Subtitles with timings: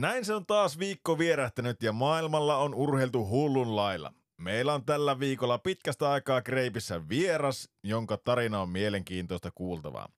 [0.00, 4.12] Näin se on taas viikko vierähtänyt ja maailmalla on urheiltu hullun lailla.
[4.36, 10.08] Meillä on tällä viikolla pitkästä aikaa Kreipissä vieras, jonka tarina on mielenkiintoista kuultavaa.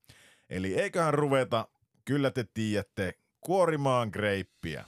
[0.49, 1.67] Eli eiköhän ruveta,
[2.05, 4.85] kyllä te tiedätte, kuorimaan greippiä.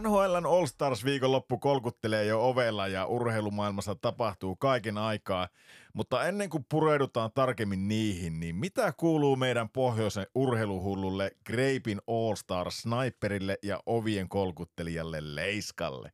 [0.00, 5.48] NHLn All Stars viikonloppu kolkuttelee jo ovella ja urheilumaailmassa tapahtuu kaiken aikaa,
[5.92, 12.82] mutta ennen kuin pureudutaan tarkemmin niihin, niin mitä kuuluu meidän pohjoisen urheiluhullulle Greipin All Stars
[12.82, 16.12] sniperille ja ovien kolkuttelijalle Leiskalle?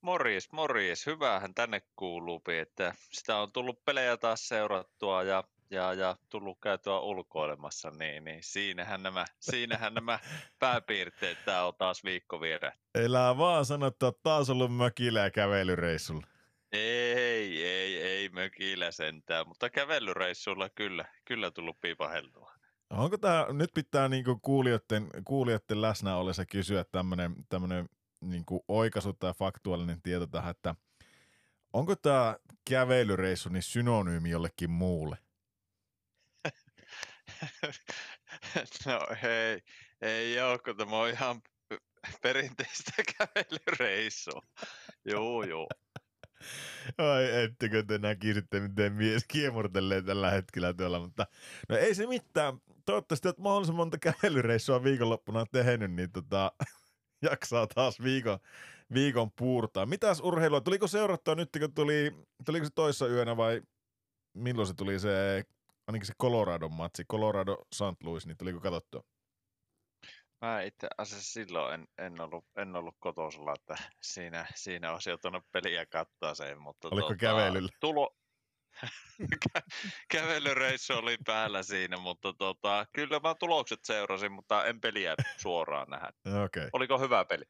[0.00, 1.06] Morjes, morjes.
[1.06, 6.98] Hyvähän tänne kuuluu, että sitä on tullut pelejä taas seurattua ja ja, ja tullut käytyä
[6.98, 10.18] ulkoilemassa, niin, niin siinähän, nämä, siinähän nämä
[10.58, 12.72] pääpiirteet, tämä on taas viikko viedä.
[12.94, 16.26] Elää vaan sanoa, että taas ollut mökillä ja kävelyreissulla.
[16.72, 22.52] Ei, ei, ei mökillä sentään, mutta kävelyreissulla kyllä, kyllä tullut piipaheltua.
[22.90, 27.88] Onko tämä, nyt pitää niinku kuulijoiden, kuulijoiden läsnä ollessa kysyä tämmöinen tämmönen
[28.20, 30.74] niinku oikaisu tai faktuaalinen tieto tähän, että
[31.72, 32.36] onko tämä
[32.70, 35.18] kävelyreissu niin synonyymi jollekin muulle?
[38.86, 39.60] No hei,
[40.00, 41.42] ei ole, kun tämä on ihan
[42.22, 44.40] perinteistä kävelyreissua.
[45.04, 45.68] Joo, joo.
[46.98, 51.26] Ai ettekö te näkisitte, miten mies kiemurtelee tällä hetkellä tuolla, mutta
[51.68, 52.58] no ei se mitään.
[52.84, 56.52] Toivottavasti että mahdollisimman monta kävelyreissua viikonloppuna tehnyt, niin tota,
[57.30, 58.38] jaksaa taas viikon,
[58.94, 59.86] viikon puurtaa.
[59.86, 60.60] Mitäs urheilua?
[60.60, 62.12] Tuliko seurattua nyt, kun tuli,
[62.44, 63.62] tuliko se toissa yönä vai
[64.34, 65.44] milloin se tuli se
[65.86, 68.02] ainakin se Colorado matsi, Colorado St.
[68.02, 69.04] Louis, niin tuliko katsottua?
[70.40, 75.44] Mä itse asiassa silloin en, en ollut, en ollut kotosalla, että siinä, siinä olisi joutunut
[75.52, 76.60] peliä katsoa sen.
[76.60, 77.68] Mutta Oliko tuota, kävelyllä?
[77.80, 78.16] Tulo,
[80.12, 86.12] kävelyreissu oli päällä siinä, mutta tota, kyllä mä tulokset seurasin, mutta en peliä suoraan nähdä.
[86.44, 86.70] okay.
[86.72, 87.44] Oliko hyvä peli?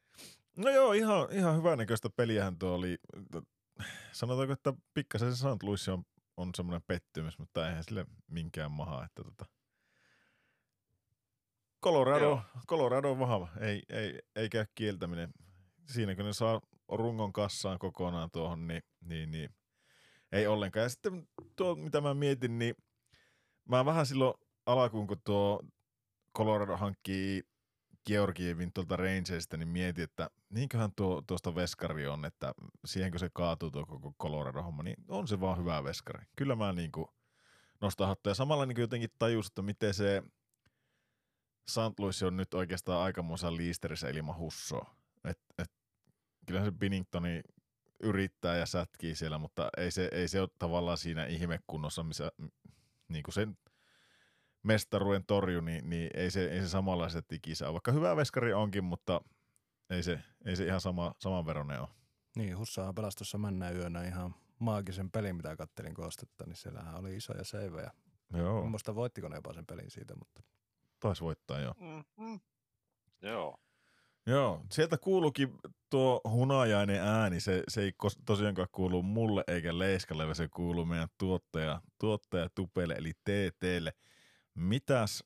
[0.57, 2.97] No joo, ihan, ihan hyvänäköistä peliähän tuo oli.
[4.11, 5.63] Sanotaanko, että pikkasen se St.
[5.63, 6.03] Louis on
[6.37, 9.45] on semmoinen pettymys, mutta eihän sille minkään maha, että tota,
[11.83, 15.33] Colorado, Colorado on vahva, ei, ei, ei käy kieltäminen.
[15.87, 19.49] Siinä kun ne saa rungon kassaan kokonaan tuohon, niin, niin, niin
[20.31, 20.83] ei ollenkaan.
[20.83, 22.75] Ja sitten tuo, mitä mä mietin, niin
[23.69, 24.33] mä vähän silloin
[24.65, 25.63] alakuun, kun tuo
[26.37, 27.43] Colorado hankkii
[28.07, 32.53] Georgievin tuolta Rangersista, niin mietin, että niinköhän tuo, tuosta veskari on, että
[32.85, 36.25] siihenkö se kaatuu tuo koko Colorado-homma, niin on se vaan hyvä veskari.
[36.35, 37.07] Kyllä mä niin kuin
[37.81, 38.31] nostan hattua.
[38.31, 40.23] Ja samalla niin jotenkin tajus, että miten se
[41.69, 41.99] St.
[41.99, 44.95] Louis on nyt oikeastaan aikamoisa liisterissä ilman hussoa.
[45.23, 45.71] Et, et,
[46.45, 47.41] kyllä se Binningtoni
[47.99, 52.31] yrittää ja sätkii siellä, mutta ei se, ei se ole tavallaan siinä ihmekunnossa, missä
[53.07, 53.57] niin kuin sen
[54.67, 57.25] mestaruuden torju, niin, niin ei, se, ei se samanlaiset
[57.65, 57.73] ole.
[57.73, 59.21] Vaikka hyvä veskari onkin, mutta
[59.89, 61.87] ei se, ei se ihan sama, saman veronen ole.
[62.35, 67.15] Niin, Hussahan pelasi tuossa mennä yönä ihan maagisen pelin, mitä kattelin koostetta, niin siellähän oli
[67.15, 67.91] isoja seivejä.
[68.33, 68.65] Joo.
[68.65, 70.43] Muista voittiko ne jopa sen pelin siitä, mutta...
[70.99, 71.73] Taisi voittaa, joo.
[71.79, 72.39] Mm-hmm.
[73.21, 73.57] Joo.
[74.25, 75.55] Joo, sieltä kuuluukin
[75.89, 77.91] tuo hunajainen ääni, se, se ei
[78.25, 83.93] tosiaankaan kuulu mulle eikä Leiskalle, vaan se kuuluu meidän tuottaja, tuottaja Tupelle eli TTlle.
[84.57, 85.23] Mitäs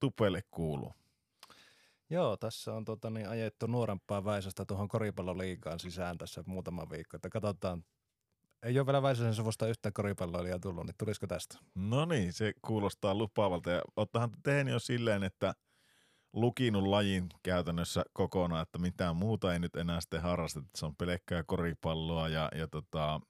[0.00, 0.94] Tupelle kuuluu?
[2.10, 7.16] Joo, tässä on tota, niin, ajettu nuorempaa Väisästä tuohon koripalloliigaan sisään tässä muutama viikko.
[7.16, 7.84] Että katsotaan,
[8.62, 11.58] ei ole vielä Väisäsen suvusta yhtä koripalloilijaa tullut, niin tulisiko tästä?
[11.74, 13.70] No niin, se kuulostaa lupaavalta.
[13.70, 15.54] Ja ottahan tehnyt jo silleen, että
[16.32, 20.68] lukinut lajin käytännössä kokonaan, että mitään muuta ei nyt enää sitten harrasteta.
[20.74, 23.20] Se on pelkkää koripalloa ja, ja tota,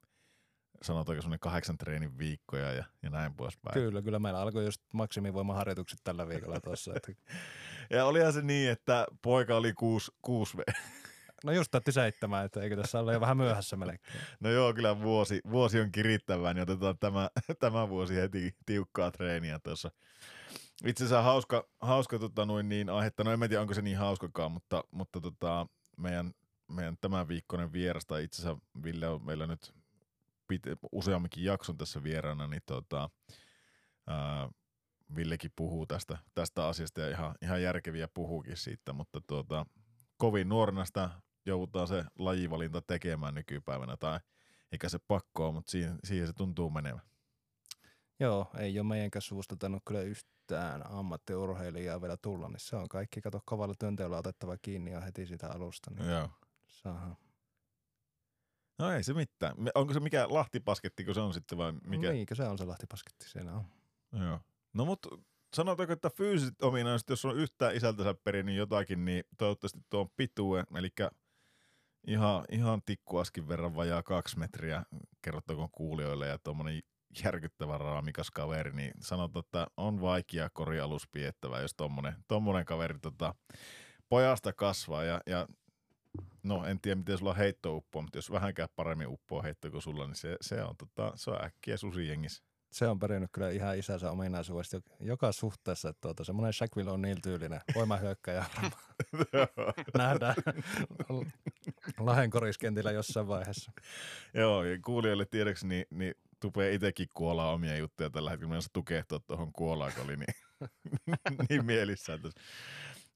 [0.83, 3.75] sanotaanko semmoinen kahdeksan treenin viikkoja ja, ja näin poispäin.
[3.75, 6.93] Kyllä, kyllä meillä alkoi just maksimivoimaharjoitukset tällä viikolla tuossa.
[6.97, 7.13] Että...
[7.97, 10.61] ja olihan se niin, että poika oli 6, 6 v.
[11.45, 14.01] No just otti seitsemän, että eikö tässä ole jo vähän myöhässä melkein.
[14.41, 17.31] No joo, kyllä vuosi, vuosi on kirittävää, niin otetaan tämä,
[17.61, 19.91] tämä vuosi heti tiukkaa treeniä tuossa.
[20.85, 24.53] Itse asiassa hauska, hauska tota noin niin aihetta, no en tiedä onko se niin hauskakaan,
[24.53, 25.67] mutta, mutta tota,
[25.97, 26.33] meidän,
[26.69, 29.75] meidän tämän viikkoinen vierasta itse asiassa Ville on meillä nyt
[30.53, 33.11] pit- useamminkin jakson tässä vieraana, niin tota,
[34.07, 34.49] ää,
[35.17, 39.67] Villekin puhuu tästä, tästä asiasta ja ihan, ihan järkeviä puhuukin siitä, mutta tuota,
[40.17, 41.11] kovin nuorena sitä
[41.47, 44.21] joudutaan se lajivalinta tekemään nykypäivänä tai
[44.73, 47.03] eikä se pakkoa, mutta siihen, siihen se tuntuu menevän.
[48.21, 53.21] Joo, ei ole meidänkään suvusta tainnut kyllä yhtään ammattiurheilijaa vielä tulla, niin se on kaikki,
[53.21, 56.31] kato kovalla työnteolla otettava kiinni ja heti sitä alusta, niin Joo.
[56.69, 57.17] saadaan.
[58.81, 59.55] No ei se mitään.
[59.75, 62.11] Onko se mikä lahtipasketti, kun se on sitten vai mikä?
[62.11, 63.65] Niinkö se on se lahtipasketti siinä on.
[64.13, 64.41] Joo.
[64.73, 65.09] No mutta
[65.57, 70.65] sanotaanko, että fyysiset ominaisuudet, jos on yhtään isältänsä perinyt jotakin, niin toivottavasti tuo on pitue,
[70.75, 70.89] eli
[72.07, 74.83] ihan, ihan tikkuaskin verran vajaa kaksi metriä,
[75.23, 76.81] kerrottakoon kuulijoille, ja tuommoinen
[77.25, 81.75] järkyttävä raamikas kaveri, niin sanotaan, että on vaikea korialus piettävä, jos
[82.29, 83.35] tommonen kaveri tota,
[84.09, 85.47] pojasta kasvaa, ja, ja
[86.43, 90.07] no en tiedä miten sulla heitto uppoo, mutta jos vähänkään paremmin uppoo heitto kuin sulla,
[90.07, 92.45] niin se, se on, tota, se on äkkiä susijengissä.
[92.73, 97.03] Se on perinyt kyllä ihan isänsä ominaisuudesta jo- joka suhteessa, että tuota, semmoinen Shaquille on
[97.03, 98.45] niin tyylinen voimahyökkäjä
[99.99, 100.35] nähdään
[101.99, 103.73] Lahden koriskentillä jossain vaiheessa.
[104.35, 108.49] Joo, ja kuulijoille tiedoksi, niin, niin Tupe itsekin kuolaa omia juttuja tällä hetkellä.
[108.49, 109.53] Mennessä tukehtua tuohon
[110.05, 110.35] oli niin,
[111.49, 112.41] niin mielissään tässä.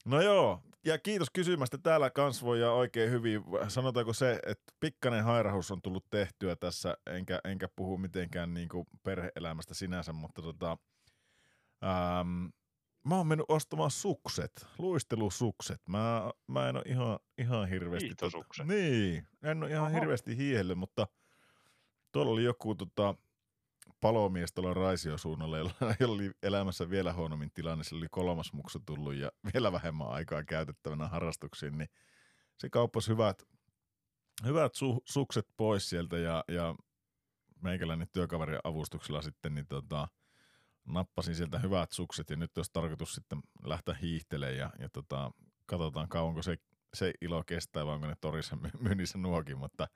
[0.05, 1.77] No joo, ja kiitos kysymästä.
[1.77, 3.43] Täällä kans voi ja oikein hyvin.
[3.67, 8.87] Sanotaanko se, että pikkainen hairahus on tullut tehtyä tässä, enkä, enkä puhu mitenkään niin kuin
[9.03, 10.77] perhe-elämästä sinänsä, mutta tota,
[11.83, 12.45] ähm,
[13.05, 15.81] mä oon mennyt ostamaan sukset, luistelusukset.
[15.89, 18.07] Mä, mä en ole ihan, ihan hirveästi...
[18.07, 18.67] Hiihtosukset.
[18.67, 19.99] niin, en ole ihan Oho.
[19.99, 21.07] hirveästi hiihdellyt, mutta
[22.11, 23.15] tuolla oli joku tota,
[24.01, 25.57] palomies tuolla Raisiosuunnalla,
[25.99, 27.83] jolla oli elämässä vielä huonommin tilanne.
[27.83, 31.89] Se oli kolmas muksu tullut ja vielä vähemmän aikaa käytettävänä harrastuksiin, niin
[32.57, 33.43] se kauppasi hyvät,
[34.45, 36.75] hyvät su, sukset pois sieltä ja, ja
[37.61, 40.07] meikäläinen työkaverin avustuksella sitten niin tota,
[40.85, 45.31] nappasin sieltä hyvät sukset ja nyt olisi tarkoitus sitten lähteä hiihtelemään ja, ja tota,
[45.65, 46.57] katsotaan kauanko se,
[46.93, 49.87] se ilo kestää vai onko ne torissa my- myynnissä nuokin, mutta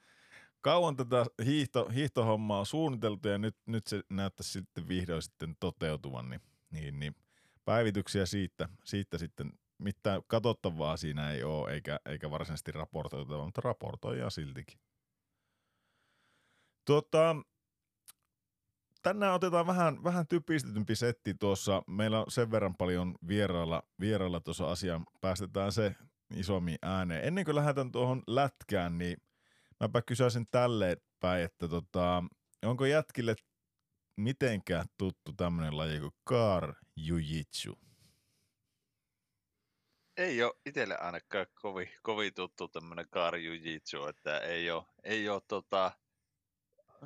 [0.62, 6.30] kauan tätä hiihto, hiihtohommaa on suunniteltu ja nyt, nyt se näyttäisi sitten vihdoin sitten toteutuvan,
[6.30, 6.42] niin,
[6.72, 7.16] niin, niin
[7.66, 14.30] päivityksiä siitä, siitä sitten mitään katsottavaa siinä ei ole, eikä, eikä varsinaisesti raportoitavaa, mutta raportoijaa
[14.30, 14.80] siltikin.
[16.86, 17.36] Tuota,
[19.02, 21.84] tänään otetaan vähän, vähän typistetympi setti tuossa.
[21.88, 25.06] Meillä on sen verran paljon vierailla, vierailla tuossa asiaan.
[25.22, 25.96] Päästetään se
[26.36, 27.24] isommin ääneen.
[27.24, 29.18] Ennen kuin lähdetään tuohon lätkään, niin
[29.80, 32.24] mäpä kysäisin tälleen päin, että tota,
[32.66, 33.36] onko jätkille
[34.18, 37.90] mitenkään tuttu tämmöinen laji kuin Kar Jiu-Jitsu?
[40.20, 45.42] Ei ole itselle ainakaan kovin, kovin tuttu tämmöinen Karju Jitsu, että ei ole, ei ole
[45.48, 45.92] tota,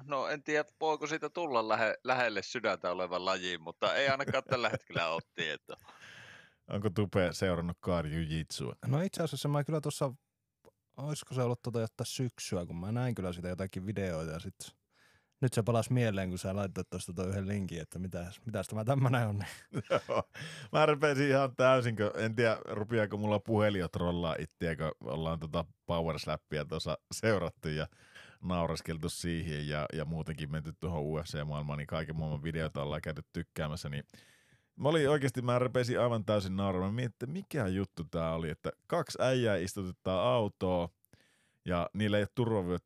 [0.06, 4.70] no en tiedä voiko siitä tulla lähe, lähelle sydäntä olevan lajiin, mutta ei ainakaan tällä
[4.70, 5.78] hetkellä ole tietoa.
[6.68, 8.76] Onko Tupe seurannut Kar Jiu-Jitsua?
[8.88, 10.12] No itse asiassa mä kyllä tuossa,
[10.98, 14.56] olisiko se ollut tota jotta syksyä, kun mä näin kyllä sitä jotakin videoita ja sit
[15.42, 18.86] nyt se palasi mieleen, kun sä laittat tuosta toi yhden linkin, että mitäs, mitäs tämä
[18.86, 19.44] tämmönen on.
[20.72, 25.40] Mä rupesin ihan täysin, kun en tiedä, rupeaako mulla puhelin jo trollaa itseä, kun ollaan
[25.40, 27.88] tota Power Slappia tuossa seurattu ja
[28.44, 33.90] nauraskeltu siihen ja, ja muutenkin menty tuohon UFC-maailmaan, niin kaiken maailman videoita ollaan käyty tykkäämässä,
[33.90, 34.04] niin
[34.76, 36.92] Mä olin oikeasti, mä rupesin aivan täysin nauramaan.
[36.92, 40.90] Mä mietin, että mikä juttu tää oli, että kaksi äijää istutetaan autoa
[41.66, 42.84] ja niillä ei turvavyöt,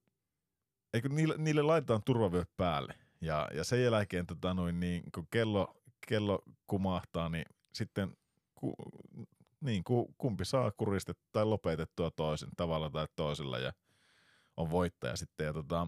[0.93, 2.93] eikö niille, niille laitetaan turvavyöt päälle.
[3.21, 8.17] Ja, ja sen jälkeen tota, noin, niin, kun kello, kello kumahtaa, niin sitten
[8.55, 8.75] ku,
[9.61, 13.73] niin, ku, kumpi saa kuristettua tai lopetettua toisen tavalla tai toisella ja
[14.57, 15.45] on voittaja sitten.
[15.45, 15.87] Ja tota,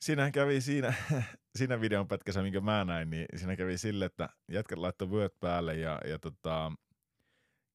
[0.00, 0.94] siinähän kävi siinä,
[1.58, 5.74] siinä videon pätkässä, minkä mä näin, niin siinä kävi sille, että jätkät laittoi vyöt päälle
[5.76, 6.72] ja, ja tota,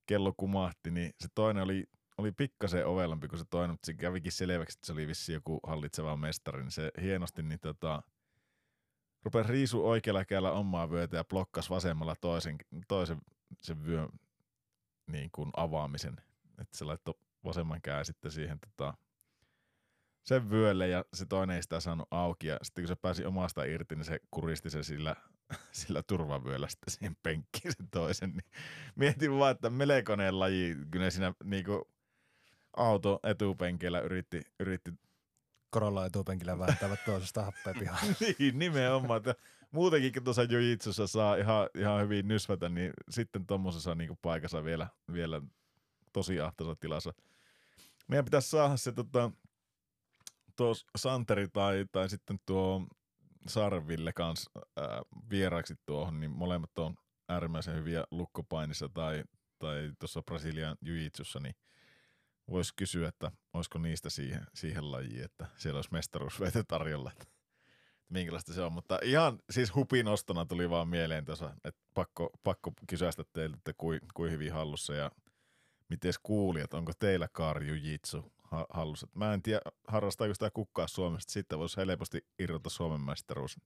[0.05, 1.85] kello kumahti, niin se toinen oli,
[2.17, 5.59] oli pikkasen ovelampi kuin se toinen, mutta se kävikin selväksi, että se oli vissi joku
[5.63, 8.03] hallitseva mestari, niin se hienosti niin tota,
[9.23, 13.17] rupesi riisu oikealla kädellä omaa vyötä ja blokkas vasemmalla toisen, toisen
[13.61, 14.09] sen vyön
[15.07, 16.17] niin kuin avaamisen.
[16.61, 17.13] Että se laittoi
[17.45, 18.93] vasemman käden sitten siihen tota,
[20.23, 22.47] sen vyölle ja se toinen ei sitä saanut auki.
[22.47, 25.15] Ja sitten kun se pääsi omasta irti, niin se kuristi se sillä,
[25.71, 28.29] sillä turvavyöllä sitten siihen penkkiin sen toisen.
[28.29, 28.51] Niin
[28.95, 31.87] mietin vaan, että melkoinen laji, kun ne siinä niinku
[32.77, 34.91] auto etupenkeillä yritti, yritti
[35.69, 38.07] Korolla etupenkillä vääntävät toisesta happea pihaan.
[38.39, 39.17] niin, nimenomaan.
[39.17, 39.35] Että
[39.71, 44.87] muutenkin kun tuossa jujitsussa saa ihan, ihan hyvin nysvätä, niin sitten tuommoisessa niin paikassa vielä,
[45.13, 45.41] vielä
[46.13, 47.13] tosi ahtaisessa tilassa.
[48.07, 49.31] Meidän pitäisi saada se tota,
[50.55, 52.87] tuo Santeri tai, tai sitten tuo
[53.47, 56.95] Sarville kanssa ää, vieraaksi tuohon, niin molemmat on
[57.29, 59.23] äärimmäisen hyviä lukkopainissa tai,
[59.59, 61.55] tai tuossa Brasilian jujitsussa, niin
[62.51, 67.11] Voisi kysyä, että olisiko niistä siihen, siihen lajiin, että siellä olisi mestaruusveite tarjolla.
[67.11, 67.25] Että
[68.09, 72.73] minkälaista se on, mutta ihan siis hupin ostona tuli vaan mieleen tuossa, että pakko, pakko
[72.89, 75.11] kysästä teiltä, että kui, kui hyvin hallussa ja
[75.89, 78.33] miten kuulijat, onko teillä kaarju jitsu
[78.69, 79.07] hallussa.
[79.15, 83.59] Mä en tiedä, harrastaako sitä kukkaa Suomesta, sitten voisi helposti irrota Suomen mestaruus.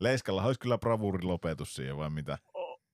[0.00, 0.78] Leiskalla olisi kyllä
[1.22, 2.38] lopetus siihen vai mitä?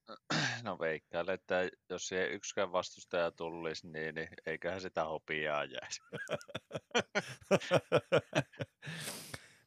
[0.63, 6.01] No veikkaan, että jos siihen yksikään vastustaja tulisi, niin, niin eiköhän sitä hopiaa jäisi.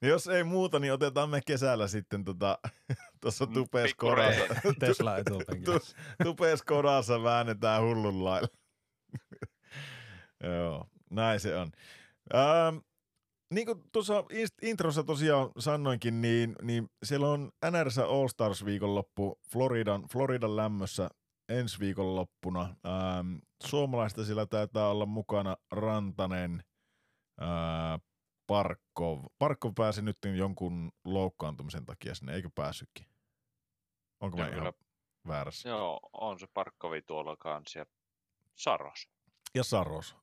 [0.02, 2.60] No jos ei muuta, niin otetaan me kesällä sitten tota,
[3.22, 4.44] tuossa mm, tupees kodassa.
[4.80, 5.12] Tesla
[6.24, 8.48] tupees kodassa väännetään hullun lailla.
[10.44, 11.72] Joo, näin se on.
[12.36, 12.78] Ähm,
[13.54, 14.24] niin kuin tuossa
[14.62, 21.10] introssa tosiaan sanoinkin, niin, niin siellä on NRS All Stars viikonloppu Floridan, Floridan lämmössä
[21.50, 22.62] ensi viikonloppuna.
[22.62, 26.64] Ähm, suomalaista siellä taitaa olla mukana Rantanen,
[27.42, 28.02] äh,
[28.48, 29.26] Parkov.
[29.40, 33.06] Parkov pääsi nyt jonkun loukkaantumisen takia sinne, eikö päässytkin?
[34.20, 34.74] Onko mä ihan
[35.28, 35.70] väärässä?
[35.70, 37.86] Joo, on se Parkkovi tuolla kanssa ja
[38.56, 39.10] Saros.
[39.56, 40.16] Ja Saros.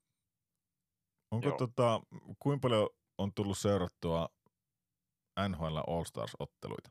[1.32, 1.56] Onko Joo.
[1.56, 2.00] tota,
[2.38, 4.28] kuinka paljon on tullut seurattua
[5.48, 6.90] NHL All-Stars-otteluita?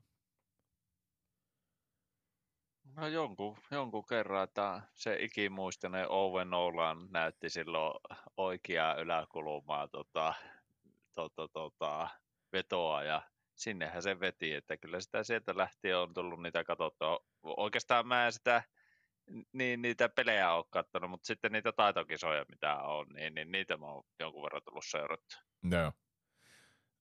[2.96, 8.00] No jonkun, jonkun kerran, että se ikimuistinen Owen Nolan näytti silloin
[8.38, 10.34] oikeaa yläkulmaa tota,
[11.16, 12.10] tota, tota,
[12.54, 13.22] vetoa ja
[13.56, 17.20] sinnehän se veti, että kyllä sitä sieltä lähtien on tullut niitä katsottua.
[17.44, 18.64] Oikeastaan mä en sitä
[19.54, 23.86] niin niitä pelejä ole katsonut, mutta sitten niitä taitokisoja, mitä on, niin, niin niitä mä
[23.86, 25.36] oon jonkun verran tullut seurattu.
[25.72, 25.92] Joo.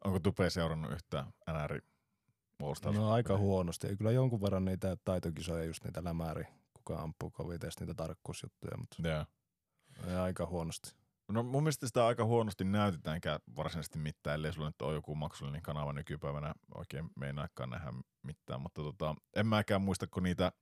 [0.05, 1.81] Onko Tupe seurannut yhtään NR
[2.95, 3.87] No aika huonosti.
[3.87, 9.09] Ei kyllä jonkun verran niitä taitokisoja, just niitä lämäri, kuka ampuu koviteesti niitä tarkkuusjuttuja, mutta
[9.09, 10.23] Joo.
[10.23, 11.01] aika huonosti.
[11.29, 15.63] No mun mielestä sitä aika huonosti näytetäänkään varsinaisesti mitään, ellei sulla nyt ole joku maksullinen
[15.63, 20.53] kanava nykypäivänä oikein meinaakaan nähdä mitään, mutta tota, en mäkään muista, kun niitä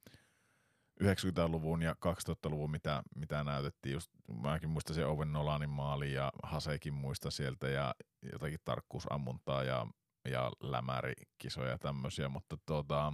[1.05, 3.93] 90-luvun ja 2000-luvun, mitä, mitä näytettiin.
[3.93, 4.11] Just,
[4.43, 7.95] mäkin muistan se Owen Nolanin maali ja Hasekin muista sieltä ja
[8.33, 9.87] jotakin tarkkuusammuntaa ja,
[10.31, 13.13] ja lämärikisoja ja tämmöisiä, mutta tota,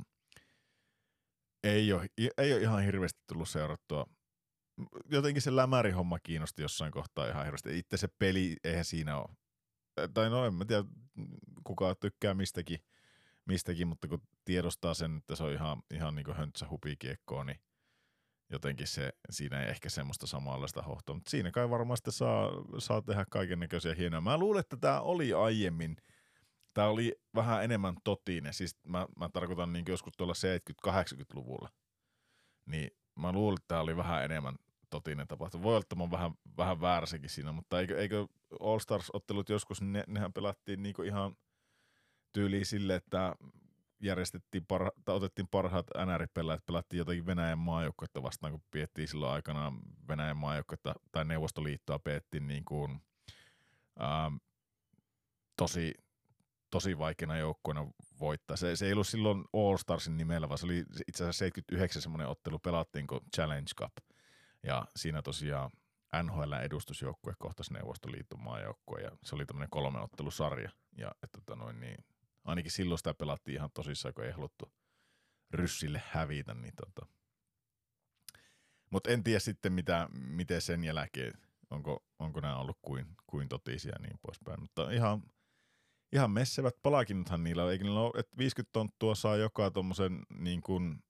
[1.64, 2.06] ei, ole,
[2.38, 4.06] ei ole ihan hirveästi tullut seurattua.
[5.10, 7.78] Jotenkin se lämärihomma kiinnosti jossain kohtaa ihan hirveästi.
[7.78, 9.36] Itse se peli, eihän siinä ole.
[10.14, 10.84] Tai no en mä tiedä,
[11.64, 12.78] kuka tykkää mistäkin,
[13.44, 17.60] mistäkin, mutta kun tiedostaa sen, että se on ihan, ihan niin höntsä hupikiekkoa, niin
[18.50, 23.24] jotenkin se, siinä ei ehkä semmoista samanlaista hohtoa, mutta siinä kai varmasti saa, saa tehdä
[23.30, 24.20] kaiken näköisiä hienoja.
[24.20, 25.96] Mä luulen, että tämä oli aiemmin,
[26.74, 30.34] tämä oli vähän enemmän totinen, siis mä, mä tarkoitan niin joskus tuolla
[30.86, 31.68] 70-80-luvulla,
[32.66, 34.54] niin mä luulen, että tämä oli vähän enemmän
[34.90, 35.62] totinen tapahtuma.
[35.62, 38.26] Voi olla, että mä oon vähän, vähän väärässäkin siinä, mutta eikö, eikö
[38.60, 41.36] All Stars-ottelut joskus, ne, nehän pelattiin niinku ihan
[42.32, 43.36] tyyliin sille, että
[44.00, 49.72] järjestettiin parha, otettiin parhaat NR-pelaajat, pelattiin jotakin Venäjän maajoukkoita vastaan, kun piettiin silloin aikana
[50.08, 53.00] Venäjän maajoukkoita tai Neuvostoliittoa peettiin niin kuin,
[54.02, 54.36] ähm,
[55.56, 55.94] tosi,
[56.70, 57.86] tosi vaikeana joukkoina
[58.20, 58.56] voittaa.
[58.56, 62.28] Se, se ei ollut silloin All Starsin nimellä, vaan se oli itse asiassa 79 semmoinen
[62.28, 63.92] ottelu, pelattiin kuin Challenge Cup.
[64.62, 65.70] Ja siinä tosiaan
[66.22, 70.70] NHL-edustusjoukkue kohtasi Neuvostoliiton maajoukkue ja se oli tämmöinen kolmen ottelusarja.
[70.96, 72.04] Ja että tota noin, niin
[72.44, 74.72] ainakin silloin sitä pelattiin ihan tosissaan, kun ei haluttu
[75.50, 76.54] ryssille hävitä.
[76.54, 77.06] Niin tota.
[78.90, 81.32] Mutta en tiedä sitten, mitä, miten sen jälkeen,
[81.70, 84.60] onko, onko nämä ollut kuin, kuin totisia ja niin poispäin.
[84.60, 85.22] Mutta ihan,
[86.12, 87.72] ihan messevät palakinnothan niillä on.
[87.72, 91.04] Eikö niillä ole, että 50 tonttua saa joka tuommoisen niin kuin,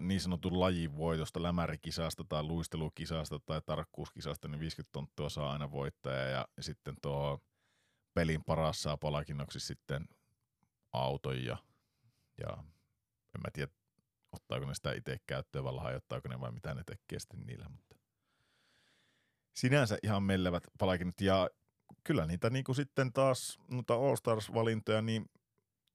[0.00, 6.26] niin sanotun lajin voitosta, lämärikisasta tai luistelukisasta tai tarkkuuskisasta, niin 50 tonttua saa aina voittaja
[6.28, 7.40] ja sitten tuo
[8.18, 10.08] pelin paras saa palkinnoksi sitten
[10.92, 11.56] auton ja,
[12.38, 12.52] ja
[13.34, 13.72] en mä tiedä,
[14.32, 17.96] ottaako ne sitä itse käyttöön vai lahjoittaako ne vai mitä ne tekee sitten niillä, mutta
[19.54, 21.50] sinänsä ihan mellevät palkinnot ja
[22.04, 25.30] kyllä niitä niinku sitten taas noita All Stars-valintoja, niin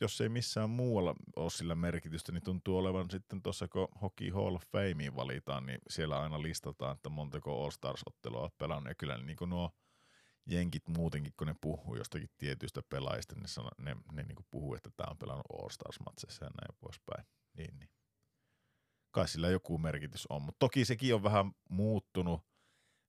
[0.02, 4.56] jos ei missään muualla ole sillä merkitystä, niin tuntuu olevan sitten tuossa, kun Hockey Hall
[4.56, 8.90] of Fameen valitaan, niin siellä aina listataan, että montako All Stars-ottelua olet pelannut.
[8.90, 9.72] Ja kyllä niin kuin nuo
[10.46, 14.90] jenkit muutenkin, kun ne puhuu jostakin tietyistä pelaajista, niin sano, ne, ne niin puhuu, että
[14.98, 17.26] tämä on pelannut All Stars-matseissa ja näin poispäin.
[17.58, 17.90] Niin, niin.
[19.12, 22.42] Kai sillä joku merkitys on, mutta toki sekin on vähän muuttunut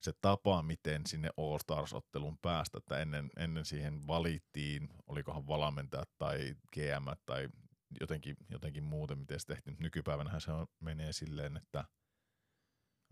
[0.02, 6.54] se tapa, miten sinne All Stars-otteluun päästä, että ennen, ennen siihen valittiin, olikohan valmentajat tai
[6.72, 7.48] GM tai
[8.00, 9.76] jotenkin, jotenkin muuten, miten se tehtiin.
[9.80, 11.84] Nykypäivänä se on, menee silleen, että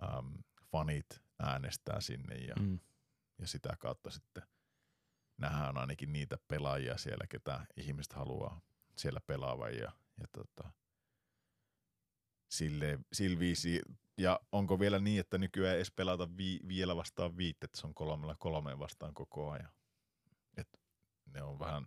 [0.03, 0.35] äm,
[0.73, 1.07] fanit
[1.43, 2.81] äänestää sinne ja, Mm.
[3.43, 4.43] Ja sitä kautta sitten
[5.37, 8.61] nähdään ainakin niitä pelaajia siellä, ketä ihmiset haluaa
[8.97, 10.73] siellä pelaavan ja, ja tota,
[12.51, 13.83] sille, sillä viisi,
[14.19, 17.87] ja onko vielä niin, että nykyään ei edes pelata vi, vielä vastaan viittä, että se
[17.87, 19.73] on kolmella kolmeen vastaan koko ajan.
[20.57, 20.81] Et
[21.25, 21.87] ne on vähän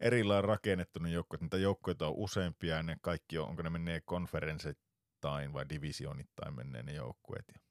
[0.00, 4.00] erilainen rakennettu ne joukkueet, niitä joukkoita on useampia ja ne kaikki on, onko ne menee
[4.00, 7.44] konferensseittain vai divisionittain menee ne joukkueet.
[7.54, 7.65] Ja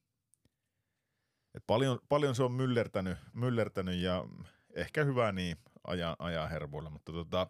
[1.55, 4.25] et paljon, paljon se on myllertänyt, myllertänyt ja
[4.73, 5.57] ehkä hyvä niin
[5.87, 7.47] ajan, ajan hervoilla, mutta tota,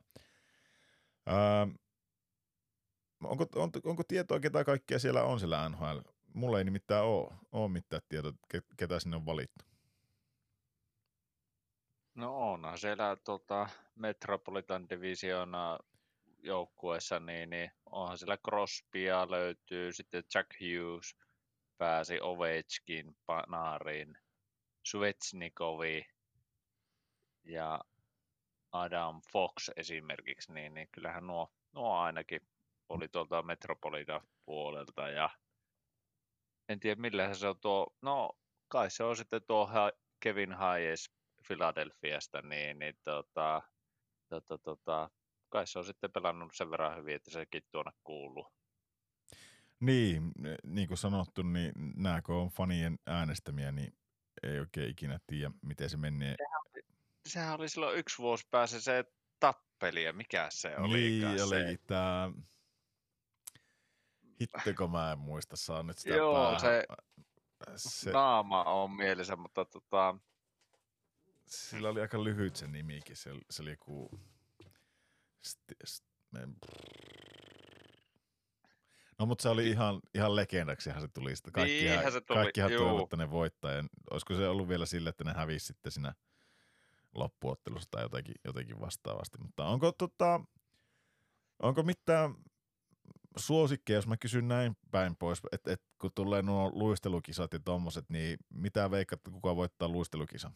[1.26, 1.68] ää,
[3.24, 6.00] onko, on, onko tietoa, ketä kaikkia siellä on siellä NHL?
[6.34, 9.66] Mulla ei nimittäin ole, ole mitään tietoa, ke- ketä sinne on valittu.
[12.16, 15.80] No onhan siellä tota, Metropolitan Divisiona
[16.44, 21.16] joukkueessa, niin, niin onhan siellä Crosbya löytyy, sitten Jack Hughes
[21.78, 24.18] pääsi Ovechkin, Panarin,
[24.86, 26.06] Svetsnikovi
[27.44, 27.82] ja
[28.72, 32.42] Adam Fox esimerkiksi, niin, niin kyllähän nuo, nuo ainakin
[32.90, 35.30] oli tuolta Metropolitan puolelta ja
[36.70, 38.32] en tiedä millä se on tuo, no
[38.68, 39.70] kai se on sitten tuo
[40.20, 41.12] Kevin Hayes
[41.48, 43.62] Philadelphiasta, niin, niin tota,
[44.30, 45.10] tota, tota,
[45.50, 48.55] kai se on sitten pelannut sen verran hyvin, että sekin tuonne kuuluu.
[49.80, 50.32] Niin,
[50.64, 53.98] niin kuin sanottu, niin nämä kun on fanien äänestämiä, niin
[54.44, 56.36] ei oikein ikinä tiedä, miten se menee.
[57.28, 59.06] Sehän oli silloin yksi vuosi pääse se
[59.40, 60.98] tappeli ja mikä se oli.
[60.98, 62.32] Niin, olikin tämä...
[64.42, 66.60] Hitteko mä en muista, saa nyt sitä Joo, päähän.
[66.60, 66.86] se-
[67.76, 70.18] se, Naama on mielessä, mutta tota,
[71.46, 74.20] sillä oli aika lyhyt se nimikin, se, se oli joku...
[75.44, 76.06] St, st,
[79.20, 81.52] No mutta se oli ihan, ihan legendaksihan se tuli sitä.
[81.52, 82.72] Kaikkihan, Niinhän se tuli, kaikkihan
[83.04, 83.72] että ne voittaa.
[83.72, 86.14] Ja olisiko se ollut vielä sille, että ne hävisi sitten siinä
[87.16, 89.38] loppuottelussa tai jotenkin, jotenkin vastaavasti.
[89.38, 90.42] Mutta onko, tota,
[91.60, 92.36] onko mitään
[93.38, 98.06] suosikkeja, jos mä kysyn näin päin pois, että et, kun tulee nuo luistelukisat ja tommoset,
[98.10, 100.56] niin mitä veikkaat, kuka voittaa luistelukisan?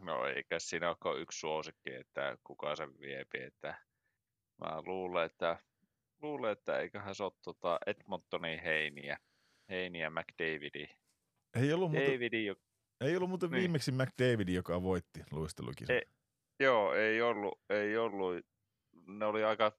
[0.00, 3.74] no eikä siinä ole yksi suosikki, että kuka sen viepi, että
[4.58, 5.58] mä luulen, että,
[6.22, 9.18] luulen, että eiköhän se ole tota Edmontonin heiniä,
[9.68, 10.86] heiniä McDavidi.
[11.54, 12.54] Ei ollut muuten, Davidi, jo,
[13.00, 13.60] ei ollut muuten Niin.
[13.60, 15.96] viimeksi McDavid, joka voitti luistelukisan.
[15.96, 16.02] Ei.
[16.60, 18.46] joo, ei ollut, ei ollut,
[19.06, 19.72] ne oli aika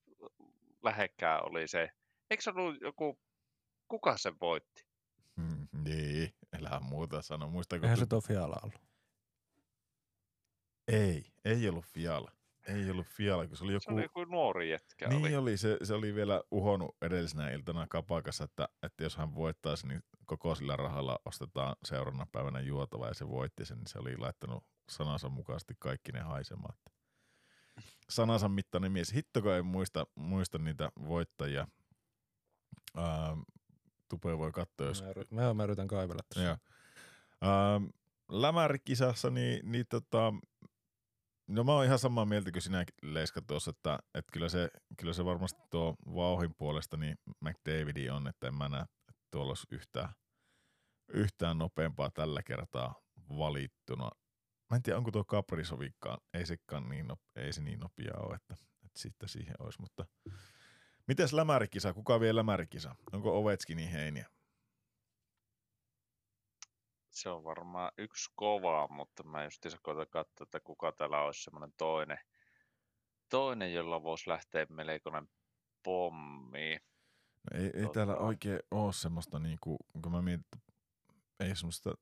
[0.84, 1.90] lähekkää oli se.
[2.30, 3.20] Eikö se ollut joku,
[3.88, 4.86] kuka sen voitti?
[5.42, 7.50] Hmm, niin, elää muuta sano.
[7.50, 7.86] Muistaako?
[7.86, 8.82] Eihän se tuo Fiala ollut.
[10.88, 12.32] Ei, ei ollut Fiala.
[12.68, 13.94] Ei ollut Fiala, kun se oli Se joku...
[13.94, 15.08] oli joku nuori jätkä.
[15.08, 15.36] niin oli.
[15.36, 20.04] oli, se, se oli vielä uhonut edellisenä iltana kapakassa, että, että jos hän voittaisi, niin
[20.26, 24.64] koko sillä rahalla ostetaan seuraavana päivänä juotava ja se voitti sen, niin se oli laittanut
[24.90, 26.78] sanansa mukaisesti kaikki ne haisemaan.
[28.10, 29.14] Sanansa mittainen mies.
[29.14, 31.68] Hittoko ei muista, muista niitä voittajia.
[32.98, 33.38] Ää,
[34.10, 36.44] Tupe voi katsoa, jos Mä, mä, mä yritän kaivella tässä.
[36.44, 36.58] Joo.
[37.44, 37.86] Ähm,
[38.30, 40.34] lämärikisassa, niin, niin tota,
[41.48, 45.14] no mä oon ihan samaa mieltä kuin sinä Leiska tuossa, että, että kyllä, se, kyllä
[45.14, 48.86] se varmasti tuo vauhin puolesta niin McDavidi on, että en mä näe,
[49.32, 50.10] tuolla yhtään,
[51.14, 52.96] yhtään nopeampaa tällä kertaa
[53.30, 54.10] valittuna.
[54.70, 58.56] Mä en tiedä, onko tuo Kaprisovikkaan, ei sekaan niin, ei se niin nopea ole, että,
[58.86, 60.06] että sitten siihen olisi, mutta
[61.08, 61.94] Mites lämärikisa?
[61.94, 62.96] Kuka vie lämärikisa?
[63.14, 64.30] Onko Ovechkinin heiniä?
[67.12, 71.74] Se on varmaan yksi kova, mutta mä just koitan katsoa, että kuka täällä olisi semmoinen
[71.78, 72.18] toinen,
[73.30, 75.30] toinen, jolla voisi lähteä melkoinen
[75.84, 76.80] pommi.
[77.52, 80.74] No ei, ei täällä Tota- oikein ole semmoista, niinku, kun mä mietin, että
[81.40, 81.94] ei semmoista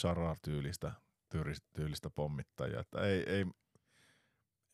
[0.00, 0.92] Chara-tyylistä
[1.28, 2.80] tyylistä, tyylistä pommittajaa.
[2.80, 3.44] Että ei, ei,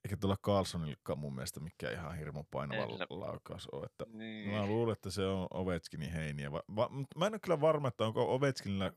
[0.05, 3.87] eikä tuolla Carlsonillakaan mun mielestä mikään ihan hirmu painava laukaus ole.
[3.87, 4.51] Että Niin.
[4.51, 6.53] Mä luulen, että se on Ovechkinin heiniä.
[6.53, 8.93] Va, va, mä en ole kyllä varma, että onko Ovechkinilla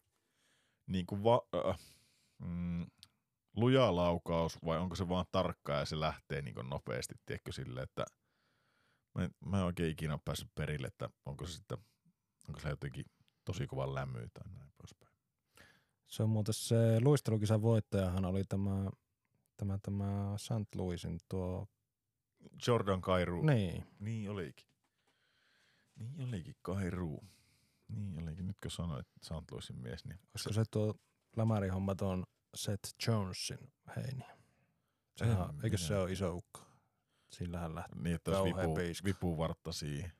[0.87, 1.79] niin kuin va, äh,
[2.39, 2.85] mm,
[3.55, 7.81] luja laukaus vai onko se vaan tarkka ja se lähtee niin kuin nopeasti, tiedätkö sille,
[7.81, 8.05] että
[9.15, 11.77] mä en, mä en oikein ikinä ole päässyt perille, että onko se sitten,
[12.47, 13.05] onko se jotenkin
[13.45, 15.17] tosi kova lämmöä tai näin poispäin.
[16.07, 18.89] Se on muuten se luistelukisan voittajahan oli tämä,
[19.57, 20.75] tämä, tämä St.
[20.75, 21.67] Louisin tuo,
[22.67, 23.41] Jordan Kairu.
[23.41, 24.67] niin, Niin olikin.
[25.95, 27.23] Niin olikin Kairu.
[27.87, 28.47] Niin olikin.
[28.47, 29.51] Nyt kun sanoit St.
[29.51, 30.95] Louisin mies, niin olisiko se tuo
[31.37, 34.23] Lämärin homma tuon Seth Jonesin heini.
[35.15, 36.61] Sehän, En eikö se minä ole iso ukko?
[37.29, 38.01] Sillähän lähtee.
[38.01, 40.11] Niin, että olisi vipu, vipuvartta siihen.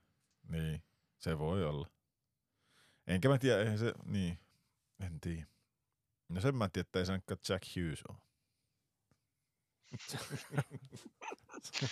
[0.48, 0.82] Niin,
[1.18, 1.88] se voi olla.
[3.06, 4.38] Enkä mä tiedä, eihän se, niin.
[5.00, 5.46] En tiedä.
[6.28, 7.12] No sen mä tiedän, että ei se
[7.48, 8.18] Jack Hughes ole.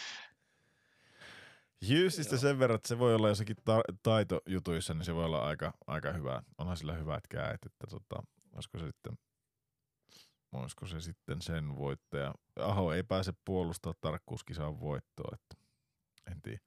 [1.88, 5.72] Hughesista sen verran, että se voi olla jossakin ta- taitojutuissa, niin se voi olla aika,
[5.86, 6.42] aika hyvä.
[6.58, 8.22] Onhan sillä hyvät käet, että tota,
[8.54, 9.18] olisiko se sitten
[10.52, 12.34] olisiko se sitten sen voittaja.
[12.60, 15.56] Aho ei pääse puolustaa tarkkuuskisaan voittoa, että
[16.30, 16.58] en tiedä.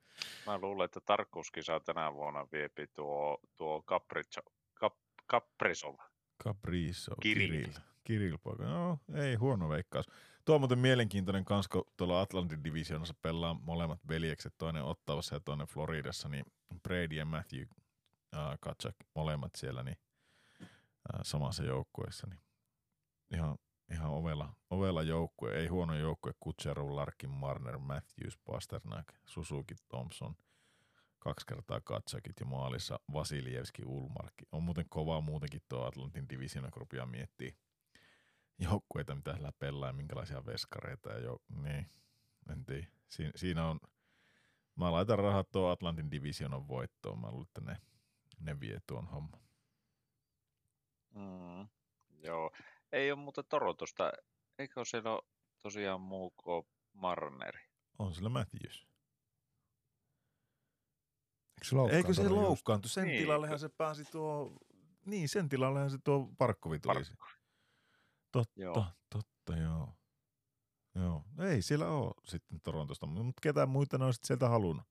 [0.45, 4.41] Mä luulen, että tarkkuuskisa tänä vuonna viepi tuo, tuo Capricho,
[4.79, 4.93] Cap,
[5.31, 5.95] Caprisov.
[6.43, 7.51] Capriso, Kirill.
[7.51, 7.73] Kirill.
[8.03, 8.63] Kirill poika.
[8.63, 10.05] No, ei huono veikkaus.
[10.49, 15.39] Tuo on muuten mielenkiintoinen kans, kun tuolla Atlantin divisioonassa pelaa molemmat veljekset, toinen Ottavassa ja
[15.39, 16.45] toinen Floridassa, niin
[16.83, 17.61] Brady ja Matthew
[18.35, 19.97] äh, Katsak, molemmat siellä niin,
[20.61, 22.27] äh, samassa joukkueessa.
[22.27, 22.39] Niin
[23.33, 23.57] ihan,
[23.91, 30.35] ihan ovella, ovella joukkue, ei huono joukkue, Kutserov, Larkin, Marner, Matthews, Pasternak, Suzuki, Thompson,
[31.19, 34.45] kaksi kertaa Katsakit ja maalissa Vasiljevski, Ulmarkki.
[34.51, 36.27] On muuten kovaa muutenkin tuo Atlantin
[36.75, 37.68] rupeaa miettimään
[38.59, 41.09] joukkueita, mitä sillä pelaa ja minkälaisia veskareita.
[41.09, 41.89] Ja jo, niin,
[42.51, 42.87] en tiedä.
[43.09, 43.79] Siin, siinä on,
[44.75, 47.19] mä laitan rahat tuo Atlantin divisionan voittoon.
[47.19, 47.77] Mä luulen, että ne,
[48.39, 49.41] ne vie tuon homman.
[51.15, 51.67] Mm,
[52.23, 52.51] joo.
[52.91, 54.11] Ei ole muuten Torontosta.
[54.57, 55.21] Eikö siellä ole
[55.59, 57.61] tosiaan muu kuin Marneri?
[57.99, 58.87] On sillä Matthews.
[61.57, 62.87] Eikö se loukkaantunut Eikö se loukkaantu?
[62.87, 63.21] Sen Niin.
[63.21, 64.57] tilallehan se pääsi tuo...
[65.05, 66.93] Niin, sen tilallehan se tuo Parkkovi tuli.
[66.93, 67.38] Parkko.
[68.31, 68.85] Totta, Joo.
[69.09, 69.93] totta, joo.
[70.95, 74.85] Joo, no ei siellä ole sitten Torontosta, mutta ketään muita ne on sitten sieltä halunnut.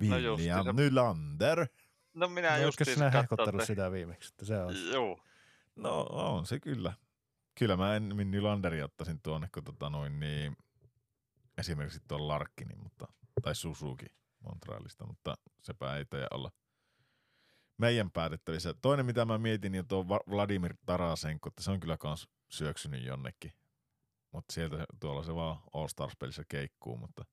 [0.00, 1.66] No William justiinsa- Nylander.
[2.14, 3.66] No minä No, no, olisiko justiin sinä hehkottanut että...
[3.66, 4.28] sitä viimeksi?
[4.32, 4.74] Että se on.
[4.92, 5.20] Joo.
[5.76, 6.92] No on se kyllä.
[7.58, 10.56] Kyllä mä ennemmin Nylanderia ottaisin tuonne, kun tota noin niin,
[11.58, 13.06] esimerkiksi tuon Larkkinin, mutta,
[13.42, 14.06] tai Suzuki
[14.40, 16.50] Montrealista, mutta sepä ei taida olla
[17.80, 18.74] meidän päätettävissä.
[18.74, 23.04] Toinen, mitä mä mietin, niin on tuo Vladimir Tarasenko, että se on kyllä kans syöksynyt
[23.04, 23.52] jonnekin.
[24.32, 27.24] Mutta sieltä tuolla se vaan All Stars-pelissä keikkuu, mutta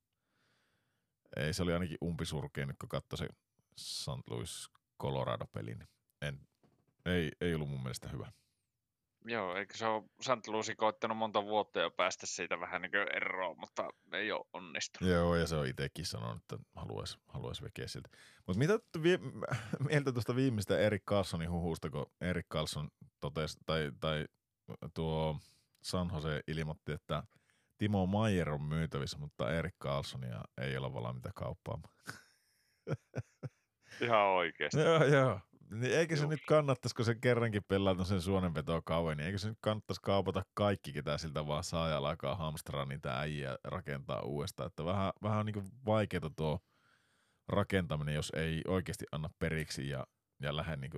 [1.38, 3.28] ei, se oli ainakin umpisurkea nyt, kun katsoi se
[3.78, 4.30] St.
[4.30, 4.70] Louis
[5.02, 5.88] Colorado-peli, niin
[6.22, 6.48] en,
[7.06, 8.32] ei, ei ollut mun mielestä hyvä.
[9.28, 10.48] Joo, eikö se ole St.
[10.48, 15.14] Lucie koittanut monta vuotta jo päästä siitä vähän niin eroon, mutta ei ole onnistunut.
[15.14, 18.10] Joo, ja se on itsekin sanonut, että haluaisi haluais vekeä siltä.
[18.48, 19.20] Mutta mitä vie,
[19.90, 24.26] mieltä tuosta viimeistä Erik Carlsonin huhusta, kun Erik Carlson totesi, tai, tai
[24.94, 25.40] tuo
[25.84, 27.24] San Jose ilmoitti, että
[27.78, 31.94] Timo Maier on myytävissä, mutta Erik Carlsonia ei ole valmiita kauppaamaan.
[34.02, 34.80] Ihan oikeasti.
[34.80, 35.40] Joo, joo.
[35.72, 36.30] Niin eikö se Joo.
[36.30, 40.44] nyt kannattaisi, kun se kerrankin pelaa sen suonenvetoa kauan, niin eikö se nyt kannattaisi kaupata
[40.54, 44.68] kaikki, ketä siltä vaan saa ja alkaa hamstraa niitä äijä rakentaa uudestaan.
[44.68, 46.60] Että vähän, vähän on niin vaikeaa tuo
[47.48, 50.08] rakentaminen, jos ei oikeasti anna periksi ja,
[50.42, 50.92] ja lähde niin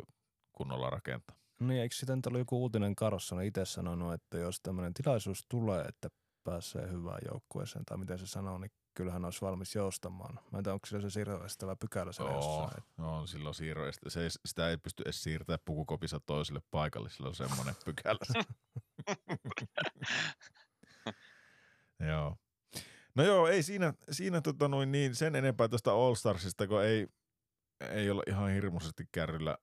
[0.52, 1.38] kunnolla rakentaa.
[1.60, 6.10] Niin, eikö sitten ollut joku uutinen Carlson itse sanonut, että jos tämmöinen tilaisuus tulee, että
[6.44, 10.34] pääsee hyvään joukkueeseen, tai miten se sanoo, niin kyllähän olisi valmis joustamaan.
[10.52, 12.84] Mä en tiedä, onko sillä se sirvestävä pykälä siellä Joo, jossain.
[12.98, 13.86] no on silloin siirro.
[13.86, 17.76] ja sitä- Se ei, sitä ei pysty edes siirtämään pukukopissa toiselle paikalle, sillä on semmoinen
[17.86, 18.44] pykälä.
[22.00, 22.36] joo.
[23.16, 27.08] No joo, ei siinä, siinä tota noin niin sen enempää tuosta All Starsista, kun ei,
[27.90, 29.58] ei olla ihan hirmuisesti kärryllä,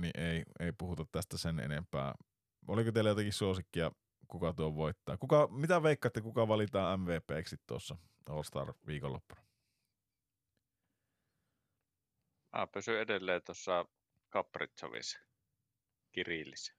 [0.00, 2.14] niin ei, ei puhuta tästä sen enempää.
[2.68, 3.90] Oliko teillä jotakin suosikkia,
[4.28, 5.16] kuka tuo voittaa?
[5.16, 7.96] Kuka, mitä veikkaatte, kuka valitaan MVPksi tuossa
[8.28, 9.42] All Star viikonloppuna?
[12.56, 13.84] Mä pysyn edelleen tuossa
[14.32, 15.18] Caprichovissa,
[16.12, 16.74] Kirillissä.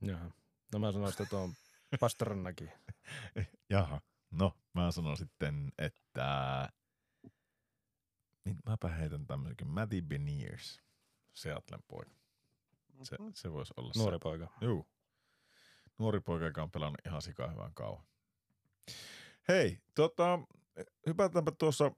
[0.00, 0.30] Jaha.
[0.72, 1.52] No mä sanoin, että tuo on
[2.00, 2.64] Pasternaki.
[3.70, 6.68] Jaha, no mä sanon sitten, että
[8.48, 10.82] Min- mäpä heitän tämmöisen Matty Beniers,
[11.34, 12.16] Seattlen poika.
[13.02, 13.28] Se, Mhm.
[13.34, 14.46] se voisi olla Nuori poika.
[14.60, 14.64] se.
[14.66, 14.86] Juu.
[15.98, 18.04] Nuori poika, joka on pelannut ihan sika hyvän kauan.
[19.48, 20.38] Hei, tota,
[21.06, 21.92] hypätäänpä tuossa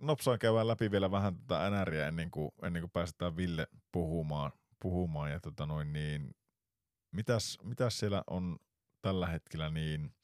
[0.00, 4.52] nopsaan käydään läpi vielä vähän tätä NRiä ennen kuin, ennen kuin päästään Ville puhumaan.
[4.80, 6.34] puhumaan ja tota noin, niin,
[7.12, 8.58] mitäs, mitäs siellä on
[9.02, 10.14] tällä hetkellä niin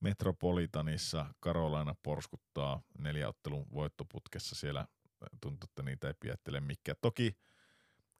[0.00, 4.86] Metropolitanissa Karolaina porskuttaa neljäottelun voittoputkessa siellä.
[5.40, 6.96] Tuntuu, että niitä ei pidättele mikään.
[7.00, 7.36] Toki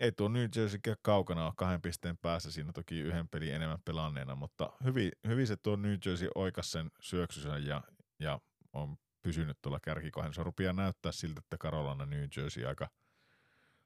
[0.01, 4.35] ei tuo New Jerseykään kaukana ole kahden pisteen päässä siinä toki yhden pelin enemmän pelanneena,
[4.35, 7.83] mutta hyvin, hyvin se tuo New Jersey oikas sen syöksynsä ja,
[8.19, 8.41] ja
[8.73, 10.41] on pysynyt tuolla kärkikohdassa.
[10.41, 12.89] Se rupeaa näyttää siltä, että Carolina New Jersey aika,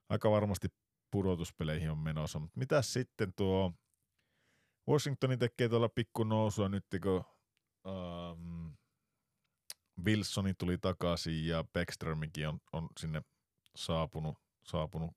[0.08, 0.68] aika varmasti
[1.10, 2.38] pudotuspeleihin on menossa.
[2.38, 3.72] Mutta mitä sitten tuo
[4.88, 7.24] Washingtoni tekee tuolla pikku nousua nyt, kun
[7.86, 8.66] ähm,
[10.04, 13.22] Wilsoni tuli takaisin ja Beckströmikin on, on sinne
[13.76, 15.10] saapunut, saapunut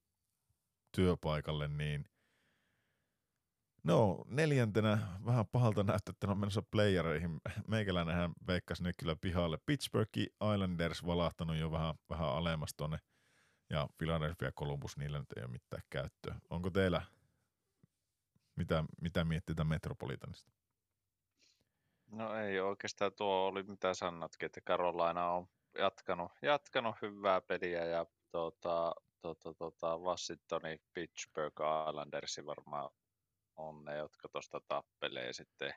[0.98, 2.06] työpaikalle, niin
[3.84, 7.42] No, neljäntenä vähän pahalta näyttää, että on menossa playereihin.
[7.68, 9.58] Meikäläinenhän veikkasi ne kyllä pihalle.
[9.66, 10.20] Pittsburgh
[10.54, 12.98] Islanders valahtanut jo vähän, vähän alemmas tuonne.
[13.70, 16.36] Ja Philadelphia Columbus, niillä nyt ei ole mitään käyttöä.
[16.50, 17.02] Onko teillä,
[18.56, 20.52] mitä, mitä miettii tämän Metropolitanista?
[22.12, 28.06] No ei oikeastaan tuo oli mitä sanotkin, että Carolina on jatkanut, jatkanut hyvää peliä ja
[28.32, 32.90] tuota, tuota, tuota, Washingtoni Pittsburgh Islandersi varmaan
[33.56, 35.74] on ne, jotka tuosta tappelee sitten.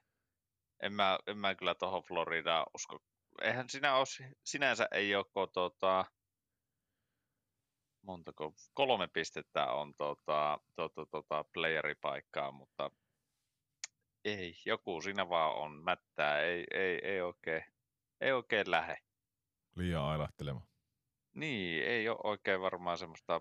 [0.83, 3.03] En mä, en mä kyllä tuohon Floridaan usko.
[3.43, 6.05] Eihän sinä ole, sinänsä ei ole tuota,
[8.03, 12.91] montako, kolme pistettä on tuota, tuota, tuota playeripaikkaa, mutta
[14.25, 17.65] ei, joku siinä vaan on mättää, ei, ei, ei oikein,
[18.21, 18.97] ei oikein lähe.
[19.77, 20.70] Liian ailahtelema.
[21.35, 23.41] Niin, ei ole oikein varmaan semmoista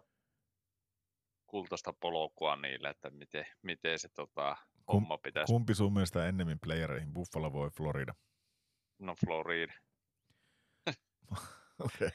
[1.48, 4.58] kultaista polkua niille, että miten, miten se tota,
[4.94, 5.54] homma pitäisi.
[5.54, 8.14] Kumpi sun mielestä ennemmin playereihin, Buffalo vai Florida?
[9.00, 9.74] No Florida.
[11.80, 12.10] Okei.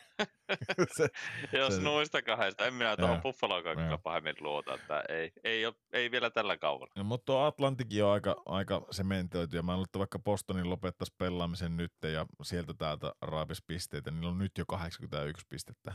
[0.96, 1.08] se,
[1.52, 3.64] Jos se, noista kahdesta, en minä tuohon Buffaloon
[4.02, 6.92] pahemmin luota, että ei, ei, ole, ei vielä tällä kaudella.
[6.96, 11.14] No, mutta tuo Atlantikin on aika, aika sementoitu, ja mä luulen, että vaikka Bostonin lopettaisi
[11.18, 15.94] pelaamisen nyt, ja sieltä täältä raapis pisteitä, niin on nyt jo 81 pistettä,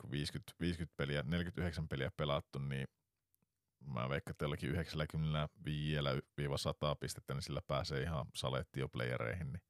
[0.00, 2.86] kun 50, 50 peliä, 49 peliä pelattu, niin
[3.86, 4.76] mä veikkaan, että jollakin 95-100
[7.00, 8.26] pistettä, niin sillä pääsee ihan
[8.92, 9.62] playereihin, niin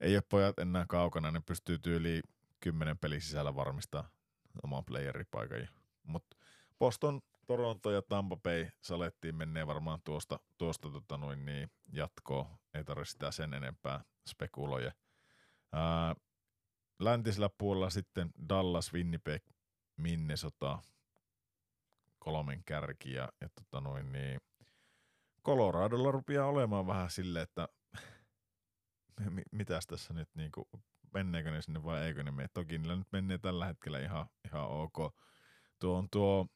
[0.00, 2.22] ei ole pojat enää kaukana, ne pystyy tyyliin
[2.60, 4.10] kymmenen pelin sisällä varmistaa
[4.62, 5.68] oman playeripaikan.
[6.02, 6.36] Mutta
[6.78, 12.58] Boston, Toronto ja Tampa Bay salettiin menee varmaan tuosta, tuosta tota noin, niin jatkoa.
[12.74, 14.92] Ei tarvitse sitä sen enempää spekuloja.
[15.72, 16.14] Ää,
[16.98, 19.42] läntisellä puolella sitten Dallas, Winnipeg,
[19.96, 20.78] Minnesota,
[22.18, 24.40] kolmen kärki ja, ja tota noin, niin
[25.44, 27.68] Coloradolla rupeaa olemaan vähän silleen, että
[29.52, 30.66] mitäs tässä nyt niin kuin,
[31.14, 32.48] menneekö ne sinne vai eikö ne mene.
[32.54, 35.14] Toki niillä nyt menee tällä hetkellä ihan, ihan ok.
[35.78, 36.46] Tuo on tuo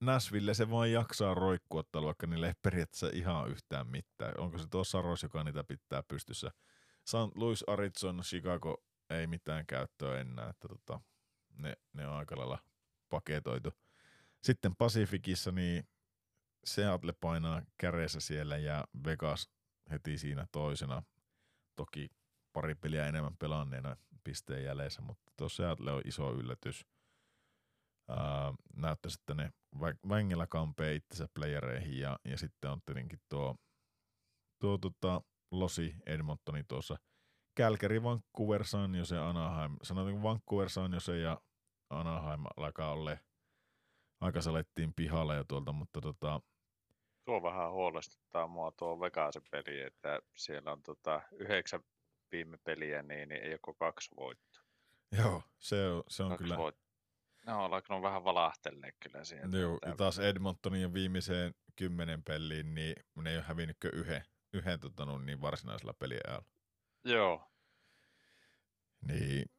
[0.00, 4.34] Nashville se vaan jaksaa roikkua, vaikka niille ei periaatteessa ihan yhtään mitään.
[4.38, 6.50] Onko se tuo Saros, joka niitä pitää pystyssä?
[7.04, 7.34] St.
[7.34, 11.00] Louis, Arizona, Chicago ei mitään käyttöä enää, että tota,
[11.58, 12.58] ne, ne on aika lailla
[13.08, 13.72] paketoitu.
[14.42, 15.88] Sitten Pacificissa niin
[16.64, 19.50] Seattle painaa käreessä siellä ja Vegas
[19.90, 21.02] heti siinä toisena
[21.76, 22.08] toki
[22.52, 26.86] pari peliä enemmän pelanneena pisteen jäljessä, mutta tuossa Seattle on iso yllätys.
[28.08, 29.50] Ää, näyttäisi, että ne
[30.08, 33.56] vängellä kampee itsensä playereihin ja, ja sitten on tietenkin tuo,
[34.60, 36.96] tuo tota, Losi Edmontoni tuossa
[37.56, 39.76] Kälkäri, Vancouver, San Jose, Anaheim.
[39.82, 41.40] Sanotaan Vancouver, San Jose ja
[41.90, 43.16] Anaheim alkaa olla
[44.20, 44.94] aika salettiin
[45.34, 46.40] ja tuolta, mutta tota,
[47.26, 51.80] Tuo vähän huolestuttaa mua tuo Vegasen peli, että siellä on tota yhdeksän
[52.32, 54.62] viime peliä, niin, niin ei ole kaksi voittoa.
[55.12, 56.56] Joo, se on, se on kaksi kyllä.
[56.56, 56.76] Voit...
[57.46, 59.56] Ne on alkanut vähän valahtelle kyllä sieltä.
[59.56, 65.18] Joo, ja taas Edmontonin viimeiseen kymmenen peliin, niin ne ei ole hävinnytkö yhden, yhden tota,
[65.18, 66.46] niin varsinaisella peliajalla.
[67.04, 67.50] Joo.
[69.08, 69.50] Niin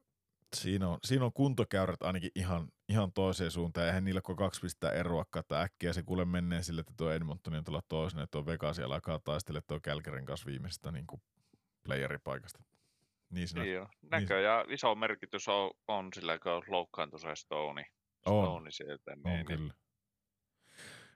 [0.55, 3.87] siinä on, siinä on kuntokäyrät ainakin ihan, ihan toiseen suuntaan.
[3.87, 7.55] Eihän niillä kuin kaksi pistää eroakaan, että äkkiä se kuule menee sille, että tuo Edmonton
[7.55, 11.21] on tuolla toisena, että tuo Vegas alkaa taistella tuo Kälkärin kanssa viimeisestä niin kuin
[11.83, 12.63] playeripaikasta.
[13.29, 17.85] Niin, siinä, niin Näköjään niin, iso merkitys on, on sillä, kun loukkaantui se Stone.
[18.25, 19.45] On, sieltä, niin, on niin.
[19.45, 19.73] kyllä.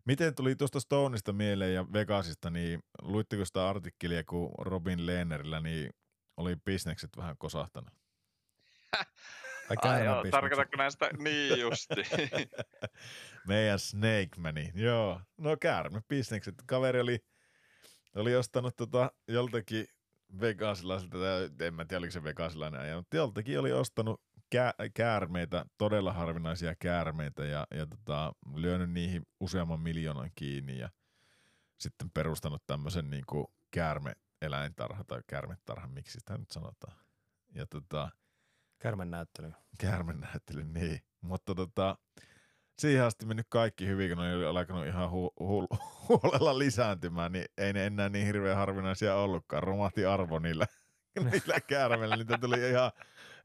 [0.05, 5.89] Miten tuli tuosta Stoneista mieleen ja Vegasista, niin luitteko sitä artikkelia, kun Robin Lehnerillä niin
[6.37, 7.93] oli bisnekset vähän kosahtanut?
[9.81, 11.09] Ai joo, tarkoitatko näistä?
[11.17, 12.01] Niin justi.
[13.47, 15.21] Meidän Snake Mani, joo.
[15.37, 15.57] No
[16.07, 16.55] bisnekset.
[16.65, 17.19] Kaveri oli,
[18.15, 19.85] oli ostanut tota joltakin
[20.41, 21.17] vegasilaiselta,
[21.65, 24.21] en mä tiedä oliko se vegasilainen ajan, mutta joltakin oli ostanut
[24.55, 30.89] kä- käärmeitä, todella harvinaisia käärmeitä ja, ja tota, lyönyt niihin useamman miljoonan kiinni ja
[31.77, 36.97] sitten perustanut tämmöisen niin kuin käärme-eläintarha tai käärmetarha, miksi sitä nyt sanotaan.
[37.55, 38.09] Ja tota,
[38.81, 39.51] Kärmen näyttely.
[39.77, 40.99] Kärmen näyttely, niin.
[41.21, 41.97] Mutta tota,
[42.79, 45.77] siihen asti mennyt kaikki hyvin, kun ne oli alkanut ihan hu- hu-
[46.09, 49.63] huolella lisääntymään, niin ei ne enää niin hirveän harvinaisia ollutkaan.
[49.63, 50.67] Romahti arvo niillä,
[51.31, 52.91] niillä käärmeillä, niitä tuli ihan,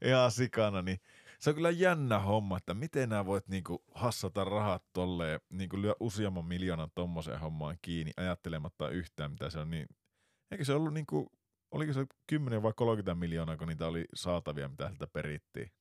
[0.05, 0.99] ihan sikana, niin
[1.39, 5.95] se on kyllä jännä homma, että miten nämä voit niinku hassata rahat tolleen, niinku lyö
[5.99, 9.87] useamman miljoonan tommoseen hommaan kiinni, ajattelematta yhtään mitä se on, niin
[10.51, 11.31] eikö se ollut niinku
[11.71, 15.71] oliko se 10 vai 30 miljoonaa, kun niitä oli saatavia, mitä sieltä perittiin.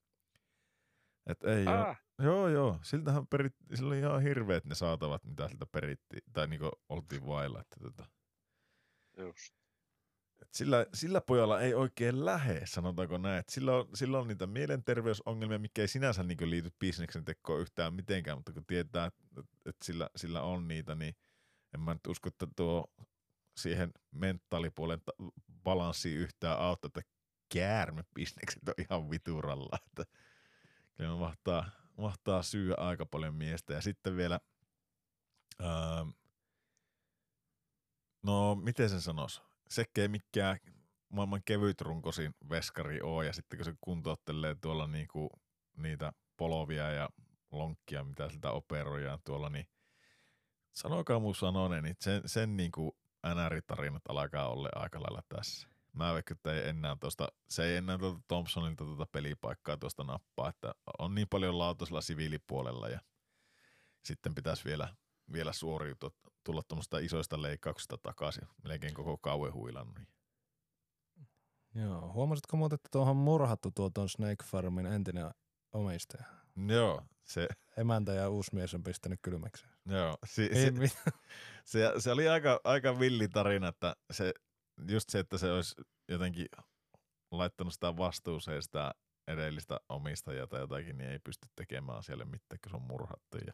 [1.27, 1.67] Et ei.
[1.67, 2.79] Ah, Joo, joo.
[2.83, 7.61] Siltähän perit, sillä oli ihan hirveet ne saatavat, mitä siltä perittiin, tai niinku oltiin vailla.
[7.61, 8.07] Että tota,
[9.19, 9.55] just.
[10.43, 13.39] et sillä, sillä pojalla ei oikein lähe, sanotaanko näin.
[13.39, 17.95] Et sillä, on, sillä on niitä mielenterveysongelmia, mikä ei sinänsä niinku liity bisneksen tekoon yhtään
[17.95, 21.15] mitenkään, mutta kun tietää, että et sillä, sillä on niitä, niin
[21.75, 22.93] en mä nyt usko, että tuo
[23.57, 25.03] siihen mentaalipuolen
[25.67, 27.11] balanssiin yhtään auttaa, että
[27.55, 29.79] käärmebisnekset on ihan vituralla.
[29.87, 30.05] Että
[30.95, 33.75] kyllä ne mahtaa, mahtaa syö aika paljon miestä.
[33.75, 34.41] Ja sitten vielä,
[35.61, 36.07] ää,
[38.23, 40.59] no miten sen sanois, sekä ei mikään
[41.09, 45.29] maailman kevyt runkosin veskari oo, ja sitten kun se kuntouttelee tuolla niinku
[45.77, 47.09] niitä polovia ja
[47.53, 49.67] lonkkia, mitä siltä operoidaan tuolla, niin
[50.73, 55.69] sanokaa mun sanonen, niin sen, sen niinku NR-tarinat alkaa olla aika lailla tässä.
[55.93, 60.49] Mä vaikka, että ei enää tosta, se ei enää tuota Thompsonilta tuota pelipaikkaa tuosta nappaa,
[60.49, 63.01] että on niin paljon lautasella siviilipuolella ja
[64.05, 64.89] sitten pitäisi vielä,
[65.33, 66.11] vielä suoriutua,
[66.45, 69.99] tulla tuommoista isoista leikkauksista takaisin, melkein koko kauan huilannut.
[71.75, 75.31] Joo, huomasitko muuten, että tuohon murhattu tuo tuon Snake Farmin entinen
[75.73, 76.36] omistaja?
[76.69, 79.67] Joo, se, Emäntä ja uusi mies on pistänyt kylmäksi.
[79.87, 80.99] joo, si, Ei, si, mit-
[81.65, 84.35] se, se, oli aika, aika villi tarina, että se,
[84.89, 85.75] just se, että se olisi
[86.09, 86.47] jotenkin
[87.31, 88.95] laittanut sitä vastuuseen sitä
[89.29, 93.39] edellistä omistajaa tai jotakin, niin ei pysty tekemään asialle mitään, kun se on murhattu.
[93.47, 93.53] Ja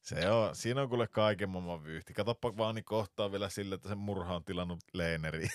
[0.00, 2.14] se on, siinä on kuule kaiken maailman vyyhti.
[2.14, 5.50] Katoppa vaan niin kohtaa vielä sille, että se murha on tilannut leeneriin.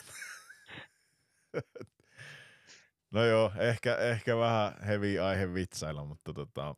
[3.12, 6.76] no joo, ehkä, ehkä vähän heavy aihe vitsailla, mutta tota,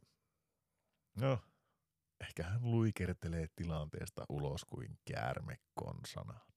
[1.15, 1.39] no,
[2.21, 6.51] ehkä hän luikertelee tilanteesta ulos kuin käärme konsanaan.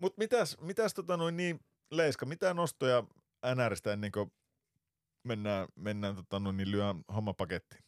[0.00, 3.04] Mut mitäs, mitäs tota noin niin, Leiska, mitä nostoja
[3.54, 4.32] NRistä ennen kuin
[5.22, 7.85] mennään, mennään tota noin niin lyön hommapaketti?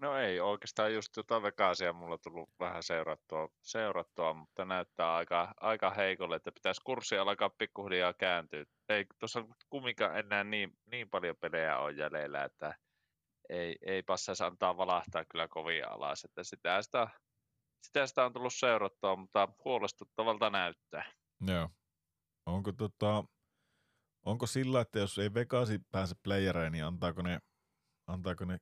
[0.00, 5.54] No ei, oikeastaan just tota Vegasia mulla on tullut vähän seurattua, seurattua mutta näyttää aika,
[5.60, 8.64] aika heikolle, että pitäisi kurssi alkaa pikkuhiljaa kääntyä.
[8.88, 12.74] Ei tuossa kumminkaan enää niin, niin paljon pelejä on jäljellä, että
[13.48, 16.24] ei, ei passaisi antaa valahtaa kyllä kovin alas.
[16.24, 17.08] Että sitä, sitä,
[17.82, 21.04] sitä, sitä on tullut seurattua, mutta huolestuttavalta näyttää.
[21.46, 21.68] Joo.
[22.46, 23.24] Onko tota,
[24.26, 27.38] onko sillä, että jos ei Vegasi pääse playereen, niin antaako ne,
[28.06, 28.58] antaako ne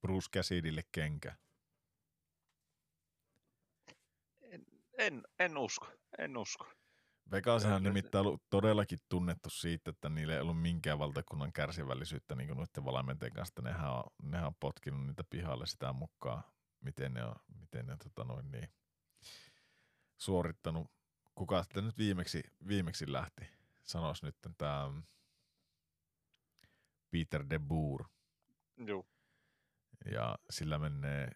[0.00, 1.36] Bruce Cassidille kenkä?
[4.98, 5.86] En, en usko,
[6.18, 6.66] en usko.
[7.30, 12.46] Vegashan on nimittäin ollut todellakin tunnettu siitä, että niillä ei ollut minkään valtakunnan kärsivällisyyttä niin
[12.46, 13.50] kuin noiden valmentajien kanssa.
[13.50, 16.42] että Nehän on, nehän on potkinut niitä pihalle sitä mukaan,
[16.80, 18.68] miten ne on, miten ne, tota noin, niin,
[20.16, 20.90] suorittanut.
[21.34, 23.48] Kuka sitten nyt viimeksi, viimeksi lähti?
[23.82, 24.90] Sanois nyt tämä
[27.10, 28.04] Peter de Boer.
[28.86, 29.06] Joo.
[30.12, 31.30] Ja sillä menee,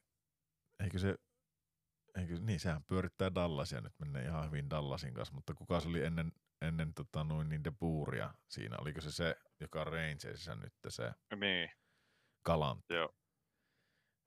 [0.85, 1.15] eikö se,
[2.19, 6.05] eikö, niin sehän pyörittää Dallasia, nyt menee ihan hyvin Dallasin kanssa, mutta kuka se oli
[6.05, 6.33] ennen,
[6.63, 8.77] ennen tota noin, niin De Boeria siinä?
[8.81, 11.71] Oliko se se, joka on Rangersissa nyt se Niin,
[12.43, 12.85] Kalant?
[12.91, 13.15] joo.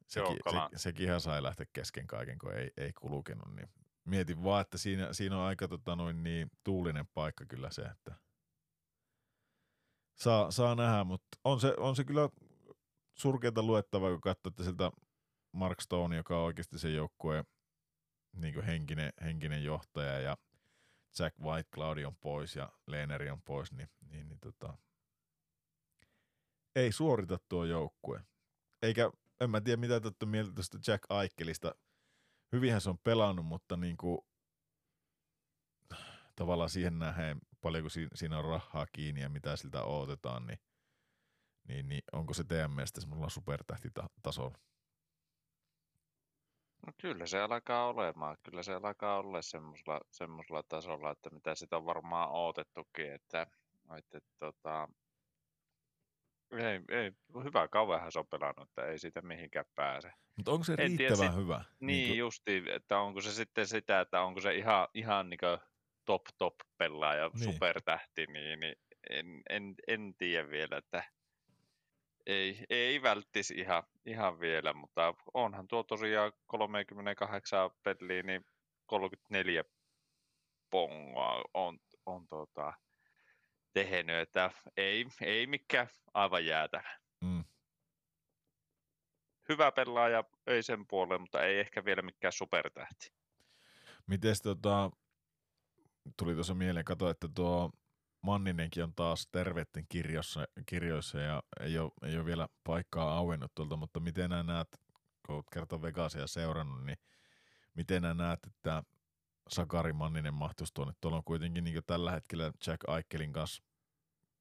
[0.07, 0.73] Sekin, Joo, Galant.
[0.73, 3.55] se, sekin ihan sai lähteä kesken kaiken, kun ei, ei kulkenut.
[3.55, 3.69] Niin
[4.05, 8.15] mietin vaan, että siinä, siinä on aika tota noin, niin, tuulinen paikka kyllä se, että
[10.15, 12.29] saa, saa nähdä, mutta on se, on se kyllä
[13.15, 14.91] surkeata luettavaa, kun katsoo, että siltä
[15.51, 17.45] Mark Stone, joka on oikeasti se joukkueen
[18.33, 20.37] niin henkinen, henkinen johtaja ja
[21.19, 24.77] Jack White, Claudio on pois ja Leeneri on pois, niin, niin, niin tota,
[26.75, 28.25] ei suorita tuo joukkue.
[28.81, 31.75] Eikä, en mä tiedä mitä olette mieltä tuosta Jack Aikkelista.
[32.51, 34.19] Hyvinhän se on pelannut, mutta niin kuin,
[36.35, 40.59] tavallaan siihen nähden, paljonko si- siinä on rahaa kiinni ja mitä siltä odotetaan, niin,
[41.67, 44.57] niin, niin onko se teidän mielestä semmoilla supertähtitasolla?
[46.87, 48.37] No kyllä se alkaa olemaan.
[48.43, 53.47] Kyllä se alkaa olla semmoisella, semmoisella tasolla, että mitä sitä on varmaan odotettukin, että,
[53.97, 54.87] että tota,
[56.51, 57.11] ei, ei,
[57.43, 60.11] hyvä kauanhan se on pelannut, että ei siitä mihinkään pääse.
[60.37, 61.63] Mutta onko se En tiedä, riittävän sit- hyvä?
[61.79, 65.39] Niin, kuin- justi, että onko se sitten sitä, että onko se ihan, ihan niin
[66.05, 67.53] top top pelaaja, Niin.
[67.53, 68.75] supertähti, niin, niin
[69.09, 71.03] en, en, en tiedä vielä, että
[72.25, 78.45] ei, ei välttis ihan, ihan vielä, mutta onhan tuo tosiaan 38 peliä, niin
[78.85, 79.63] 34
[80.69, 82.73] pongoa on, on tota,
[83.73, 86.89] tehnyt, että ei, ei mikään aivan jäätävä.
[87.21, 87.43] Mm.
[89.49, 93.13] Hyvä pelaaja, ei sen puoleen, mutta ei ehkä vielä mikään supertähti.
[94.07, 94.91] Mites tota,
[96.17, 97.71] tuli tuossa mieleen, kato, että tuo
[98.25, 103.75] Manninenkin on taas terveitten kirjoissa, kirjoissa ja ei ole, ei ole vielä paikkaa auennut tuolta,
[103.75, 104.67] mutta miten nämä näet,
[105.25, 106.97] kun olet kertaa Vegasia seurannut, niin
[107.73, 108.83] miten nämä näet, että
[109.49, 110.93] Sakari Manninen mahtuisi tuonne?
[111.01, 113.63] Tuolla on kuitenkin niin tällä hetkellä Jack Aikelin kanssa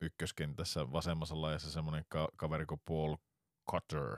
[0.01, 3.17] ykköskentässä vasemmassa laajassa semmoinen ka- kaveri kuin Paul
[3.71, 4.17] Cutter.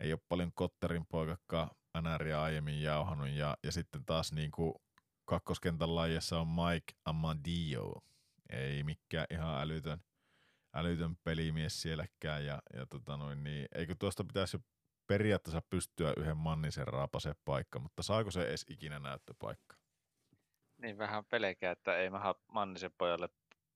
[0.00, 4.74] Ei ole paljon Kotterin poikakka NRiä aiemmin jauhannut ja, ja sitten taas niin kuin
[5.24, 7.92] kakkoskentän laajassa on Mike Amadio.
[8.50, 9.98] Ei mikään ihan älytön,
[10.74, 14.58] älytön pelimies sielläkään ja, ja tota noin, niin, eikö tuosta pitäisi
[15.06, 19.76] periaatteessa pystyä yhden mannisen raapaseen paikka, mutta saako se edes ikinä näyttöpaikka?
[20.78, 23.28] Niin vähän pelkää, että ei mä Mannisen pojalle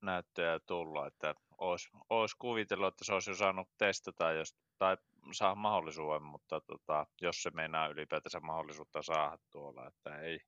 [0.02, 4.96] näyttöjä tullut, että olisi, olisi kuvitellut, että se olisi jo saanut testata jos, tai
[5.32, 10.40] saa mahdollisuuden, mutta tota, jos se meinaa ylipäätänsä mahdollisuutta saada tuolla, että ei,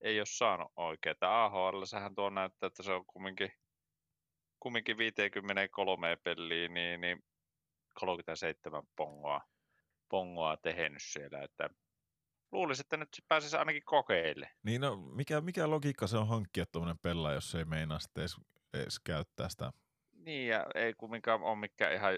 [0.00, 1.12] ei ole saanut oikein.
[1.12, 3.52] Että AHL sähän tuo näyttää, että se on kumminkin,
[4.60, 7.24] kumminkin 53 peliä, niin, niin
[7.94, 9.40] 37 pongoa,
[10.08, 11.70] pongoa tehnyt siellä, että
[12.52, 14.50] luulisin, että nyt se pääsisi ainakin kokeille.
[14.62, 18.36] Niin no, mikä, mikä logiikka se on hankkia tuommoinen pelaaja, jos ei meinaa sitten edes,
[18.74, 19.72] edes käyttää sitä?
[20.12, 22.12] Niin, ja ei kumminkaan ole mikään ihan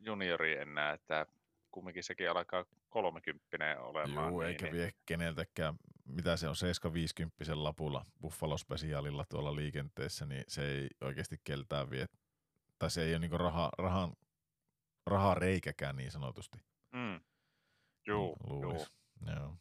[0.00, 1.26] juniori enää, että
[1.70, 4.32] kumminkin sekin alkaa 30 olemaan.
[4.32, 4.74] Joo, niin, eikä niin.
[4.74, 5.74] vie keneltäkään,
[6.06, 12.06] mitä se on, 750 lapulla Buffalo Specialilla tuolla liikenteessä, niin se ei oikeasti keltään vie,
[12.78, 14.12] tai se ei ole niinku raha, rahan,
[15.06, 16.58] rahaa reikäkään niin sanotusti.
[16.92, 17.20] Mm.
[18.06, 18.90] Juu, luulis.
[19.26, 19.34] juu.
[19.36, 19.56] Joo.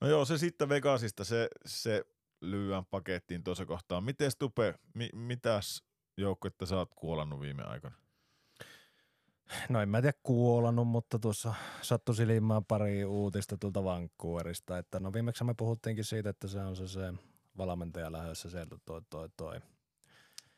[0.00, 2.04] No joo, se sitten Vegasista, se, se
[2.40, 4.00] lyöään pakettiin tuossa kohtaa.
[4.00, 5.84] Miten Stupe, mi, mitäs
[6.16, 7.96] joukkuetta sä oot kuolannut viime aikoina?
[9.68, 14.78] No en mä tiedä kuolannut, mutta tuossa sattui silmään pari uutista tuolta Vancouverista.
[14.78, 17.12] Että no viimeksi me puhuttiinkin siitä, että se on se, se
[17.58, 19.60] valmentaja lähdössä sieltä toi, toi, toi.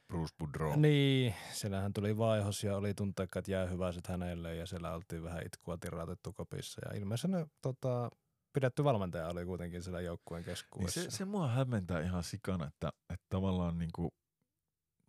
[0.08, 0.76] Bruce Boudreau.
[0.76, 6.32] Niin, siellähän tuli vaihos ja oli tunteikkaat jäähyväiset hänelle ja siellä oltiin vähän itkua tirautettu
[6.32, 6.80] kopissa.
[6.84, 8.10] Ja ilmeisesti tota,
[8.52, 11.02] pidetty valmentaja oli kuitenkin siellä joukkueen Niin keskuudessa.
[11.02, 14.14] se, se mua hämmentää ihan sikana, että, että tavallaan niinku,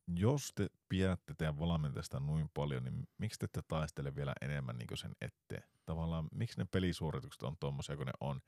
[0.08, 4.96] jos te pidätte teidän valmentajasta noin paljon, niin miksi te ette taistele vielä enemmän niinku
[4.96, 5.70] sen eteen?
[5.86, 8.42] Tavallaan miksi ne pelisuoritukset on tuommoisia kuin ne on?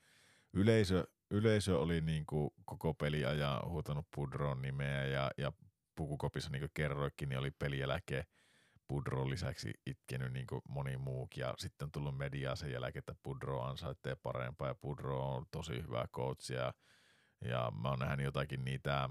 [0.54, 5.52] Yleisö, yleisö oli niinku koko peliajan huutanut Pudron nimeä ja, ja
[5.96, 8.26] pukukopissa niin kuin kerroikin, niin oli pelieläke
[8.88, 11.42] Pudron lisäksi itkenyt niin kuin moni muukin.
[11.42, 15.82] Ja sitten on tullut mediaa sen jälkeen, että Pudro ansaitsee parempaa ja Pudro on tosi
[15.82, 16.52] hyvä coach.
[16.52, 16.74] Ja,
[17.42, 19.10] ja mä oon nähnyt jotakin niitä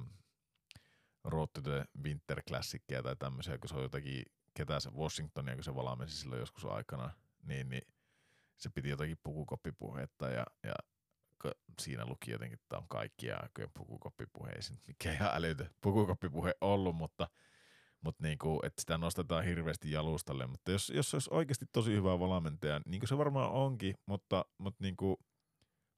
[1.27, 4.23] Road to the Winter Classicia tai tämmöisiä, kun se on jotakin,
[4.55, 7.11] ketä se Washingtonia, kun se valmensi silloin joskus aikana,
[7.43, 7.83] niin, niin
[8.57, 10.75] se piti jotakin pukukoppipuhetta ja, ja
[11.81, 16.55] siinä luki jotenkin, että on kaikkia aikojen pukukoppipuhe, ei se nyt mikään ihan älytö pukukoppipuhe
[16.61, 17.29] ollut, mutta,
[18.01, 22.19] mutta niin kuin, että sitä nostetaan hirveästi jalustalle, mutta jos, jos olisi oikeasti tosi hyvä
[22.19, 25.17] valmentaja, niin kuin se varmaan onkin, mutta, mutta niin kuin,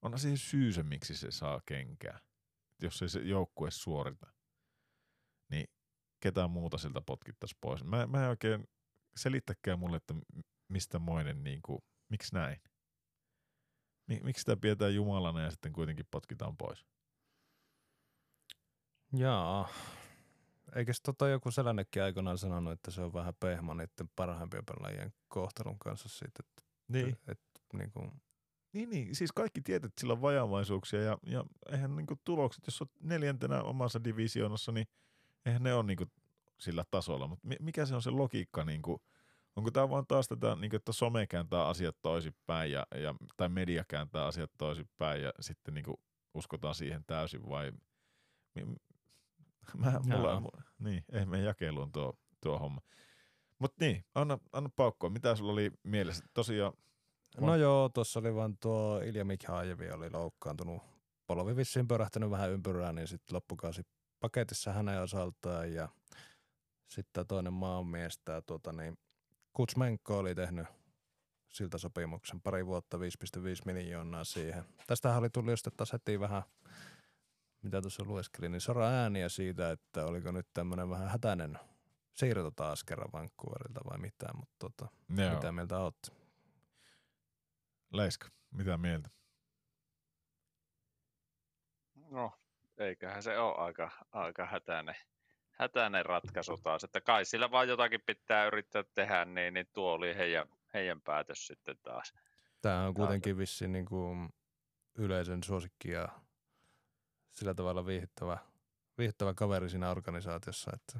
[0.02, 2.20] onhan siihen syy se, miksi se saa kenkää,
[2.82, 4.26] jos ei se joukkue suorita,
[6.20, 7.84] ketään muuta siltä potkittaisi pois.
[7.84, 8.68] Mä, mä en oikein
[9.16, 10.14] selittäkään mulle, että
[10.68, 12.60] mistä moinen, niin kuin, miksi näin?
[14.06, 16.86] Mi- miksi sitä pidetään jumalana ja sitten kuitenkin potkitaan pois?
[19.12, 19.68] Jaa.
[20.76, 25.78] Eikös tota joku sellainenkin aikanaan sanonut, että se on vähän pehmo niiden parhaimpien pelaajien kohtelun
[25.78, 27.16] kanssa siitä, että, Niin.
[27.28, 28.12] että niin kuin,
[28.72, 32.82] Niin, niin, siis kaikki tietävät, että sillä on vajavaisuuksia ja, ja eihän niinku tulokset, jos
[32.82, 34.86] olet neljäntenä omassa divisioonassa, niin
[35.46, 36.04] eihän ne ole niinku
[36.58, 37.26] sillä tasolla.
[37.26, 39.02] Mutta mikä se on se logiikka, niinku,
[39.56, 43.84] onko tämä vaan taas tätä, niinku, että some kääntää asiat toisinpäin ja, ja, tai media
[43.88, 46.00] kääntää asiat toisinpäin ja sitten niinku,
[46.34, 47.72] uskotaan siihen täysin vai
[49.76, 50.40] mä, mulla, Jaa.
[50.40, 52.80] mu, niin, ei mene jakeluun tuo, tuo homma.
[53.58, 55.10] Mutta niin, anna, anna paukkoa.
[55.10, 56.24] Mitä sulla oli mielessä?
[56.34, 56.72] Tosiaan
[57.40, 60.82] No joo, tuossa oli vaan tuo Ilja Mikhajevi oli loukkaantunut.
[61.26, 63.82] Polvi vissiin pörähtänyt vähän ympyrää, niin sitten loppukausi
[64.20, 65.88] paketissa hänen osaltaan ja
[66.88, 68.98] sitten toinen maanmies, tää tuota niin,
[69.52, 70.66] Kutsmenko oli tehnyt
[71.48, 73.02] siltä sopimuksen pari vuotta 5,5
[73.64, 74.64] miljoonaa siihen.
[74.86, 76.42] Tästähän oli tullut just taas heti vähän,
[77.62, 81.58] mitä tuossa lueskelin, niin sora ääniä siitä, että oliko nyt tämmöinen vähän hätäinen
[82.14, 85.34] siirto taas kerran Vancouverilta vai mitä, mutta tota, Joo.
[85.34, 86.12] mitä mieltä olette?
[87.92, 89.10] Leiska, mitä mieltä?
[92.10, 92.32] No,
[92.80, 94.96] eiköhän se ole aika, aika hätäinen,
[95.50, 96.84] hätäinen ratkaisu taas.
[96.84, 101.46] Että kai sillä vaan jotakin pitää yrittää tehdä, niin, niin tuo oli heidän, heidän päätös
[101.46, 102.14] sitten taas.
[102.60, 104.28] Tämä on kuitenkin vissiin niin kuin
[104.94, 106.08] yleisön suosikki ja
[107.30, 108.38] sillä tavalla viihdyttävä,
[108.98, 110.98] viihdyttävä kaveri siinä organisaatiossa, että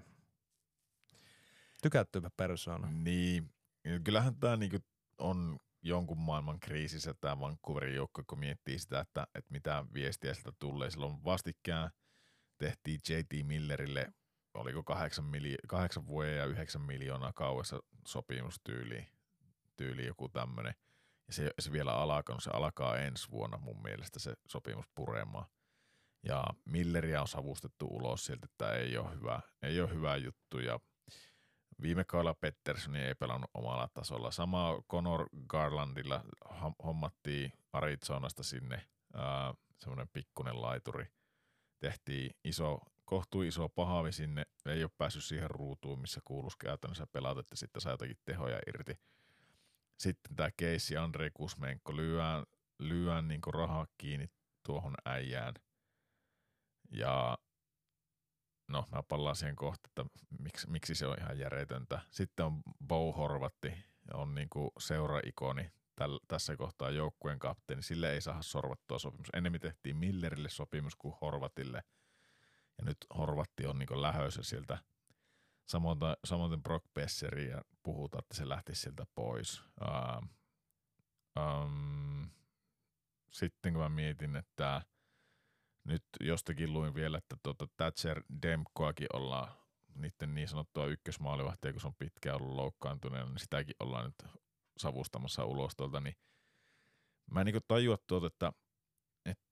[1.83, 2.89] tykättyvä persoona.
[2.91, 3.51] Niin,
[4.05, 4.79] kyllähän tämä niinku
[5.19, 10.53] on jonkun maailman kriisissä tämä Vancouverin joukko, kun miettii sitä, että, että mitä viestiä sieltä
[10.59, 10.91] tulee.
[10.91, 11.91] Silloin vastikään
[12.59, 14.13] tehtiin JT Millerille,
[14.55, 19.07] oliko kahdeksan, miljo- kahdeksan vuoden ja yhdeksän miljoonaa kauessa sopimustyyli,
[19.77, 20.75] tyyli joku tämmöinen.
[21.27, 25.47] Ja se, se vielä alkaa, se alkaa ensi vuonna mun mielestä se sopimus puremaan.
[26.23, 30.59] Ja Milleria on savustettu ulos sieltä, että ei ole hyvä, ei ole hyvä juttu.
[30.59, 30.81] Ja
[31.83, 34.31] viime kaudella Petterssoni ei pelannut omalla tasolla.
[34.31, 36.25] Sama Conor Garlandilla
[36.85, 38.89] hommattiin Arizonasta sinne
[39.79, 41.07] semmoinen pikkunen laituri.
[41.79, 47.41] Tehtiin iso, kohtuu iso pahavi sinne, ei ole päässyt siihen ruutuun, missä kuuluisi käytännössä pelata,
[47.41, 48.99] että sitten saa jotakin tehoja irti.
[49.99, 52.45] Sitten tämä keissi Andrei Kusmenko lyöään,
[52.79, 54.31] lyöään niin rahaa kiinni
[54.63, 55.55] tuohon äijään.
[56.91, 57.39] Ja
[58.69, 60.05] no mä pallaan siihen kohta, että
[60.39, 62.01] miksi, miksi se on ihan järjetöntä.
[62.11, 63.73] Sitten on Bo Horvatti,
[64.15, 67.83] on niinku seura-ikoni täl, tässä kohtaa joukkueen kapteeni.
[67.83, 69.27] Sille ei saa sorvattua sopimus.
[69.35, 71.83] Ennemmin tehtiin Millerille sopimus kuin Horvatille.
[72.79, 74.79] Ja nyt Horvatti on niinku lähössä sieltä.
[75.69, 79.63] Samoin, samoin Brock Besseri ja puhutaan, että se lähti sieltä pois.
[79.81, 80.29] Uh,
[81.43, 82.31] um,
[83.31, 84.83] sitten kun mä mietin, että
[85.85, 89.49] nyt jostakin luin vielä, että tuota Thatcher Demkoakin ollaan
[89.95, 94.33] niiden niin sanottua ykkösmaalivahtia, kun se on pitkään ollut loukkaantuneena, niin sitäkin ollaan nyt
[94.77, 96.17] savustamassa ulos tuolta, niin
[97.31, 98.53] mä en niin tajua tuota, että,
[99.25, 99.45] että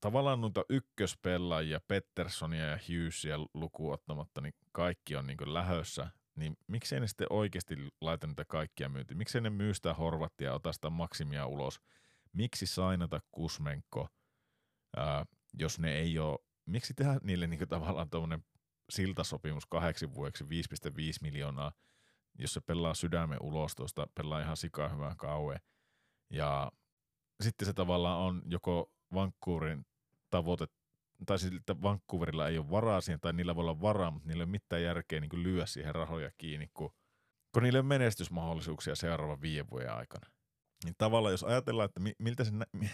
[0.00, 7.00] tavallaan noita ykköspelaajia, Petterssonia ja Hughesia lukuun ottamatta, niin kaikki on niin lähössä, niin miksei
[7.00, 9.18] ne sitten oikeasti laita niitä kaikkia myyntiin?
[9.18, 11.80] Miksei ne myy sitä Horvattia ota sitä maksimia ulos?
[12.32, 14.08] Miksi sainata Kusmenko–
[14.96, 15.26] ää,
[15.58, 18.44] jos ne ei ole, miksi tehdä niille niin tavallaan tuommoinen
[18.90, 20.50] siltasopimus kahdeksi vuodeksi 5,5
[21.22, 21.72] miljoonaa,
[22.38, 25.60] jos se pelaa sydämen ulos tuosta, pelaa ihan sikaa hyvää kauan.
[26.30, 26.72] Ja
[27.40, 29.86] sitten se tavallaan on joko Vancouverin
[30.30, 30.66] tavoite,
[31.26, 34.42] tai siis että Vancouverilla ei ole varaa siihen, tai niillä voi olla varaa, mutta niillä
[34.42, 36.94] ei ole mitään järkeä niin lyödä siihen rahoja kiinni, kun,
[37.52, 40.33] kun niillä on menestysmahdollisuuksia seuraavan viiden vuoden aikana.
[40.84, 42.50] Niin tavallaan jos ajatellaan, että miltä se,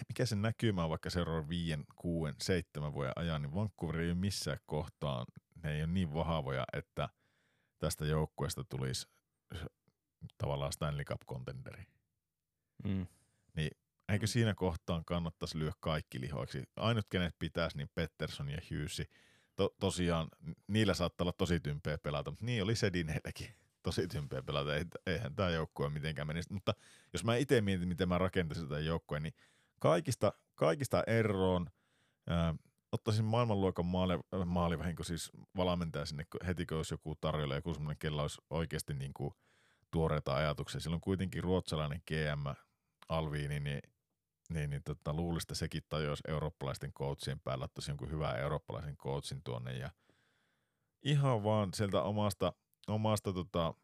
[0.08, 4.14] mikä se näkymä on vaikka seuraavan viien, kuuden, seitsemän vuoden ajan, niin Vancouver ei ole
[4.14, 5.26] missään kohtaan,
[5.62, 7.08] ne ei ole niin vahvoja, että
[7.78, 9.08] tästä joukkueesta tulisi
[10.38, 11.84] tavallaan Stanley Cup contenderi.
[12.84, 13.06] Mm.
[13.56, 13.70] Niin
[14.08, 16.62] eikö siinä kohtaan kannattaisi lyö kaikki lihoiksi?
[16.76, 19.02] Ainut kenet pitäisi, niin Pettersson ja Hughes.
[19.56, 20.28] To, tosiaan,
[20.68, 24.70] niillä saattaa olla tosi tympeä pelata, mutta niin oli Sedineilläkin tosi tympeä pelata.
[25.06, 26.52] Eihän tämä joukkue mitenkään menisi.
[26.52, 26.74] Mutta
[27.12, 29.34] jos mä itse mietin, miten mä rakentaisin tätä joukkueen, niin
[29.78, 31.70] kaikista, kaikista eroon
[32.30, 32.54] äh,
[32.92, 38.22] ottaisin maailmanluokan maali, maalivahinko siis valmentaja sinne heti, kun olisi joku tarjolla, joku semmoinen, kella
[38.22, 39.34] olisi oikeasti niin kuin
[39.90, 40.80] tuoreita ajatuksia.
[40.80, 42.54] Silloin kuitenkin ruotsalainen GM
[43.08, 43.80] Alviini, niin
[44.50, 49.42] niin, niin tota, luulisi, että sekin tajuisi eurooppalaisten coachien päällä, ottaisi jonkun hyvän eurooppalaisen coachin
[49.44, 49.90] tuonne ja
[51.02, 52.52] ihan vaan sieltä omasta
[52.90, 53.74] omasta tota,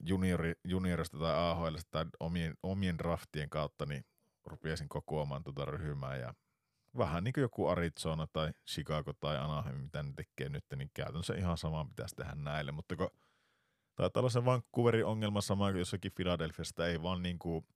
[0.00, 4.04] juniori, juniorista tai AHL tai omien, omien draftien kautta, niin
[4.44, 6.34] rupesin kokoamaan tuota ryhmää ja
[6.98, 11.34] vähän niin kuin joku Arizona tai Chicago tai Anaheim, mitä ne tekee nyt, niin käytännössä
[11.34, 13.10] ihan sama pitäisi tehdä näille, mutta kun
[13.94, 17.66] taitaa olla se Vancouverin ongelma sama kuin jossakin Philadelphiasta, ei vaan niin kuin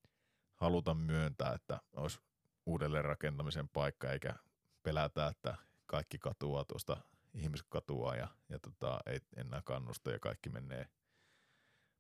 [0.55, 2.21] haluta myöntää, että olisi
[2.67, 4.35] uudelleen rakentamisen paikka, eikä
[4.83, 6.97] pelätä, että kaikki katuaa tuosta
[7.35, 10.89] ihmiset katuaa ja, ja tota, ei enää kannusta ja kaikki menee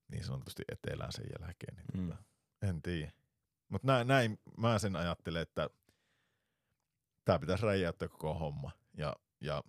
[0.09, 1.77] niin sanotusti etelään sen jälkeen.
[1.77, 2.09] Niin mm.
[2.09, 2.23] tota,
[2.63, 3.13] en tiedä.
[3.69, 5.71] Mutta näin, näin mä sen ajattelen, että
[7.25, 8.71] tämä pitäisi räjäyttää koko homma.
[8.97, 9.63] Ja, ja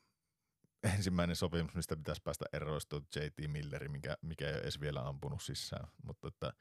[0.83, 5.07] ensimmäinen sopimus, mistä pitäisi päästä eroista on JT Milleri, mikä, mikä ei ole edes vielä
[5.07, 5.87] ampunut sisään.
[6.03, 6.53] Mutta että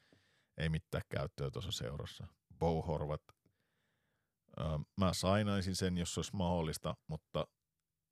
[0.57, 2.27] ei mitään käyttöä tuossa seurassa.
[2.59, 3.23] Bo Horvat,
[4.97, 7.47] mä sainaisin sen, jos olisi mahdollista, mutta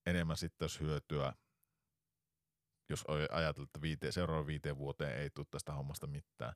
[0.07, 1.33] enemmän sitten jos hyötyä,
[2.89, 6.55] jos ajatellaan, että viite, seuraavan viiteen vuoteen ei tule tästä hommasta mitään,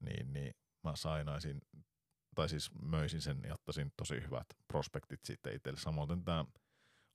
[0.00, 0.54] niin, niin
[0.84, 1.62] mä sainaisin,
[2.34, 5.78] tai siis möisin sen ja ottaisin tosi hyvät prospektit sitten itselle.
[5.78, 6.44] Samoin tämä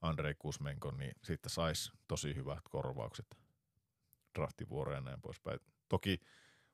[0.01, 3.37] Andrei Kusmenko, niin siitä saisi tosi hyvät korvaukset
[4.39, 5.59] draftivuoroja ja näin poispäin.
[5.89, 6.19] Toki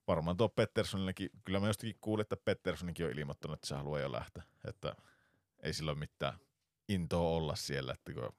[0.07, 4.11] varmaan tuo Petterssonillekin, kyllä mä jostakin kuulin, että Petterssonikin on ilmoittanut, että se haluaa jo
[4.11, 4.95] lähteä, että
[5.63, 6.39] ei sillä ole mitään
[6.89, 8.35] intoa olla siellä, että kun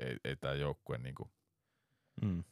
[0.00, 1.30] ei, ei tämä joukkue niinku
[2.22, 2.44] mm.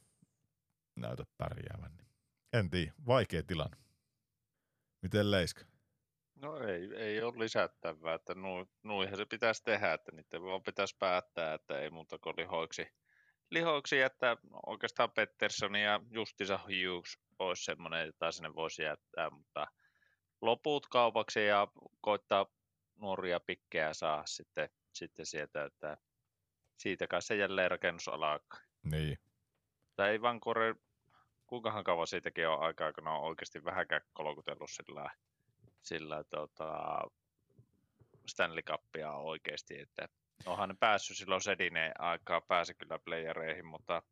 [0.95, 1.97] näytä pärjäävän.
[1.97, 2.07] Niin.
[2.53, 3.77] En tiedä, vaikea tilanne.
[5.01, 5.65] Miten Leiska?
[6.35, 10.95] No ei, ei ole lisättävää, että nu, nuihan se pitäisi tehdä, että niiden vaan pitäisi
[10.99, 12.87] päättää, että ei muuta kuin lihoiksi,
[13.51, 19.67] lihoiksi että oikeastaan Pettersson ja Justisa Hughes olisi semmoinen, jota sinne voisi jättää, mutta
[20.41, 21.67] loput kaupaksi ja
[22.01, 22.45] koittaa
[22.95, 25.97] nuoria pikkejä saa sitten, sitten sieltä, että
[26.79, 28.59] siitä kai se jälleen rakennus alkaa.
[28.83, 29.17] Niin.
[29.95, 30.75] Tai ei kore,
[31.47, 35.11] kuinkahan kauan siitäkin on aikaa, kun on oikeasti vähänkään kolkutellut sillä,
[35.81, 37.01] sillä tota,
[38.27, 40.09] Stanley Cupia oikeasti, että
[40.45, 44.03] onhan ne päässyt silloin Sedineen aikaa, pääsi kyllä playereihin, mutta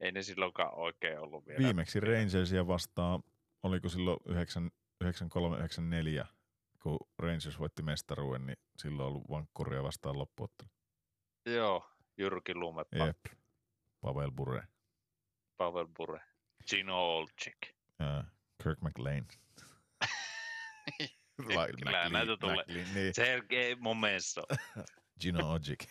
[0.00, 1.58] ei ne silloinkaan oikein ollut vielä.
[1.58, 3.22] Viimeksi Rangersia vastaan,
[3.62, 4.18] oliko silloin
[6.24, 6.26] 93-94,
[6.82, 10.75] kun Rangers voitti mestaruuden, niin silloin on ollut vankkuria vastaan loppuottelu.
[11.46, 13.18] Joo, Jyrki Lume, Jep.
[14.00, 14.68] Pavel Bure.
[15.56, 16.20] Pavel Bure,
[16.70, 17.56] Gino Olczyk.
[17.98, 18.24] Ja
[18.62, 19.26] Kirk McLean.
[21.36, 22.56] Kyllä näitä tulee.
[22.56, 23.14] McLean, niin.
[23.14, 24.42] Sergei Momenso.
[25.20, 25.84] Gino Ojic.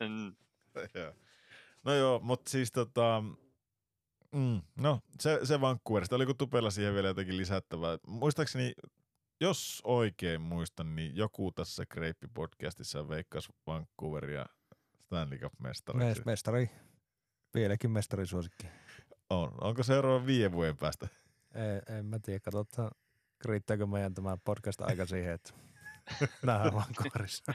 [0.00, 0.36] Mm,
[1.84, 3.22] no joo, mutta siis tota,
[4.32, 7.98] mm, no se, se Vancouverista, oliko Tupella siihen vielä jotakin lisättävää?
[8.06, 8.72] Muistaakseni,
[9.40, 14.46] jos oikein muistan, niin joku tässä Kreippi-podcastissa veikkasi Vancouveria
[15.06, 16.20] Stanley Cup-mestariksi.
[16.20, 16.70] Mes- mestari.
[17.54, 18.66] Vieläkin mestarisuosikki.
[19.30, 19.52] On.
[19.60, 21.08] Onko seuraava viiden vuoden päästä?
[21.54, 22.90] Ei, en mä tiedä, katsotaan
[23.44, 25.52] riittääkö meidän tämä podcast aika siihen, että
[26.42, 27.52] nähdään Vancouverissa.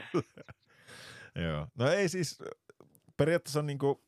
[1.44, 1.66] Joo.
[1.78, 2.38] No ei siis,
[3.16, 4.04] periaatteessa on niinku,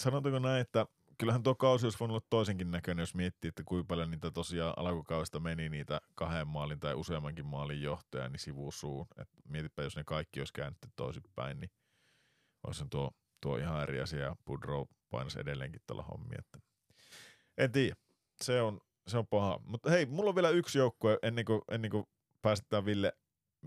[0.00, 0.86] sanotaanko näin, että
[1.18, 4.74] kyllähän tuo kausi olisi voinut olla toisenkin näköinen, jos miettii, että kuinka paljon niitä tosiaan
[4.76, 9.06] alkukaudesta meni niitä kahden maalin tai useammankin maalin johtoja niin sivusuun.
[9.18, 11.70] Et mietipä, jos ne kaikki olisi käännetty toisinpäin, niin
[12.66, 13.10] olisi tuo,
[13.40, 16.38] tuo ihan eri asia ja Pudrow painasi edelleenkin tällä hommia.
[16.38, 16.58] Että
[17.58, 17.96] en tiedä,
[18.42, 19.60] se on, se on paha.
[19.64, 22.04] Mutta hei, mulla on vielä yksi joukkue ennen kuin, ennen kuin
[22.42, 23.12] päästetään Ville,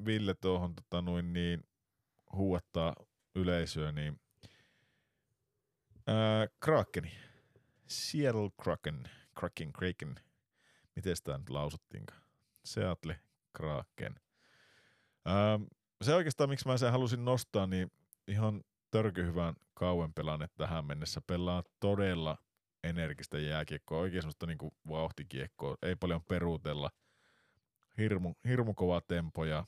[0.06, 1.64] Ville tuohon tota, noin niin,
[2.32, 2.96] huuattaa
[3.36, 4.20] yleisöä, niin
[6.08, 7.12] ää, Krakeni.
[7.88, 9.10] Seattle Kraken.
[9.40, 10.16] Kraken, Kraken.
[10.96, 12.22] Miten sitä nyt lausuttiinkaan?
[12.66, 13.20] Seattle
[13.54, 14.16] Kraken.
[15.26, 15.60] Ää,
[16.04, 17.92] se oikeastaan, miksi mä sen halusin nostaa, niin
[18.28, 21.22] ihan törkyhyvän kauan pelanne tähän mennessä.
[21.22, 22.38] Pelaa todella
[22.84, 26.90] energistä jääkiekkoa, oikein semmoista niinku vauhtikiekkoa, ei paljon peruutella.
[27.98, 29.66] Hirmu, hirmu kova tempo ja,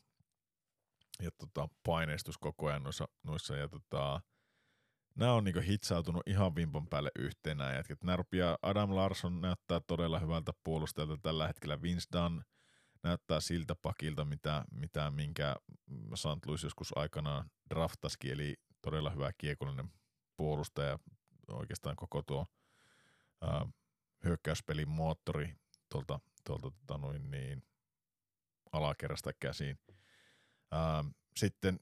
[1.21, 4.21] ja tota, paineistus koko ajan noissa, noissa ja tota,
[5.15, 8.03] nämä on niinku hitsautunut ihan vimpan päälle yhteen nämä jätkät.
[8.03, 11.81] Nämä rupeaa, Adam Larsson näyttää todella hyvältä puolustajalta tällä hetkellä.
[11.81, 12.41] Vince Dunn
[13.03, 15.55] näyttää siltä pakilta, mitä, mitä minkä
[16.15, 16.45] St.
[16.45, 19.93] Louis joskus aikanaan draftaskin, eli todella hyvä kiekollinen
[20.37, 20.99] puolustaja,
[21.47, 22.45] oikeastaan koko tuo
[23.41, 23.65] ää,
[24.23, 25.55] hyökkäyspelin moottori
[25.89, 27.63] tuolta, tuolta tota noin niin,
[28.71, 29.79] alakerrasta käsiin.
[30.71, 31.05] Ää,
[31.35, 31.79] sitten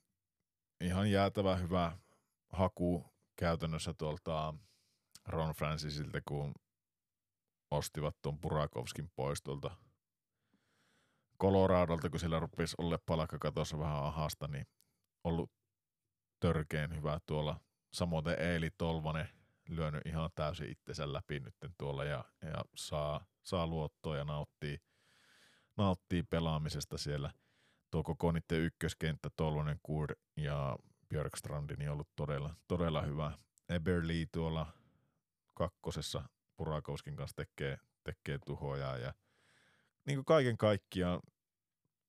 [0.81, 1.97] ihan jäätävä hyvä
[2.49, 4.53] haku käytännössä tuolta
[5.25, 6.53] Ron Francisilta, kun
[7.71, 9.77] ostivat tuon Burakovskin pois tuolta
[11.41, 14.67] Coloradolta, kun sillä rupesi olla palkkakatossa vähän ahasta, niin
[15.23, 15.51] ollut
[16.45, 17.59] törkeen hyvä tuolla.
[17.93, 19.29] Samoin Eeli Tolvanen
[19.69, 24.77] lyönyt ihan täysin itsensä läpi nyt tuolla ja, ja saa, saa luottoa ja nauttii,
[25.77, 27.31] nauttii pelaamisesta siellä.
[27.91, 30.77] Tuo koko niiden ykköskenttä, Tolvanen, Kur ja
[31.09, 33.31] Björkstrandin niin ollut todella, todella hyvä.
[33.69, 34.67] Eberli tuolla
[35.55, 36.23] kakkosessa
[36.57, 39.13] Purakouskin kanssa tekee, tekee tuhoja ja
[40.05, 41.19] niin kuin kaiken kaikkiaan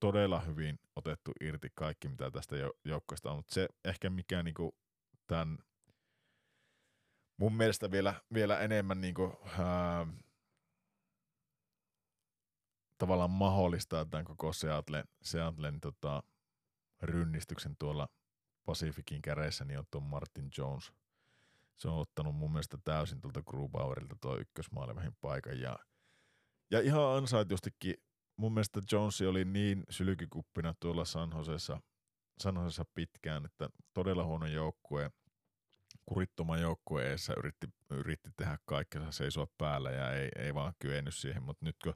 [0.00, 4.72] todella hyvin otettu irti kaikki, mitä tästä joukkoista on, mutta se ehkä mikä niin kuin
[5.26, 5.58] tämän
[7.36, 10.06] mun mielestä vielä, vielä enemmän niin kuin, ää,
[12.98, 16.22] tavallaan mahdollistaa tämän koko Seattle, Seattlen tota,
[17.02, 18.08] rynnistyksen tuolla
[18.64, 20.92] Pacificin käreissä, niin on tuon Martin Jones.
[21.78, 25.78] Se on ottanut mun mielestä täysin tuolta Grubauerilta tuo ykkösmaalivahin paikan ja,
[26.70, 27.94] ja ihan ansaitustikin
[28.36, 31.80] mun mielestä Jones oli niin sylkikuppina tuolla San Josessa,
[32.40, 32.54] San
[32.94, 35.10] pitkään, että todella huono joukkue,
[36.06, 41.42] kurittoma joukkue eessä yritti, yritti tehdä kaikkensa seisoa päällä ja ei, ei vaan kyennyt siihen,
[41.42, 41.94] mutta nyt kun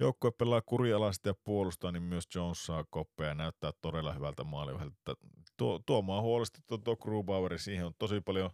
[0.00, 5.14] joukkue pelaa kurialaisesti ja puolustaa, niin myös Jones saa koppeja ja näyttää todella hyvältä maalivahdelta.
[5.56, 8.50] Tuo, tuo maa huolestuttu tuo Grubauer, siihen on tosi paljon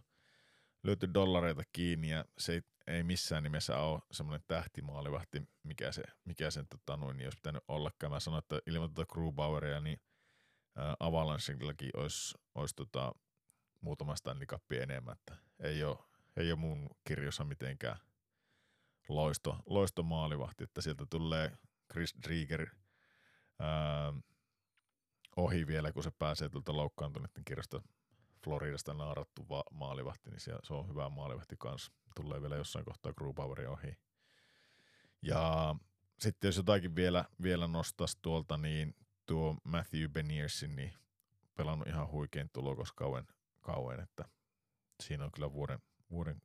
[0.83, 6.51] löyty dollareita kiinni ja se ei, ei missään nimessä ole semmoinen tähtimaalivahti, mikä se, mikä
[6.51, 7.91] sen tota, noin, niin olisi pitänyt olla.
[8.09, 10.01] Mä sanoin, että ilman tuota Grubaueria, niin
[10.99, 13.11] Avalanchellakin olisi, olisi tota,
[13.81, 15.97] muutama Stanley Cup enemmän, että ei ole,
[16.37, 17.97] ei ole mun kirjossa mitenkään
[19.09, 21.57] loisto, loisto maalivahti, että sieltä tulee
[21.91, 22.69] Chris Drieger
[23.59, 24.13] ää,
[25.35, 27.81] ohi vielä, kun se pääsee tuolta loukkaantuneiden kirjasta
[28.43, 31.91] Floridasta naarattu va- maalivahti, niin se on hyvä maalivahti kanssa.
[32.21, 33.97] Tulee vielä jossain kohtaa Grubauerin ohi.
[35.21, 35.75] Ja
[36.19, 38.95] sitten jos jotakin vielä, vielä nostaisi tuolta, niin
[39.25, 40.93] tuo Matthew Beniersin, niin
[41.55, 43.27] pelannut ihan huikein tulokas kauan,
[43.61, 44.25] kauan, että
[45.03, 45.79] siinä on kyllä vuoden,
[46.11, 46.41] vuoden,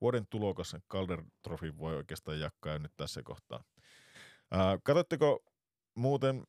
[0.00, 0.76] vuoden tulokas.
[0.90, 3.64] Calder Trophy voi oikeastaan jakkaa nyt tässä kohtaa.
[4.50, 5.44] Ää, katsotteko
[5.94, 6.46] muuten,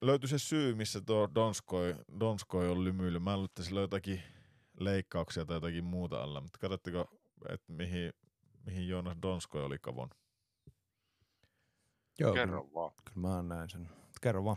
[0.00, 3.18] löytyi se syy, missä tuo Donskoi, Donskoi on lymyily.
[3.18, 4.22] Mä luulen, että sillä on jotakin
[4.80, 8.12] leikkauksia tai jotakin muuta alla, mutta katsotteko, että mihin,
[8.66, 10.10] mihin Joonas Donskoi oli kavon?
[12.18, 12.92] Joo, Kerro vaan.
[13.04, 13.88] Kyllä, mä näin sen.
[14.20, 14.56] Kerro vaan.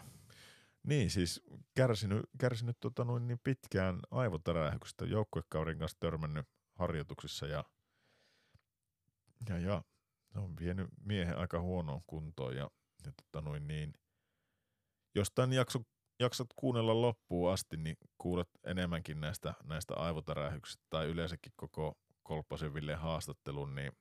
[0.84, 1.42] Niin, siis
[1.76, 7.64] kärsinyt, kärsinyt tota noin niin pitkään aivotärähyksestä joukkuekaurin kanssa törmännyt harjoituksissa ja,
[9.50, 9.84] ja, ja
[10.36, 12.70] on vienyt miehen aika huonoon kuntoon ja,
[13.06, 13.94] ja tota noin niin,
[15.16, 15.80] jos tämän jakso,
[16.20, 22.96] jaksat kuunnella loppuun asti, niin kuulet enemmänkin näistä, näistä aivotärähyksistä tai yleensäkin koko Kolppasen Ville
[22.96, 23.92] haastattelun, niin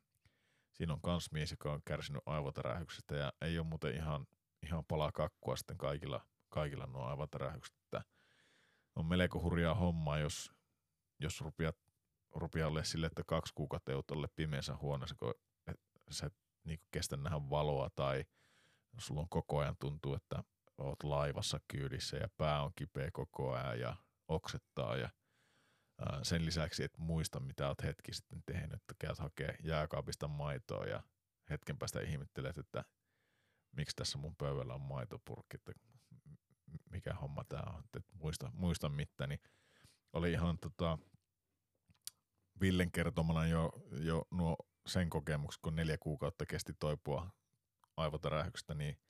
[0.73, 4.27] siinä on kans mies, joka on kärsinyt aivotärähyksestä ja ei ole muuten ihan,
[4.63, 6.21] ihan palaa kakkua sitten kaikilla
[6.55, 7.77] kaikilla nuo aivotärähykset.
[8.97, 10.53] On melko hurjaa hommaa, jos,
[11.21, 11.77] jos rupeat,
[12.35, 15.35] rupeaa olemaan sille, että kaksi kuukautta jout ole pimeässä huoneessa, kun
[15.67, 18.25] et, sä et niin kestä nähdä valoa tai
[18.99, 20.45] sulla on koko ajan tuntuu, että
[20.79, 23.97] oot laivassa kyydissä ja pää on kipeä koko ajan ja
[24.29, 25.11] oksettaa ja
[26.23, 31.03] sen lisäksi et muista, mitä oot hetki sitten tehnyt, että käyt hakee jääkaapista maitoa ja
[31.51, 32.85] hetken päästä ihmettelet, että
[33.73, 35.73] miksi tässä mun pöydällä on maitopurkki, että
[36.91, 39.41] mikä homma tämä on, että muista, muista mitään, niin
[40.13, 40.99] oli ihan tota,
[42.61, 47.31] Villen kertomana jo, jo nuo sen kokemukset, kun neljä kuukautta kesti toipua
[47.97, 49.01] aivotärähyksestä, niin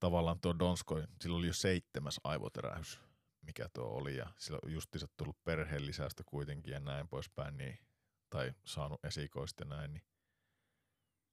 [0.00, 3.00] tavallaan tuo Donskoi, sillä oli jo seitsemäs aivotärähys,
[3.48, 7.78] mikä tuo oli, ja sillä on tullut perheen lisästä kuitenkin ja näin poispäin, niin,
[8.30, 10.02] tai saanut esikoista ja näin, niin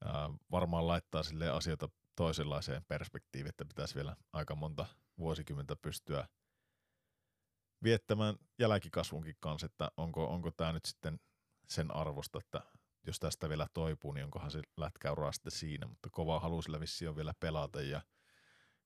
[0.05, 4.85] ää, varmaan laittaa sille asioita toisenlaiseen perspektiiviin, että pitäisi vielä aika monta
[5.17, 6.27] vuosikymmentä pystyä
[7.83, 11.19] viettämään jälkikasvunkin kanssa, että onko, onko tämä nyt sitten
[11.67, 12.61] sen arvosta, että
[13.07, 17.09] jos tästä vielä toipuu, niin onkohan se lätkäuraa sitten siinä, mutta kova halu sillä vissiin
[17.09, 18.01] on vielä pelata ja,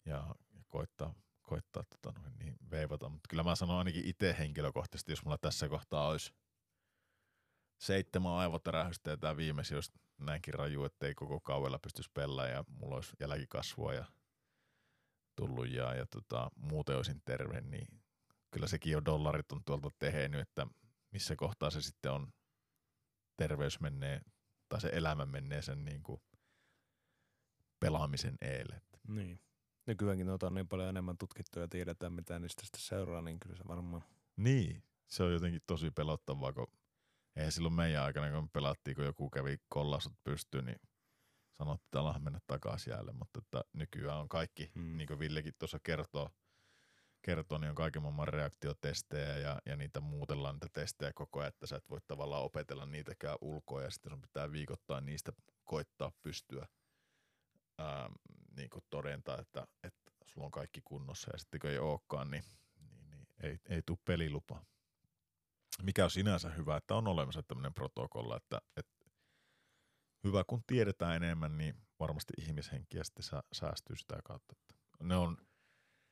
[0.05, 0.35] ja
[0.67, 1.13] koittaa,
[1.49, 6.07] koittaa tota niin veivata, mutta kyllä mä sanon ainakin itse henkilökohtaisesti, jos mulla tässä kohtaa
[6.07, 6.33] olisi
[7.81, 12.63] seitsemän aivotärähystä ja tämä viimeisin olisi näinkin raju, että ei koko kaudella pystyisi pelaamaan ja
[12.67, 14.05] mulla olisi jälkikasvua ja
[15.35, 17.87] tullut ja, ja tota, muuten olisin terve, niin
[18.51, 20.67] kyllä sekin jo dollarit on tuolta tehnyt, että
[21.11, 22.33] missä kohtaa se sitten on
[23.37, 24.21] terveys menee,
[24.69, 26.21] tai se elämä menee sen niin kuin
[27.79, 28.81] pelaamisen eelle.
[29.07, 29.39] Niin.
[29.89, 33.55] Nykyäänkin noita on niin paljon enemmän tutkittu ja tiedetään, mitä niistä sitten seuraa, niin kyllä
[33.55, 34.03] se varmaan...
[34.35, 36.67] Niin, se on jotenkin tosi pelottavaa, kun
[37.35, 40.81] eihän silloin meidän aikana, kun me pelattiin, kun joku kävi kollasut pystyyn, niin
[41.57, 44.97] sanottiin, että alahan mennä takaisin jäälle, mutta että nykyään on kaikki, mm.
[44.97, 46.29] niin kuin Villekin tuossa kertoo,
[47.21, 51.67] kertoo, niin on kaiken maailman reaktiotestejä ja, ja niitä muutellaan niitä testejä koko ajan, että
[51.67, 55.31] sä et voi tavallaan opetella niitäkään ulkoa ja sitten sun pitää viikoittaa niistä
[55.63, 56.67] koittaa pystyä
[57.79, 58.09] ää,
[58.57, 62.43] niin kuin todentaa, että, että sulla on kaikki kunnossa ja sitten kun ei olekaan, niin,
[62.79, 64.65] niin, niin ei, ei tule pelilupa.
[65.81, 69.05] Mikä on sinänsä hyvä, että on olemassa tämmöinen protokolla, että, että
[70.23, 74.55] hyvä kun tiedetään enemmän, niin varmasti ihmishenkiä sitten sä, säästyy sitä kautta.
[74.57, 75.37] Että ne on,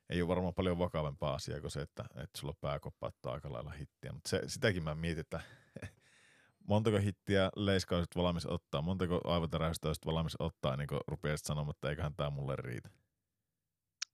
[0.09, 4.13] ei ole varmaan paljon vakavempaa asiaa kuin se, että, että sulla pääkoppa aika lailla hittiä,
[4.13, 5.41] mutta se, sitäkin mä mietin, että
[6.67, 11.75] montako hittiä Leiska olisit valmis ottaa, montako aivotäräystä olisit valmis ottaa, niin kuin rupeaisit sanomaan,
[11.75, 12.89] että eiköhän tämä mulle riitä.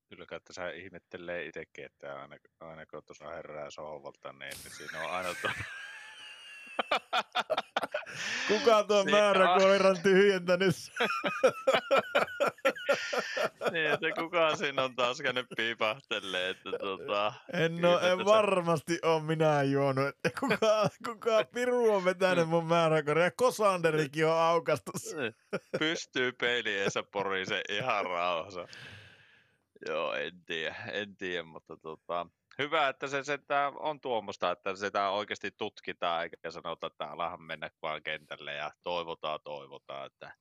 [0.10, 5.04] Kyllä, että sä ihmettelee itsekin, että aina, aina kun tuossa herää sohvalta, niin, niin siinä
[5.06, 5.51] on aina tuo...
[8.47, 10.76] Kuka tuon Niin, määräkoiran tyhjentänyt?
[13.72, 17.34] niin, että kuka siinä on taas käynyt piipahtelee, että tota...
[17.54, 20.08] En, Kyllä en tässä- varmasti ole minä juonut.
[20.08, 24.91] että Kuka, kuka piru on vetänyt mun määräkoiran ja Kosanderikin on aukastu.
[25.16, 25.36] Niin,
[25.80, 28.68] Pystyy peliensä porise ihan rauhassa.
[29.88, 32.28] Joo, en tiedä, en tiedä, mutta tota,
[32.60, 37.70] hyvä, että se sentään on tuommoista, että sitä oikeasti tutkitaan, eikä sanota, että alahan mennä
[37.82, 40.34] vaan kentälle ja toivotaan, toivotaan, että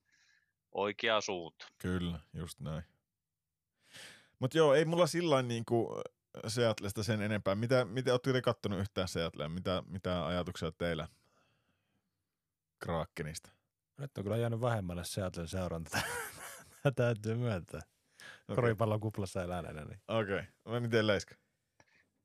[0.73, 1.67] oikea suunta.
[1.79, 2.83] Kyllä, just näin.
[4.39, 6.03] Mutta joo, ei mulla sillä niinku
[6.47, 7.55] Seatlesta sen enempää.
[7.55, 9.49] Mitä, mitä ootte te kattonut yhtään Seattlea?
[9.49, 11.09] Mitä, mitä ajatuksia teillä
[12.79, 13.51] Krakenista?
[13.99, 15.99] Nyt on kyllä jäänyt vähemmälle Seattle seuranta.
[16.97, 17.81] Täytyy myöntää.
[18.57, 19.85] koripallon kuplassa eläneenä.
[19.85, 20.01] Niin.
[20.09, 20.43] Okei.
[20.65, 20.81] Okay.
[20.81, 21.35] Miten Leiska?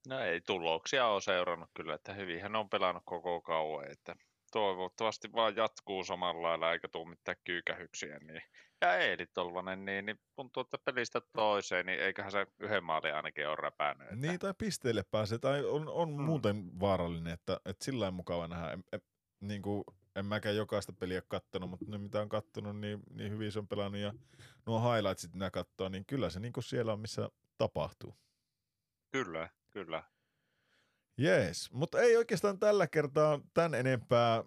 [0.08, 4.16] No ei tuloksia ole seurannut kyllä, että hyvin hän on pelannut koko kauan, että
[4.52, 8.20] toivottavasti vaan jatkuu samalla lailla eikä tule mitään kyykähyksiä.
[8.20, 8.42] Niin.
[8.82, 13.48] Ja Eeli Tolvanen, niin, niin tuntuu, että pelistä toiseen, niin eiköhän se yhden maalin ainakin
[13.48, 14.08] ole räpännyt.
[14.08, 14.28] Että...
[14.28, 16.22] Niin, tai pisteille pääsee, tai on, on mm.
[16.22, 18.72] muuten vaarallinen, että, että sillä lailla mukava nähdä.
[18.72, 19.02] En, en,
[19.42, 19.84] niin kuin,
[20.16, 23.68] en mäkään jokaista peliä kattonut, mutta ne mitä on kattonut, niin, niin hyvin se on
[23.68, 24.14] pelannut, ja
[24.66, 28.18] nuo highlightsit nämä katsoo, niin kyllä se niin kuin siellä on, missä tapahtuu.
[29.12, 30.04] Kyllä, kyllä.
[31.18, 34.44] Jees, mutta ei oikeastaan tällä kertaa tämän enempää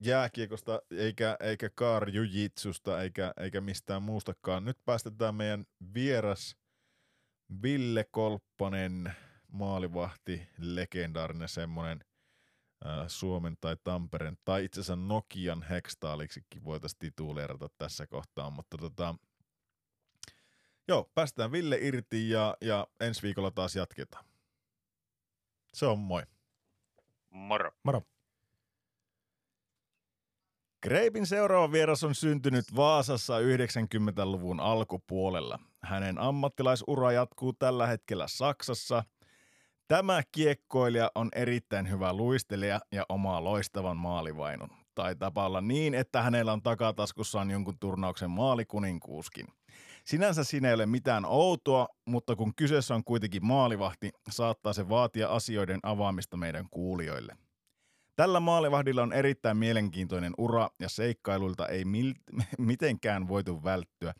[0.00, 4.64] jääkiekosta eikä, eikä kaarjujitsusta eikä, eikä mistään muustakaan.
[4.64, 5.64] Nyt päästetään meidän
[5.94, 6.56] vieras
[7.62, 9.12] Ville Kolppanen,
[9.48, 12.04] maalivahti, legendaarinen semmoinen
[12.86, 19.14] äh, Suomen tai Tampereen tai itse asiassa Nokian hekstaaliksikin voitaisiin tituleerata tässä kohtaa, mutta tota,
[20.88, 24.25] joo, päästään Ville irti ja, ja ensi viikolla taas jatketaan.
[25.76, 26.22] Se on moi.
[27.30, 27.70] Moro.
[27.84, 28.02] Moro.
[30.82, 35.58] Greipin seuraava vieras on syntynyt Vaasassa 90-luvun alkupuolella.
[35.82, 39.04] Hänen ammattilaisura jatkuu tällä hetkellä Saksassa.
[39.88, 44.70] Tämä kiekkoilija on erittäin hyvä luistelija ja omaa loistavan maalivainun.
[44.94, 49.46] Taitaa olla niin, että hänellä on takataskussaan jonkun turnauksen maalikuninkuuskin.
[50.06, 55.28] Sinänsä siinä ei ole mitään outoa, mutta kun kyseessä on kuitenkin maalivahti, saattaa se vaatia
[55.28, 57.36] asioiden avaamista meidän kuulijoille.
[58.16, 64.14] Tällä maalivahdilla on erittäin mielenkiintoinen ura ja seikkailuilta ei mil- mitenkään voitu välttyä.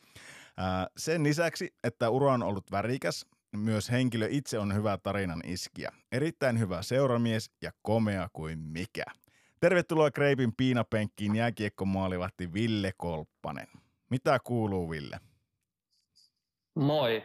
[0.56, 3.26] Ää, sen lisäksi, että ura on ollut värikäs,
[3.56, 5.92] myös henkilö itse on hyvä tarinan iskiä.
[6.12, 9.04] Erittäin hyvä seuramies ja komea kuin mikä.
[9.60, 13.68] Tervetuloa Kreipin piinapenkkiin jääkiekkomaalivahti Ville Kolppanen.
[14.10, 15.20] Mitä kuuluu Ville?
[16.76, 17.22] Moi.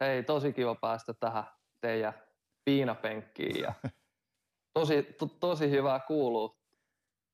[0.00, 1.44] Hei, tosi kiva päästä tähän
[1.80, 2.22] teidän
[2.64, 3.74] piinapenkkiin ja
[4.78, 6.58] tosi, to, tosi hyvää kuuluu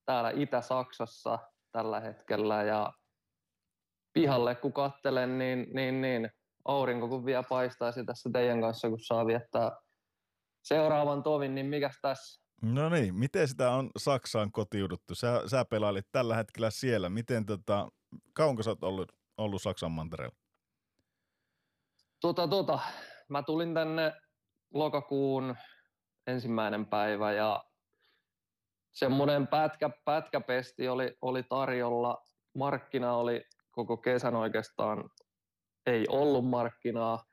[0.07, 1.39] täällä Itä-Saksassa
[1.73, 2.93] tällä hetkellä ja
[4.13, 6.31] pihalle kun kattelen, niin, niin, niin
[6.65, 9.73] aurinko kun vielä paistaisi tässä teidän kanssa, kun saa viettää
[10.65, 12.43] seuraavan tovin, niin mikäs tässä?
[12.63, 15.15] No niin, miten sitä on Saksaan kotiuduttu?
[15.15, 17.09] Sä, sä pelailit tällä hetkellä siellä.
[17.09, 17.89] Miten tota,
[18.33, 20.37] kauanko sä oot ollut, ollut Saksan mantereella?
[22.23, 22.79] Tota, tota,
[23.29, 24.13] mä tulin tänne
[24.75, 25.57] lokakuun
[26.27, 27.65] ensimmäinen päivä ja
[28.93, 32.19] semmoinen pätkä, pätkäpesti oli, oli tarjolla.
[32.55, 35.11] Markkina oli koko kesän oikeastaan,
[35.87, 37.25] ei ollut markkinaa.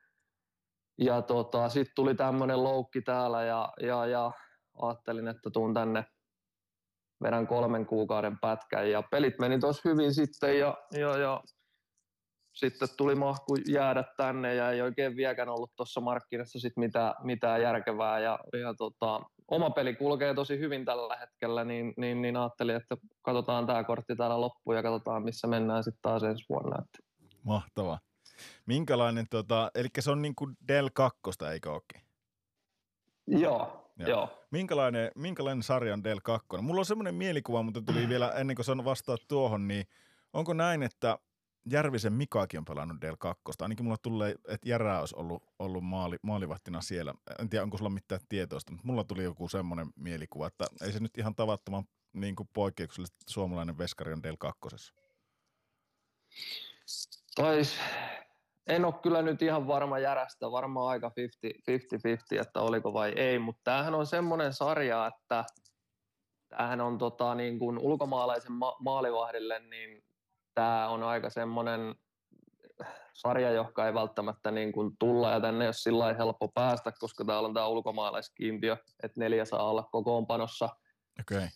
[0.98, 4.32] Ja tota, sitten tuli tämmöinen loukki täällä ja, ja, ja
[4.82, 6.06] ajattelin, että tuun tänne
[7.24, 11.44] vedän kolmen kuukauden pätkän ja pelit meni tosi hyvin sitten ja, ja, ja
[12.60, 17.62] sitten tuli mahku jäädä tänne ja ei oikein vieläkään ollut tuossa markkinassa sit mitään, mitään
[17.62, 18.20] järkevää.
[18.20, 22.98] Ja, ja tota, oma peli kulkee tosi hyvin tällä hetkellä, niin, niin, niin ajattelin, että
[23.22, 26.82] katsotaan tämä kortti täällä loppuun ja katsotaan missä mennään sitten taas ensi vuonna.
[26.82, 27.00] Että.
[27.44, 28.00] Mahtava.
[28.66, 31.20] Minkälainen, tota, eli se on niin kuin Del 2,
[31.52, 31.70] eikö?
[33.28, 34.10] Joo, Joo.
[34.10, 34.30] Joo.
[34.52, 36.48] Minkälainen, minkälainen sarja on Del 2?
[36.62, 39.86] Mulla on semmoinen mielikuva, mutta tuli vielä ennen kuin sanon vastaa tuohon, niin
[40.34, 41.20] onko näin, että
[41.72, 43.44] Järvisen Mikaakin on pelannut Del 2.
[43.60, 47.14] Ainakin mulla tulee, että Järää olisi ollut, ollut maali, maalivahtina siellä.
[47.40, 51.00] En tiedä, onko sulla mitään tietoista, mutta mulla tuli joku semmoinen mielikuva, että ei se
[51.00, 54.60] nyt ihan tavattoman niin kuin poikkeuksellisesti suomalainen veskari on Del 2.
[57.36, 57.80] Tois,
[58.68, 61.12] en ole kyllä nyt ihan varma järästä, varmaan aika
[62.38, 65.46] 50-50, että oliko vai ei, mutta tämähän on semmoinen sarja, että
[66.50, 70.09] tämähän on tota, niin kuin ulkomaalaisen ma- maalivahdille niin
[70.54, 71.96] tämä on aika semmoinen
[73.14, 77.26] sarja, joka ei välttämättä niin kuin tulla ja tänne ei ole sillä helppo päästä, koska
[77.26, 80.70] täällä on tämä ulkomaalaiskiintiö, että neljä saa olla kokoonpanossa.
[81.20, 81.48] Okay.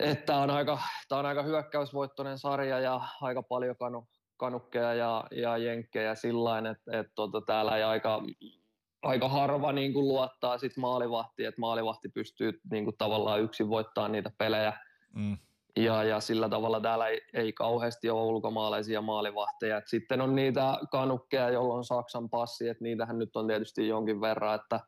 [0.00, 5.56] Että on aika, tämä on aika hyökkäysvoittoinen sarja ja aika paljon kanu, kanukkeja ja, ja
[5.56, 8.22] jenkkejä sillä että, että tuota, täällä ei aika,
[9.02, 14.08] aika harva niin kuin luottaa sit maalivahtiin, että maalivahti pystyy niin kuin tavallaan yksin voittaa
[14.08, 14.72] niitä pelejä.
[15.14, 15.38] Mm.
[15.76, 19.78] Ja, ja sillä tavalla täällä ei, ei kauheasti ole ulkomaalaisia maalivahteja.
[19.78, 24.20] Et sitten on niitä kanukkeja, joilla on Saksan passi, että niitähän nyt on tietysti jonkin
[24.20, 24.80] verran, että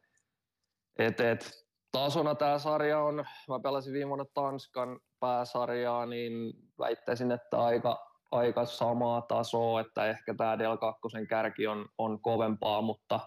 [0.98, 1.50] et, et,
[1.92, 8.66] tasona tämä sarja on, mä pelasin viime vuonna Tanskan pääsarjaa, niin väittäisin, että aika, aika
[8.66, 13.20] samaa tasoa, että ehkä tämä Del 2 kärki on, on kovempaa, mutta,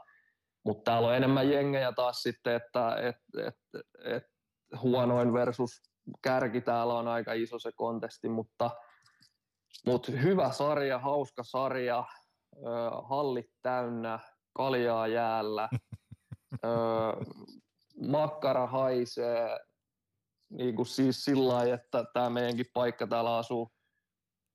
[0.65, 3.57] mutta täällä on enemmän jengejä taas sitten, että et, et,
[4.03, 4.23] et,
[4.81, 5.81] huonoin versus
[6.21, 8.71] kärki täällä on aika iso se kontesti, mutta,
[9.85, 12.03] mutta hyvä sarja, hauska sarja.
[13.03, 14.19] hallit täynnä,
[14.53, 15.69] kaljaa jäällä,
[18.17, 19.59] makkara haisee,
[20.49, 23.74] niin kuin siis sillä lailla, että tämä meidänkin paikka täällä asuu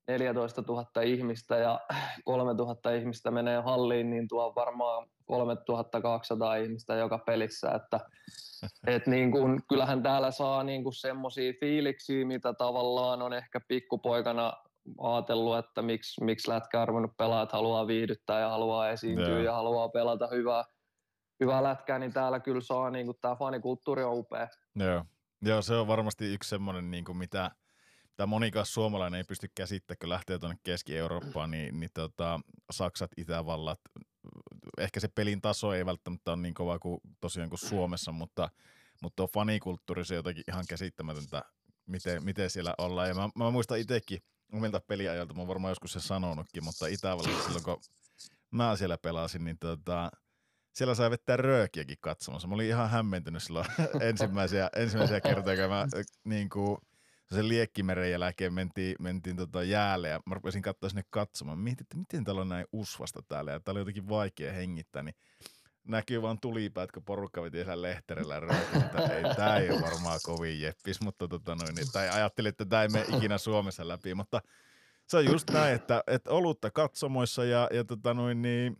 [0.08, 1.80] 14 000 ihmistä ja
[2.24, 8.00] 3 000 ihmistä menee halliin, niin tuo varmaan 3200 ihmistä joka pelissä, että
[8.86, 14.52] et niin kun, kyllähän täällä saa niin semmoisia fiiliksiä, mitä tavallaan on ehkä pikkupoikana
[15.00, 19.44] ajatellut, että miksi, miksi lätkä arvonnut pelaajat haluaa viihdyttää ja haluaa esiintyä yeah.
[19.44, 20.64] ja haluaa pelata hyvää,
[21.40, 24.48] hyvää lätkää, niin täällä kyllä saa, niin tämä fanikulttuuri on upea.
[24.74, 25.04] Joo.
[25.42, 27.50] Joo, se on varmasti yksi semmoinen, niin kuin mitä,
[28.20, 32.40] mitä monikaan suomalainen ei pysty käsittämään, kun lähtee tuonne Keski-Eurooppaan, niin, niin tota,
[32.70, 33.80] Saksat, Itävallat,
[34.78, 38.50] ehkä se pelin taso ei välttämättä ole niin kova kuin tosiaan kuin Suomessa, mutta,
[39.02, 41.42] mutta tuo fanikulttuuri se on jotenkin ihan käsittämätöntä,
[41.86, 43.08] miten, miten siellä ollaan.
[43.08, 47.44] Ja mä, mä muistan itsekin omilta peliajalta, mä oon varmaan joskus se sanonutkin, mutta Itävallassa
[47.44, 47.80] silloin kun
[48.50, 50.10] mä siellä pelasin, niin tota,
[50.72, 52.48] siellä sai vettää röökiäkin katsomassa.
[52.48, 53.66] Mä olin ihan hämmentynyt silloin
[54.10, 55.86] ensimmäisiä, ensimmäisiä kertoja, kun mä
[56.24, 56.78] niin kuin,
[57.34, 61.58] sen liekkimeren jälkeen mentiin, mentiin tota jäälle ja mä rupesin katsoa sinne katsomaan.
[61.58, 65.14] Mietin, että miten täällä on näin usvasta täällä ja täällä oli jotenkin vaikea hengittää, niin
[65.84, 68.36] näkyy vaan tulipäät, kun porukka veti siellä lehterellä
[68.84, 72.64] että ei, tää ei ole varmaan kovin jeppis, mutta tota noin, niin, tai ajattelin, että
[72.64, 74.42] tämä ei mene ikinä Suomessa läpi, mutta
[75.06, 78.76] se on just näin, että, että olutta katsomoissa ja, ja tota noin, niin,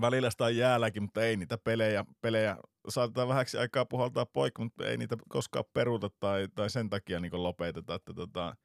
[0.00, 2.56] välillä sitä on jäälläkin, mutta ei niitä pelejä, pelejä
[2.88, 7.42] saatetaan vähäksi aikaa puhaltaa poikki, mutta ei niitä koskaan peruta tai, tai sen takia niin
[7.42, 8.56] lopeteta, että tota,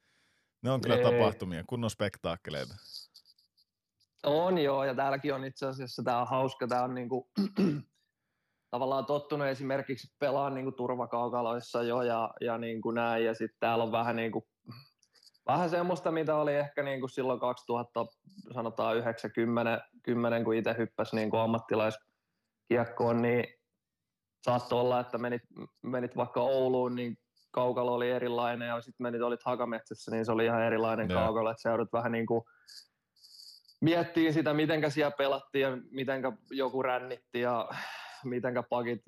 [0.61, 1.03] ne on kyllä ei.
[1.03, 2.75] tapahtumia, kunnon spektaakkeleita.
[4.23, 7.31] On joo, ja täälläkin on itse asiassa, tämä on hauska, tämä on niinku,
[8.71, 13.91] tavallaan tottunut esimerkiksi pelaa niinku turvakaukaloissa jo ja, ja niinku näin, ja sitten täällä on
[13.91, 14.47] vähän niinku
[15.47, 18.05] vähän semmoista, mitä oli ehkä niin kuin silloin 2000,
[18.53, 23.45] sanotaan 90, 10, kun itse hyppäsi niin kuin ammattilaiskiekkoon, niin
[24.43, 25.41] saattoi olla, että menit,
[25.81, 27.17] menit vaikka Ouluun, niin
[27.51, 31.23] kaukalo oli erilainen, ja sitten menit, olit Hakametsässä, niin se oli ihan erilainen yeah.
[31.23, 32.41] kaukalo, että seudut vähän niin kuin
[33.81, 37.69] miettii sitä, mitenkä siellä pelattiin ja mitenkä joku rännitti ja
[38.23, 39.01] mitenkä pakit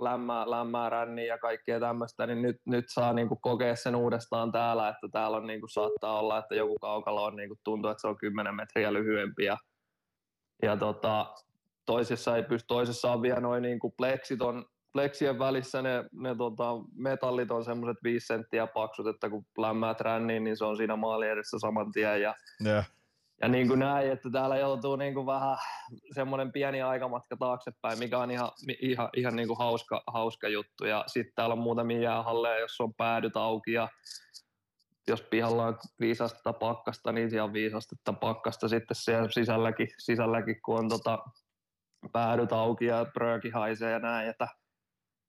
[0.00, 4.88] lämmää, lämmää ränniä ja kaikkea tämmöistä, niin nyt, nyt saa niinku kokea sen uudestaan täällä,
[4.88, 8.18] että täällä on niinku, saattaa olla, että joku kaukalo on niinku, tuntuu, että se on
[8.18, 9.56] 10 metriä lyhyempi ja,
[10.62, 11.34] ja tota,
[11.86, 16.64] toisessa ei pysty, toisessa on vielä noin niinku pleksit on, pleksien välissä ne, ne tota,
[16.94, 21.28] metallit on semmoiset viisi senttiä paksut, että kun lämmäät ränniin, niin se on siinä maali
[21.28, 22.34] edessä saman tien ja
[22.66, 22.99] yeah
[23.42, 25.56] ja niin kuin näin, että täällä joutuu niin kuin vähän
[26.14, 30.84] semmoinen pieni aikamatka taaksepäin, mikä on ihan, ihan, ihan niin kuin hauska, hauska juttu.
[30.84, 33.88] Ja sitten täällä on muutamia jäähalleja, jos on päädyt auki ja
[35.08, 40.78] jos pihalla on viisastetta pakkasta, niin siellä on viisastetta pakkasta sitten siellä sisälläkin, sisälläkin kun
[40.78, 41.18] on tota
[42.12, 44.28] päädyt auki ja prööki haisee ja näin.
[44.28, 44.48] Että,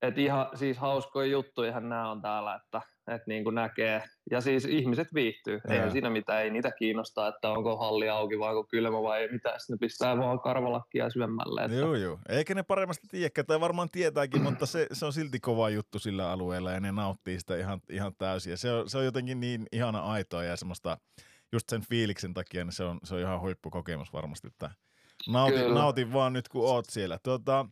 [0.02, 4.04] et ihan siis hauskoja juttuja nämä on täällä, että että niin kuin näkee.
[4.32, 8.50] Ja siis ihmiset viihtyy, ei siinä mitään, ei niitä kiinnostaa, että onko halli auki vai
[8.50, 11.64] onko kylmä vai ei mitään, sitten ne pistää vaan karvalakkia syömälle.
[11.64, 11.78] Että...
[11.78, 12.20] Joo, joo.
[12.30, 16.32] Eikä ne paremmasti tiedäkään, tai varmaan tietääkin, mutta se, se on silti kova juttu sillä
[16.32, 18.52] alueella ja ne nauttii sitä ihan, ihan täysin.
[18.52, 20.98] Ja se on, se on jotenkin niin ihana aitoa ja semmoista,
[21.52, 24.72] just sen fiiliksen takia, niin se on, se on ihan huippukokemus varmasti, että
[25.28, 27.20] nautin, nautin vaan nyt kun oot siellä.
[27.24, 27.66] Tuota,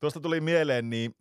[0.00, 1.14] tuosta tuli mieleen, niin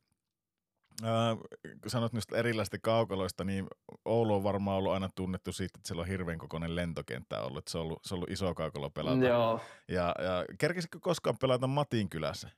[1.03, 1.37] Äh,
[1.81, 3.67] kun sanot niistä erilaisista kaukaloista, niin
[4.05, 7.71] Oulu on varmaan ollut aina tunnettu siitä, että siellä on hirveän kokoinen lentokenttä ollut, että
[7.71, 9.25] se on ollut, se on ollut iso kaukalo pelata.
[9.25, 9.59] Joo.
[9.87, 12.49] Ja, ja kerkisitkö koskaan pelata Matin kylässä?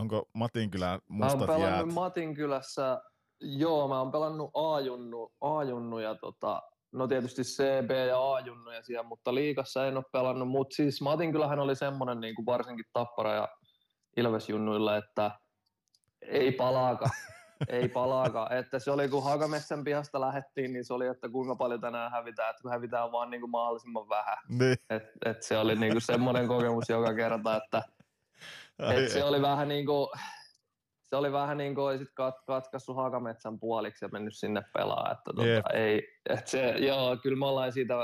[0.00, 1.94] Onko Matin kylän mustat mä oon pelannut jäät?
[1.94, 3.00] Matin kylässä,
[3.40, 9.34] joo, mä oon pelannut A-junnu, A-junnu ja tota, no tietysti CB ja A-junnuja siellä, mutta
[9.34, 13.48] liikassa en ole pelannut, mutta siis Matin kylähän oli semmoinen niin kuin varsinkin Tappara ja
[14.16, 15.30] Ilvesjunnuilla, että
[16.22, 17.06] ei palaaka.
[17.68, 18.56] Ei palaakaan.
[18.56, 22.50] Että se oli, kun Hakamessän pihasta lähettiin, niin se oli, että kuinka paljon tänään hävitään,
[22.50, 24.38] että kun hävitään vaan niin kuin mahdollisimman vähän.
[24.48, 24.76] Niin.
[24.90, 27.82] Et, et se oli niin kuin semmoinen kokemus joka kerta, että
[28.78, 30.08] et se oli vähän niin kuin,
[31.06, 35.12] se oli vähän niin kuin olisit kat, katkaissut Hakametsän puoliksi ja mennyt sinne pelaa.
[35.12, 35.66] Että tota, yep.
[35.74, 37.94] ei, et se, joo, kyllä me ollaan siitä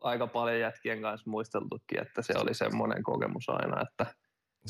[0.00, 4.06] aika paljon jätkien kanssa muisteltukin, että se oli semmoinen kokemus aina, että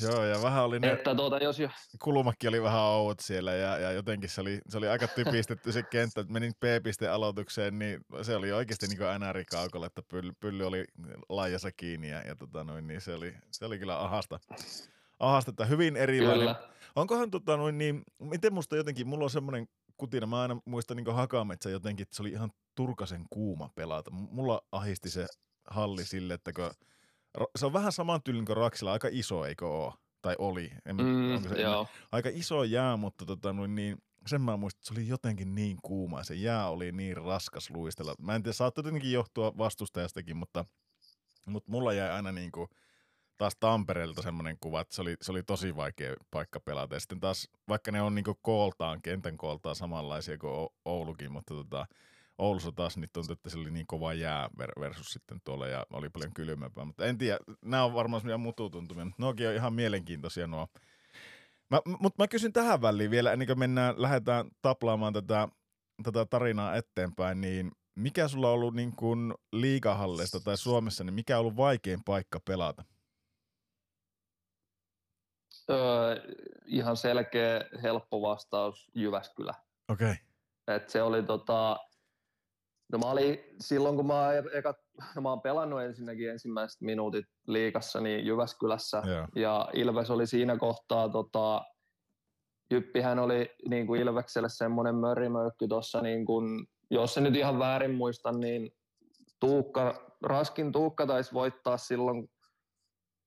[0.03, 1.68] Joo, ja vähän oli ne, että tuota, jos jo...
[2.03, 5.82] kulmakin oli vähän oudot siellä ja, ja jotenkin se oli, se oli aika typistetty se
[5.82, 10.66] kenttä, että menin P-piste aloitukseen, niin se oli oikeasti niin kuin NR-kaukolla, että pylly, pylly
[10.66, 10.84] oli
[11.28, 14.40] laajassa kiinni ja, ja tota noin, niin se oli, se oli kyllä ahasta.
[15.18, 16.38] ahasta että hyvin erilainen.
[16.38, 16.68] Kyllä.
[16.97, 21.14] Onkohan tota noin, niin, miten musta jotenkin, mulla on semmoinen kutina, mä aina muistan niin
[21.14, 24.11] Hakametsä jotenkin, että se oli ihan turkasen kuuma pelata.
[24.11, 25.26] Mulla ahisti se
[25.70, 26.70] halli sille, että kun
[27.59, 29.93] se on vähän saman tyylin kuin Raksilla, aika iso, eikö ole?
[30.22, 30.70] Tai oli.
[30.87, 31.87] En, Mm, onko se joo.
[32.12, 36.24] aika iso jää, mutta tota, niin, sen mä muistan, että se oli jotenkin niin kuuma.
[36.24, 38.14] Se jää oli niin raskas luistella.
[38.18, 40.64] Mä en tiedä, saattaa tietenkin johtua vastustajastakin, mutta,
[41.47, 42.68] mutta mulla jäi aina niin kuin,
[43.39, 46.95] taas Tampereelta semmoinen kuva, että se oli, se oli tosi vaikea paikka pelata.
[46.95, 51.55] Ja sitten taas, vaikka ne on niin kooltaan, kentän kooltaan samanlaisia kuin O- Oulukin, mutta
[51.55, 51.87] tota,
[52.39, 55.87] Oulussa taas niin tuntui, että se oli niin kova jää ver- versus sitten tuolla ja
[55.93, 56.85] oli paljon kylmempää.
[56.85, 60.68] Mutta en tiedä, nämä on varmaan semmoisia mututuntumia, mutta nuokin on ihan mielenkiintoisia nuo.
[61.70, 65.49] Mä, mutta mä kysyn tähän väliin vielä, ennen kuin mennään, lähdetään taplaamaan tätä,
[66.03, 71.37] tätä tarinaa eteenpäin, niin mikä sulla on ollut niin kuin liigahalleista tai Suomessa, niin mikä
[71.37, 72.85] on ollut vaikein paikka pelata?
[75.70, 76.16] Öö,
[76.66, 79.55] ihan selkeä, helppo vastaus Jyväskylä.
[79.89, 80.11] Okei.
[80.11, 80.76] Okay.
[80.76, 81.76] Et se oli tota,
[82.93, 84.74] no mä olin, silloin kun mä, oon eka,
[85.16, 89.26] no mä oon pelannut ensinnäkin ensimmäiset minuutit liikassa niin Jyväskylässä Joo.
[89.37, 91.62] ja Ilves oli siinä kohtaa, tota,
[92.70, 97.95] Jyppihän oli niin kuin Ilvekselle semmoinen mörrimöykky tuossa, niin kuin, jos se nyt ihan väärin
[97.95, 98.70] muista, niin
[99.41, 102.28] Tuukka, Raskin Tuukka taisi voittaa silloin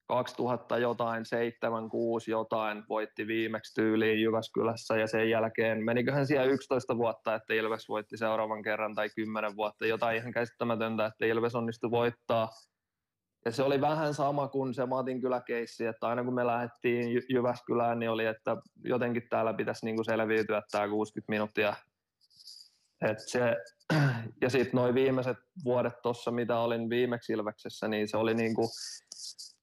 [0.07, 6.97] 2000 jotain, 7, 6 jotain, voitti viimeksi tyyliin Jyväskylässä ja sen jälkeen meniköhän siellä 11
[6.97, 11.91] vuotta, että Ilves voitti seuraavan kerran tai 10 vuotta, jotain ihan käsittämätöntä, että Ilves onnistui
[11.91, 12.49] voittaa.
[13.45, 17.25] Ja se oli vähän sama kuin se Matinkylä keissi, että aina kun me lähdettiin Jy-
[17.29, 21.73] Jyväskylään, niin oli, että jotenkin täällä pitäisi niinku selviytyä tämä 60 minuuttia.
[23.01, 23.55] Et se,
[24.41, 28.69] ja sitten noin viimeiset vuodet tuossa, mitä olin viimeksi Ilveksessä, niin se oli niinku,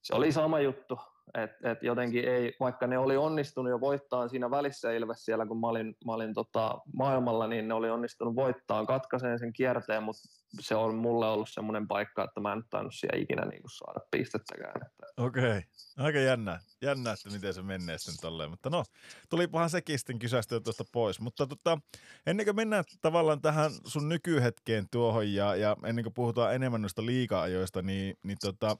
[0.05, 0.98] se oli sama juttu.
[1.34, 5.61] Et, et jotenkin ei, vaikka ne oli onnistunut jo voittaa siinä välissä Ilves siellä, kun
[5.61, 10.22] mä olin, mä olin tota maailmalla, niin ne oli onnistunut voittaa, katkaiseen sen kierteen, mutta
[10.61, 14.82] se on mulle ollut semmoinen paikka, että mä en tainnut siellä ikinä niinku saada pistettäkään.
[14.86, 15.42] Että Okei.
[15.42, 15.62] Okay.
[15.98, 16.61] Aika jännä.
[16.82, 18.50] Jännä, että miten se menee sitten tolleen.
[18.50, 18.84] Mutta no,
[19.30, 21.20] tulipahan sekin sitten kysästyä tuosta pois.
[21.20, 21.78] Mutta tota,
[22.26, 27.07] ennen kuin mennään tavallaan tähän sun nykyhetkeen tuohon ja, ja ennen kuin puhutaan enemmän noista
[27.07, 28.76] liika-ajoista, niin, niin tota,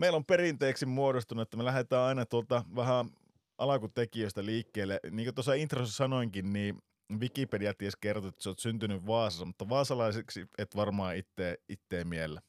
[0.00, 3.10] meillä on perinteeksi muodostunut, että me lähdetään aina tuolta vähän
[3.58, 5.00] alakutekijöistä liikkeelle.
[5.10, 6.78] Niin kuin tuossa introssa sanoinkin, niin
[7.18, 12.40] Wikipedia ties kertoo, että sä oot syntynyt Vaasassa, mutta vaasalaiseksi et varmaan itse, itteen miellä.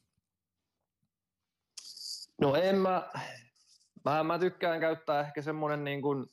[2.40, 3.10] No en mä,
[4.04, 6.26] mä, mä tykkään käyttää ehkä semmoinen niin kuin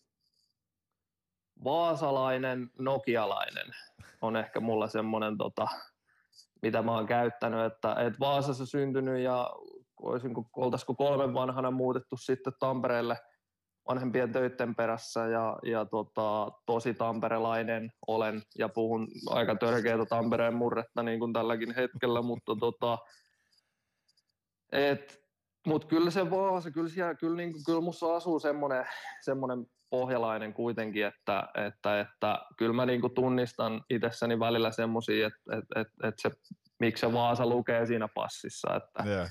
[1.64, 3.76] vaasalainen, nokialainen
[4.22, 5.68] on ehkä mulla semmoinen, tota,
[6.62, 9.50] mitä mä oon käyttänyt, että et Vaasassa syntynyt ja
[10.02, 13.18] olisinko, oltaisiko kolmen vanhana muutettu sitten Tampereelle
[13.90, 21.04] vanhempien töiden perässä ja, ja tota, tosi tamperelainen olen ja puhun aika törkeätä Tampereen murretta
[21.04, 22.98] niin kuin tälläkin hetkellä, mutta tota,
[24.72, 25.20] et,
[25.68, 28.86] mut kyllä se Vaasa, kyllä, siellä, kyllä, niin, kuin- kyllä musta asuu semmoinen,
[29.22, 35.58] semmoinen pohjalainen kuitenkin, että, että, että kyllä mä niin kuin tunnistan itsessäni välillä semmoisia, että,
[35.58, 36.32] että, että, että se,
[36.80, 39.30] miksi se Vaasa lukee siinä passissa, että, Yeah.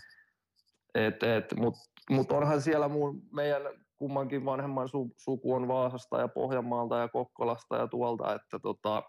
[1.06, 1.80] Et, et, Mutta
[2.10, 3.62] mut onhan siellä mun, meidän
[3.96, 9.02] kummankin vanhemman su, suku on Vaasasta ja Pohjanmaalta ja Kokkolasta ja tuolta, että tota,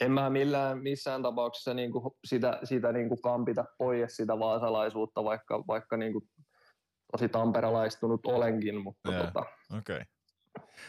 [0.00, 5.96] en mä millään, missään tapauksessa niinku sitä, sitä niinku kampita pois sitä vaasalaisuutta, vaikka, vaikka
[5.96, 6.26] niinku
[7.12, 9.24] tosi tamperelaistunut olenkin, mutta Joo.
[9.24, 9.40] tota,
[9.78, 9.96] Okei.
[9.96, 10.04] Okay.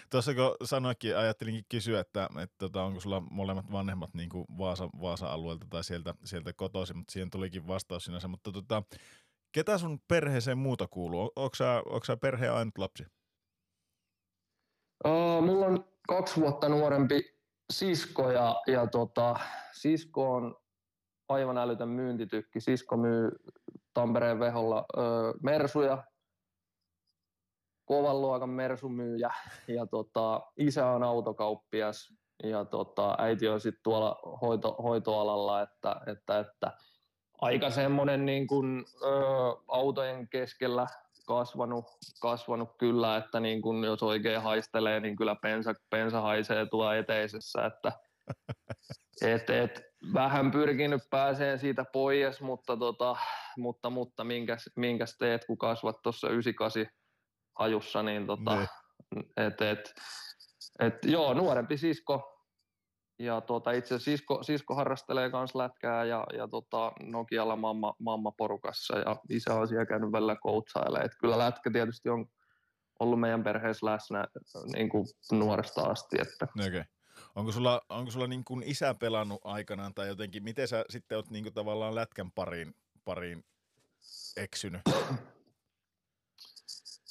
[0.10, 4.90] Tuossa kun sanoikin, ajattelinkin kysyä, että, että tota, onko sulla molemmat vanhemmat niin kuin Vaasa,
[5.02, 8.28] Vaasa-alueelta tai sieltä, sieltä kotoisin, mutta siihen tulikin vastaus sinänsä.
[8.28, 8.84] Mutta tota,
[9.52, 11.32] ketä sun perheeseen muuta kuuluu?
[11.36, 13.04] Onko sä, sä perheen ainut lapsi?
[15.06, 17.40] Uh, mulla on kaksi vuotta nuorempi
[17.74, 19.36] sisko ja, ja tota,
[19.72, 20.56] sisko on
[21.30, 22.60] aivan älytön myyntitykki.
[22.60, 23.32] Sisko myy
[23.94, 25.02] Tampereen veholla ö,
[25.44, 26.04] mersuja,
[27.86, 29.30] kovan luokan mersumyyjä
[29.68, 32.14] ja tota, isä on autokauppias
[32.44, 36.78] ja tota, äiti on sitten tuolla hoito, hoitoalalla, että, että, että
[37.42, 39.06] aika semmoinen niin kuin, ö,
[39.68, 40.88] autojen keskellä
[41.28, 41.86] kasvanut,
[42.22, 47.66] kasvanut kyllä, että niin kun jos oikein haistelee, niin kyllä pensa, pensa haisee tuolla eteisessä,
[47.66, 47.92] että
[49.22, 49.82] et, et,
[50.14, 53.16] vähän pyrkinyt pääseen siitä pois, mutta, tota,
[53.58, 56.94] mutta, mutta minkäs, minkäs teet, kun kasvat tuossa 98
[57.60, 58.68] hajussa, niin tota,
[59.38, 59.94] et, et,
[60.80, 62.39] et, joo, nuorempi sisko,
[63.20, 68.32] ja tuota, itse asiassa sisko, sisko harrastelee myös lätkää ja, ja tota, Nokialla mamma, mamma
[68.32, 71.06] porukassa ja isä on siellä käynyt välillä coachailemaan.
[71.06, 72.26] Et kyllä lätkä tietysti on
[73.00, 74.28] ollut meidän perheessä läsnä
[74.76, 76.18] niin kuin nuoresta asti.
[76.22, 76.48] Että.
[76.68, 76.84] Okay.
[77.36, 81.30] Onko sulla, onko sulla niin kuin isä pelannut aikanaan tai jotenkin, miten sä sitten oot
[81.30, 82.76] niin kuin tavallaan lätkän pariin,
[83.06, 83.46] pariin
[84.38, 84.82] eksynyt?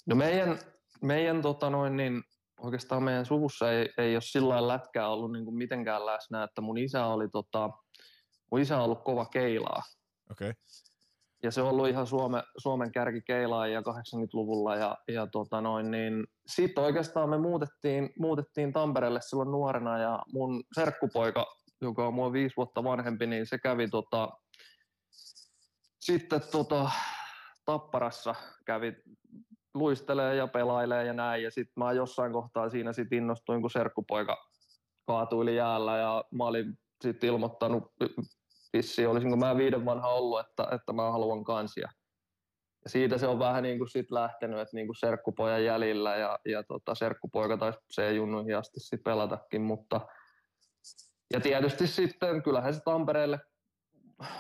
[0.07, 0.59] No meidän,
[1.03, 2.25] meidän tota noin, niin
[2.59, 6.61] oikeastaan meidän suvussa ei, ei ole sillä lailla lätkää ollut niin kuin mitenkään läsnä, että
[6.61, 7.71] mun isä oli tota,
[8.51, 9.83] mun isä on ollut kova keilaa.
[10.31, 10.51] Okei.
[10.51, 10.63] Okay.
[11.43, 13.23] Ja se on ollut ihan Suome, Suomen kärki
[13.73, 19.99] ja 80-luvulla ja, ja tota noin, niin sitten oikeastaan me muutettiin, muutettiin Tampereelle silloin nuorena
[19.99, 21.47] ja mun serkkupoika,
[21.81, 24.29] joka on mua viisi vuotta vanhempi, niin se kävi tota,
[26.01, 26.91] sitten tota,
[27.65, 28.35] Tapparassa
[28.67, 28.93] kävi
[29.79, 31.43] luistelee ja pelailee ja näin.
[31.43, 34.37] Ja sitten mä jossain kohtaa siinä sit innostuin, kun serkkupoika
[35.07, 37.93] kaatuili jäällä ja mä olin sitten ilmoittanut,
[38.73, 41.89] vissi olisinko mä viiden vanha ollut, että, että mä haluan kansia.
[42.85, 46.39] Ja siitä se on vähän niin kuin sit lähtenyt, että niin kuin serkkupojan jäljillä ja,
[46.45, 50.01] ja tota, serkkupoika taisi se junnuihin asti sit pelatakin, mutta
[51.33, 53.39] ja tietysti sitten kyllähän se Tampereelle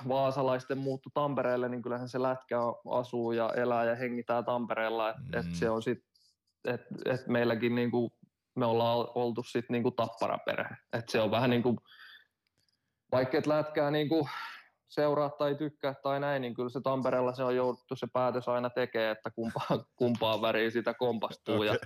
[0.09, 2.56] vaasalaisten muuttu Tampereelle, niin kyllähän se lätkä
[2.90, 5.38] asuu ja elää ja hengitää Tampereella, että mm.
[5.38, 6.12] et se on sitten,
[6.64, 8.12] että et meilläkin niinku,
[8.55, 11.78] me ollaan oltu sitten niinku tapparaperhe, että se on vähän niin kuin,
[13.12, 14.28] vaikka et lätkää niinku
[14.88, 18.70] seuraa tai tykkää tai näin, niin kyllä se Tampereella se on jouduttu se päätös aina
[18.70, 21.66] tekee, että kumpaa, kumpaa väriä sitä kompastuu okay.
[21.66, 21.76] ja,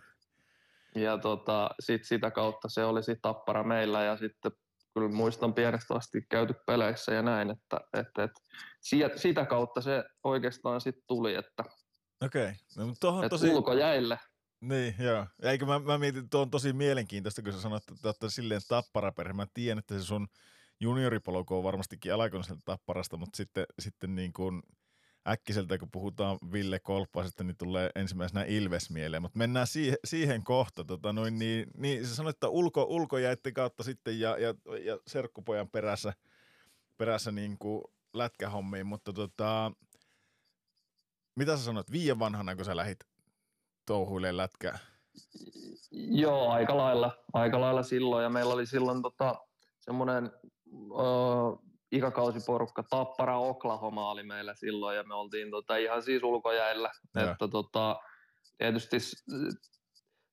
[1.02, 4.52] ja tota, sit sitä kautta se oli sitten tappara meillä ja sitten
[4.94, 8.40] kyllä muistan pienestä asti käyty peleissä ja näin, että, että, että
[9.16, 11.64] sitä kautta se oikeastaan sitten tuli, että
[12.24, 12.54] Okei, okay.
[12.76, 13.28] no, tosi...
[13.28, 13.50] tosi...
[13.50, 14.18] ulkojäille.
[14.60, 15.26] Niin, joo.
[15.42, 18.60] Eikö mä, mä mietin, että tuo on tosi mielenkiintoista, kun sä sanoit, että olette silleen
[18.68, 19.32] tapparaperhe.
[19.32, 20.28] Mä tiedän, että se sun
[20.80, 24.62] junioripolku on varmastikin alaikoiselta tapparasta, mutta sitten, sitten niin kuin–
[25.28, 30.84] äkkiseltä, kun puhutaan Ville Kolppasesta, niin tulee ensimmäisenä Ilves mieleen, mutta mennään siihen, siihen kohta.
[30.84, 34.54] Tota, noin, niin, niin sä sanoit, että ulko, ulkojäitten kautta sitten ja, ja,
[34.84, 36.12] ja serkkupojan perässä,
[36.98, 37.82] perässä niin kuin
[38.14, 39.72] lätkähommiin, mutta tota,
[41.36, 42.98] mitä sä sanoit, viiden vanhana, kun sä lähit
[43.86, 44.78] touhuille lätkää?
[45.90, 49.34] Joo, aika lailla, aika lailla silloin, ja meillä oli silloin tota,
[49.80, 50.30] semmoinen
[51.92, 56.90] ikäkausiporukka Tappara Oklahoma oli meillä silloin ja me oltiin tota ihan siis ulkojäillä.
[57.14, 57.30] Ja.
[57.30, 58.00] Että tota,
[58.58, 58.96] tietysti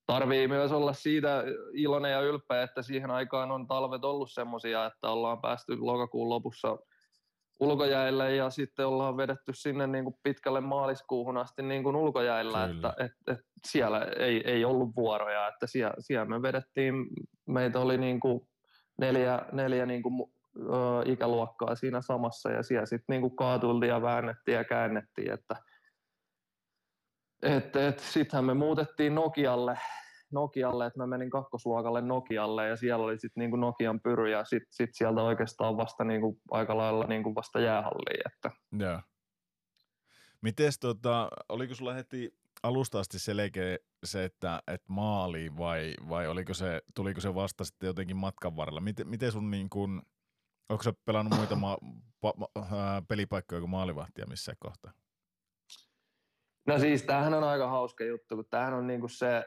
[0.05, 5.09] tarvii myös olla siitä iloinen ja ylpeä, että siihen aikaan on talvet ollut semmoisia, että
[5.09, 6.77] ollaan päästy lokakuun lopussa
[7.59, 12.93] ulkojäille ja sitten ollaan vedetty sinne niin kuin pitkälle maaliskuuhun asti niin kuin ulkojäillä, että
[12.99, 16.93] et, et siellä ei, ei ollut vuoroja, että siellä, siellä me vedettiin,
[17.47, 18.41] meitä oli niin kuin
[18.97, 20.31] neljä, neljä niin kuin
[21.05, 25.55] ikäluokkaa siinä samassa ja siellä sitten niinku kaatultiin ja väännettiin ja käännettiin, että
[27.41, 29.77] et, et, sittenhän me muutettiin Nokialle,
[30.31, 34.71] Nokialle, että mä menin kakkosluokalle Nokialle ja siellä oli sitten niinku Nokian pyry ja sitten
[34.71, 38.21] sit sieltä oikeastaan vasta niinku aika lailla niinku vasta jäähalliin.
[38.33, 38.51] Että.
[38.79, 39.01] Joo.
[40.41, 42.33] Mites tota, oliko sulla heti
[42.63, 47.87] alusta asti selkeä se, että, että maali vai, vai oliko se, tuliko se vasta sitten
[47.87, 48.81] jotenkin matkan varrella?
[48.81, 50.01] Miten, miten sun niin kuin,
[50.69, 51.77] Onko se pelannut muita ma-
[52.25, 54.91] pa- ma- pelipaikkoja kuin maalivahtia missään kohtaa?
[56.67, 59.45] No siis tämähän on aika hauska juttu, kun tämähän on niinku se,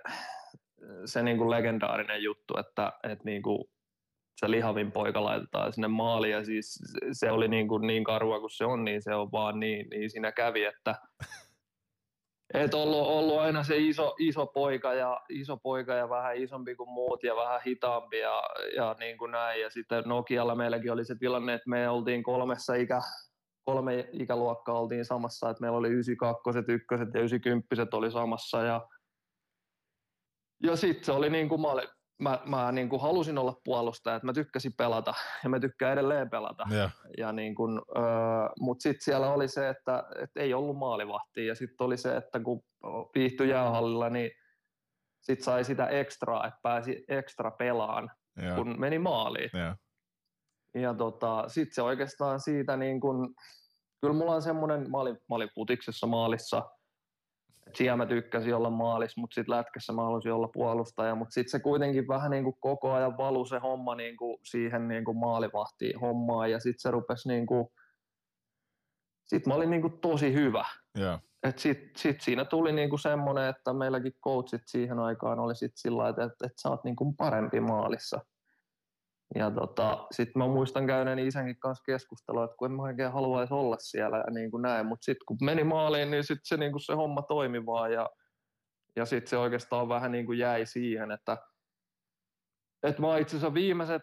[1.05, 3.70] se niinku legendaarinen juttu, että et niinku
[4.40, 6.78] se lihavin poika laitetaan sinne maaliin ja siis
[7.12, 10.32] se oli niinku niin karua kuin se on, niin se on vaan niin, niin siinä
[10.32, 10.94] kävi, että
[12.55, 16.91] et ollut, ollut aina se iso, iso, poika ja, iso poika ja vähän isompi kuin
[16.91, 18.43] muut ja vähän hitaampi ja,
[18.77, 19.61] ja niin kuin näin.
[19.61, 23.01] Ja sitten Nokialla meilläkin oli se tilanne, että me oltiin kolmessa ikä,
[23.65, 28.89] kolme ikäluokkaa oltiin samassa, että meillä oli 92, 1 ja 90 oli samassa ja,
[30.62, 31.89] ja sitten se oli niin kuin, mä, olin,
[32.23, 36.31] mä, mä niin kuin halusin olla puolustaja, että mä tykkäsin pelata ja mä tykkään edelleen
[36.31, 36.65] pelata.
[36.73, 36.93] Yeah.
[37.19, 38.05] Ja niin kuin, öö,
[38.61, 42.40] Mutta sitten siellä oli se, että, että ei ollut maalivahtia ja sitten oli se, että
[42.40, 42.62] kun
[43.15, 44.31] viihtyi jäähallilla, niin
[45.20, 48.11] sitten sai sitä ekstraa, että pääsi ekstra pelaan,
[48.43, 48.57] yeah.
[48.57, 49.51] kun meni maaliin.
[49.55, 49.77] Yeah.
[50.74, 53.35] Ja tota, sitten se oikeastaan siitä, niin kun,
[54.01, 56.62] kyllä mulla on semmoinen, mä olin, mä olin putiksessa maalissa–
[57.74, 61.60] siellä mä tykkäsin olla maalis, mutta sitten lätkässä mä halusin olla puolustaja, mutta sitten se
[61.60, 66.01] kuitenkin vähän niin kuin koko ajan valu se homma niin kuin siihen niin kuin maalivahtiin
[66.01, 67.68] hommaan ja sitten se rupesi niin kuin,
[69.26, 70.64] sitten mä olin niin kuin tosi hyvä.
[70.98, 71.20] Yeah.
[71.56, 76.24] Sitten sit siinä tuli niinku semmoinen, että meilläkin coachit siihen aikaan oli sit sillä että,
[76.24, 78.20] että, että sä oot niinku parempi maalissa.
[79.34, 83.54] Ja tota, sitten mä muistan käyneeni isänkin kanssa keskustelua, että kun en mä oikein haluaisi
[83.54, 86.72] olla siellä ja niin kuin näin, mutta sitten kun meni maaliin, niin sitten se, niin
[86.72, 88.10] kuin se homma toimi vaan ja,
[88.96, 91.36] ja sitten se oikeastaan vähän niin kuin jäi siihen, että,
[92.82, 94.02] että mä itse asiassa viimeiset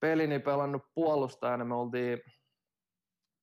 [0.00, 2.18] pelini pelannut puolustajana, me oltiin,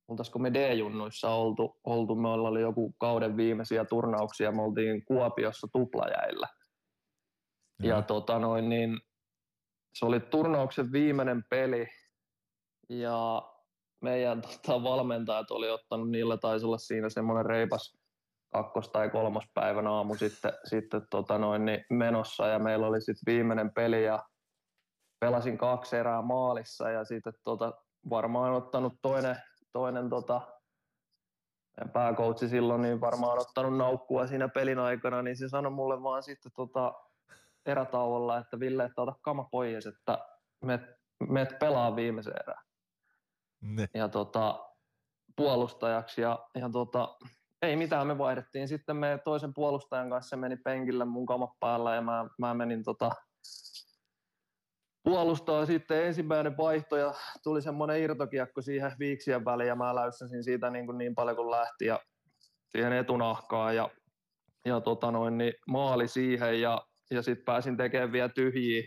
[0.08, 6.48] oltaisiko me D-junnuissa oltu, oltu, me oli joku kauden viimeisiä turnauksia, me oltiin Kuopiossa tuplajäillä.
[7.84, 9.00] Ja, ja tota noin, niin
[9.96, 11.88] se oli turnauksen viimeinen peli
[12.90, 13.42] ja
[14.02, 17.98] meidän tota, valmentajat oli ottanut, niillä taisi olla siinä semmoinen reipas
[18.54, 23.74] kakkos- tai kolmospäivän aamu sitten, sitten tota noin, niin menossa ja meillä oli sitten viimeinen
[23.74, 24.24] peli ja
[25.20, 27.74] pelasin kaksi erää maalissa ja sitten tota,
[28.10, 29.36] varmaan ottanut toinen,
[29.74, 30.42] toinen tota,
[31.94, 36.52] pääkoutsi silloin, niin varmaan ottanut naukkua siinä pelin aikana, niin se sanoi mulle vaan sitten
[36.56, 36.94] tota,
[37.66, 40.18] erätauolla, että Ville, että ota kama pois, että
[40.66, 40.80] me,
[41.60, 42.62] pelaa viimeisen erää.
[43.62, 43.88] Ne.
[43.94, 44.66] Ja tota,
[45.36, 47.18] puolustajaksi ja, ja tota,
[47.62, 51.96] ei mitään, me vaihdettiin sitten me toisen puolustajan kanssa, se meni penkille mun kamat päällä
[51.96, 53.12] ja mä, mä menin tota,
[55.04, 57.14] puolustaa sitten ensimmäinen vaihto ja
[57.44, 61.52] tuli semmoinen irtokiekko siihen viiksien väliin ja mä läyssäsin siitä niin, kuin niin paljon kuin
[61.52, 62.00] lähti ja
[62.70, 63.90] siihen etunahkaan ja,
[64.66, 66.82] ja tota noin, niin maali siihen ja,
[67.12, 68.84] ja sitten pääsin tekemään vielä tyhjiä,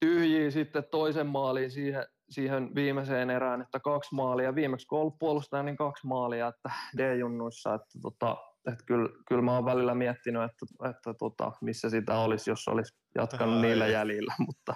[0.00, 4.54] tyhjiä sitten toisen maaliin siihen, siihen viimeiseen erään, että kaksi maalia.
[4.54, 8.36] Viimeksi kun ollut puolustaja, niin kaksi maalia, että D-junnuissa, että tota,
[8.72, 12.94] että kyllä, kyllä mä oon välillä miettinyt, että, että tota, missä sitä olisi, jos olisi
[13.14, 13.62] jatkanut Ai.
[13.62, 14.34] niillä jäljillä.
[14.46, 14.74] Mutta...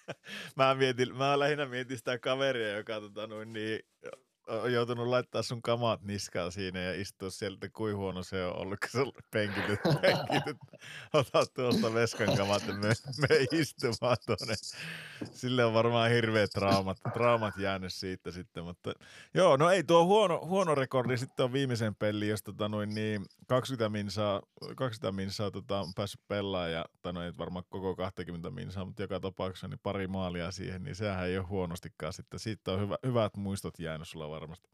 [0.56, 3.80] mä, mietin, mä lähinnä mietin sitä kaveria, joka tota, noin, niin,
[4.46, 8.78] on joutunut laittaa sun kamat niskaan siinä ja istua sieltä, kuin huono se on ollut,
[8.80, 10.56] kun sä penkityt, penkityt.
[11.12, 12.88] Ota tuosta veskan kamat ja me,
[13.28, 14.54] me istumaan tuonne.
[15.32, 18.92] Sille on varmaan hirveät traumat, traumat jäänyt siitä sitten, mutta
[19.34, 23.26] joo, no ei tuo huono, huono rekordi sitten on viimeisen peli, jos tota noin niin
[23.46, 24.42] 20 minsaa,
[24.76, 29.02] 20 minsaa tota, on päässyt pelaamaan ja tai no ei varmaan koko 20 minsaa, mutta
[29.02, 32.40] joka tapauksessa niin pari maalia siihen, niin sehän ei ole huonostikaan sitten.
[32.40, 34.68] Siitä on hyvä, hyvät muistot jäänyt sulla varmasti.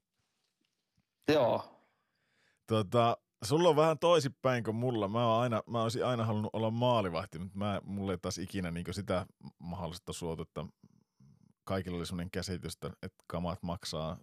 [1.28, 1.80] Joo.
[2.66, 5.08] Tota, sulla on vähän toisinpäin kuin mulla.
[5.08, 8.70] Mä, oon aina, mä olisin aina halunnut olla maalivahti, mutta mä, mulle ei taas ikinä
[8.70, 9.26] niin sitä
[9.58, 10.64] mahdollista suotu, että
[11.64, 14.16] kaikilla oli sellainen käsitys, että kamat maksaa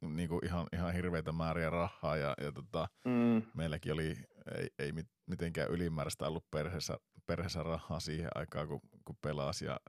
[0.00, 3.42] niin kuin ihan, ihan hirveitä määriä rahaa ja, ja tota, mm.
[3.54, 4.16] meilläkin oli,
[4.58, 4.92] ei, ei
[5.26, 9.80] mitenkään ylimääräistä ollut perheessä, perheessä rahaa siihen aikaan, kun, kun pelasi ja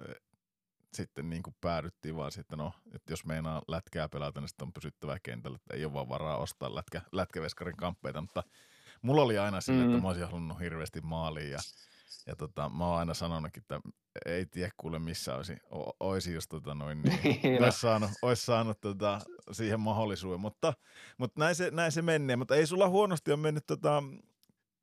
[0.97, 4.73] sitten niin kuin päädyttiin vaan että no, että jos meinaa lätkää pelata, niin sitten on
[4.73, 8.43] pysyttävä kentällä, että ei ole vaan varaa ostaa lätkä, lätkäveskarin kamppeita, mutta
[9.01, 9.89] mulla oli aina sille, mm.
[9.89, 11.59] että mä olisin halunnut hirveästi maaliin ja,
[12.27, 13.79] ja tota, mä oon aina sanonutkin, että
[14.25, 15.57] ei tiedä kuule missä olisi,
[15.99, 17.63] olisi jos tota noin, niin, niin.
[17.63, 19.19] Olisi saanut, olisi saanut tota,
[19.51, 20.73] siihen mahdollisuuden, mutta,
[21.17, 24.03] mutta näin, se, näin se menee, mutta ei sulla huonosti ole mennyt tota,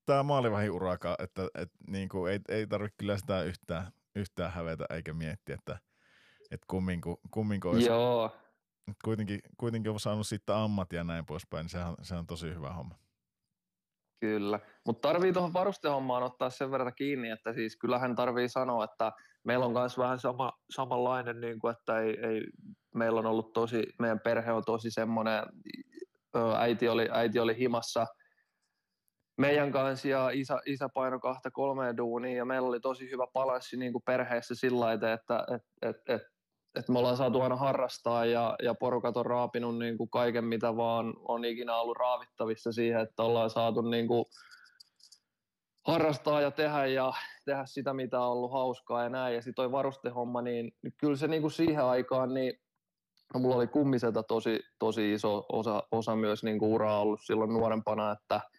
[0.07, 4.87] tämä maalivahin uraka, että et, niin kuin, ei, ei tarvitse kyllä sitä yhtään, yhtään hävetä
[4.91, 5.79] eikä miettiä, että–
[6.55, 8.31] että kumminko, kumminko olisi, Joo.
[9.05, 12.73] Kuitenkin, kuitenkin on saanut sitten ammatia ja näin poispäin, niin sehän, se on tosi hyvä
[12.73, 12.95] homma.
[14.21, 19.13] Kyllä, mutta tarvii tuohon varustehommaan ottaa sen verran kiinni, että siis kyllähän tarvii sanoa, että
[19.45, 22.47] meillä on myös vähän sama, samanlainen, niin kuin, että ei, ei,
[22.95, 25.43] meillä on ollut tosi, meidän perhe on tosi semmoinen,
[26.59, 28.07] äiti oli, äiti oli himassa
[29.39, 33.77] meidän kanssa ja isä, isä paino kahta kolmeen duunia ja meillä oli tosi hyvä palanssi
[33.77, 36.23] niin kuin perheessä sillä että, että et, et, et
[36.75, 40.77] että me ollaan saatu aina harrastaa ja, ja porukat on raapinut niin kuin kaiken, mitä
[40.77, 44.25] vaan on ikinä ollut raavittavissa siihen, että ollaan saatu niin kuin
[45.87, 47.13] harrastaa ja tehdä ja
[47.45, 49.35] tehdä sitä, mitä on ollut hauskaa ja näin.
[49.35, 52.61] Ja sitten toi varustehomma, niin, niin kyllä se niin kuin siihen aikaan, niin
[53.35, 57.53] no mulla oli kummiselta tosi, tosi iso osa, osa myös niin kuin uraa ollut silloin
[57.53, 58.41] nuorempana, että–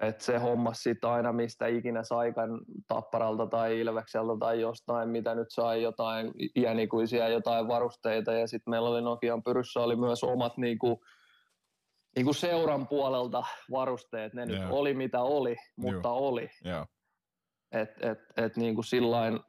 [0.00, 5.46] et se homma sitten aina mistä ikinä saikan tapparalta tai ilvekseltä tai jostain, mitä nyt
[5.50, 11.04] sai jotain iänikuisia jotain varusteita ja sitten meillä oli Nokian pyryssä oli myös omat niinku,
[12.16, 14.72] niinku seuran puolelta varusteet, ne nyt yeah.
[14.72, 16.18] oli mitä oli, mutta Joo.
[16.18, 16.50] oli.
[16.66, 16.88] Yeah.
[17.72, 19.40] Et, et, et niinku sillain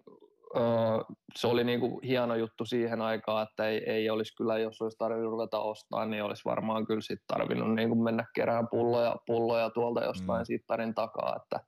[1.36, 4.98] se oli niin kuin hieno juttu siihen aikaan, että ei, ei olisi kyllä, jos olisi
[4.98, 9.70] tarvinnut ruveta ostaa, niin olisi varmaan kyllä sit tarvinnut niin kuin mennä kerään pulloja, pulloja
[9.70, 10.46] tuolta jostain mm.
[10.46, 11.40] sittarin takaa.
[11.42, 11.60] Että,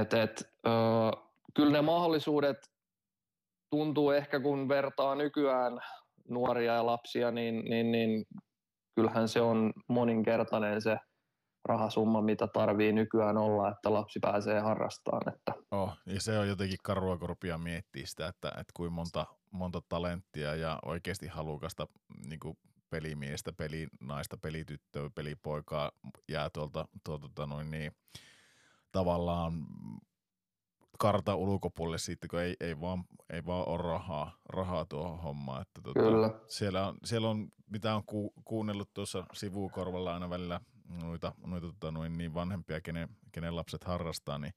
[0.00, 0.70] et, et, ö,
[1.54, 2.56] kyllä ne mahdollisuudet
[3.70, 5.80] tuntuu ehkä, kun vertaa nykyään
[6.28, 8.24] nuoria ja lapsia, niin, niin, niin
[8.94, 10.96] kyllähän se on moninkertainen se
[11.66, 15.34] rahasumma, mitä tarvii nykyään olla, että lapsi pääsee harrastamaan.
[15.34, 15.52] Että.
[15.70, 19.82] Oh, ja se on jotenkin karua, kun rupeaa miettimään sitä, että, että kuinka monta, monta
[19.88, 21.86] talenttia ja oikeasti halukasta
[22.28, 22.58] niin kuin
[22.90, 25.92] pelimiestä, pelinaista, pelityttöä, pelipoikaa
[26.28, 27.92] jää tuolta, tuolta tota noin niin,
[28.92, 29.66] tavallaan
[30.98, 35.62] karta ulkopuolelle siitä, kun ei, ei, vaan, ei vaan ole rahaa, rahaa tuohon hommaan.
[35.62, 36.30] Että tota, Kyllä.
[36.48, 41.90] Siellä on, siellä on, mitä on ku, kuunnellut tuossa sivukorvalla aina välillä noita, noita tota,
[41.90, 44.52] noin niin vanhempia, kenen, kenen lapset harrastaa, niin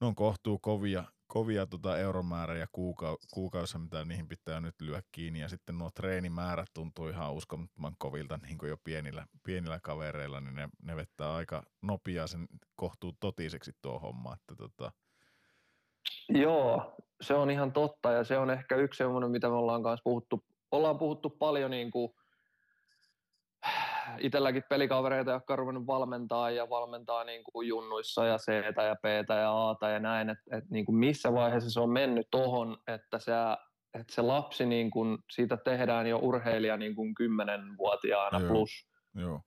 [0.00, 5.40] ne on kohtuu kovia, kovia tota euromääriä kuukau, kuukausissa, mitä niihin pitää nyt lyödä kiinni.
[5.40, 10.54] Ja sitten nuo treenimäärät tuntuu ihan uskomattoman kovilta niin kuin jo pienillä, pienillä kavereilla, niin
[10.54, 12.46] ne, ne vettää aika nopeaa sen
[12.76, 14.34] kohtuu totiseksi tuo homma.
[14.34, 14.92] Että tota,
[16.28, 20.02] Joo, se on ihan totta ja se on ehkä yksi semmoinen, mitä me ollaan kanssa
[20.04, 20.44] puhuttu.
[20.70, 22.12] Ollaan puhuttu paljon niin kuin
[24.18, 28.48] itselläkin pelikavereita, jotka on ruvennut valmentaa ja valmentaa niin kuin junnuissa ja c
[28.88, 32.28] ja p ja a ja näin, että et niin kuin missä vaiheessa se on mennyt
[32.30, 33.32] tohon, että se,
[33.94, 38.48] että se lapsi, niin kuin, siitä tehdään jo urheilija niin kuin 10-vuotiaana Joo.
[38.48, 38.70] plus.
[39.14, 39.40] joo,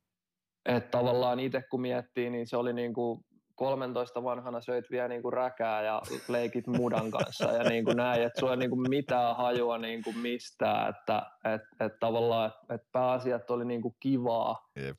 [0.66, 3.26] Että tavallaan itse kun miettii, niin se oli niin kuin
[3.62, 8.24] 13 vanhana söit vielä niin kuin räkää ja leikit mudan kanssa ja niin kuin näin,
[8.24, 11.22] että sulla ei niin kuin mitään hajua niin kuin mistään, että
[11.54, 14.98] et, et tavallaan, et pääasiat oli niin kuin kivaa jep.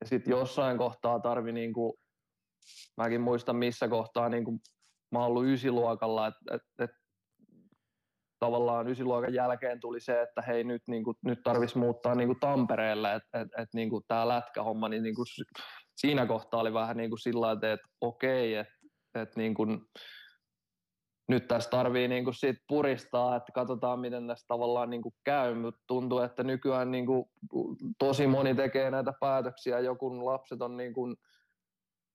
[0.00, 1.92] ja sitten jossain kohtaa tarvi niin kuin,
[2.96, 4.60] mäkin muistan missä kohtaa niin kuin,
[5.10, 6.90] mä oon ollut ysiluokalla, että et, et,
[8.38, 12.40] tavallaan ysiluokan jälkeen tuli se, että hei nyt, niin kuin, nyt tarvitsisi muuttaa niin kuin
[12.40, 15.26] Tampereelle, että et, et, niin tämä lätkähomma, niin, niin kuin,
[15.96, 18.74] siinä kohtaa oli vähän niin kuin sillä että okei, että
[19.14, 19.80] et, niin kuin,
[21.28, 25.54] nyt tässä tarvii niin kuin siitä puristaa, että katsotaan miten tässä tavallaan niin kuin käy,
[25.54, 27.24] mutta tuntuu, että nykyään niin kuin
[27.98, 31.16] tosi moni tekee näitä päätöksiä, joku lapset on niin kuin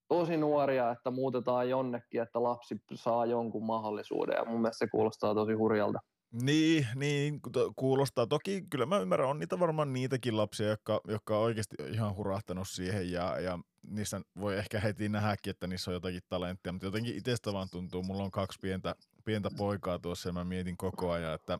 [0.08, 4.36] tosi nuoria, että muutetaan jonnekin, että lapsi saa jonkun mahdollisuuden.
[4.36, 5.98] Ja mun mielestä se kuulostaa tosi hurjalta.
[6.32, 7.40] Niin, niin
[7.76, 8.26] kuulostaa.
[8.26, 12.68] Toki kyllä mä ymmärrän, on niitä varmaan niitäkin lapsia, jotka, jotka on oikeasti ihan hurahtanut
[12.68, 17.16] siihen ja, ja niissä voi ehkä heti nähdäkin, että niissä on jotakin talenttia, mutta jotenkin
[17.16, 18.94] itsestä vaan tuntuu, mulla on kaksi pientä,
[19.24, 21.58] pientä poikaa tuossa ja mä mietin koko ajan, että,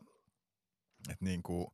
[1.09, 1.67] että niin kuin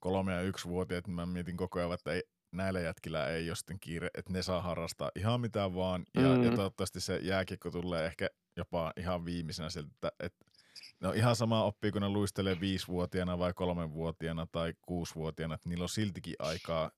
[0.00, 2.22] kolme ja yksi vuotiaat, niin mä mietin koko ajan, että ei,
[2.52, 6.42] näillä jätkillä ei ole sitten kiire, että ne saa harrastaa ihan mitä vaan ja, mm.
[6.44, 6.56] ja Mm.
[6.56, 10.46] toivottavasti se jääkiekko tulee ehkä jopa ihan viimeisenä sieltä, että, että
[11.02, 15.88] No ihan sama oppii, kun ne luistelee viisivuotiaana vai kolmenvuotiaana tai kuusivuotiaana, että niillä on
[15.88, 16.90] siltikin aikaa,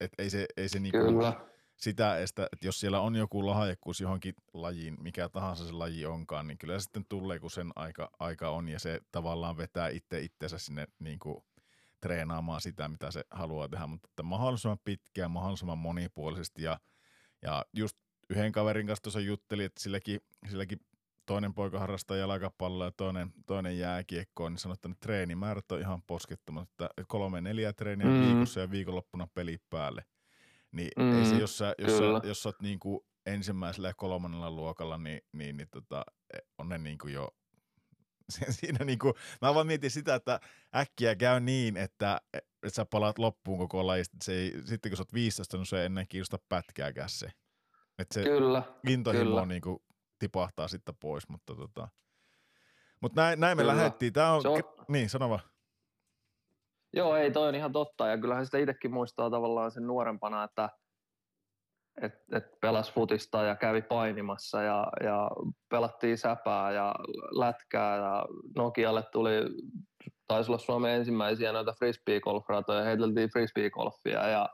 [0.00, 4.00] että ei se, ei se niinku Kyllä, sitä estä, että jos siellä on joku lahjakkuus
[4.00, 8.10] johonkin lajiin, mikä tahansa se laji onkaan, niin kyllä se sitten tulee, kun sen aika,
[8.18, 11.44] aika on ja se tavallaan vetää itse itsensä sinne niinku
[12.00, 16.80] treenaamaan sitä, mitä se haluaa tehdä, mutta että mahdollisimman pitkään, mahdollisimman monipuolisesti ja,
[17.42, 17.96] ja just
[18.30, 20.20] yhden kaverin kanssa tuossa juttelin, että silläkin,
[20.50, 20.80] silläkin
[21.32, 26.02] toinen poika harrastaa jalkapalloa ja toinen, toinen jääkiekkoa, niin sanoi, että ne treenimäärät on ihan
[26.02, 28.26] poskettomat, että kolme neljä treeniä mm.
[28.26, 30.04] Viikossa ja viikonloppuna peli päälle.
[30.72, 31.18] Niin mm.
[31.18, 35.20] ei se, jos sä, jos, sä, jos sä oot niinku ensimmäisellä ja kolmannella luokalla, niin,
[35.32, 36.04] niin, niin tota,
[36.58, 37.28] on ne niinku jo
[38.60, 40.40] siinä niinku, mä vaan mietin sitä, että
[40.76, 44.16] äkkiä käy niin, että, että sä palaat loppuun koko lajista.
[44.24, 47.30] Se ei, sitten kun sä oot 15, niin se ei ennen kiinnosta pätkääkään se.
[47.98, 48.62] Että se kyllä.
[48.88, 49.46] intohimo kyllä.
[49.46, 49.82] niinku
[50.22, 51.88] tipahtaa sitten pois, mutta tota,
[53.00, 53.76] mutta näin, näin me Kyllä.
[53.76, 54.12] lähdettiin.
[54.12, 55.40] Tää on, Se on, niin sano vaan.
[56.92, 58.08] Joo, ei, toi on ihan totta.
[58.08, 60.68] Ja kyllähän sitä itsekin muistaa tavallaan sen nuorempana, että
[62.02, 65.30] et, et pelas futista ja kävi painimassa ja, ja
[65.68, 66.94] pelattiin säpää ja
[67.38, 68.24] lätkää ja
[68.56, 69.30] Nokialle tuli,
[70.28, 74.48] taisi olla Suomen ensimmäisiä noita frisbee-golfratoja, heiteltiin frisbee-golfia ja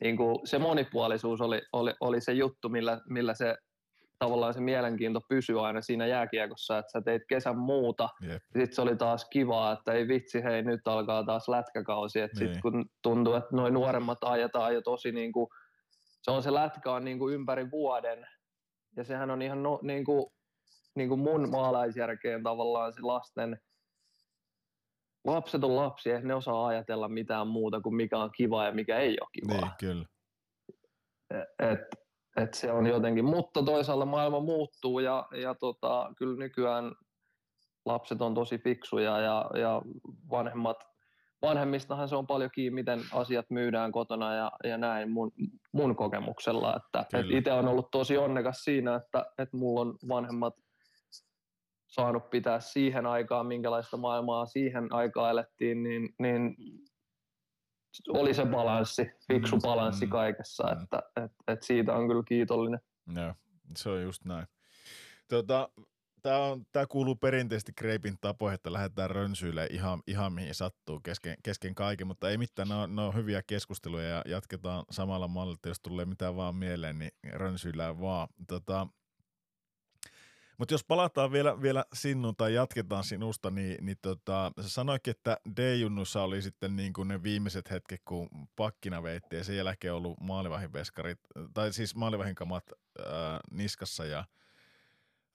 [0.00, 3.56] niin kuin se monipuolisuus oli, oli, oli se juttu, millä, millä se
[4.20, 8.42] tavallaan se mielenkiinto pysyi aina siinä jääkiekossa, että sä teit kesän muuta Jep.
[8.42, 12.20] sitten se oli taas kivaa, että ei vitsi, hei nyt alkaa taas lätkäkausi.
[12.20, 12.46] Että Niin.
[12.48, 15.46] sitten kun tuntuu, että noin nuoremmat ajetaan jo tosi niin kuin,
[16.22, 18.26] se on se lätkä on niin kuin ympäri vuoden.
[18.96, 20.26] Ja sehän on ihan no, niin kuin,
[20.96, 23.60] niin kuin mun maalaisjärkeen tavallaan se lasten,
[25.24, 29.16] lapset on lapsia, ne osaa ajatella mitään muuta kuin mikä on kiva ja mikä ei
[29.20, 29.60] ole kivaa.
[29.60, 30.04] Niin, kyllä.
[31.58, 31.99] Et,
[32.40, 36.92] et se on jotenkin, mutta toisaalta maailma muuttuu ja, ja tota, kyllä nykyään
[37.86, 39.82] lapset on tosi fiksuja ja, ja
[40.30, 40.76] vanhemmat,
[41.42, 45.32] vanhemmistahan se on paljon kiinni, miten asiat myydään kotona ja, ja näin mun,
[45.72, 46.76] mun kokemuksella.
[46.76, 50.54] Että, et itse on ollut tosi onnekas siinä, että, että mulla on vanhemmat
[51.86, 56.56] saanut pitää siihen aikaan, minkälaista maailmaa siihen aikaan elettiin, niin, niin
[58.08, 60.82] oli se balanssi, fiksu Mm, balanssi mm, kaikessa, mm.
[60.82, 62.80] että et, et siitä on kyllä kiitollinen.
[63.14, 63.34] Joo,
[63.76, 64.46] se on just näin.
[65.28, 65.68] Tota,
[66.22, 71.36] Tämä, on, tämä kuuluu perinteisesti Kreipin tapoihin, että lähdetään rönsyille ihan, ihan mihin sattuu kesken,
[71.42, 75.58] kesken kaiken, mutta ei mitään, ne on, ne on hyviä keskusteluja ja jatketaan samalla mallilla,
[75.66, 78.28] jos tulee mitään vaan mieleen, niin rönsyillään vaan.
[78.48, 78.86] Tota,
[80.60, 85.36] Mutta jos palataan vielä, vielä sinun tai jatketaan sinusta, niin, niin tota, sä sanoikin, että
[85.56, 90.20] D-junnussa oli sitten niin kuin ne viimeiset hetket, kun pakkina veitti ja sen jälkeen ollut
[90.20, 91.18] maalivahin veskarit,
[91.54, 92.64] tai siis maalivahin kamat
[92.98, 94.24] ää, niskassa ja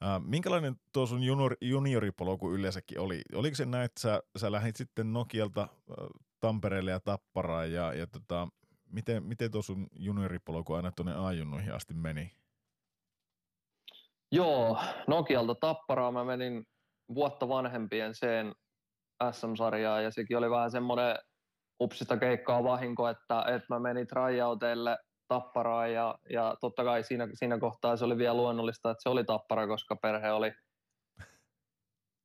[0.02, 3.22] ää, minkälainen tuo sun junior, junioripolku yleensäkin oli?
[3.34, 5.96] Oliko se näin, että sä, sä lähdit sitten Nokialta ää,
[6.40, 8.48] Tampereelle ja Tapparaan ja, ja tota,
[8.92, 12.32] miten, miten tuo sun junioripolku aina tuonne A-junnuihin asti meni?
[14.32, 14.78] Joo,
[15.08, 16.64] Nokialta Tapparaan mä menin
[17.16, 18.54] vuotta vanhempien sen
[19.32, 21.16] SM-sarjaan ja sekin oli vähän semmoinen
[21.82, 24.98] upsista keikkaa vahinko, että, että mä menin tryouteille
[25.28, 29.24] Tapparaan ja, ja totta kai siinä, siinä kohtaa se oli vielä luonnollista, että se oli
[29.24, 30.52] Tappara, koska perhe oli,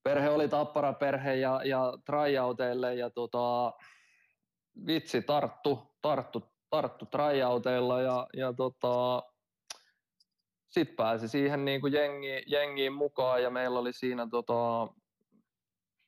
[0.02, 3.72] perhe oli Tappara perhe ja, ja tryouteille ja tota,
[4.86, 9.22] vitsi tarttu, tarttu, tarttu tryouteilla ja, ja tota,
[10.70, 14.88] sitten pääsi siihen niin kuin jengi, jengiin mukaan ja meillä oli siinä tota,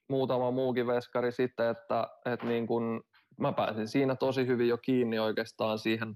[0.09, 3.01] muutama muukin veskari sitten, että, että niin kuin,
[3.41, 6.15] mä pääsin siinä tosi hyvin jo kiinni oikeastaan siihen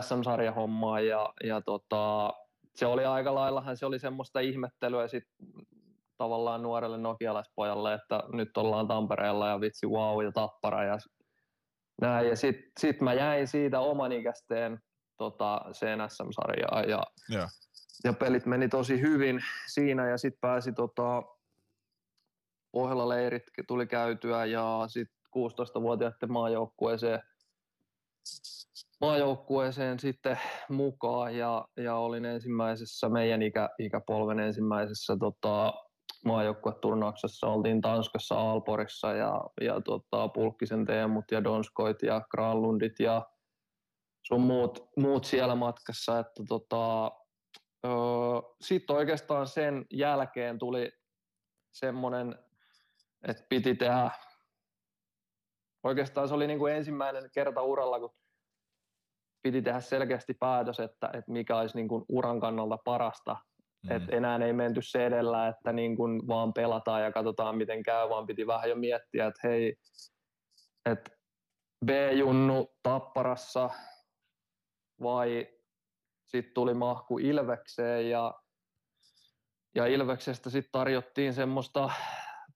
[0.00, 2.32] SM-sarjahommaan ja, ja tota,
[2.74, 5.24] se oli aika laillahan se oli semmoista ihmettelyä sit
[6.18, 10.98] tavallaan nuorelle nokialaispojalle, että nyt ollaan Tampereella ja vitsi wow ja tappara ja
[12.00, 12.28] näin.
[12.28, 14.78] Ja sitten sit mä jäin siitä oman ikäisteen
[15.16, 17.50] tota, CNSM-sarjaa ja, yeah.
[18.04, 21.22] ja pelit meni tosi hyvin siinä ja sitten pääsi tota,
[22.72, 27.20] Pohjola-leirit tuli käytyä ja sitten 16-vuotiaiden maajoukkueeseen,
[29.00, 30.38] maajoukkueeseen sitten
[30.68, 35.74] mukaan ja, ja olin ensimmäisessä, meidän ikä, ikäpolven ensimmäisessä tota,
[36.24, 43.26] maajoukkueturnauksessa oltiin Tanskassa Aalporissa ja, ja tota, Pulkkisen Teemut ja Donskoit ja Granlundit ja
[44.26, 47.12] sun muut, muut siellä matkassa, että tota,
[47.86, 47.92] öö,
[48.60, 50.92] sitten oikeastaan sen jälkeen tuli
[51.72, 52.38] semmoinen,
[53.28, 54.10] että piti tehdä,
[55.82, 58.14] oikeastaan se oli niin kuin ensimmäinen kerta uralla, kun
[59.42, 63.36] piti tehdä selkeästi päätös, että, että mikä olisi niin kuin uran kannalta parasta.
[63.84, 63.96] Mm.
[63.96, 68.08] Että enää ei menty se edellä, että niin kuin vaan pelataan ja katsotaan miten käy,
[68.08, 69.76] vaan piti vähän jo miettiä, että hei,
[70.86, 71.10] että
[71.86, 73.70] B-junnu Tapparassa
[75.02, 75.46] vai
[76.26, 78.34] sitten tuli mahku Ilvekseen ja,
[79.74, 81.90] ja Ilveksestä sitten tarjottiin semmoista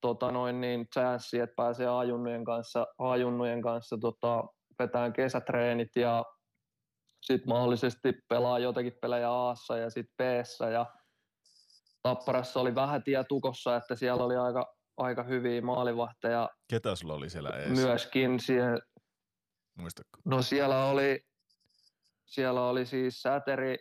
[0.00, 4.44] tota noin niin, chanssia, että pääsee ajunnujen kanssa, ajunnujen kanssa tota,
[4.78, 6.24] vetään kesätreenit ja
[7.22, 10.20] sitten mahdollisesti pelaa jotakin pelejä Aassa ja sitten b
[10.72, 10.86] ja
[12.02, 16.48] Tapparassa oli vähän tie tukossa, että siellä oli aika, aika hyviä maalivahteja.
[16.70, 17.68] Ketä sulla oli siellä ees?
[17.68, 18.78] Myöskin siihen.
[19.78, 20.18] Muistatko?
[20.24, 21.27] No siellä oli
[22.28, 23.78] siellä oli siis Säteri,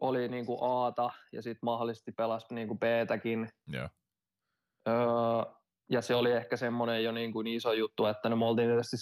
[0.00, 3.48] oli niin kuin Aata ja sitten mahdollisesti pelasi niin kuin B-täkin.
[3.72, 3.90] Yeah.
[4.88, 5.52] Öö,
[5.90, 8.96] ja se oli ehkä semmoinen jo niin kuin iso juttu, että no me oltiin tietysti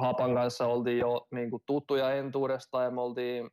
[0.00, 3.50] Hapan kanssa oltiin jo niin kuin tuttuja entuudesta ja me oltiin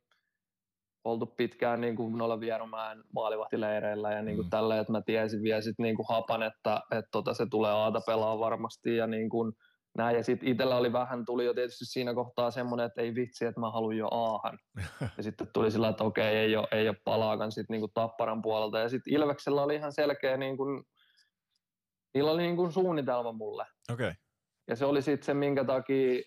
[1.04, 4.50] oltu pitkään niin kuin noilla Vierumäen maalivahtileireillä ja niin kuin mm.
[4.50, 8.00] tälleen, että mä tiesin vielä sit niin kuin Hapan, että, että tota, se tulee Aata
[8.06, 9.52] pelaa varmasti ja niin kuin,
[9.98, 10.16] näin.
[10.16, 13.60] Ja sitten itsellä oli vähän, tuli jo tietysti siinä kohtaa semmoinen, että ei vitsi, että
[13.60, 14.58] mä haluan jo aahan.
[15.16, 18.78] Ja sitten tuli sillä, että okei, ei ole, ei ole palaakaan sitten niinku Tapparan puolelta.
[18.78, 20.84] Ja sitten Ilveksellä oli ihan selkeä, niin kuin,
[22.14, 23.66] niillä oli niin kuin suunnitelma mulle.
[23.92, 24.14] Okay.
[24.68, 26.22] Ja se oli sitten se, minkä takia,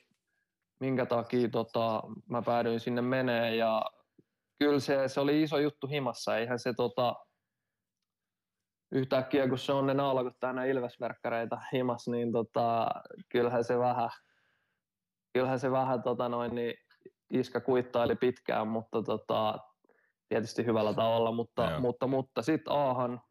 [0.79, 3.55] minkä takia tota, mä päädyin sinne menee.
[3.55, 3.81] Ja
[4.59, 6.37] kyllä se, se oli iso juttu himassa.
[6.37, 7.15] Eihän se tota,
[8.91, 12.87] yhtäkkiä kun se on ne naulakot täynnä ilvesverkkareita himas, niin tota,
[13.29, 14.09] kyllähän se vähän,
[15.33, 16.73] kyllähän se vähän tota noin, niin
[17.29, 19.59] iskä kuittaili pitkään, mutta tota,
[20.29, 23.21] tietysti hyvällä tavalla, mutta, mutta, mutta, mutta sitten Aahan,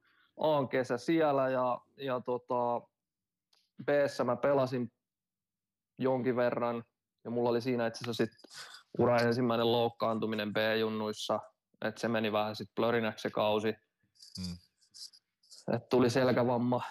[0.40, 2.80] Aan kesä siellä ja, ja tota,
[3.84, 3.88] b
[4.24, 4.92] mä pelasin
[5.98, 6.84] jonkin verran
[7.24, 8.34] ja mulla oli siinä itse asiassa sit
[8.98, 11.40] ura ensimmäinen loukkaantuminen B-junnuissa,
[11.84, 13.74] että se meni vähän sitten plörinäksi se kausi.
[14.40, 14.56] Hmm
[15.72, 16.82] että tuli selkävamma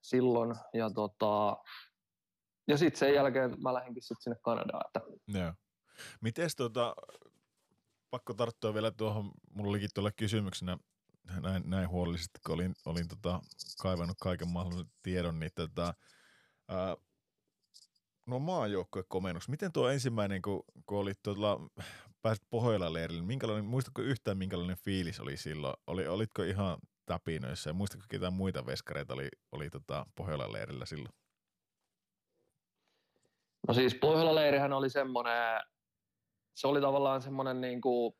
[0.00, 1.56] silloin ja, tota,
[2.68, 4.86] ja sitten sen jälkeen mä lähdinkin sitten sinne Kanadaan.
[4.86, 5.00] Että.
[5.38, 5.52] Joo.
[6.20, 6.94] Mites tota,
[8.10, 10.78] pakko tarttua vielä tuohon, mulla olikin tuolla kysymyksenä
[11.42, 13.40] näin, näin huolellisesti, kun olin, olin tota,
[13.82, 15.94] kaivannut kaiken mahdollisen tiedon, niin tota,
[16.68, 16.96] ää,
[18.26, 21.60] no maajoukkuekomennus, miten tuo ensimmäinen, kun, kun olit tuolla,
[22.22, 25.74] pääsit Pohjola-leirille, minkälainen, muistatko yhtään minkälainen fiilis oli silloin?
[25.86, 26.78] Oli, olitko ihan
[27.10, 27.70] tapinoissa.
[27.70, 31.14] Ja muistatko ketään muita veskareita oli, oli tota Pohjolan leirillä silloin?
[33.68, 35.60] No siis Pohjolan leirihän oli semmoinen,
[36.56, 38.14] se oli tavallaan semmoinen niin kuin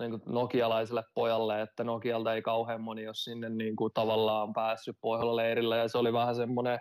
[0.00, 4.96] niin kuin nokialaiselle pojalle, että Nokialta ei kauhean moni ole sinne niin kuin tavallaan päässyt
[5.00, 6.80] Pohjola leirillä ja se oli vähän semmoinen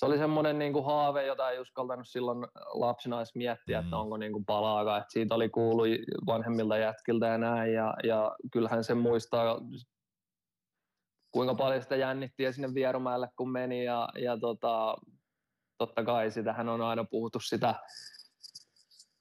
[0.00, 3.84] se oli semmoinen niin kuin haave, jota ei uskaltanut silloin lapsena edes miettiä, mm.
[3.84, 5.00] että onko niin kuin palaakaan.
[5.00, 5.86] Että siitä oli kuullut
[6.26, 7.72] vanhemmilta jätkiltä ja näin.
[7.72, 9.60] Ja, ja kyllähän se muistaa,
[11.30, 13.84] kuinka paljon sitä jännittiä sinne Vierumäelle, kun meni.
[13.84, 14.96] Ja, ja tota,
[15.78, 17.74] totta kai sitähän on aina puhuttu sitä,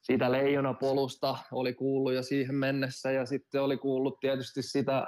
[0.01, 3.11] siitä leijonapolusta, oli kuullut jo siihen mennessä.
[3.11, 5.07] Ja sitten oli kuullut tietysti sitä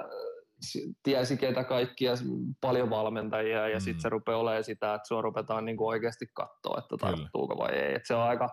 [1.02, 2.12] tiesi ketä kaikkia,
[2.60, 3.80] paljon valmentajia ja mm.
[3.80, 7.72] sitten se rupeaa olemaan sitä, että sua ruvetaan niin kuin oikeasti katsoa, että tarttuuko vai
[7.72, 7.94] ei.
[7.94, 8.48] Et se on aika,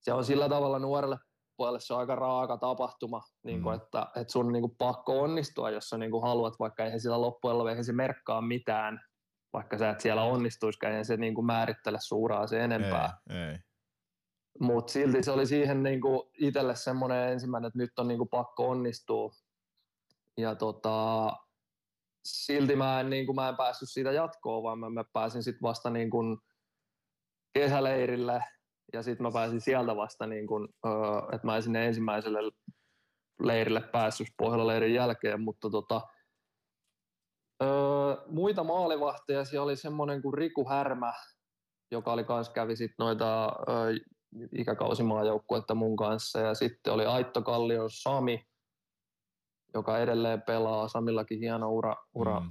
[0.00, 1.16] se on sillä tavalla nuorelle
[1.58, 3.82] puolelle se on aika raaka tapahtuma, niin kuin, mm.
[3.82, 7.20] että, että sun niin kuin pakko onnistua, jos sä niin kuin haluat, vaikka eihän sillä
[7.20, 9.00] loppujen lopuksi se merkkaa mitään,
[9.52, 13.18] vaikka sä et siellä onnistuisikaan, eihän se niin kuin määrittele suuraa se enempää.
[13.30, 13.58] Ei, ei.
[14.60, 18.28] Mutta silti se oli siihen niin kuin itselle semmoinen ensimmäinen, että nyt on niin kuin
[18.28, 19.30] pakko onnistua
[20.38, 21.32] ja tota,
[22.24, 25.62] silti mä en, niin kuin, mä en päässyt siitä jatkoon, vaan mä, mä pääsin sitten
[25.62, 26.38] vasta niin kuin
[27.54, 28.44] kesäleirille
[28.92, 30.92] ja sitten mä pääsin sieltä vasta, niin kuin, öö,
[31.32, 32.38] että mä en sinne ensimmäiselle
[33.42, 36.00] leirille päässyt Pohjola-leirin jälkeen, mutta tota,
[37.62, 41.12] öö, muita maalivahteja siellä oli semmoinen kuin Riku Härmä,
[41.90, 43.94] joka oli kans kävi sit noita öö,
[44.52, 48.48] ikäkausimaajoukkuetta mun kanssa ja sitten oli Aitto Kallion Sami,
[49.78, 50.88] joka edelleen pelaa.
[50.88, 52.50] Samillakin hieno ura, ura mm.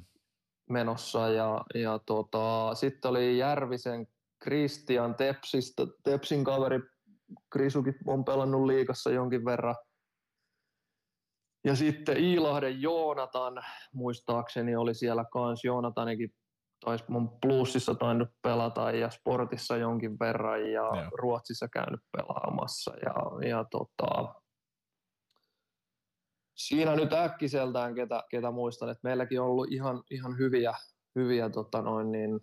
[0.70, 1.30] menossa.
[1.30, 4.08] Ja, ja tota, sitten oli Järvisen
[4.44, 6.80] Christian Tepsistä, Tepsin kaveri.
[7.49, 9.76] Krisukin on pelannut liikassa jonkin verran.
[11.66, 13.64] Ja sitten Iilahden Joonatan,
[13.94, 15.64] muistaakseni oli siellä kans.
[15.64, 16.30] Joonatanikin
[16.86, 21.10] taisi mun plussissa tainnut pelata ja sportissa jonkin verran ja ja.
[21.14, 22.94] Ruotsissa käynyt pelaamassa.
[23.06, 24.36] Ja, ja tota,
[26.57, 30.73] siinä nyt äkkiseltään, ketä, ketä muistan, että meilläkin on ollut ihan, ihan hyviä,
[31.15, 32.39] hyviä tota noin niin,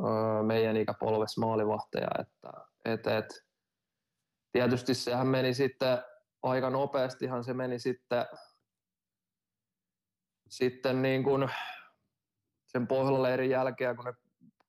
[0.00, 2.52] öö, meidän ikäpolves maalivahteja, että
[2.84, 3.44] et, et,
[4.52, 5.98] tietysti sehän meni sitten
[6.42, 8.26] aika nopeastihan se meni sitten,
[10.48, 11.50] sitten niin kuin
[12.66, 14.12] sen pohjaleirin jälkeen, kun ne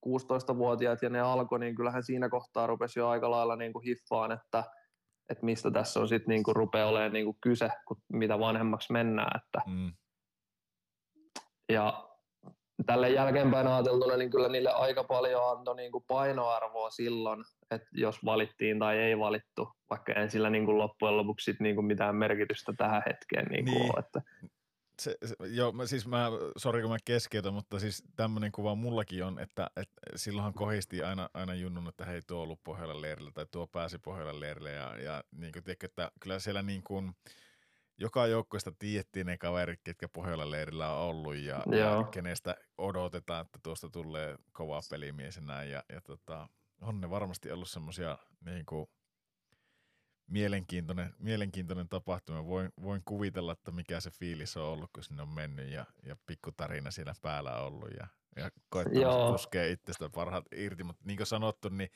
[0.06, 4.32] 16-vuotiaat ja ne alkoi, niin kyllähän siinä kohtaa rupesi jo aika lailla niin kuin hiffaan,
[4.32, 4.64] että–
[5.34, 9.42] että mistä tässä on sitten niinku rupeaa olemaan niinku kyse, kun mitä vanhemmaksi mennään.
[9.42, 9.94] Että mm.
[11.70, 12.10] Ja
[12.86, 18.80] tälle jälkeenpäin ajateltuna, niin kyllä niille aika paljon antoi niinku painoarvoa silloin, että jos valittiin
[18.80, 23.46] tai ei valittu, vaikka en sillä niinku loppujen lopuksi sit niinku mitään merkitystä tähän hetkeen
[23.46, 23.92] niinku niin.
[23.92, 24.00] ole.
[24.00, 24.22] Että
[25.02, 29.26] se, se, joo, mä, siis mä, sori kun mä keskeytän, mutta siis tämmöinen kuva mullakin
[29.26, 33.46] on, että, että silloinhan kohisti aina, aina junnun, että hei tuo ollut pohjalla leirillä tai
[33.52, 37.16] tuo pääsi pohjalla leirille ja, ja niin kuin, tiedätkö, että kyllä siellä niin kuin,
[37.98, 43.60] joka joukkoista tiedettiin ne kaverit, ketkä pohjalla leirillä on ollut ja, ja kenestä odotetaan, että
[43.64, 46.48] tuosta tulee kova pelimies ja näin ja, ja tota,
[46.82, 48.88] on ne varmasti ollut semmoisia niin kuin,
[50.28, 52.46] mielenkiintoinen, mielenkiintoinen tapahtuma.
[52.46, 56.16] Voin, voin kuvitella, että mikä se fiilis on ollut, kun sinne on mennyt ja, ja
[56.26, 60.84] pikku tarina siinä päällä on ollut ja, ja koettanut puskea itsestä parhaat irti.
[60.84, 61.90] Mutta niin kuin sanottu, niin,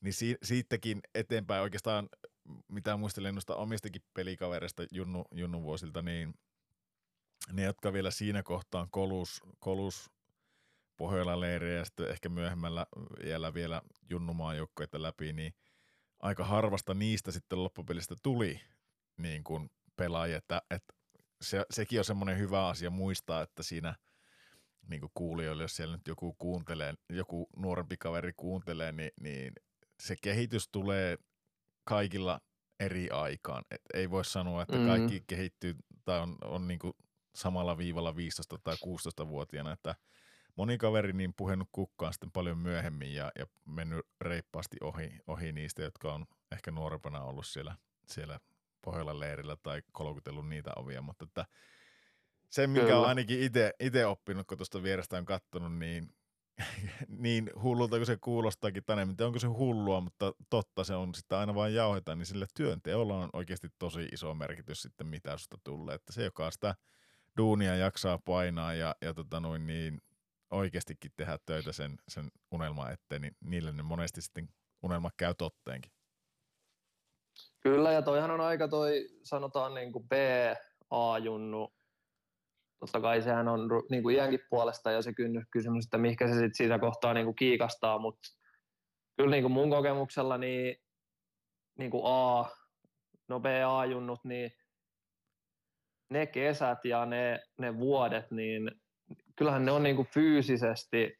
[0.00, 2.08] niin si, siitäkin eteenpäin oikeastaan,
[2.68, 6.34] mitä muistelen noista omistakin pelikavereista Junnu, Junnu vuosilta, niin
[7.52, 10.10] ne, jotka vielä siinä kohtaan kolus, kolus
[10.96, 12.86] Pohjola leiriä ja sitten ehkä myöhemmällä
[13.24, 15.54] vielä, vielä Junnumaan joukkoita läpi, niin–
[16.20, 18.60] aika harvasta niistä sitten loppupelistä tuli
[19.16, 20.94] niin kuin pelaajia, että, että
[21.40, 23.94] se, sekin on semmoinen hyvä asia muistaa, että siinä
[24.88, 29.52] niin kuin kuulijoille, jos siellä nyt joku kuuntelee, joku nuorempi kaveri kuuntelee, niin, niin
[30.02, 31.18] se kehitys tulee
[31.84, 32.40] kaikilla
[32.80, 33.64] eri aikaan.
[33.70, 35.26] Et ei voi sanoa, että kaikki mm-hmm.
[35.26, 35.74] kehittyy
[36.04, 36.92] tai on, on niin kuin
[37.34, 39.94] samalla viivalla 15 tai 16-vuotiaana, että–
[40.58, 45.82] moni kaveri niin puhennut kukkaan sitten paljon myöhemmin ja, ja mennyt reippaasti ohi, ohi niistä,
[45.82, 47.76] jotka on ehkä nuorempana ollut siellä,
[48.06, 48.40] siellä
[48.82, 51.46] pohjalla leirillä tai kolkutellut niitä ovia, mutta että
[52.50, 53.00] se, minkä Kyllä.
[53.00, 53.40] on ainakin
[53.80, 56.10] itse oppinut, kun tuosta vierestä on katsonut, niin,
[57.08, 58.84] niin hullulta kuin se kuulostaakin.
[58.84, 62.46] Tänne, mutta onko se hullua, mutta totta se on, sitten aina vain jauhetaan, niin sille
[62.54, 66.74] työnteolla on oikeasti tosi iso merkitys sitten, mitä susta tulee, että se, joka sitä
[67.36, 70.00] duunia jaksaa painaa ja, ja tota noin, niin
[70.50, 74.48] oikeastikin tehdä töitä sen, sen unelman eteen, niin niille ne monesti sitten
[74.82, 75.92] unelma käy totteenkin.
[77.60, 81.74] Kyllä, ja toihan on aika toi, sanotaan niin kuin B-A-junnu.
[82.80, 83.60] Totta kai sehän on
[83.90, 85.12] niin kuin iänkin puolesta jo se
[85.52, 88.28] kysymys, että mihinkä se sitten siitä kohtaa niin kuin kiikastaa, mutta
[89.16, 90.76] kyllä niin kuin mun kokemuksella niin,
[91.78, 92.50] niin kuin A,
[93.28, 94.52] no BA-junnut, niin
[96.10, 98.70] ne kesät ja ne, ne vuodet, niin
[99.38, 101.14] kyllähän ne on niin kuin fyysisesti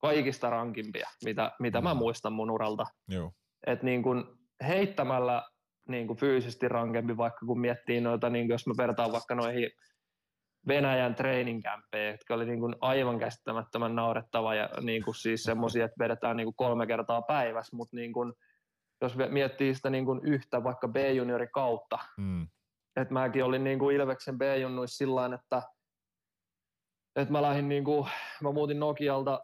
[0.00, 1.98] kaikista rankimpia, mitä, mitä mä Mm.
[1.98, 2.84] muistan mun uralta.
[3.08, 3.32] Joo.
[3.66, 4.24] Et niin kuin
[4.66, 5.42] heittämällä
[5.88, 9.70] niin kuin fyysisesti rankempi, vaikka kun miettii noita, niin kuin jos mä vertaan vaikka noihin
[10.68, 15.84] Venäjän training campeihin, jotka oli niin kuin aivan käsittämättömän naurettava ja niin kuin siis semmoisia,
[15.84, 18.32] että vedetään niin kuin kolme kertaa päivässä, mutta niin kuin,
[19.02, 22.48] jos miettii sitä niin kuin yhtä vaikka B-juniori kautta, Mm.
[22.96, 25.62] että mäkin olin niin kuin Ilveksen B-junnuissa sillä että,
[27.16, 28.08] että mä lähdin niin kuin,
[28.42, 29.40] mä muutin Nokialta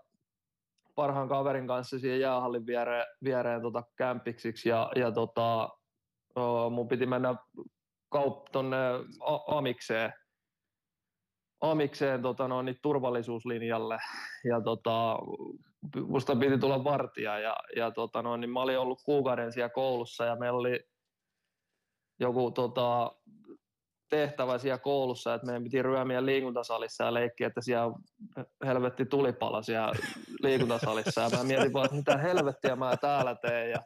[0.95, 5.69] parhaan kaverin kanssa siihen jäähallin viereen, viereen tota kämpiksiksi ja, ja tota,
[6.71, 7.35] mun piti mennä
[8.09, 8.77] kaup tonne
[9.21, 10.13] A- Amikseen,
[11.61, 13.99] Amikseen tota, no, niin turvallisuuslinjalle.
[14.45, 15.19] Ja tota,
[16.07, 20.25] musta piti tulla vartija ja, ja tota, no, niin mä olin ollut kuukauden siellä koulussa
[20.25, 20.81] ja meillä oli
[22.21, 23.13] joku tota,
[24.11, 27.93] tehtävä siellä koulussa, että meidän piti ryömiä liikuntasalissa ja leikkiä, että siellä
[28.67, 29.93] helvetti tulipalo siellä
[30.43, 31.21] liikuntasalissa.
[31.21, 33.71] Ja mä mietin vaan, että mitä helvettiä mä täällä teen.
[33.71, 33.83] Ja,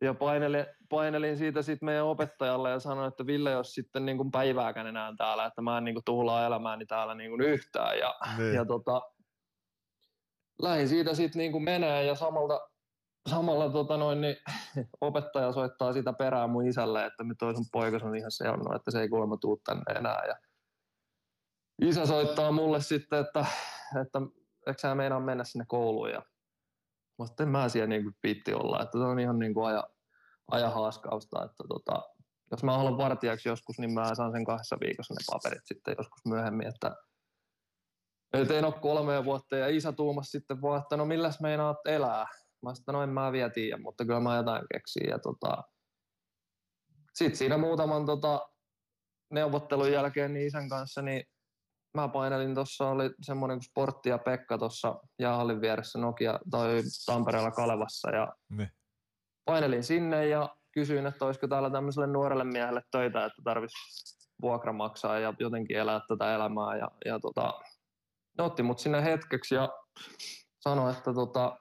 [0.00, 4.30] ja painelin, painelin siitä sitten meidän opettajalle ja sanoin, että Ville, jos sitten niin kuin
[4.30, 7.98] päivääkään enää täällä, että mä en niin kuin tuhlaa elämääni täällä niin kuin yhtään.
[7.98, 8.54] Ja, Niin.
[8.54, 9.02] ja tota,
[10.62, 12.60] lähdin siitä sitten niin kuin menee ja samalta,
[13.28, 14.36] samalla tota noin, niin
[15.00, 18.90] opettaja soittaa sitä perään mun isälle, että nyt toi sun poikas on ihan seonnut, että
[18.90, 20.26] se ei kuulemma tuu tänne enää.
[20.26, 20.36] Ja
[21.82, 23.46] isä soittaa mulle sitten, että,
[24.02, 24.18] että
[24.66, 26.10] eikö sä meinaa mennä sinne kouluun.
[26.10, 26.22] Ja
[27.18, 29.84] mä sitten mä siellä niin kuin piitti olla, että se on ihan niin kuin aja,
[30.50, 32.02] aja haaskausta, että tota,
[32.50, 36.26] jos mä haluan vartijaksi joskus, niin mä saan sen kahdessa viikossa ne paperit sitten joskus
[36.26, 36.96] myöhemmin, että
[38.32, 42.26] et en ole kolmea vuotta ja isä tuumas sitten vaan, että no milläs meinaat elää?
[42.62, 45.08] Mä sanoin, no en mä vielä tiedä, mutta kyllä mä jotain keksin.
[45.08, 45.62] Ja tota,
[47.14, 48.48] sitten siinä muutaman tota,
[49.30, 51.24] neuvottelun jälkeen niin isän kanssa, niin
[51.94, 57.50] mä painelin tuossa, oli semmoinen kuin Sportti ja Pekka tuossa jäähallin vieressä Nokia tai Tampereella
[57.50, 58.70] Kalevassa ja Niin.
[59.44, 65.18] painelin sinne ja kysyin, että olisiko täällä tämmöiselle nuorelle miehelle töitä, että tarvitsisi vuokra maksaa
[65.18, 67.60] ja jotenkin elää tätä elämää ja, ja tota,
[68.38, 69.68] ne otti mut sinne hetkeksi ja
[70.60, 71.58] sanoi, että tota,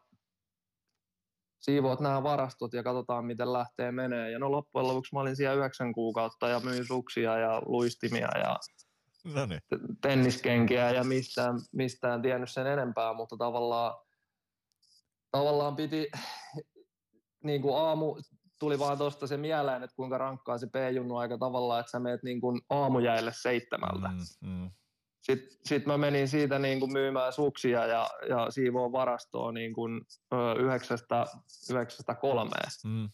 [1.60, 4.32] siivoat nämä varastot ja katsotaan, miten lähtee menee.
[4.32, 8.56] Ja no loppujen lopuksi mä olin siellä yhdeksän kuukautta ja myin suksia ja luistimia ja
[9.24, 9.62] No niin.
[10.02, 13.94] tenniskenkiä ja mistään, mistään tiennyt sen enempää, mutta tavallaan,
[15.32, 16.12] tavallaan piti,
[17.44, 18.16] niin kuin aamu,
[18.60, 22.24] tuli vaan tuosta se mieleen, että kuinka rankkaa se P-junnu aika tavallaan, että sä meet
[22.24, 24.08] niin kuin aamujäille seitsemältä.
[24.08, 24.72] Mm, mm.
[25.22, 30.02] Sitten sit mä menin siitä niin kuin myymään suksia ja, ja siivoon varastoa niin kuin,
[30.34, 31.26] ö, yhdeksästä,
[31.72, 32.70] yhdeksästä kolmeen.
[32.86, 33.10] Mm,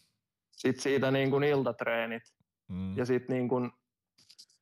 [0.52, 2.22] Sitten siitä niin kuin iltatreenit
[2.68, 2.96] mm.
[2.96, 3.70] ja sitten niin kuin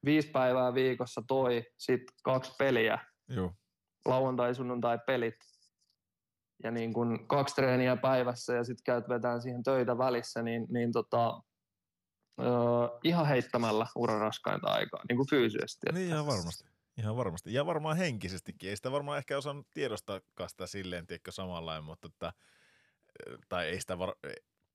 [0.04, 2.98] viisi päivää viikossa toi, sitten kaksi peliä,
[3.28, 3.52] Joo.
[4.04, 5.36] lauantai, sunnuntai pelit
[6.62, 10.92] ja niin kuin kaksi treeniä päivässä ja sitten käyt vetään siihen töitä välissä, niin, niin
[10.92, 11.42] tota,
[12.40, 12.44] ö,
[13.04, 15.86] ihan heittämällä uran raskainta aikaa, niin kuin fyysisesti.
[15.92, 16.73] Niin ihan varmasti.
[16.98, 17.52] Ihan varmasti.
[17.54, 18.70] Ja varmaan henkisestikin.
[18.70, 22.32] Ei sitä varmaan ehkä osannut tiedostaa sitä silleen, tiedätkö, samanlainen, mutta että,
[23.48, 24.14] tai ei sitä var-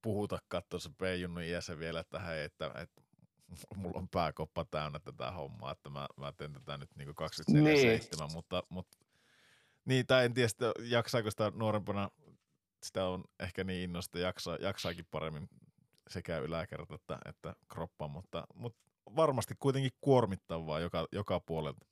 [0.01, 3.01] puhutakaan tuossa P-Junnun iässä vielä, että hei, että, että
[3.75, 7.11] mulla on pääkoppa täynnä tätä hommaa, että mä, mä teen tätä nyt niin 24-7,
[7.53, 8.01] Niin.
[8.33, 8.97] mutta, mutta
[9.85, 12.09] niin, tai en tiedä, sitä, jaksaako sitä nuorempana,
[12.83, 15.49] sitä on ehkä niin innosta, jaksaa, jaksaakin paremmin
[16.09, 18.79] sekä yläkerta että, että kroppa, mutta, mutta
[19.15, 21.85] varmasti kuitenkin kuormittavaa joka, joka puolelta.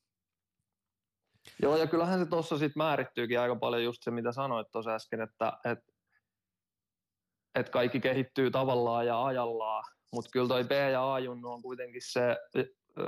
[1.61, 5.22] Joo, ja kyllähän se tuossa sitten määrittyykin aika paljon just se, mitä sanoit tuossa äsken,
[5.22, 5.80] että et,
[7.56, 9.84] et kaikki kehittyy tavallaan ja ajallaan,
[10.14, 13.06] mutta kyllä toi B- ja A-junnu on kuitenkin se öö,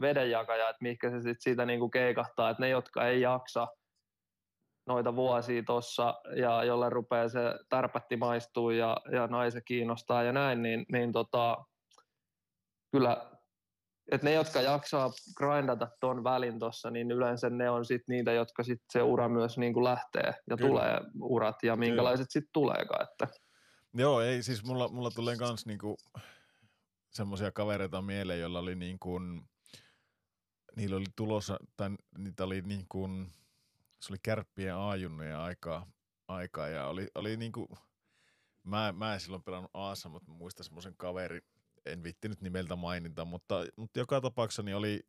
[0.00, 3.68] vedenjakaja, että mihinkä se sit siitä niinku keikahtaa, että ne, jotka ei jaksa
[4.86, 10.62] noita vuosia tuossa ja jolle rupeaa se tärpätti maistuu ja, ja naisen kiinnostaa ja näin,
[10.62, 11.64] niin, niin tota,
[12.92, 13.31] kyllä
[14.12, 18.62] että ne, jotka jaksaa grindata ton välin tuossa, niin yleensä ne on sit niitä, jotka
[18.62, 20.68] sit se ura myös niin kuin lähtee ja Kyllä.
[20.68, 23.02] tulee urat ja minkälaiset sitten tuleekaan.
[23.10, 23.28] Että.
[23.94, 25.96] Joo, ei siis mulla, mulla tulee kans niinku
[27.10, 29.48] semmoisia kavereita mieleen, joilla oli niin kuin,
[30.76, 33.32] niillä oli tulossa, tai niitä oli niin kuin,
[34.00, 35.86] se oli kärppien aajunnojen aikaa,
[36.28, 37.68] aikaa ja oli, oli niin kuin,
[38.64, 41.40] mä, mä en silloin pelannut Aassa, mutta muistan semmoisen kaveri,
[41.86, 45.00] en viittinyt nimeltä mainita, mutta, mutta joka tapauksessa niin oli,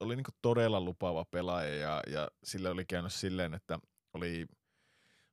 [0.00, 3.78] oli niin todella lupaava pelaaja ja, ja sillä oli käynyt silleen, että
[4.12, 4.46] oli,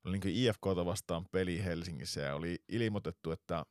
[0.03, 3.65] oli niin IFKta vastaan peli Helsingissä ja oli ilmoitettu, että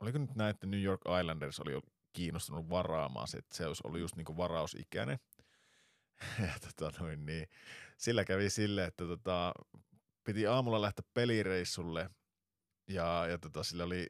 [0.00, 1.80] oliko nyt näin, että New York Islanders oli
[2.12, 5.18] kiinnostunut varaamaan se, että se olisi ollut just niin varausikäinen.
[6.38, 7.48] Ja tota noin, niin
[7.96, 9.52] sillä kävi sille, että tota,
[10.24, 12.10] piti aamulla lähteä pelireissulle
[12.88, 14.06] ja, ja tota, sillä oli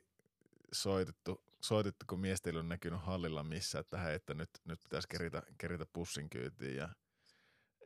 [0.73, 5.43] soitettu, soitettu, kun miestä ei näkynyt hallilla missä, että hei, että nyt, nyt pitäisi keritä,
[5.59, 6.89] keritä pussin kyytiin ja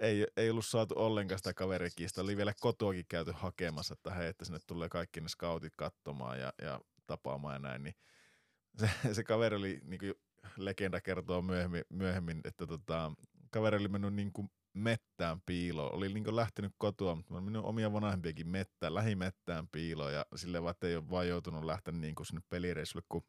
[0.01, 2.23] ei, ei ollut saatu ollenkaan sitä kaverikiista.
[2.23, 6.53] Oli vielä kotoakin käyty hakemassa, että hei, että sinne tulee kaikki ne scoutit katsomaan ja,
[6.63, 7.95] ja tapaamaan ja näin, niin
[8.81, 10.15] se, se kaveri oli, niin kuin
[10.57, 13.13] legenda kertoo myöhemmin, myöhemmin että tota,
[13.51, 15.95] kaveri oli mennyt niin kuin mettään piiloon.
[15.95, 20.75] Oli niin kuin lähtenyt kotoa, mutta minun omia vanhempiakin mettään, lähimettään piiloon ja sille vaan,
[20.83, 23.23] ei ole vaan joutunut lähteä niin kuin sinne pelireissulle, kun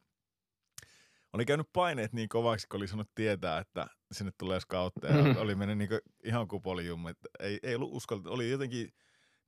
[1.34, 5.14] oli käynyt paineet niin kovaksi, kun oli sanonut tietää, että sinne tulee skautteja.
[5.14, 5.36] Mm-hmm.
[5.36, 5.88] Oli mennyt niin
[6.24, 8.30] ihan kupolijumma, että ei, ei ollut uskalta.
[8.30, 8.92] Oli jotenkin,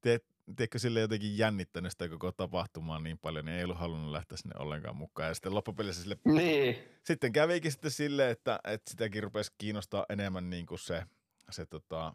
[0.00, 0.20] te,
[0.56, 4.54] tiedätkö, sille jotenkin jännittänyt sitä koko tapahtumaa niin paljon, niin ei ollut halunnut lähteä sinne
[4.58, 5.28] ollenkaan mukaan.
[5.28, 6.18] Ja sitten loppupelissä sille...
[6.24, 6.78] Niin.
[7.04, 11.02] Sitten kävikin sitten silleen, että, että sitäkin rupesi kiinnostaa enemmän niin kuin se,
[11.50, 12.14] se tota,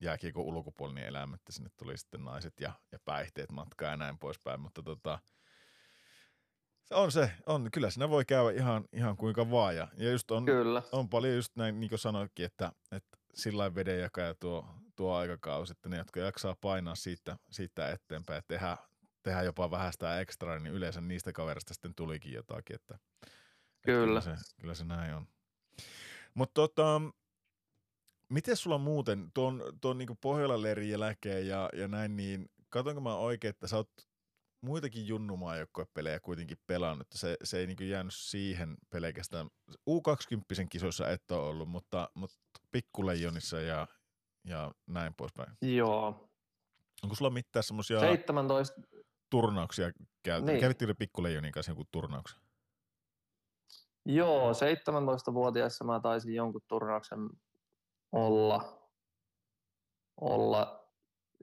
[0.00, 4.60] jääkiekon ulkopuolinen elämä, että sinne tuli sitten naiset ja, ja päihteet matkaa ja näin poispäin,
[4.60, 5.18] mutta tota,
[6.90, 7.70] on se, on.
[7.70, 9.76] Kyllä siinä voi käydä ihan, ihan kuinka vaan.
[9.76, 10.82] Ja, ja just on, Kyllä.
[10.92, 15.88] on paljon just näin, niin kuin sanoitkin, että, että sillä vedenjakaja tuo, tuo aikakausi, että
[15.88, 18.76] ne, jotka jaksaa painaa siitä, siitä eteenpäin ja tehdä,
[19.22, 22.76] tehdä jopa vähän sitä ekstraa, niin yleensä niistä kaverista sitten tulikin jotakin.
[22.76, 22.98] Että,
[23.82, 24.18] Kyllä.
[24.18, 25.26] Että kyllä, se, kyllä se näin on.
[26.34, 27.00] Mutta tota,
[28.28, 33.16] miten sulla muuten tuon, tuon niin Pohjolan leirin jälkeen ja, ja näin, niin katsonko mä
[33.16, 33.90] oikein, että sä oot
[34.60, 37.06] muitakin junnumaajoukkuepelejä kuitenkin pelannut.
[37.14, 39.46] Se, se ei niin jäänyt siihen pelkästään.
[39.90, 42.36] U20 kisoissa et ole ollut, mutta, mutta
[42.72, 43.86] pikkuleijonissa ja,
[44.44, 45.52] ja näin poispäin.
[45.62, 46.30] Joo.
[47.02, 48.80] Onko sulla mitään semmoisia 17.
[49.30, 49.90] turnauksia
[50.22, 50.46] käyty?
[50.46, 50.60] Niin.
[50.60, 52.40] Kävittekö pikkuleijonin kanssa jonkun turnauksen?
[54.06, 57.18] Joo, 17-vuotiaassa mä taisin jonkun turnauksen
[58.12, 58.88] olla.
[60.20, 60.79] olla.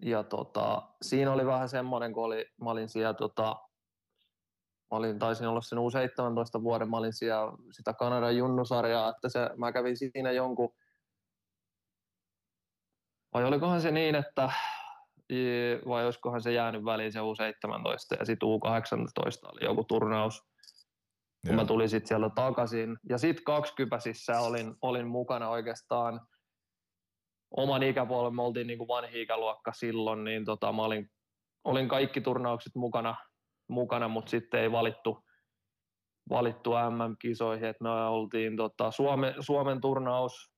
[0.02, 3.56] Ja tota, siinä oli vähän semmoinen, kun oli, mä olin siellä, tota,
[4.92, 9.50] mä olin, taisin olla sen U17 vuoden, mä olin siellä sitä Kanadan junnusarjaa, että se,
[9.58, 10.70] mä kävin siinä jonkun,
[13.34, 14.52] vai olikohan se niin, että
[15.88, 20.42] vai olisikohan se jäänyt väliin se U17 ja sitten U18 oli joku turnaus,
[21.48, 22.98] kun mä tulin sitten sieltä takaisin.
[23.10, 26.28] Ja sitten kaksikypäsissä olin, olin mukana oikeastaan
[27.52, 31.10] oman ikäpuolen, me oltiin niin kuin vanhi ikäluokka silloin, niin tota, mä olin,
[31.64, 33.16] olin kaikki turnaukset mukana,
[33.70, 35.26] mukana mutta sitten ei valittu,
[36.30, 40.58] valittu MM-kisoihin, että me oltiin tota, Suomen, Suomen turnaus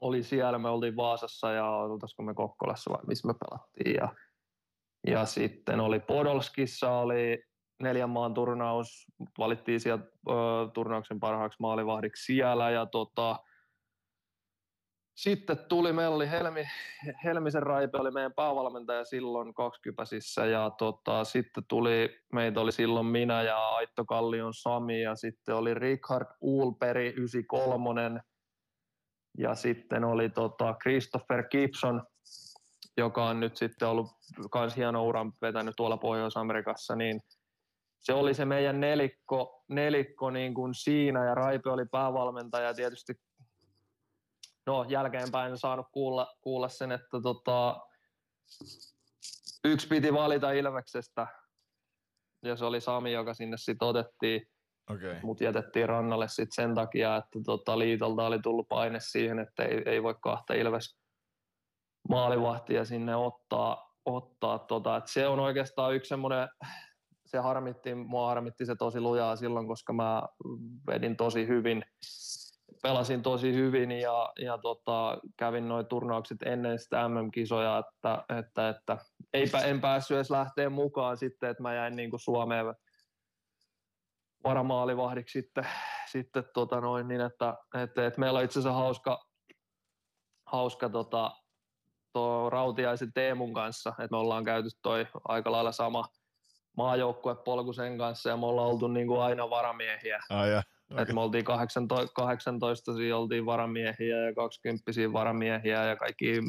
[0.00, 3.94] oli siellä, me oltiin Vaasassa ja oltaisiko me Kokkolassa vai missä me pelattiin.
[3.94, 4.08] Ja,
[5.06, 7.44] ja sitten oli Podolskissa oli
[7.82, 9.06] neljän maan turnaus,
[9.38, 10.32] valittiin sieltä ö,
[10.74, 13.38] turnauksen parhaaksi maalivahdiksi siellä ja tota,
[15.14, 16.64] sitten tuli, meillä oli Helmi,
[17.24, 23.42] Helmisen Raipe oli meidän päävalmentaja silloin kaksikypäsissä ja tota, sitten tuli, meitä oli silloin minä
[23.42, 28.20] ja Aitto Kallion Sami ja sitten oli Richard Ulperi 93
[29.38, 32.02] ja sitten oli tota Christopher Gibson,
[32.96, 34.06] joka on nyt sitten ollut
[34.50, 37.20] kans hieno uran vetänyt tuolla Pohjois-Amerikassa, niin
[37.98, 43.14] se oli se meidän nelikko, nelikko niin kuin siinä ja Raipe oli päävalmentaja tietysti
[44.66, 47.80] no jälkeenpäin en saanut kuulla, kuulla sen, että tota,
[49.64, 51.26] yksi piti valita Ilveksestä
[52.42, 54.42] ja se oli Sami, joka sinne sitten otettiin.
[54.90, 55.16] Okay.
[55.22, 59.82] Mut jätettiin rannalle sitten sen takia, että tota, liitolta oli tullut paine siihen, että ei,
[59.86, 60.98] ei voi kahta Ilves
[62.08, 63.92] maalivahtia sinne ottaa.
[64.04, 64.96] ottaa tota.
[64.96, 66.48] Et se on oikeastaan yksi semmoinen,
[67.26, 70.22] se harmitti, mua harmitti se tosi lujaa silloin, koska mä
[70.86, 71.84] vedin tosi hyvin
[72.82, 78.98] pelasin tosi hyvin ja, ja tota, kävin noin turnaukset ennen sitä MM-kisoja, että, että, että
[79.32, 82.66] eipä, en päässyt edes lähteä mukaan sitten, että mä jäin niin kuin Suomeen
[84.44, 85.66] varamaalivahdiksi sitten,
[86.10, 89.24] sitten tota noin, niin että, että, että, meillä on itse asiassa hauska,
[90.46, 91.30] hauska tota,
[92.12, 96.04] tuo Rautiaisen Teemun kanssa, että me ollaan käyty toi aika lailla sama
[96.76, 100.20] maajoukkuepolku sen kanssa ja me ollaan oltu niin kuin aina varamiehiä.
[100.30, 100.64] Ah, yeah.
[100.92, 101.02] Okay.
[101.02, 106.40] Et me oltiin 18, 18 oltiin varamiehiä ja 20 varamiehiä ja kaikki.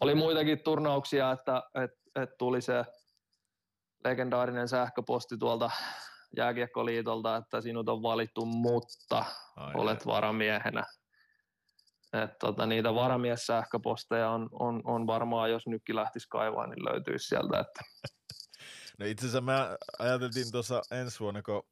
[0.00, 1.90] Oli muitakin turnauksia, että et,
[2.22, 2.84] et tuli se
[4.04, 5.70] legendaarinen sähköposti tuolta
[6.36, 9.24] jääkiekkoliitolta, että sinut on valittu, mutta
[9.56, 10.84] Ai olet varamiehenä.
[12.12, 17.60] Et tota, niitä varamiessähköposteja on, on, on varmaan, jos nytkin lähtisi kaivaa, niin löytyisi sieltä.
[17.60, 17.80] Että.
[18.98, 21.62] No itse asiassa mä ajateltiin tuossa ensi vuonna, kun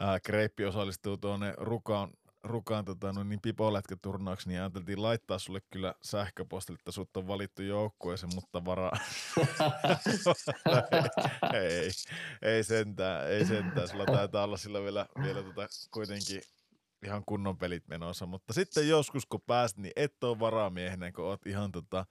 [0.00, 2.10] ää, Kreippi osallistuu tuonne Rukaan,
[2.44, 7.62] Rukaan tota, no, niin pipolätkäturnaukseen, niin ajateltiin laittaa sulle kyllä sähköpostille, että sut on valittu
[7.62, 8.92] joukkueeseen, mutta varaa.
[11.54, 11.90] ei, ei,
[12.42, 13.88] ei sentään, ei sentään.
[13.88, 16.42] Sulla taitaa olla sillä vielä, vielä tota, kuitenkin
[17.04, 21.46] ihan kunnon pelit menossa, mutta sitten joskus kun pääst, niin et ole varamiehenä, kun oot
[21.46, 22.06] ihan, tota,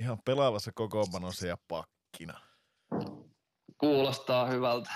[0.00, 2.40] ihan pelaavassa kokoonpanossa ja pakkina.
[3.78, 4.90] Kuulostaa hyvältä.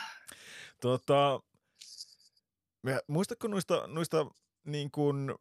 [0.81, 1.41] Tota,
[3.07, 4.27] muistatko noista, noista
[4.65, 5.35] niin kuin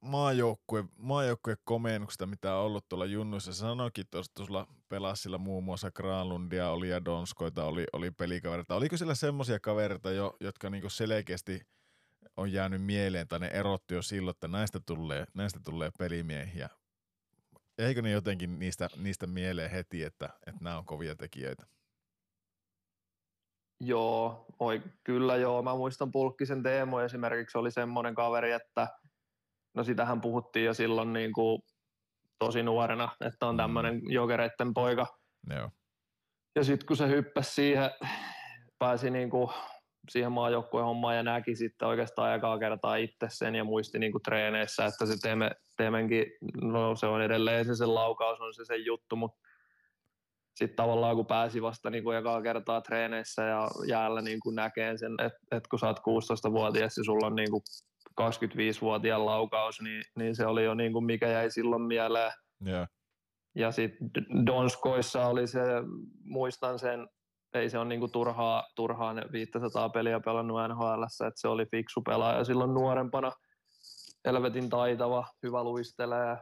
[0.00, 3.52] maajoukkue, maajoukkue komennuksista, mitä on ollut tuolla junnuissa.
[3.52, 8.74] Sanoikin tuossa, pelasi sillä muun muassa Granlundia, oli ja Donskoita, oli, oli pelikavereita.
[8.74, 11.60] Oliko siellä semmoisia kavereita jo, jotka niinku selkeästi
[12.36, 16.68] on jäänyt mieleen tai ne erotti jo silloin, että näistä tulee, näistä tulee pelimiehiä?
[17.78, 21.66] Eikö ne jotenkin niistä, niistä mieleen heti, että, että nämä on kovia tekijöitä?
[23.80, 25.62] Joo, oi, kyllä joo.
[25.62, 28.88] Mä muistan Pulkkisen Teemo esimerkiksi oli semmoinen kaveri, että
[29.74, 31.62] no sitähän puhuttiin jo silloin niin kuin
[32.38, 34.10] tosi nuorena, että on tämmöinen mm.
[34.10, 35.06] jokereitten poika.
[35.50, 35.70] Joo.
[36.56, 37.90] Ja sitten kun se hyppäsi siihen,
[38.78, 39.48] pääsi niin kuin
[40.10, 44.22] siihen maajoukkueen hommaan ja näki sitten oikeastaan aikaa kertaa itse sen ja muisti niin kuin
[44.22, 46.26] treeneissä, että se teemme, teemenkin,
[46.62, 49.47] no se on edelleen se sen laukaus, on se sen juttu, mutta
[50.58, 54.98] sitten tavallaan kun pääsi vasta niin kuin ekaa kertaa treeneissä ja jäällä niin kuin näkee
[54.98, 57.62] sen, että et kun sä oot 16-vuotias ja sulla on niin kuin
[58.20, 62.32] 25-vuotiaan laukaus, niin, niin se oli jo niin kuin mikä jäi silloin mieleen.
[62.66, 62.88] Yeah.
[63.54, 64.10] Ja sitten
[64.46, 65.60] Donskoissa oli se,
[66.24, 67.08] muistan sen,
[67.54, 72.02] ei se ole niinku turhaa, turhaa ne 500 peliä pelannut NHL, että se oli fiksu
[72.02, 73.32] pelaaja silloin nuorempana.
[74.26, 76.36] Helvetin taitava, hyvä luistelee.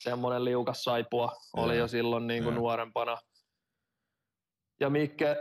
[0.00, 3.16] Semmoinen liukas saipua oli jo silloin niinku nuorempana.
[4.80, 5.36] Ja Mikke,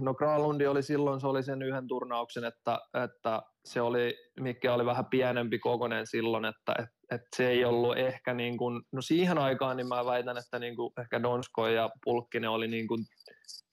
[0.00, 4.86] no Granlundi oli silloin, se oli sen yhden turnauksen, että, että se oli, Mikke oli
[4.86, 9.38] vähän pienempi kokonen silloin, että et, et se ei ollut ehkä niin kuin, no siihen
[9.38, 13.04] aikaan niin mä väitän, että niin kuin ehkä Donsko ja Pulkkinen oli niin kuin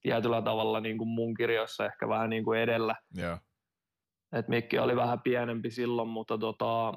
[0.02, 2.96] tietyllä tavalla niin kuin mun kirjoissa ehkä vähän niin kuin edellä.
[3.18, 3.40] Yeah.
[4.34, 6.94] Et Mikki oli vähän pienempi silloin, mutta tota,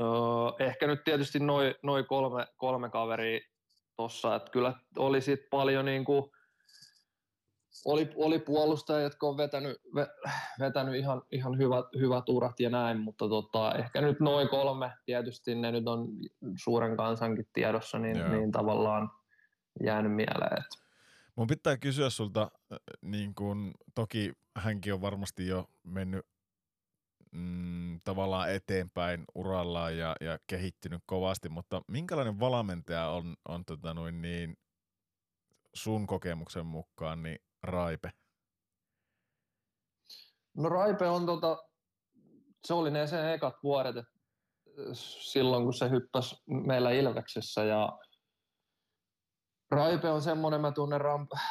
[0.00, 3.40] öö, ehkä nyt tietysti noin noi kolme, kolme kaveria
[3.96, 6.30] tossa, että kyllä oli sit paljon niin kuin,
[7.84, 9.76] oli, oli puolustajia, jotka on vetänyt,
[10.58, 15.54] vetänyt ihan, ihan hyvät, hyvät urat ja näin, mutta tota, ehkä nyt noin kolme, tietysti
[15.54, 16.08] ne nyt on
[16.56, 19.10] suuren kansankin tiedossa, niin, niin tavallaan
[19.84, 20.58] jäänyt mieleen.
[20.58, 20.82] Että.
[21.36, 22.50] Mun pitää kysyä sulta,
[23.00, 26.26] niin kun, toki hänkin on varmasti jo mennyt
[27.32, 34.22] mm, tavallaan eteenpäin urallaan ja, ja kehittynyt kovasti, mutta minkälainen valmentaja on, on tota noin
[34.22, 34.56] niin,
[35.74, 38.12] sun kokemuksen mukaan niin Raipe?
[40.56, 41.68] No Raipe on tota,
[42.66, 43.96] se oli ne sen ekat vuodet,
[44.92, 47.98] silloin kun se hyppäsi meillä Ilveksessä ja
[49.70, 51.00] Raipe on semmoinen, mä tunnen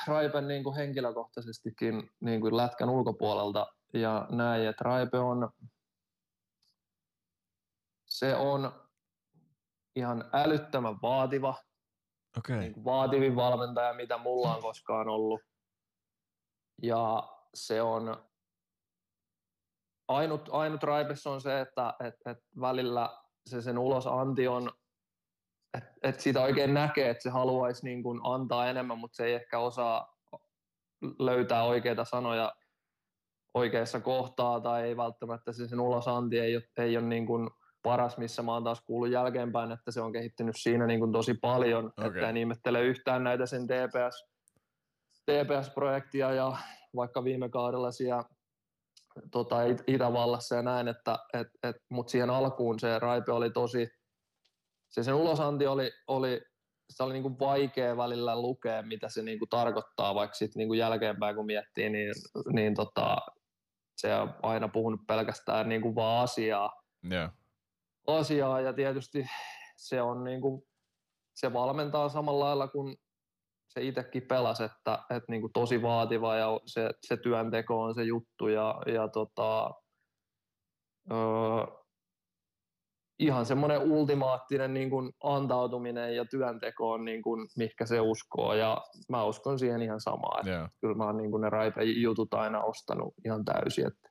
[0.07, 5.49] Raipen niin kuin henkilökohtaisestikin niin kuin lätkän ulkopuolelta ja näin, että Raipe on,
[8.05, 8.71] se on
[9.95, 11.55] ihan älyttömän vaativa,
[12.37, 12.59] okay.
[12.59, 15.41] niin kuin vaativin valmentaja, mitä mulla on koskaan ollut.
[16.81, 18.25] Ja se on
[20.07, 24.71] ainut, ainut raipessa on se, että et, et välillä se sen ulosanti on,
[25.77, 29.33] että et siitä oikein näkee, että se haluaisi niin kuin antaa enemmän, mutta se ei
[29.33, 30.17] ehkä osaa
[31.19, 32.51] löytää oikeita sanoja
[33.53, 37.49] oikeassa kohtaa tai ei välttämättä se sen ulosanti ei ole, ei ole niin kuin
[37.83, 41.33] paras, missä mä oon taas kuullut jälkeenpäin, että se on kehittynyt siinä niin kuin tosi
[41.33, 42.07] paljon, okay.
[42.07, 44.31] että en ihmettele yhtään näitä sen TPS
[45.25, 46.57] TPS-projektia ja
[46.95, 48.23] vaikka viime kaudella siellä
[49.31, 49.57] tota,
[49.87, 53.87] Itävallassa ja näin, että et, et, mutta siihen alkuun se Raipe oli tosi,
[54.89, 56.41] se sen ulosanti oli, oli
[56.89, 61.45] se oli niinku vaikea välillä lukea, mitä se niinku tarkoittaa, vaikka sitten niinku jälkeenpäin kun
[61.45, 62.13] miettii, niin,
[62.53, 63.17] niin tota,
[64.01, 66.81] se on aina puhunut pelkästään niinku vaan asiaa.
[67.11, 67.31] Yeah.
[68.07, 68.61] asiaa.
[68.61, 69.25] Ja tietysti
[69.77, 70.67] se on niinku,
[71.33, 72.97] se valmentaa samalla lailla kuin
[73.67, 78.03] se itsekin pelasi, että, että niin kuin tosi vaativa ja se, se työnteko on se
[78.03, 79.71] juttu ja, ja tota,
[81.11, 81.80] öö,
[83.21, 88.81] ihan semmoinen ultimaattinen niin kuin antautuminen ja työnteko on niin kuin, mihinkä se uskoo ja
[89.09, 90.39] mä uskon siihen ihan samaa.
[90.39, 90.71] Että yeah.
[90.81, 93.87] Kyllä mä oon niin kuin ne raipe jutut aina ostanut ihan täysin.
[93.87, 94.09] Että.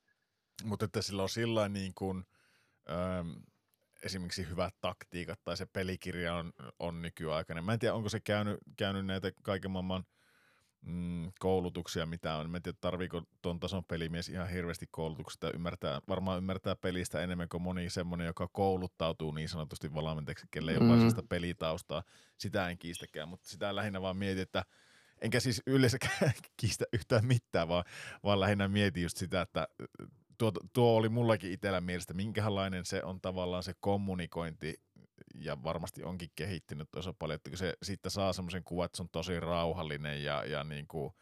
[0.64, 2.24] Mutta että sillä on sillä niin kuin,
[2.90, 3.30] ähm,
[4.04, 7.64] esimerkiksi hyvät taktiikat tai se pelikirja on, on nykyaikainen.
[7.64, 10.04] Mä en tiedä, onko se käynyt, käynyt näitä kaiken maailman
[10.82, 12.50] mm, koulutuksia, mitä on.
[12.50, 15.50] Mä en tiedä, tarviiko tuon tason pelimies ihan hirveästi koulutuksesta.
[15.50, 20.80] Ymmärtää, varmaan ymmärtää pelistä enemmän kuin moni semmoinen, joka kouluttautuu niin sanotusti valmentajaksi, kelle ei
[20.80, 20.90] mm.
[20.90, 22.02] ole pelitaustaa.
[22.38, 24.64] Sitä en kiistäkään, mutta sitä lähinnä vaan mietin, että
[25.20, 27.84] enkä siis yleensäkään kiistä yhtään mitään, vaan,
[28.24, 29.68] vaan lähinnä mietin just sitä, että
[30.38, 34.80] tuo, tuo oli mullakin itsellä mielestä, minkälainen se on tavallaan se kommunikointi
[35.34, 39.02] ja varmasti onkin kehittynyt tosi paljon, että kun se siitä saa semmoisen kuvan, että se
[39.02, 41.12] on tosi rauhallinen ja, ja niin kuin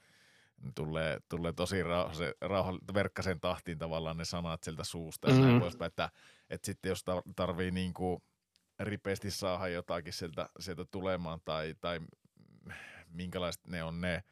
[0.75, 5.43] tulee, tulee tosi rauha, se, rauha, verkkasen tahtiin tavallaan ne sanat sieltä suusta mm-hmm.
[5.43, 6.11] ja näin poispäin, että,
[6.51, 7.05] että sitten jos
[7.37, 8.23] tarvii niin kuin
[8.79, 12.01] ripeästi saada jotakin sieltä, sieltä tulemaan tai, tai
[13.09, 14.23] minkälaiset ne on ne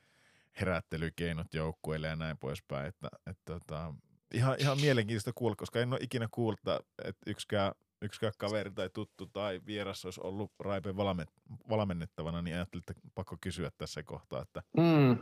[0.61, 3.95] herättelykeinot joukkueille ja näin poispäin, että, että, että tota,
[4.35, 6.61] ihan, ihan mielenkiintoista kuulla, koska en ole ikinä kuullut,
[7.05, 10.97] että yksikään yksikään kaveri tai tuttu tai vieras olisi ollut Raipeen
[11.71, 15.13] valmennettavana, niin ajattelin, että pakko kysyä tässä kohtaa, että, mm.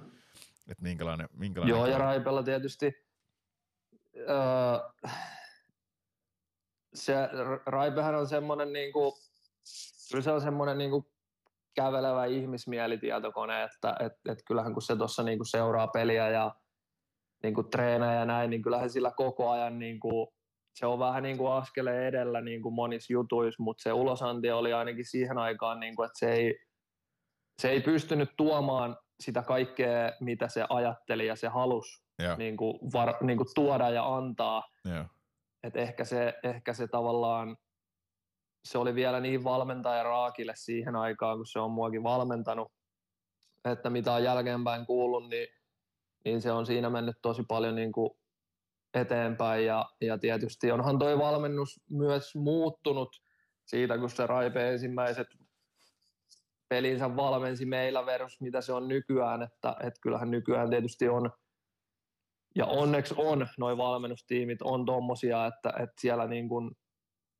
[0.68, 3.06] että minkälainen, minkälainen Joo, ja Raipella tietysti
[4.16, 5.08] öö,
[6.94, 7.14] se,
[7.66, 9.18] Raipehän on semmoinen niinku,
[10.10, 11.12] kyllä se on semmoinen niinku
[11.74, 16.54] kävelevä ihmismielitietokone, että et, et kyllähän kun se tuossa niinku seuraa peliä ja
[17.42, 20.34] niinku treenaa ja näin, niin kyllähän sillä koko ajan niinku
[20.74, 24.72] se on vähän niin kuin askeleen edellä niin kuin monissa jutuissa, mutta se ulosanti oli
[24.72, 26.58] ainakin siihen aikaan, niin kuin, että se ei,
[27.62, 32.04] se ei pystynyt tuomaan sitä kaikkea, mitä se ajatteli ja se halusi
[32.36, 34.62] niin kuin var, niin kuin tuoda ja antaa.
[34.88, 35.10] Yeah.
[35.62, 37.56] Et ehkä, se, ehkä se tavallaan,
[38.64, 42.72] se oli vielä niin valmentaja Raakille siihen aikaan, kun se on muakin valmentanut,
[43.64, 45.48] että mitä on jälkeenpäin kuullut, niin,
[46.24, 48.10] niin se on siinä mennyt tosi paljon niin kuin
[48.94, 53.16] eteenpäin ja, ja tietysti onhan toi valmennus myös muuttunut
[53.66, 55.26] siitä, kun se Raipe ensimmäiset
[56.68, 61.30] pelinsä valmensi meillä versus mitä se on nykyään, että, että kyllähän nykyään tietysti on
[62.56, 66.70] ja onneksi on, noin valmennustiimit on tommosia, että, että siellä niin kuin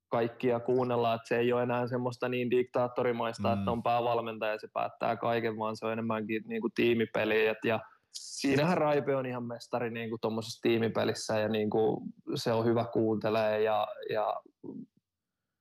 [0.09, 3.59] kaikkia kuunnellaan, että se ei ole enää semmoista niin diktaattorimaista, mm.
[3.59, 7.47] että on päävalmentaja ja se päättää kaiken, vaan se on enemmänkin niin kuin tiimipeli.
[7.47, 7.81] Et, ja
[8.15, 11.97] siinähän Raipe on ihan mestari niin kuin tuommoisessa tiimipelissä ja niin kuin
[12.35, 14.41] se on hyvä kuuntelee ja, ja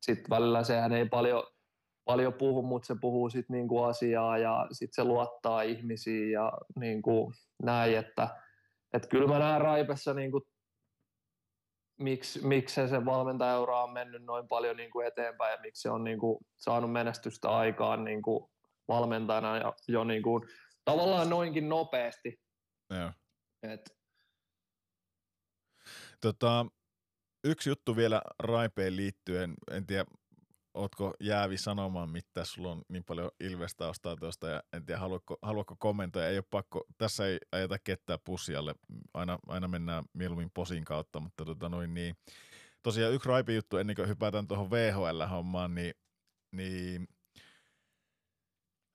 [0.02, 1.44] sitten välillä sehän ei paljon,
[2.06, 6.52] paljon puhu, mutta se puhuu sitten niin kuin asiaa ja sitten se luottaa ihmisiin ja
[6.80, 8.30] niin kuin näin, että,
[8.94, 10.44] että kyllä mä näen Raipessa niin kuin
[12.00, 16.04] miksi, miksi se valmentajaura on mennyt noin paljon niin kuin eteenpäin ja miksi se on
[16.04, 18.50] niin kuin saanut menestystä aikaan niin kuin
[18.88, 20.44] valmentajana jo, jo niin kuin,
[20.86, 22.43] tavallaan noinkin nopeasti.
[23.00, 23.12] Joo.
[23.64, 23.98] Et.
[26.22, 26.66] Tota,
[27.44, 30.06] yksi juttu vielä Raipeen liittyen, en tiedä,
[30.74, 35.76] ootko jäävi sanomaan mitä, sulla on niin paljon Ilves-taustaa tuosta ja en tiedä, haluatko, haluatko
[35.80, 38.76] kommentoida, ei ole pakko, tässä ei ajeta ketään pussialle,
[39.14, 42.16] aina, aina mennään mieluummin posin kautta, mutta tota noin niin,
[42.84, 45.94] tosiaan yksi Raipi juttu ennen kuin hypätään tuohon VHL-hommaan, niin,
[46.52, 47.08] niin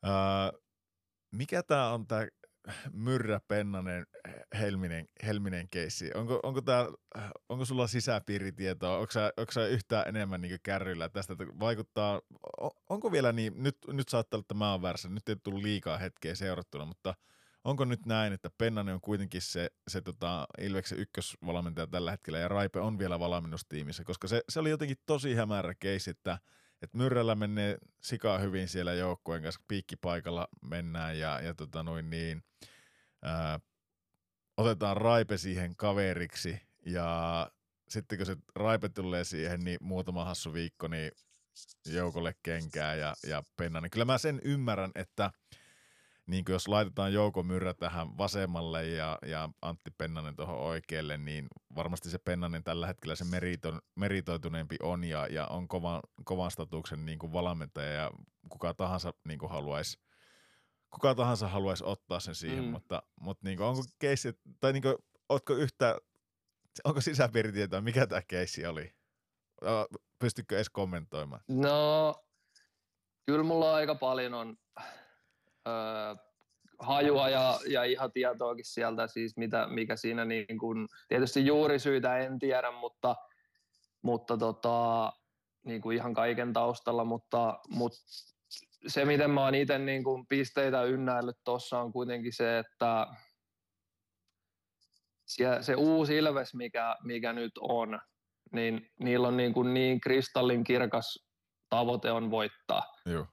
[0.03, 0.53] ää,
[1.31, 2.27] mikä tämä on tämä
[2.93, 4.07] Myrrä Pennanen
[4.59, 6.11] Helminen, Helminen keissi.
[6.15, 6.87] Onko, onko, tää,
[7.49, 8.99] onko sulla sisäpiiritietoa?
[8.99, 12.21] Onko sä, onko sä yhtään enemmän niin kärryillä tästä, että vaikuttaa,
[12.89, 15.99] onko vielä niin, nyt, nyt saattaa olla, että mä oon väärässä, nyt ei tullut liikaa
[15.99, 17.15] hetkeä seurattuna, mutta
[17.65, 22.49] onko nyt näin, että Pennanen on kuitenkin se, se tota Ilveksen ykkösvalmentaja tällä hetkellä ja
[22.49, 26.39] Raipe on vielä valmennustiimissä, koska se, se oli jotenkin tosi hämärä keissi, että–
[26.83, 32.43] että Myrrällä menee sikaa hyvin siellä joukkueen kanssa, piikkipaikalla mennään ja, ja tota noin niin,
[33.23, 33.61] ää,
[34.57, 37.51] otetaan Raipe siihen kaveriksi ja
[37.89, 41.13] sitten kun se Raipe tulee siihen, niin muutama hassu viikko, niin
[41.87, 43.81] joukolle kenkää ja, ja penna.
[43.81, 45.31] Niin kyllä mä sen ymmärrän, että–
[46.29, 51.49] niin kuin jos laitetaan Jouko Myrrä tähän vasemmalle ja, ja Antti Pennanen tuohon oikealle, niin
[51.77, 57.07] varmasti se Pennanen tällä hetkellä se merito, meritoituneempi on ja, ja on kovan, kovan statuksen
[57.07, 58.11] niin kuin valmentaja ja
[58.49, 59.99] kuka tahansa niin kuin haluaisi
[60.91, 62.71] kuka tahansa haluaisi ottaa sen siihen, mm.
[62.71, 64.95] mutta, mutta niin kuin, onko keissi, tai niin kuin,
[65.29, 65.99] ootko yhtä,
[66.85, 68.95] onko sisäpiiritietoa, mikä tämä keissi oli?
[70.19, 71.43] Pystytkö edes kommentoimaan?
[71.49, 72.15] No,
[73.27, 74.57] kyllä mulla aika paljon on
[76.79, 82.39] hajua ja, ja ihan tietoakin sieltä, siis mitä, mikä siinä niin kuin, tietysti juurisyitä en
[82.39, 83.17] tiedä, mutta,
[84.03, 85.13] mutta tota,
[85.67, 87.99] niin kuin ihan kaiken taustalla, mutta, mutta
[88.87, 93.07] se, miten mä oon itse niin kuin pisteitä ynnäillyt tuossa on kuitenkin se, että
[95.27, 98.01] se, se uusi Ilves, mikä, mikä nyt on,
[98.53, 101.29] niin niillä on niin, kuin niin kristallin kirkas
[101.69, 102.83] tavoite on voittaa.
[103.07, 103.27] Joo.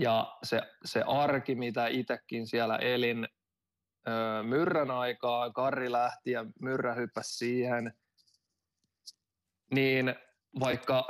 [0.00, 3.28] Ja se, se arki, mitä itsekin siellä elin
[4.08, 7.92] öö, Myrrän aikaa, Karri lähti ja Myrrä hyppäsi siihen,
[9.74, 10.14] niin
[10.60, 11.08] vaikka,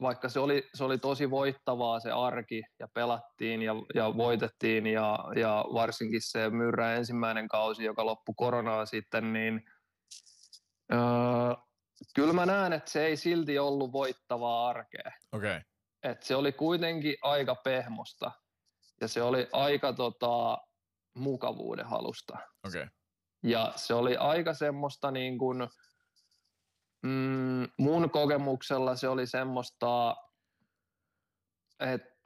[0.00, 5.18] vaikka se, oli, se oli tosi voittavaa se arki ja pelattiin ja, ja voitettiin ja,
[5.36, 9.70] ja varsinkin se Myrrä ensimmäinen kausi, joka loppui koronaa sitten, niin
[10.92, 10.98] öö,
[12.14, 15.12] kyllä mä näen, että se ei silti ollut voittavaa arkea.
[15.32, 15.60] Okay.
[16.10, 18.32] Et se oli kuitenkin aika pehmosta
[19.00, 20.58] ja se oli aika tota,
[21.14, 22.38] mukavuuden halusta.
[22.66, 22.86] Okay.
[23.42, 25.68] Ja se oli aika semmoista niin kuin,
[27.02, 30.16] mm, mun kokemuksella se oli semmoista,
[31.80, 32.16] että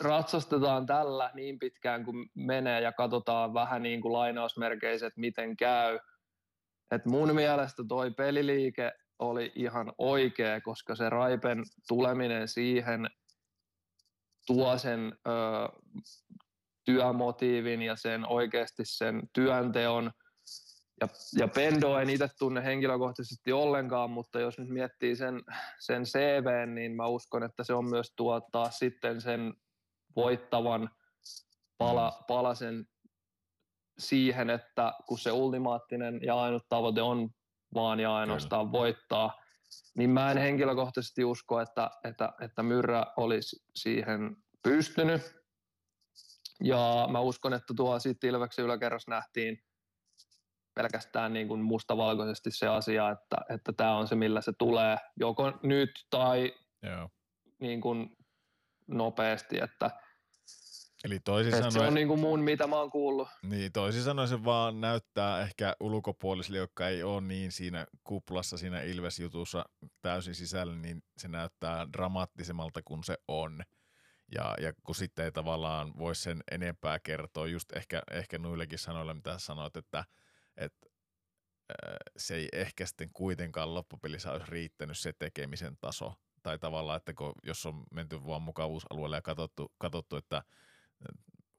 [0.00, 5.98] ratsastetaan tällä niin pitkään kuin menee ja katsotaan vähän niin kuin lainausmerkeiset, miten käy.
[6.90, 13.06] Et mun mielestä toi peliliike oli ihan oikea, koska se Raipen tuleminen siihen
[14.46, 15.30] tuo sen ö,
[16.84, 20.12] työmotiivin ja sen oikeasti sen työnteon.
[21.00, 21.08] Ja,
[21.38, 25.42] ja Pendo en itse tunne henkilökohtaisesti ollenkaan, mutta jos nyt miettii sen,
[25.78, 29.54] sen CV, niin mä uskon, että se on myös tuottaa sitten sen
[30.16, 30.90] voittavan
[31.78, 32.86] pala, palasen
[33.98, 37.30] siihen, että kun se ultimaattinen ja ainut tavoite on
[37.74, 38.72] vaan ja ainoastaan Kyllä.
[38.72, 39.40] voittaa,
[39.96, 45.22] niin mä en henkilökohtaisesti usko, että, että, että Myrrä olisi siihen pystynyt.
[46.64, 49.58] Ja mä uskon, että tuo sitten Ilveksen yläkerros nähtiin
[50.74, 55.58] pelkästään niin kuin mustavalkoisesti se asia, että, että tämä on se, millä se tulee joko
[55.62, 57.08] nyt tai Joo.
[57.60, 58.16] Niin kuin
[58.86, 59.90] nopeasti, että
[61.06, 63.28] Eli toisin sanoen, se on niin kuin mun, mitä mä oon kuullut.
[63.42, 68.82] Niin, toisin sanoen se vaan näyttää ehkä ulkopuolisille, jotka ei ole niin siinä kuplassa, siinä
[68.82, 69.64] Ilves-jutussa
[70.02, 73.62] täysin sisällä, niin se näyttää dramaattisemmalta kuin se on.
[74.34, 79.14] Ja, ja kun sitten ei tavallaan voi sen enempää kertoa, just ehkä, ehkä noillekin sanoilla,
[79.14, 80.04] mitä sanoit, että,
[80.56, 80.86] että
[82.16, 86.14] se ei ehkä sitten kuitenkaan loppupelissä olisi riittänyt se tekemisen taso.
[86.42, 90.42] Tai tavallaan, että kun, jos on menty vaan mukavuusalueelle ja katsottu, katsottu että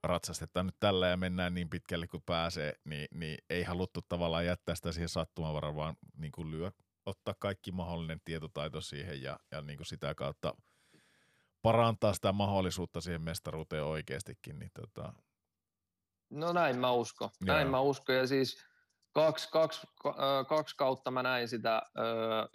[0.04, 4.76] ratsastetaan nyt tällä ja mennään niin pitkälle kuin pääsee, niin, niin ei haluttu tavallaan jättää
[4.76, 6.72] sitä siihen sattumavaraan, vaan niin kuin lyö,
[7.06, 10.54] ottaa kaikki mahdollinen tietotaito siihen ja, ja niin kuin sitä kautta
[11.62, 14.60] parantaa sitä mahdollisuutta siihen mestaruuteen oikeastikin.
[14.60, 15.14] Niin tota...
[16.30, 17.30] No näin mä uskon.
[17.42, 17.72] Näin Joo.
[17.72, 18.66] mä uskon ja siis
[19.14, 19.88] kaksi, kaksi,
[20.48, 21.82] kaksi kautta mä näin sitä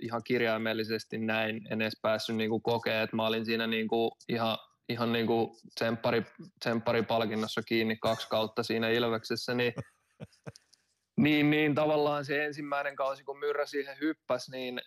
[0.02, 5.12] ihan kirjaimellisesti näin, en edes päässyt niinku kokea, että mä olin siinä niinku ihan ihan
[5.12, 6.22] niin kuin tsemppari,
[6.60, 9.72] tsempparipalkinnossa kiinni kaksi kautta siinä Ilveksessä, niin,
[11.24, 14.80] niin, niin tavallaan se ensimmäinen kausi, kun Myrrä siihen hyppäsi, niin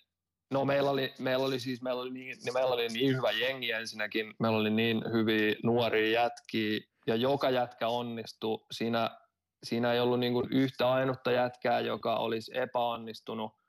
[0.51, 3.71] no meillä oli, meillä oli siis meillä oli niin, niin, meillä oli niin hyvä jengi
[3.71, 8.65] ensinnäkin, meillä oli niin hyviä nuoria jätkiä, ja joka jätkä onnistui.
[8.71, 9.17] Siinä,
[9.63, 13.51] siinä ei ollut niin kuin yhtä ainutta jätkää, joka olisi epäonnistunut–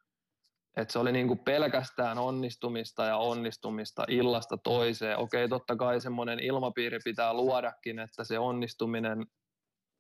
[0.76, 5.18] että se oli niin kuin pelkästään onnistumista ja onnistumista illasta toiseen.
[5.18, 9.26] Okei, totta kai semmoinen ilmapiiri pitää luodakin, että se onnistuminen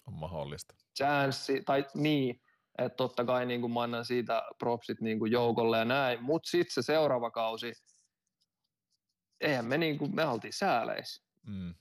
[0.06, 0.74] on mahdollista.
[0.96, 2.42] Chanssi, tai niin,
[2.78, 6.50] että totta kai niin kuin mä annan siitä propsit niin kuin joukolle ja näin, mutta
[6.50, 7.72] sitten se seuraava kausi,
[9.40, 11.26] eihän me, niin kuin, me oltiin sääleissä.
[11.46, 11.74] Mm.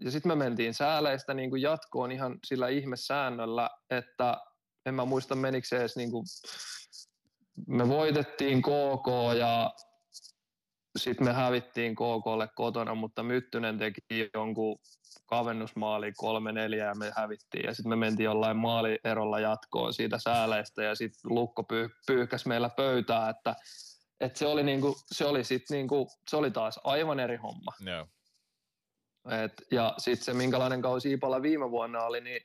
[0.00, 4.36] Ja sitten me mentiin sääleistä niin kuin jatkoon ihan sillä ihmesäännöllä, että
[4.86, 6.24] en mä muista menikö se edes niin kuin
[7.66, 9.74] me voitettiin KK ja
[10.98, 14.78] sitten me hävittiin KKlle kotona, mutta Myttynen teki jonkun
[15.26, 17.64] kavennusmaali 3-4 ja me hävittiin.
[17.64, 22.68] Ja sitten me mentiin jollain maalierolla jatkoon siitä sääleistä ja sitten Lukko pyy- pyyhkäsi meillä
[22.68, 23.54] pöytää, että,
[24.20, 27.72] että se oli, niinku, se, oli sit niinku, se oli taas aivan eri homma.
[27.86, 28.08] Yeah.
[29.44, 32.42] Et, ja sitten se, minkälainen kausi Iipalla viime vuonna oli, niin,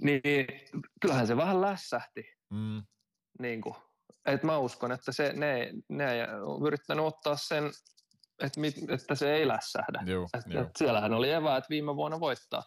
[0.00, 0.46] niin
[1.00, 2.24] kyllähän se vähän lässähti.
[2.50, 2.82] Mm.
[3.38, 3.74] Niin kuin,
[4.26, 7.64] et mä uskon, että se, ne, ne on yrittänyt ottaa sen,
[8.40, 10.02] että, mit, että se ei lässähdä.
[10.06, 10.62] Joo, et, joo.
[10.62, 12.62] Et siellähän oli eväät viime vuonna voittaa.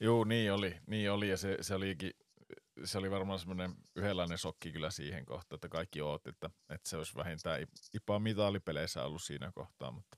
[0.00, 2.10] Joo, niin oli, niin oli ja se, se olikin
[2.84, 6.96] se oli varmaan semmoinen yhdenlainen sokki kyllä siihen kohtaan, että kaikki oot, että, että se
[6.96, 10.16] olisi vähintään IPA mitalipeleissä ollut siinä kohtaa, mutta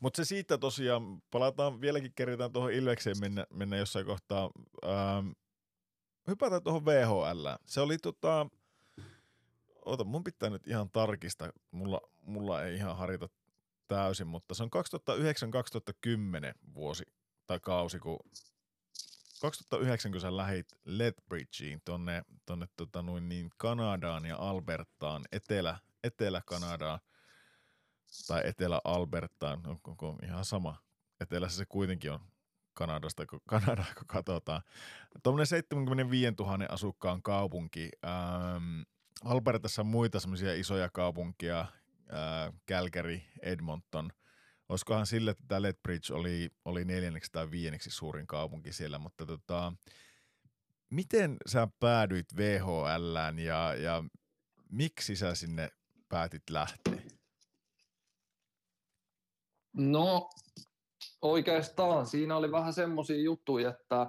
[0.00, 4.50] mutta se siitä tosiaan, palataan vieläkin, keritään tuohon Ilvekseen mennä, mennä jossain kohtaa.
[4.84, 5.30] Ähm,
[6.28, 7.48] hypätään tuohon VHL.
[7.66, 8.46] Se oli tota,
[9.84, 11.50] Ota, mun pitää nyt ihan tarkistaa.
[11.70, 13.28] Mulla, mulla ei ihan harita
[13.88, 14.70] täysin, mutta se on
[16.54, 17.04] 2009-2010 vuosi
[17.46, 18.18] tai kausi, kun
[19.40, 27.00] 2009, kun sä lähit Lethbridgeen tonne, tonne tota noin niin Kanadaan ja Albertaan, Etelä, Etelä-Kanadaan
[28.26, 30.76] tai Etelä-Albertaan, onko, onko ihan sama.
[31.20, 32.20] Etelässä se kuitenkin on
[32.74, 34.62] Kanadasta, kun Kanadaa kun katsotaan.
[35.22, 37.90] Tuommoinen 75 000 asukkaan kaupunki.
[38.04, 38.80] Ähm,
[39.24, 44.12] Albertassa on muita semmoisia isoja kaupunkia, äh, Calgary, Edmonton.
[44.68, 49.72] Olisikohan sille, että tämä Lethbridge oli, oli neljänneksi tai viienneksi suurin kaupunki siellä, mutta tota,
[50.90, 54.04] miten sä päädyit VHLään ja, ja
[54.68, 55.70] miksi sä sinne
[56.08, 57.02] päätit lähteä?
[59.72, 60.30] No
[61.22, 64.06] oikeastaan siinä oli vähän semmoisia juttuja, että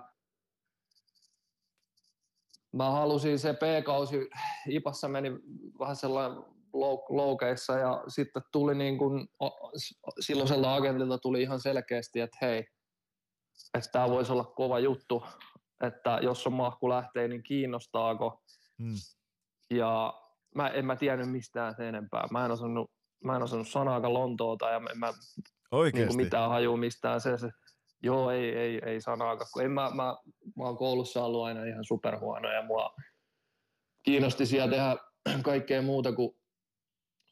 [2.74, 4.30] mä halusin se P-kausi,
[4.68, 5.32] Ipassa meni
[5.80, 6.44] vähän sellainen
[7.10, 9.28] loukeissa ja sitten tuli niin kuin,
[10.20, 12.60] silloisella agentilta tuli ihan selkeästi, että hei,
[13.74, 15.24] että tämä voisi olla kova juttu,
[15.84, 18.44] että jos on mahku lähtee, niin kiinnostaako.
[18.84, 18.96] Hmm.
[19.70, 20.14] Ja
[20.56, 22.28] mä en mä tiennyt mistään sen enempää.
[22.32, 22.92] Mä en osannut,
[23.24, 25.14] mä en osannut sanaakaan Lontoota ja en mä
[25.72, 26.18] Oikeasti?
[26.18, 27.22] Niin mitään hajua mistään.
[27.22, 27.50] Se, se,
[28.04, 29.50] joo, ei, ei, ei sanaakaan.
[29.54, 30.16] Kun en mä, mä,
[30.58, 32.96] mä oon koulussa ollut aina ihan superhuono ja mua
[34.04, 34.96] kiinnosti siellä tehdä
[35.44, 36.38] kaikkea muuta kuin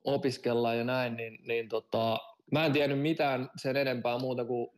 [0.06, 2.18] opiskella ja näin, niin, niin tota,
[2.52, 4.70] mä en tiennyt mitään sen enempää muuta kuin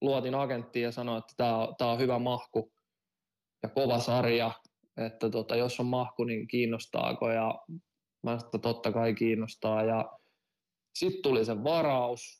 [0.00, 1.34] luotin agenttiin ja sanoin, että
[1.78, 2.72] tämä on hyvä mahku
[3.62, 4.50] ja kova sarja,
[4.96, 7.54] että tota, jos on mahku, niin kiinnostaako ja
[8.22, 10.18] mä että totta kai kiinnostaa ja
[10.94, 12.37] sitten tuli se varaus,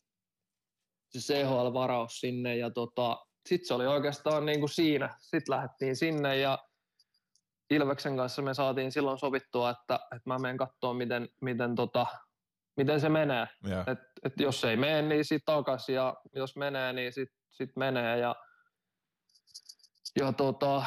[1.10, 5.16] se CHL-varaus sinne ja tota, sitten se oli oikeastaan niin kuin siinä.
[5.20, 6.59] Sitten lähdettiin sinne ja
[7.70, 12.06] Ilveksen kanssa me saatiin silloin sovittua, että, että mä menen katsoa, miten, miten, tota,
[12.76, 13.47] miten se menee.
[13.68, 13.89] Yeah.
[13.89, 18.18] Et, et jos ei mene, niin sitten takaisin ja jos menee, niin sitten sit menee.
[18.18, 18.36] Ja,
[20.20, 20.82] ja tota,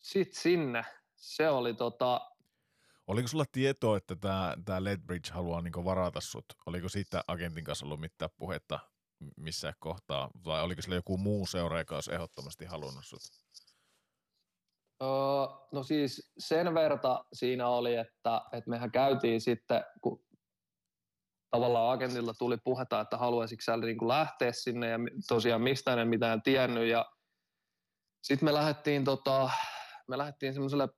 [0.00, 0.84] sitten sinne.
[1.16, 2.20] Se oli tota,
[3.06, 6.44] Oliko sulla tietoa, että tämä tää Ledbridge haluaa niinku varata sut?
[6.66, 8.78] Oliko siitä agentin kanssa ollut mitään puhetta
[9.36, 13.20] missä kohtaa, vai oliko sillä joku muu seura, joka olisi ehdottomasti halunnut sut?
[15.02, 15.08] Öö,
[15.72, 20.24] no siis sen verta siinä oli, että, että mehän käytiin sitten, kun
[21.50, 26.42] tavallaan agentilla tuli puhetta, että haluaisitko sä niin lähteä sinne ja tosiaan mistä en mitään
[26.42, 27.06] tiennyt ja
[28.22, 29.50] sitten me lähdettiin, tota,
[30.08, 30.88] me lähdettiin semmoiselle,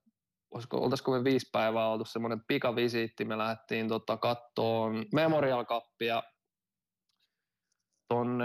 [0.51, 6.22] olisiko, oltaisiko me viisi päivää oltu semmoinen pikavisiitti, me lähdettiin tota, kattoon Memorial Cupia
[8.15, 8.45] tonne,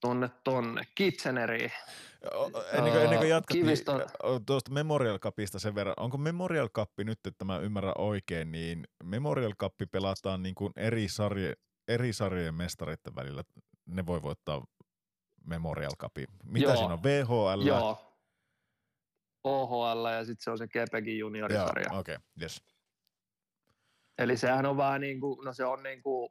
[0.00, 1.72] tonne, tonne Kitcheneriin.
[2.72, 3.98] Ennen kuin, ennen kuin jatkat, Kiviston...
[3.98, 8.84] niin, tuosta Memorial Cupista sen verran, onko Memorial Cup nyt, että mä ymmärrän oikein, niin
[9.04, 11.54] Memorial Cup pelataan niin kuin eri, sarje,
[11.88, 13.42] eri sarjojen mestareiden välillä,
[13.86, 14.64] ne voi voittaa
[15.44, 16.24] Memorial Cupi.
[16.44, 16.76] Mitä Joo.
[16.76, 17.66] siinä on, VHL?
[17.66, 18.16] Joo,
[19.44, 21.86] OHL ja sitten se on se Kepegin juniorisarja.
[21.92, 22.62] okei, okay, yes.
[24.18, 26.30] Eli sehän on vähän niin kuin, no se on niin kuin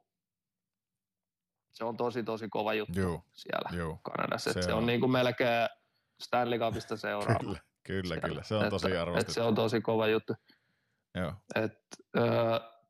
[1.72, 3.24] se on tosi tosi kova juttu Juu.
[3.32, 3.98] siellä Juu.
[4.02, 4.52] Kanadassa.
[4.52, 5.68] Se, se on, on niin kuin melkein
[6.22, 7.38] Stanley Cupista seuraava.
[7.38, 8.42] Kyllä, kyllä, kyllä.
[8.42, 9.32] Se on että, tosi arvostettu.
[9.32, 10.34] se on tosi kova juttu.
[11.14, 11.32] Joo.
[11.54, 11.72] Et,
[12.18, 12.22] ö,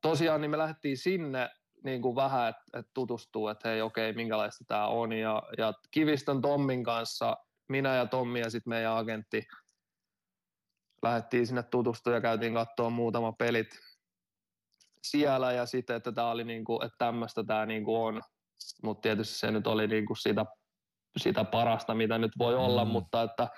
[0.00, 1.50] tosiaan niin me lähdettiin sinne
[1.84, 5.12] niin kuin vähän, että et tutustuu, että hei okei, minkälaista tämä on.
[5.12, 7.36] Ja, ja Kivistön Tommin kanssa,
[7.68, 9.46] minä ja Tommi ja sitten meidän agentti,
[11.02, 13.80] lähdettiin sinne tutustumaan ja käytiin katsoa muutama pelit
[15.02, 18.22] siellä ja sitten, että tämä oli niin kuin, että tämmöistä tämä niin kuin on
[18.82, 20.46] mutta tietysti se nyt oli niin kuin sitä,
[21.18, 22.90] sitä parasta, mitä nyt voi olla, mm.
[22.90, 23.48] mutta että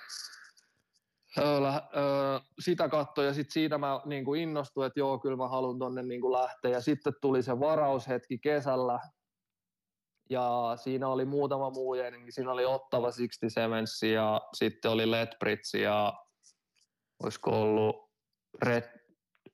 [1.37, 1.45] öö,
[1.97, 5.79] öö, sitä katsoin ja sitten siitä mä niin kuin innostuin, että joo, kyllä mä haluan
[5.79, 6.71] tonne niin kuin lähteä.
[6.71, 8.99] Ja sitten tuli se varaushetki kesällä,
[10.29, 12.31] ja siinä oli muutama muu jengi.
[12.31, 16.13] Siinä oli Ottava 67 ja sitten oli Letbridge ja
[17.23, 18.11] olisiko ollut
[18.61, 19.02] Red,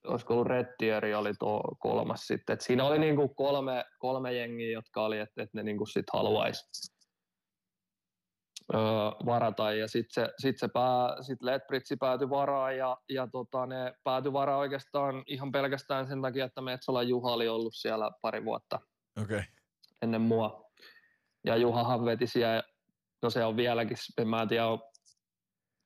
[0.07, 2.53] olisiko ollut Reddieri oli tuo kolmas sitten.
[2.53, 6.63] Et siinä oli niinku kolme, kolme jengiä, jotka oli, että et ne niinku sit haluaisi
[8.73, 8.79] öö,
[9.25, 9.73] varata.
[9.73, 14.33] Ja sitten se, sit se pää, sit Ledbridge päätyi varaan ja, ja tota, ne päätyi
[14.33, 18.79] varaan oikeastaan ihan pelkästään sen takia, että Metsola Juha oli ollut siellä pari vuotta
[19.21, 19.43] okay.
[20.01, 20.69] ennen mua.
[21.45, 22.63] Ja Juhahan veti siellä,
[23.21, 24.65] no se on vieläkin, en mä tiedä,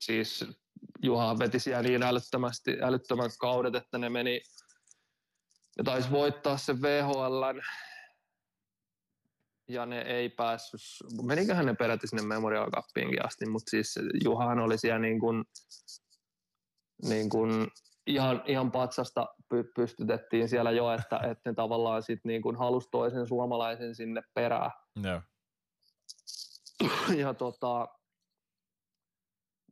[0.01, 0.45] siis
[1.03, 4.41] Juha veti siellä niin älyttömästi, älyttömän kaudet, että ne meni,
[5.77, 7.59] ne taisi voittaa se VHL
[9.67, 10.81] ja ne ei päässyt,
[11.23, 15.43] meniköhän ne peräti sinne Memorial Cupiinkin asti, mutta siis Juhahan oli siellä niin kuin,
[17.07, 17.67] niin kuin
[18.07, 22.87] ihan, ihan patsasta py, pystytettiin siellä jo, että, että ne tavallaan sitten niin kuin halusi
[22.91, 24.71] toisen suomalaisen sinne perään.
[25.05, 25.23] Yeah.
[27.17, 27.87] Ja tota,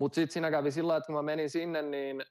[0.02, 2.24] mutta sitten siinä kävi sillä että kun mä menin sinne, niin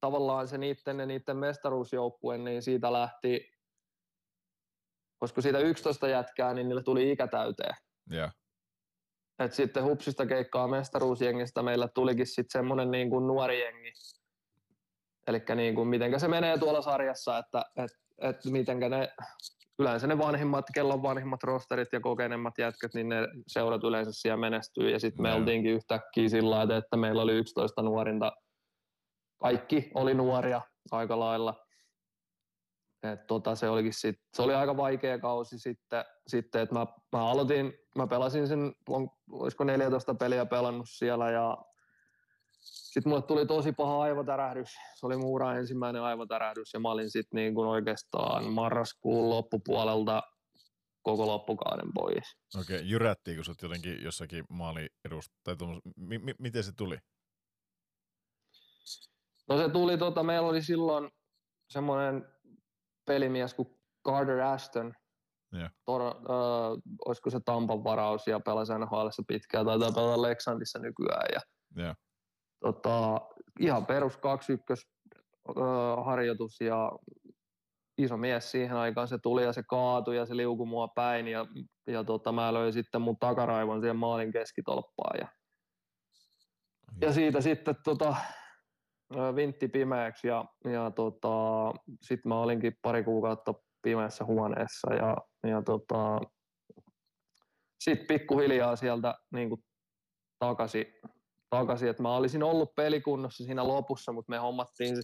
[0.00, 3.52] tavallaan se niiden, niiden mestaruusjoukkue, niin siitä lähti,
[5.18, 7.74] koska siitä 11 jätkää, niin niille tuli ikä täyteen.
[8.12, 8.34] Yeah.
[9.38, 13.92] et sitten hupsista keikkaa mestaruusjengistä meillä tulikin sitten semmoinen niin kuin nuori jengi.
[15.26, 19.08] Eli niin kuin mitenkä se menee tuolla sarjassa, että et, et mitenkä ne,
[19.78, 24.90] yleensä ne vanhimmat, kellon vanhimmat rosterit ja kokeneemmat jätkät, niin ne seurat yleensä siellä menestyy.
[24.90, 28.32] Ja sitten me oltiinkin yhtäkkiä sillä lailla, että meillä oli 11 nuorinta.
[29.40, 30.60] Kaikki oli nuoria
[30.90, 31.54] aika lailla.
[33.02, 37.26] Et tota, se, olikin sit, se oli aika vaikea kausi sitten, sitten että mä, mä
[37.30, 41.58] aloitin, mä pelasin sen, on, olisiko 14 peliä pelannut siellä ja
[42.72, 44.68] sitten mulle tuli tosi paha aivotärähdys.
[44.94, 50.22] Se oli muura ensimmäinen aivotärähdys ja mä olin sitten niin kuin oikeastaan marraskuun loppupuolelta
[51.02, 52.36] koko loppukauden pois.
[52.60, 56.98] Okei, okay, jyrättiinkö sut jotenkin jossakin maali edust, tai tuommois, mi, mi, miten se tuli?
[59.48, 61.10] No se tuli, tota, meillä oli silloin
[61.70, 62.26] semmoinen
[63.06, 63.68] pelimies kuin
[64.06, 64.94] Carter Ashton.
[65.52, 65.68] Joo.
[65.84, 71.28] Toro, äh, olisiko se Tampan varaus ja pelasi nhl pitkään, taitaa pelata Leksandissa nykyään.
[71.34, 71.40] Ja,
[71.84, 71.94] Joo.
[72.60, 73.20] Tota,
[73.60, 74.88] ihan perus 21
[75.48, 76.92] äh, harjoitus ja
[77.98, 79.08] iso mies siihen aikaan.
[79.08, 81.46] Se tuli ja se kaatui ja se liukui mua päin ja,
[81.86, 85.28] ja tota, mä löin sitten mun takaraivon siihen maalin keskitolppaan ja,
[87.00, 88.16] ja siitä sitten tota,
[89.34, 91.28] vintti pimeäksi ja, ja tota,
[92.02, 95.16] sitten mä olinkin pari kuukautta pimeässä huoneessa ja,
[95.50, 96.20] ja tota,
[97.80, 99.64] sitten pikkuhiljaa sieltä niin kuin
[100.38, 100.86] takaisin,
[101.50, 104.96] takaisin, että mä olisin ollut pelikunnossa siinä lopussa, mutta me hommattiin,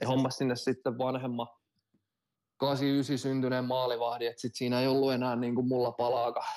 [0.00, 1.46] me hommas sinne sitten vanhemman
[2.56, 6.54] 89 syntyneen maalivahdin, että sit siinä ei ollut enää niin kuin mulla palaakaan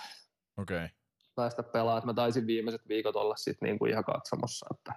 [0.58, 0.86] Okei.
[0.86, 0.90] Okay.
[1.36, 1.98] päästä pelaamaan.
[1.98, 4.94] että Mä taisin viimeiset viikot olla sit niin kuin ihan katsomossa, että,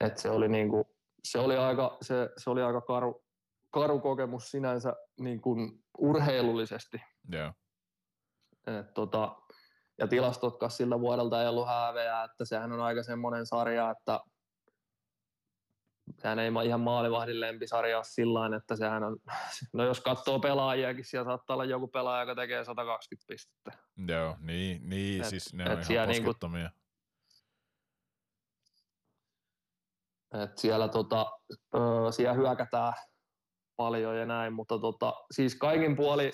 [0.00, 0.84] että se oli niin kuin,
[1.24, 3.24] se oli aika, se, se oli aika karu,
[3.70, 7.02] karu kokemus sinänsä niin kuin urheilullisesti.
[7.32, 7.52] Joo.
[8.66, 9.39] Et tota,
[10.00, 14.20] ja tilastotkaan siltä vuodelta ei ollut hääveä, että sehän on aika semmoinen sarja, että
[16.18, 19.16] sehän ei ihan maalivahdin lempisarja ole sillä että sehän on,
[19.74, 23.72] no jos katsoo pelaajiakin, siellä saattaa olla joku pelaaja, joka tekee 120 pistettä.
[24.08, 26.30] Joo, niin, niin Et- siis ne et on ihan siellä niinku-.
[30.42, 31.26] Et siellä, tota,
[31.74, 31.78] ö,
[32.12, 32.92] siellä hyökätään
[33.76, 36.32] paljon ja näin, mutta tota, siis kaikin puoli,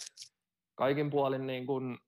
[0.75, 1.99] kaikin puolin niin kun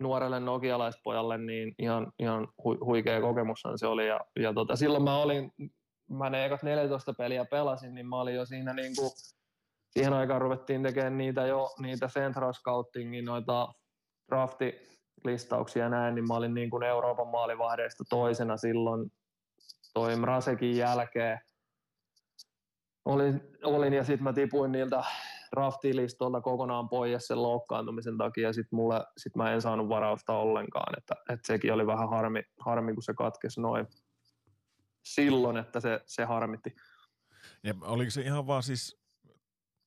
[0.00, 4.08] nuorelle nokialaispojalle niin ihan, ihan hu, huikea kokemushan se oli.
[4.08, 5.52] Ja, ja tota, silloin mä olin,
[6.10, 9.10] mä ne ekat 14 peliä pelasin, niin mä olin jo siinä niin kuin,
[9.90, 13.68] siihen aikaan ruvettiin tekemään niitä jo, niitä Central Scoutingin, noita
[14.30, 19.10] draftilistauksia ja näin, niin mä olin niin kuin Euroopan maalivahdeista toisena silloin
[19.94, 21.38] toi Mrasekin jälkeen.
[23.04, 25.04] Olin, olin ja sitten mä tipuin niiltä
[25.50, 31.14] draftilistolta kokonaan pois sen loukkaantumisen takia, sit, mulle, sit mä en saanut varausta ollenkaan, että,
[31.28, 33.86] että sekin oli vähän harmi, harmi kun se katkesi noin
[35.04, 36.74] silloin, että se, se harmitti.
[37.64, 39.00] Ja oliko se ihan vaan siis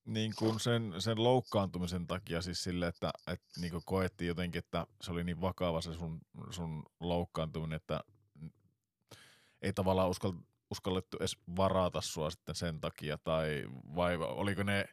[0.05, 4.87] niin kuin sen, sen loukkaantumisen takia siis sille, että, että niin kuin koettiin jotenkin, että
[5.01, 8.03] se oli niin vakava se sun, sun loukkaantuminen, että
[9.61, 10.33] ei tavallaan uskal,
[10.71, 13.63] uskallettu edes varata sua sitten sen takia, tai
[13.95, 14.85] vai oliko ne,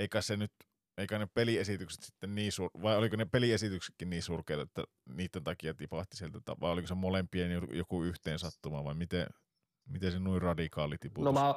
[0.00, 0.52] eikä se nyt,
[0.98, 5.74] eikä ne peliesitykset sitten niin sur, vai oliko ne peliesityksetkin niin surkeita, että niiden takia
[5.74, 9.26] tipahti sieltä, vai oliko se molempien joku- yhteen sattuma, vai miten,
[9.88, 11.24] miten se noin radikaali tiputus?
[11.24, 11.54] No mä,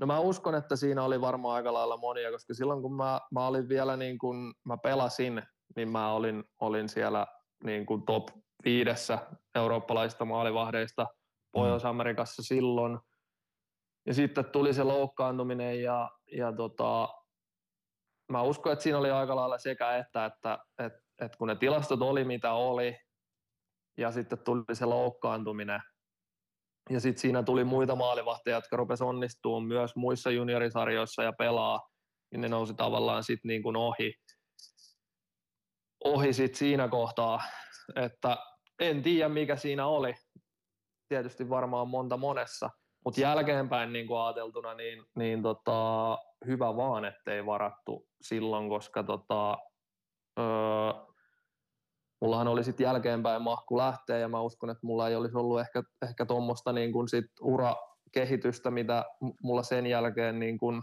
[0.00, 3.46] no mä uskon, että siinä oli varmaan aika lailla monia, koska silloin kun mä, mä
[3.46, 5.42] olin vielä niin kuin mä pelasin,
[5.76, 7.26] niin mä olin, olin siellä
[7.64, 8.28] niin kuin top
[8.64, 9.18] viidessä
[9.54, 11.06] eurooppalaisista maalivahdeista
[11.52, 12.98] Pohjois-Amerikassa silloin.
[14.08, 17.08] Ja sitten tuli se loukkaantuminen ja, ja tota,
[18.32, 22.02] mä uskon, että siinä oli aika lailla sekä että, että, että, että kun ne tilastot
[22.02, 22.96] oli mitä oli
[23.98, 25.80] ja sitten tuli se loukkaantuminen,
[26.90, 31.88] ja sitten siinä tuli muita maalivahteja, jotka rupesi onnistumaan myös muissa juniorisarjoissa ja pelaa,
[32.30, 34.14] niin ne nousi tavallaan sitten niin kuin ohi,
[36.04, 37.40] ohi sit siinä kohtaa,
[37.96, 38.36] että
[38.78, 40.14] en tiedä mikä siinä oli.
[41.08, 42.70] Tietysti varmaan monta monessa,
[43.08, 49.58] mutta jälkeenpäin niin kuin ajateltuna, niin, niin tota, hyvä vaan, ettei varattu silloin, koska tota,
[50.38, 50.92] öö,
[52.20, 55.82] mullahan oli sitten jälkeenpäin mahku lähteä ja mä uskon, että mulla ei olisi ollut ehkä,
[56.02, 59.04] ehkä tuommoista niin sit urakehitystä, mitä
[59.42, 60.82] mulla sen jälkeen niin kuin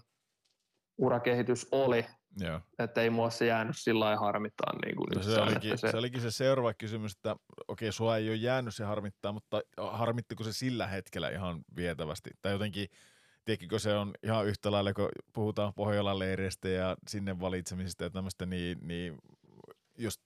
[0.98, 2.06] urakehitys oli,
[2.40, 2.62] Joo.
[2.80, 4.74] että ei mua se jäänyt sillä lailla harmittaa.
[4.86, 5.92] Niin kuin No se, olikin, se...
[5.92, 7.36] se olikin se seuraava kysymys, että
[7.68, 12.30] okei, sua ei ole jäänyt se harmittaa, mutta harmittiko se sillä hetkellä ihan vietävästi?
[12.42, 12.88] Tai jotenkin,
[13.46, 18.46] tiedätkö, se on ihan yhtä lailla, kun puhutaan Pohjolan leireistä ja sinne valitsemisesta ja tämmöistä,
[18.46, 19.18] niin, niin
[19.98, 20.22] just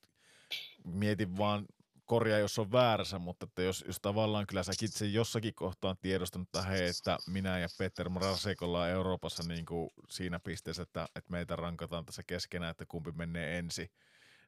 [0.85, 1.65] mietin vaan
[2.09, 6.47] korjaa, jos on väärässä, mutta että jos, jos tavallaan kyllä säkin sen jossakin kohtaan tiedostanut,
[6.47, 11.31] että hei, että minä ja Peter Mrazek ollaan Euroopassa niin kuin siinä pisteessä, että, että
[11.31, 13.89] meitä rankataan tässä keskenään, että kumpi menee ensin,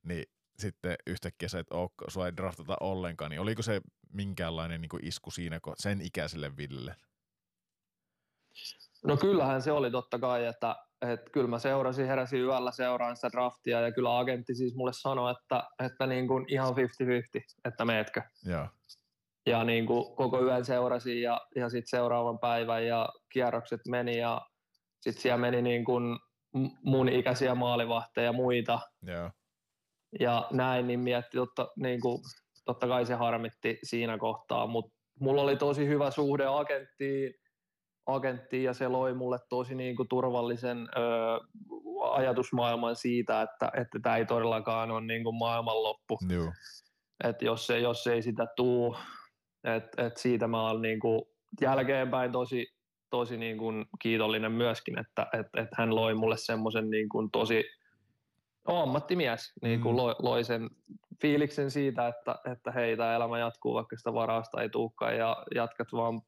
[0.03, 0.25] niin
[0.59, 3.81] sitten yhtäkkiä sä et ole, sua ei draftata ollenkaan, niin oliko se
[4.13, 6.95] minkäänlainen niin kuin isku siinä sen ikäiselle Villelle?
[9.05, 13.29] No kyllähän se oli totta kai, että, että kyllä mä seurasin, heräsin yöllä seuraan sitä
[13.31, 16.75] draftia ja kyllä agentti siis mulle sanoi, että, että niin kuin ihan 50-50,
[17.65, 18.21] että meetkö.
[18.45, 18.67] Joo.
[19.45, 24.41] Ja niin kuin koko yön seurasin ja, ja sitten seuraavan päivän ja kierrokset meni ja
[24.99, 26.19] sitten siellä meni niin kuin
[26.83, 28.79] mun ikäisiä maalivahteja ja muita.
[29.01, 29.31] Joo.
[30.19, 32.21] Ja näin, niin mietti, totta, niin kuin,
[32.65, 37.33] totta kai se harmitti siinä kohtaa, mutta mulla oli tosi hyvä suhde agenttiin,
[38.15, 41.01] agenttiin ja se loi mulle tosi niin kuin turvallisen ö,
[42.11, 46.17] ajatusmaailman siitä, että, että tämä ei todellakaan ole niin kuin maailmanloppu.
[46.29, 46.51] Joo.
[47.23, 48.95] Et jos, se, jos ei sitä tuu,
[49.63, 51.21] että et siitä mä olen niin kuin
[51.61, 52.67] jälkeenpäin tosi,
[53.09, 57.63] tosi niin kuin kiitollinen myöskin, että et, et hän loi mulle semmoisen niin kuin tosi
[58.65, 59.97] ammattimies, niin kuin mm.
[59.97, 60.69] loi, loi sen
[61.21, 65.87] fiiliksen siitä, että, että hei, tämä elämä jatkuu, vaikka sitä varausta ei tulekaan ja jatkat
[65.93, 66.21] vaan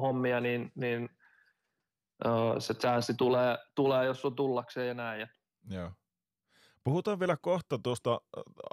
[0.00, 1.08] hommia, niin, niin
[2.58, 5.28] se chanssi tulee, tulee, jos on tullakseen ja näin.
[5.70, 5.92] Joo.
[6.84, 8.20] Puhutaan vielä kohta tuosta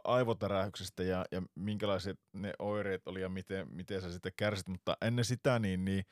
[0.03, 5.25] aivotärähyksestä ja, ja minkälaiset ne oireet oli ja miten, miten sä sitten kärsit, mutta ennen
[5.25, 6.05] sitä niin, niin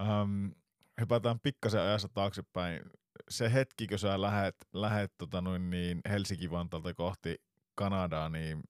[0.00, 0.46] ähm,
[1.00, 2.80] hypätään pikkasen ajassa taaksepäin.
[3.28, 7.36] Se hetki, kun sä lähet, lähet tota noin niin Helsinki-Vantaalta kohti
[7.74, 8.62] Kanadaa, niin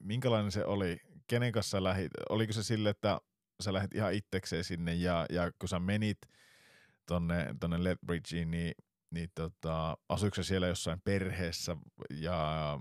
[0.00, 1.00] minkälainen se oli?
[1.26, 2.12] Kenen kanssa lähit?
[2.28, 3.20] Oliko se sille, että
[3.62, 6.18] sä lähdet ihan itsekseen sinne ja, ja kun sä menit
[7.06, 8.74] tonne, tonne Lethbridgeen, niin,
[9.10, 11.76] niin tota, asuiko se siellä jossain perheessä
[12.10, 12.78] ja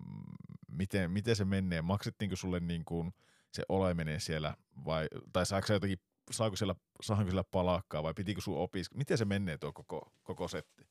[0.71, 1.81] miten, miten se menee?
[1.81, 3.11] Maksettiinko sulle niin kuin
[3.51, 4.55] se oleminen siellä
[4.85, 5.99] vai, tai saako sä jotenkin,
[6.31, 8.97] saako siellä, saanko siellä palakkaa vai pitikö sun opiskella?
[8.97, 10.87] Miten se menee tuo koko, koko setti?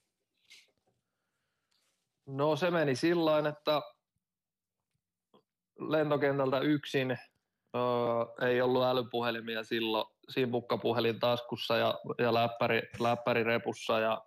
[2.27, 3.83] No se meni sillä että
[5.79, 7.19] lentokentältä yksin
[7.77, 14.25] Öö, ei ollut älypuhelimia silloin, simpukkapuhelin taskussa ja, ja läppäri, läppäri repussa ja,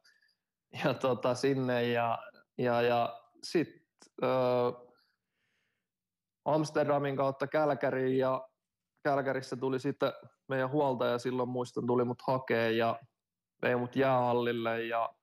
[0.83, 2.19] ja tota, sinne ja,
[2.57, 3.81] ja, ja sitten
[4.23, 4.29] öö,
[6.45, 8.47] Amsterdamin kautta Kälkäriin ja
[9.03, 10.13] Kälkärissä tuli sitten
[10.47, 12.99] meidän huoltaja silloin muistan tuli mut hakee ja
[13.61, 15.15] vei mut jäähallille ja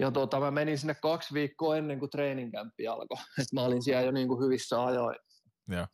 [0.00, 3.16] ja tota, mä menin sinne kaksi viikkoa ennen kuin treeninkämppi alkoi.
[3.40, 5.16] Et mä olin siellä jo niin kuin hyvissä ajoin.
[5.72, 5.88] Yeah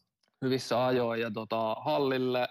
[0.44, 2.48] hyvissä ajoin ja tota, hallille.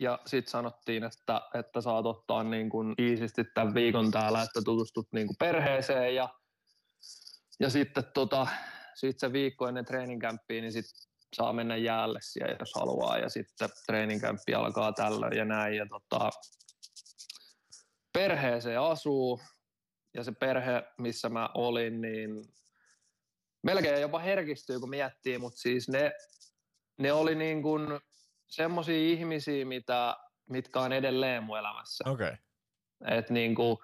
[0.00, 5.08] Ja sitten sanottiin, että, että saat ottaa niin kuin iisisti tämän viikon täällä, että tutustut
[5.12, 6.14] niin kuin perheeseen.
[6.14, 6.28] Ja,
[7.60, 8.46] ja sitten tota,
[8.94, 10.84] sit se viikko ennen treeninkämppiä, niin sit
[11.36, 13.18] saa mennä jäälle siellä, jos haluaa.
[13.18, 15.76] Ja sitten treeninkämppi alkaa tällöin ja näin.
[15.76, 16.30] Ja tota,
[18.12, 19.40] perheeseen asuu.
[20.14, 22.44] Ja se perhe, missä mä olin, niin
[23.62, 26.12] melkein jopa herkistyy, kun miettii, mutta siis ne
[26.98, 28.00] ne oli niin kuin
[28.46, 30.16] semmoisia ihmisiä, mitä,
[30.50, 32.10] mitkä on edelleen mun elämässä.
[32.10, 32.28] Okei.
[32.28, 32.38] Okay.
[33.18, 33.76] Et niin kuin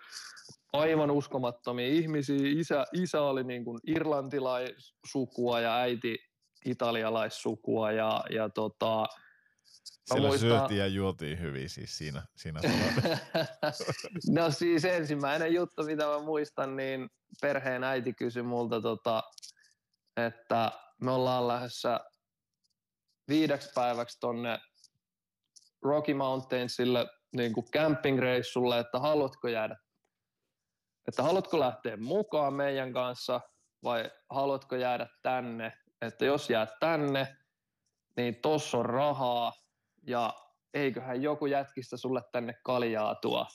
[0.73, 2.39] aivan uskomattomia ihmisiä.
[2.43, 6.19] Isä, isä oli niin kuin irlantilaissukua ja äiti
[6.65, 9.07] italialaissukua ja, ja tota,
[10.05, 10.51] siellä muistan...
[10.51, 12.61] syötiin ja juotiin hyvin siis siinä, siinä
[14.37, 17.09] No siis ensimmäinen juttu, mitä mä muistan, niin
[17.41, 19.23] perheen äiti kysyi multa, tota,
[20.16, 22.01] että me ollaan lähdössä
[23.31, 24.59] viideksi päiväksi tonne
[25.82, 29.77] Rocky Mountainsille niin kuin camping-reissulle, että haluatko jäädä,
[31.09, 33.40] että haluatko lähteä mukaan meidän kanssa
[33.85, 37.36] vai haluatko jäädä tänne, että jos jäät tänne,
[38.16, 39.52] niin tossa on rahaa
[40.07, 40.35] ja
[40.74, 43.47] eiköhän joku jätkistä sulle tänne kaljaa tuo.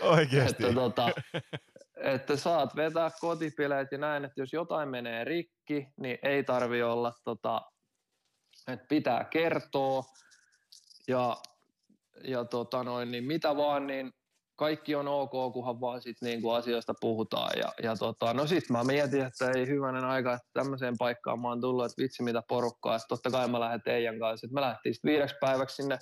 [0.00, 0.64] Oikeasti.
[0.64, 1.08] että, tota,
[1.96, 7.12] että saat vetää kotipileet ja näin, että jos jotain menee rikki, niin ei tarvi olla
[7.24, 7.60] tota,
[8.68, 10.02] että pitää kertoa
[11.08, 11.36] ja,
[12.24, 14.12] ja tota noin, niin mitä vaan, niin
[14.56, 17.50] kaikki on ok, kunhan vaan sit niinku asioista puhutaan.
[17.58, 21.48] Ja, ja tota, no sit mä mietin, että ei hyvänen aika, että tämmöiseen paikkaan mä
[21.48, 22.98] oon tullut, että vitsi mitä porukkaa.
[22.98, 24.40] Sitten totta kai mä lähden teidän kanssa.
[24.40, 25.98] Sitten me lähdettiin sitten viideksi päiväksi sinne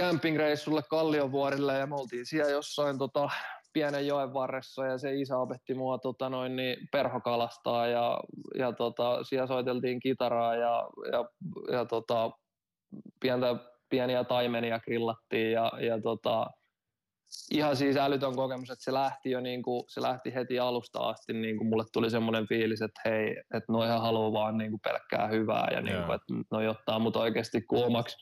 [0.00, 3.30] campingreissulle Kalliovuorille ja me oltiin siellä jossain tota,
[3.72, 8.20] pienen joen varressa ja se isä opetti mua tota noin, niin perhokalastaa ja,
[8.58, 11.24] ja tota, siellä soiteltiin kitaraa ja, ja,
[11.72, 12.30] ja tota,
[13.20, 13.56] pientä,
[13.88, 16.46] pieniä taimenia grillattiin ja, ja tota,
[17.50, 21.32] ihan siis älytön kokemus, että se lähti jo niin kuin, se lähti heti alusta asti,
[21.32, 25.28] niin kuin mulle tuli semmoinen fiilis, että hei, että noihan haluaa vaan niin kuin pelkkää
[25.28, 28.16] hyvää ja niin kuin, että noi ottaa mut oikeasti kuin omaksi,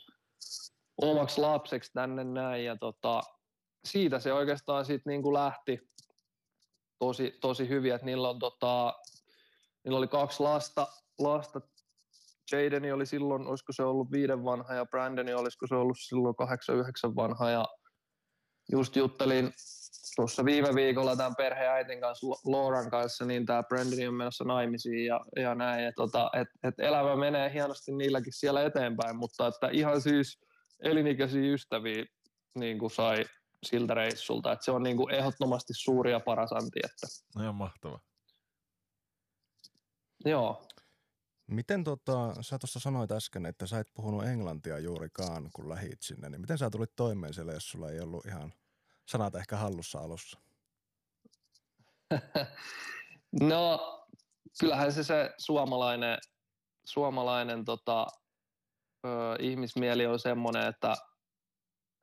[1.02, 3.20] omaksi lapseksi tänne näin ja tota,
[3.86, 5.80] siitä se oikeastaan sitten niin kuin lähti
[6.98, 8.94] tosi, tosi hyvin, että niillä on tota,
[9.84, 10.86] niillä oli kaksi lasta,
[11.18, 11.60] lasta
[12.52, 16.76] Jadeni oli silloin, olisiko se ollut viiden vanha ja Brandoni olisiko se ollut silloin kahdeksan,
[16.76, 17.64] yhdeksän vanha ja
[18.72, 19.52] just juttelin
[20.16, 25.20] tuossa viime viikolla tämän perheäitin kanssa, Lauran kanssa, niin tämä Brandon on menossa naimisiin ja,
[25.36, 25.84] ja näin.
[25.84, 30.40] Et, tota, et, et elämä menee hienosti niilläkin siellä eteenpäin, mutta että ihan siis
[30.82, 32.04] elinikäisiä ystäviä
[32.54, 33.24] niin kuin sai
[33.66, 34.52] siltä reissulta.
[34.52, 36.80] Että se on niin kuin ehdottomasti suuri ja paras anti.
[36.84, 37.06] Että.
[37.36, 38.00] No ihan mahtava.
[40.24, 40.66] Joo.
[41.46, 46.28] Miten tota, sä tuossa sanoit äsken, että sä et puhunut englantia juurikaan, kun lähit sinne,
[46.28, 48.52] niin miten sä tulit toimeen siellä, jos sulla ei ollut ihan
[49.08, 50.38] sanat ehkä hallussa alussa?
[53.40, 53.78] no,
[54.60, 56.18] kyllähän se se suomalainen,
[56.84, 58.06] suomalainen tota,
[59.06, 59.08] ö,
[59.40, 60.96] ihmismieli on semmoinen, että,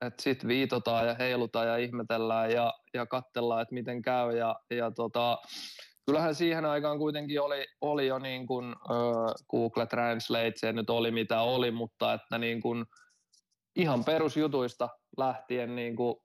[0.01, 4.37] että sit viitotaan ja heilutaan ja ihmetellään ja, ja katsellaan, että miten käy.
[4.37, 5.37] Ja, ja tota,
[6.05, 11.11] kyllähän siihen aikaan kuitenkin oli, oli jo niin kuin, äh, Google Translate, se nyt oli
[11.11, 12.85] mitä oli, mutta että niin kuin,
[13.75, 16.15] ihan perusjutuista lähtien niin kuin,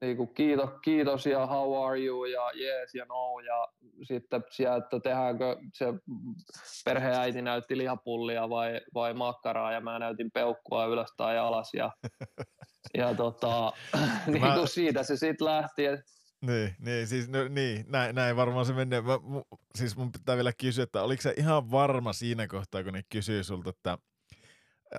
[0.00, 3.68] niin kuin kiitos, kiitos ja how are you ja yes ja no ja
[4.02, 5.86] sitten sieltä tehdäänkö se
[6.84, 11.90] perheäiti näytti lihapullia vai, vai makkaraa ja mä näytin peukkua ylös tai alas ja,
[12.94, 13.72] ja tota,
[14.26, 15.82] niin kuin siitä se sitten lähti,
[16.46, 19.00] niin, niin, siis, no, niin näin, näin varmaan se menee.
[19.00, 19.42] Mä, mu,
[19.74, 23.44] siis mun pitää vielä kysyä, että oliko se ihan varma siinä kohtaa, kun ne kysyy
[23.44, 23.98] sulta, että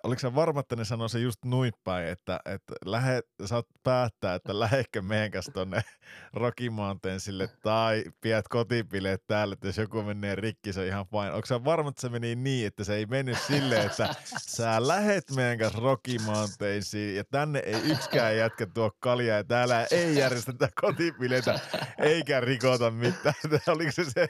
[0.04, 1.74] oliko se varma, että ne sanoo se just noin
[2.12, 5.82] että, että lähe, saat päättää, että lähekkö meidän kanssa tonne
[6.34, 11.32] Rocky Mountainsille tai pidät kotipileet täällä, että jos joku menee rikki, se on ihan fine.
[11.32, 15.24] Onko se varma, että se meni niin, että se ei mennyt silleen, että sä lähet
[15.36, 20.70] meidän kanssa Rocky Mountainsiin ja tänne ei yksikään jätkä tuo kaljaa ja täällä ei järjestetä
[20.82, 21.60] kotipileitä
[22.00, 23.36] eikä rikota mitään.
[23.68, 24.28] Oliko se se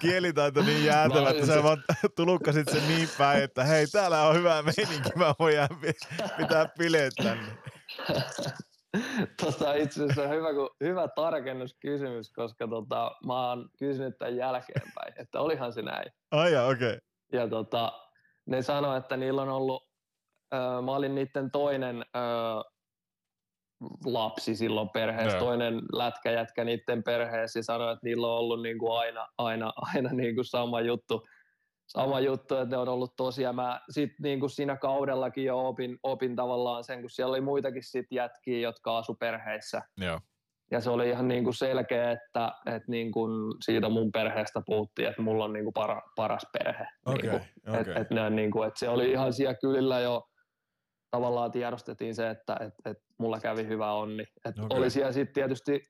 [0.00, 1.82] kielitaito niin jäätävä, että sä vaan
[2.16, 5.54] tulukkasit sen niin päin, että hei, täällä on hyvä meininki, mä voin
[6.36, 7.52] pitää bileet tänne.
[9.42, 15.40] Tota, itse asiassa hyvä, kun, hyvä tarkennuskysymys, koska tota, mä oon kysynyt tämän jälkeenpäin, että
[15.40, 16.12] olihan se näin.
[16.30, 16.88] Ai oh, okei.
[16.88, 17.00] Okay.
[17.32, 17.92] Ja tota,
[18.46, 19.82] ne sanoi, että niillä on ollut,
[20.54, 22.73] äh, mä olin niiden toinen äh,
[24.04, 25.44] lapsi silloin perheessä, no.
[25.44, 30.10] toinen lätkäjätkä niiden perheessä ja sanoi, että niillä on ollut niin kuin aina, aina, aina
[30.12, 31.26] niin kuin sama juttu,
[31.86, 33.54] sama juttu, että ne on ollut tosiaan.
[33.54, 37.82] Mä sitten niin kuin siinä kaudellakin jo opin, opin tavallaan sen, kun siellä oli muitakin
[37.84, 39.82] sit jätkiä, jotka asu perheissä.
[39.96, 40.20] Joo.
[40.70, 45.08] Ja se oli ihan niin kuin selkeä, että, että niin kuin siitä mun perheestä puhuttiin,
[45.08, 46.86] että mulla on niin kuin para, paras perhe.
[47.06, 47.80] Okay, niin kuin, okay.
[47.80, 50.28] että, että, niin kuin, että se oli ihan siellä kylillä jo
[51.14, 54.24] tavallaan tiedostettiin se, että, että, että mulla kävi hyvä onni.
[54.44, 54.78] Että okay.
[54.78, 55.88] Oli siellä sitten tietysti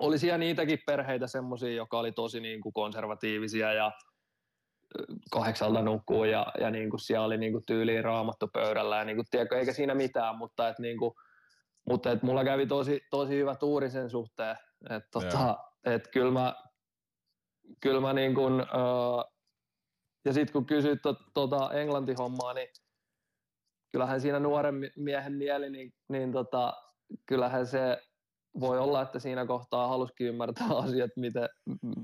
[0.00, 3.92] oli siellä niitäkin perheitä semmoisia, jotka oli tosi niin kuin konservatiivisia ja
[5.30, 9.16] kahdeksalta nukkuu ja, ja niin kuin siellä oli niin kuin tyyliin raamattu pöydällä ja niin
[9.16, 11.12] kuin, tiedätkö, eikä siinä mitään, mutta että niin kuin,
[11.88, 14.56] mutta että mulla kävi tosi, tosi hyvä tuuri sen suhteen,
[14.90, 16.54] että tota, et kyllä mä,
[17.80, 19.24] kyllä mä niin kuin, uh,
[20.24, 22.68] ja sitten kun kysyit to, tota Englanti-hommaa, niin
[23.96, 26.74] kyllähän siinä nuoren miehen mieli, niin, niin tota,
[27.26, 28.02] kyllähän se
[28.60, 31.48] voi olla, että siinä kohtaa halusikin ymmärtää asiat, miten,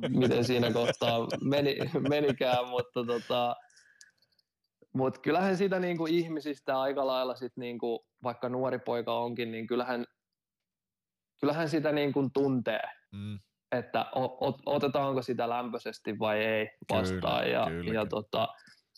[0.08, 1.76] miten siinä kohtaa meni,
[2.08, 3.56] menikään, mutta tota,
[4.94, 10.04] mut kyllähän sitä niinku ihmisistä aika lailla sit niinku, vaikka nuori poika onkin, niin kyllähän,
[11.40, 13.38] kyllähän sitä niinku tuntee, mm.
[13.72, 17.44] että o, otetaanko sitä lämpöisesti vai ei vastaan.
[17.44, 17.94] Kyllä, ja, kyllä.
[17.94, 18.48] ja, tota,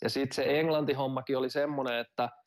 [0.02, 2.28] ja sitten se Englanti-hommakin oli semmoinen, että–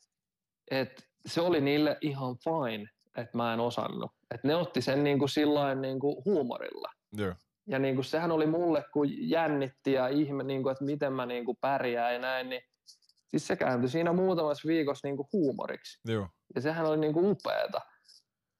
[0.70, 4.10] että se oli niille ihan fine, että mä en osannut.
[4.30, 6.92] Että ne otti sen niin kuin sillain niin kuin huumorilla.
[7.18, 7.36] Yeah.
[7.66, 11.26] Ja niin kuin sehän oli mulle, kun jännitti ja ihme, niin kuin, että miten mä
[11.26, 12.62] niin kuin pärjään ja näin, niin
[13.28, 16.00] siis se kääntyi siinä muutamassa viikossa niin kuin huumoriksi.
[16.04, 16.28] Joo.
[16.54, 17.80] Ja sehän oli niin kuin upeeta.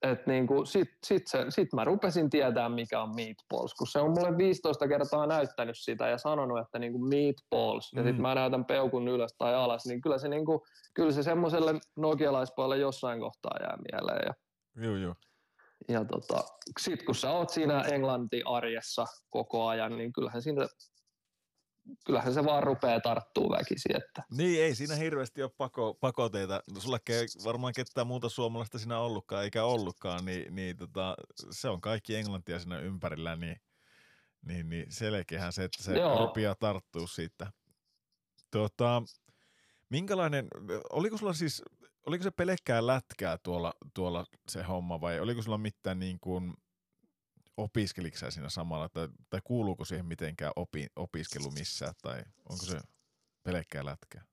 [0.03, 4.11] Et niinku, sit, sit, se, sit mä rupesin tietää, mikä on meatballs, kun se on
[4.11, 8.09] mulle 15 kertaa näyttänyt sitä ja sanonut, että niinku meatballs, ja mm.
[8.09, 12.79] sit mä näytän peukun ylös tai alas, niin kyllä se, niinku, kyllä se semmoiselle nokialaispojalle
[12.79, 14.27] jossain kohtaa jää mieleen.
[14.27, 14.35] Ja,
[14.85, 15.15] joo, joo.
[15.89, 16.45] Ja tota,
[16.81, 20.67] sit kun sä oot siinä Englanti-arjessa koko ajan, niin kyllähän siinä
[22.07, 23.97] kyllähän se vaan rupeaa tarttuu väkisin.
[23.97, 24.23] Että.
[24.31, 26.63] Niin, ei siinä hirveästi ole pako, pakoteita.
[26.79, 31.17] Sulle ei varmaan ketään muuta suomalaista siinä ollutkaan, eikä ollutkaan, niin, niin tota,
[31.51, 33.61] se on kaikki englantia siinä ympärillä, niin,
[34.43, 36.27] niin, niin selkeähän se, että se Joo.
[36.27, 37.53] rupeaa tarttuu siitä.
[38.51, 39.03] Tota,
[39.89, 40.49] minkälainen,
[40.93, 41.63] oliko sulla siis,
[42.07, 46.55] oliko se pelkkää lätkää tuolla, tuolla se homma vai oliko sulla mitään niin kuin,
[47.59, 52.79] opiskeliko siinä samalla tai, tai kuuluuko siihen mitenkään opi, opiskelu missään tai onko se
[53.43, 54.25] pelkkää lätkää?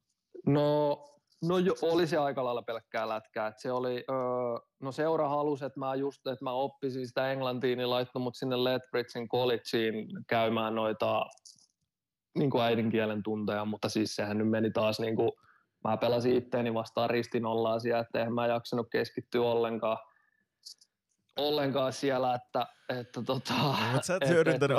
[0.45, 0.98] No,
[1.44, 3.48] no jo, oli se aika lailla pelkkää lätkää.
[3.48, 7.76] Et se oli, öö, no seura halusi, että mä just, että mä oppisin sitä englantia,
[7.76, 11.26] niin laittoi mut sinne Lethbridgein collegeen käymään noita
[12.38, 15.32] niin kuin äidinkielen tunteja, mutta siis sehän nyt meni taas niin kuin,
[15.84, 19.98] mä pelasin itteeni vastaan ristinollaa siellä, että eihän mä jaksanut keskittyä ollenkaan,
[21.36, 23.54] ollenkaan siellä, että, että tota,
[23.92, 24.78] Mutta sä et hyödyntänyt.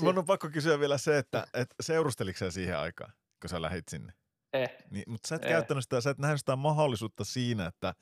[0.00, 3.88] Mun on pakko kysyä vielä se, että et seurusteliko sä siihen aikaan, kun sä lähit
[3.88, 4.12] sinne?
[4.52, 5.50] eh, Niin, mutta sä et Ei.
[5.50, 7.94] käyttänyt sitä, sä et nähnyt sitä mahdollisuutta siinä, että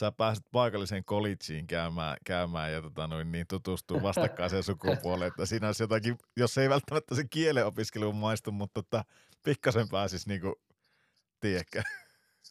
[0.00, 5.66] sä pääset paikalliseen collegeen käymään, käymään ja tota noin, niin tutustuu vastakkaiseen sukupuoleen, että siinä
[5.66, 9.04] olisi jotakin, jos ei välttämättä se kielen opiskelu maistu, mutta että
[9.44, 10.60] pikkasen pääsis niinku,
[11.40, 11.82] tiedäkö.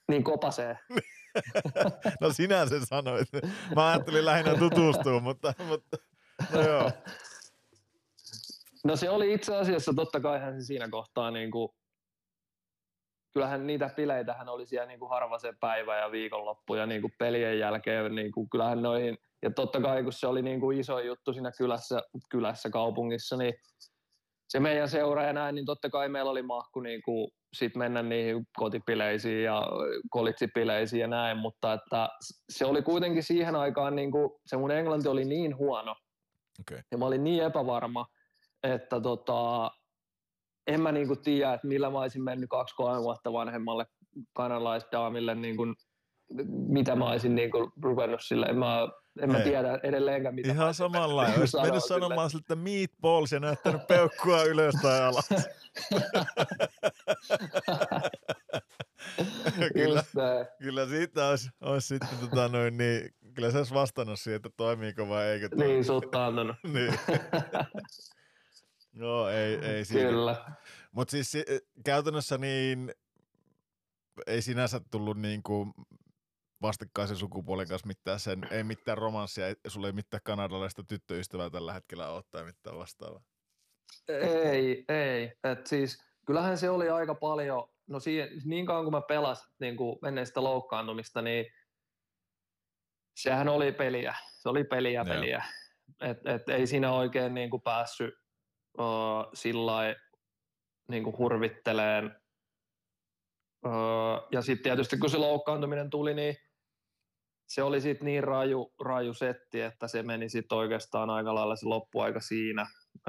[0.07, 0.77] niin kopasee.
[2.21, 3.27] No sinä sen sanoit.
[3.75, 5.97] Mä ajattelin lähinnä tutustua, mutta, mutta
[6.53, 6.91] no joo.
[8.83, 11.69] No se oli itse asiassa, totta kai hän siinä kohtaa niin kuin,
[13.33, 17.13] kyllähän niitä bileitähän oli siellä niin kuin harva se päivä ja viikonloppu ja niin kuin
[17.19, 20.99] pelien jälkeen, niin kuin, kyllähän noihin, ja totta kai kun se oli niin kuin iso
[20.99, 23.53] juttu siinä kylässä, kylässä kaupungissa, niin
[24.49, 28.03] se meidän seura ja näin, niin totta kai meillä oli mahku niin kuin sit mennä
[28.03, 29.61] niihin kotipileisiin ja
[30.09, 32.09] kolitsipileisiin ja näin, mutta että
[32.49, 35.95] se oli kuitenkin siihen aikaan, niin kuin, se mun englanti oli niin huono,
[36.59, 36.81] Okei.
[36.91, 38.05] ja mä olin niin epävarma,
[38.63, 39.71] että tota,
[40.67, 43.85] en mä niinku tiedä, että millä mä olisin mennyt kaksi-kolme vuotta vanhemmalle
[44.33, 45.65] kanalaisdaamille, niinku,
[46.67, 48.53] mitä mä olisin niinku ruvennut sille.
[48.53, 48.87] Mä,
[49.21, 49.43] en mä Ei.
[49.43, 54.75] tiedä edelleenkään, mitä Ihan samalla mennyt Olisi mennyt sanomaan siltä meatballs ja näyttänyt peukkua ylös
[54.81, 55.25] tai alas.
[55.27, 55.43] sille.
[59.73, 60.03] kyllä,
[60.59, 65.09] kyllä siitä olisi, olisi sitten tota noin, niin, kyllä se olisi vastannut siihen, että toimiiko
[65.09, 65.65] vai eikö toimi.
[65.73, 66.55] Niin, sutta antanut.
[66.73, 66.93] niin.
[68.93, 70.09] No ei, ei siinä.
[70.09, 70.45] Kyllä.
[70.91, 71.45] Mutta siis si-
[71.85, 72.93] käytännössä niin
[74.27, 75.73] ei sinänsä tullut niin kuin
[76.61, 81.73] vastakkaisen sukupuolen kanssa mitään sen, ei mitään romanssia, ei, sulla ei mitään kanadalaista tyttöystävää tällä
[81.73, 83.23] hetkellä ole tai mitään vastaavaa.
[84.07, 85.31] Ei, ei.
[85.43, 89.77] Et siis, kyllähän se oli aika paljon, no siihen, niin kauan kuin mä pelasin niin
[89.77, 91.45] kuin ennen sitä loukkaantumista, niin
[93.15, 94.15] sehän oli peliä.
[94.41, 95.05] Se oli peliä Joo.
[95.05, 95.45] peliä.
[96.01, 98.13] Et, et ei siinä oikein niin kuin päässyt
[98.79, 99.95] uh, sillä
[100.89, 102.21] niin kuin hurvitteleen.
[103.65, 106.35] Uh, ja sitten tietysti kun se loukkaantuminen tuli, niin
[107.47, 111.65] se oli sitten niin raju, raju setti, että se meni sitten oikeastaan aika lailla se
[111.65, 112.65] loppuaika siinä,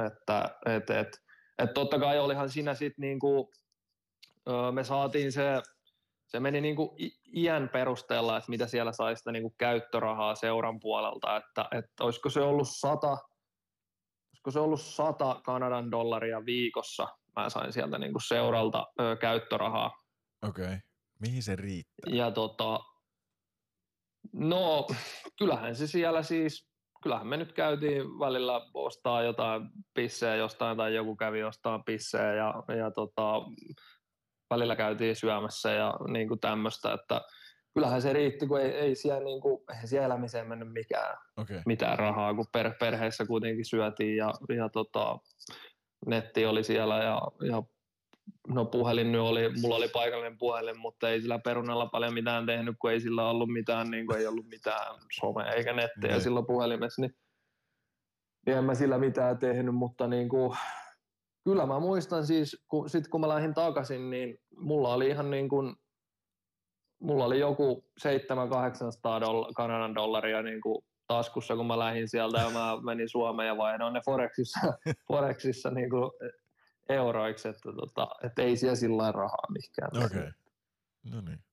[0.06, 1.08] että et, et,
[1.58, 3.50] et totta kai olihan siinä sitten niinku,
[4.48, 5.62] ö, me saatiin se,
[6.26, 11.36] se meni niinku i- iän perusteella, että mitä siellä sai sitä niinku käyttörahaa seuran puolelta,
[11.36, 13.16] että, että olisiko se ollut sata,
[14.30, 19.92] olisiko se ollut sata Kanadan dollaria viikossa, mä sain sieltä niinku seuralta ö, käyttörahaa,
[20.48, 20.64] Okei.
[20.64, 20.78] Okay.
[21.20, 22.14] Mihin se riittää?
[22.14, 22.80] ja tota,
[24.32, 24.86] no
[25.38, 26.68] kyllähän se siellä siis,
[27.02, 29.62] kyllähän me nyt käytiin välillä ostaa jotain
[29.94, 33.42] pissejä jostain tai joku kävi ostaa pissejä ja, ja tota,
[34.50, 37.20] välillä käytiin syömässä ja niin kuin tämmöistä, että
[37.74, 41.16] kyllähän se riitti, kun ei, ei siellä, niin kuin, eihän siellä elämiseen mennyt mikään.
[41.36, 41.62] Okay.
[41.66, 45.18] mitään rahaa, kun per, perheessä kuitenkin syötiin ja, ja tota,
[46.06, 47.62] netti oli siellä ja, ja
[48.48, 52.76] no puhelin nyt oli, mulla oli paikallinen puhelin, mutta ei sillä perunalla paljon mitään tehnyt,
[52.78, 56.20] kun ei sillä ollut mitään, niin kuin ei ollut mitään some eikä nettiä Niin.
[56.20, 57.14] sillä puhelimessa, niin,
[58.46, 60.56] niin en mä sillä mitään tehnyt, mutta niin kuin,
[61.44, 65.48] kyllä mä muistan siis, kun, sit kun mä lähdin takaisin, niin mulla oli ihan niin
[65.48, 65.76] kuin,
[67.02, 68.08] mulla oli joku 700-800
[69.20, 73.56] doll- Kanadan dollaria niin kuin taskussa, kun mä lähdin sieltä ja mä menin Suomeen ja
[73.56, 74.60] vaihdoin ne Forexissa,
[75.08, 76.10] Forexissa niin kuin
[76.88, 80.04] euroiksi, että, tota, että ei siellä sillä rahaa mihinkään.
[80.04, 80.20] Okei.
[80.20, 80.32] Okay.
[81.02, 81.44] No niin.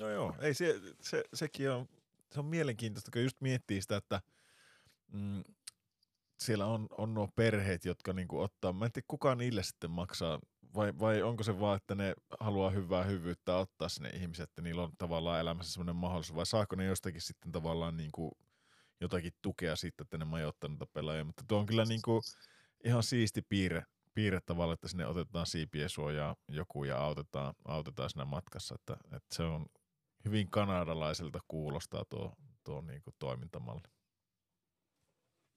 [0.00, 1.88] No joo, ei se, se, sekin on,
[2.32, 4.20] se on mielenkiintoista, kun just miettii sitä, että
[5.12, 5.44] mm,
[6.38, 10.40] siellä on, on nuo perheet, jotka niinku ottaa, mä en tiedä kuka niille sitten maksaa,
[10.74, 14.82] vai, vai onko se vaan, että ne haluaa hyvää hyvyyttä ottaa sinne ihmiset, että niillä
[14.82, 18.38] on tavallaan elämässä semmoinen mahdollisuus, vai saako ne jostakin sitten tavallaan niinku
[19.00, 22.20] jotakin tukea siitä, että ne majoittaa noita pelaajia, mutta tuo on kyllä niinku
[22.84, 23.82] ihan siisti piirre,
[24.14, 28.74] piirrettä vaan, että sinne otetaan siipien suojaa joku ja autetaan, autetaan siinä matkassa.
[28.74, 29.66] Että, että se on
[30.24, 32.32] hyvin kanadalaiselta kuulostaa tuo,
[32.64, 33.88] tuo niin kuin toimintamalli.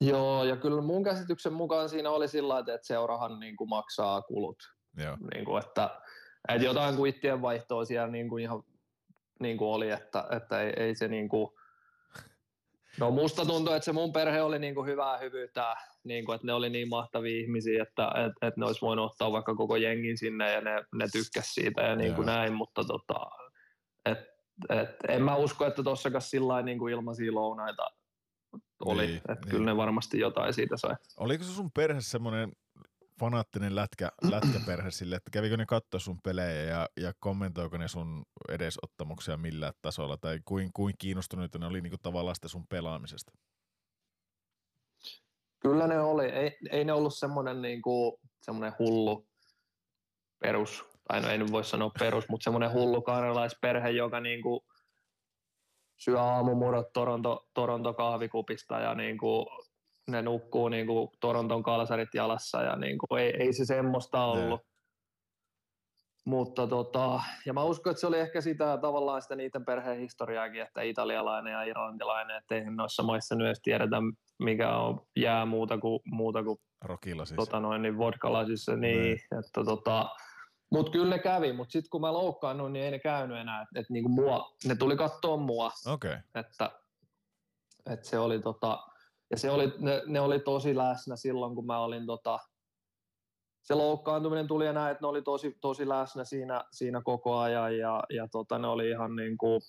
[0.02, 4.64] Joo, ja kyllä mun käsityksen mukaan siinä oli sillä että seurahan niin kuin maksaa kulut.
[4.98, 5.18] Joo.
[5.34, 6.02] Niin kuin, että,
[6.48, 8.64] että jotain kuittien vaihtoa siellä niin kuin ihan
[9.40, 11.50] niin kuin oli, että, että ei, ei se niin kuin,
[13.00, 16.48] No musta tuntuu, että se mun perhe oli niin kuin hyvää hyvyyttä, niin kuin, että
[16.48, 20.18] ne oli niin mahtavia ihmisiä, että, että, että ne olisi voinut ottaa vaikka koko jengin
[20.18, 23.26] sinne ja ne, ne tykkäs siitä ja niin kuin näin, mutta tota,
[24.06, 24.18] et,
[24.70, 27.88] et, en mä usko, että tossakaan sillä niin kuin ilmaisia lounaita
[28.86, 29.50] oli, niin, että niin.
[29.50, 30.96] kyllä ne varmasti jotain siitä sai.
[31.18, 32.52] Oliko se sun perhe semmoinen
[33.20, 38.26] fanaattinen lätkä, lätkäperhe sille, että kävikö ne katsoa sun pelejä ja, ja kommentoiko ne sun
[38.50, 43.32] edesottamuksia millään tasolla tai kuin, kuin kiinnostuneita ne oli niinku tavallaan sitä sun pelaamisesta?
[45.60, 46.26] Kyllä ne oli.
[46.26, 49.28] Ei, ei ne ollut semmoinen niinku, semmoinen hullu
[50.40, 54.66] perus, tai no ei nyt voi sanoa perus, mutta semmoinen hullu karjalaisperhe, joka niinku
[56.00, 59.46] syö aamumurot Toronto, Toronto kahvikupista ja niinku
[60.08, 64.62] ne nukkuu niin kuin Toronton kalsarit jalassa ja niin kuin, ei, ei se semmoista ollut.
[64.62, 64.74] Ne.
[66.26, 70.62] Mutta tota, ja mä uskon, että se oli ehkä sitä tavallaan sitä niiden perheen historiaakin,
[70.62, 73.98] että italialainen ja irlantilainen, että eihän noissa maissa edes tiedetä,
[74.40, 77.36] mikä on jää muuta kuin, muuta kuin Rokilasissa.
[77.36, 80.10] Tota noin, niin vodkalasissa, niin, että tota,
[80.72, 83.62] mutta kyllä ne kävi, mutta sitten kun mä loukkaannuin, niin ei ne käynyt enää.
[83.62, 85.72] Et, et niinku mua, ne tuli katsoa mua.
[85.88, 86.18] Okay.
[86.36, 86.72] Että,
[87.86, 88.80] että se oli tota,
[89.34, 92.40] ja se oli, ne, ne, oli tosi läsnä silloin, kun mä olin tota,
[93.64, 97.78] se loukkaantuminen tuli ja näin, että ne oli tosi, tosi läsnä siinä, siinä koko ajan
[97.78, 99.62] ja, ja tota, ne oli ihan niin kuin,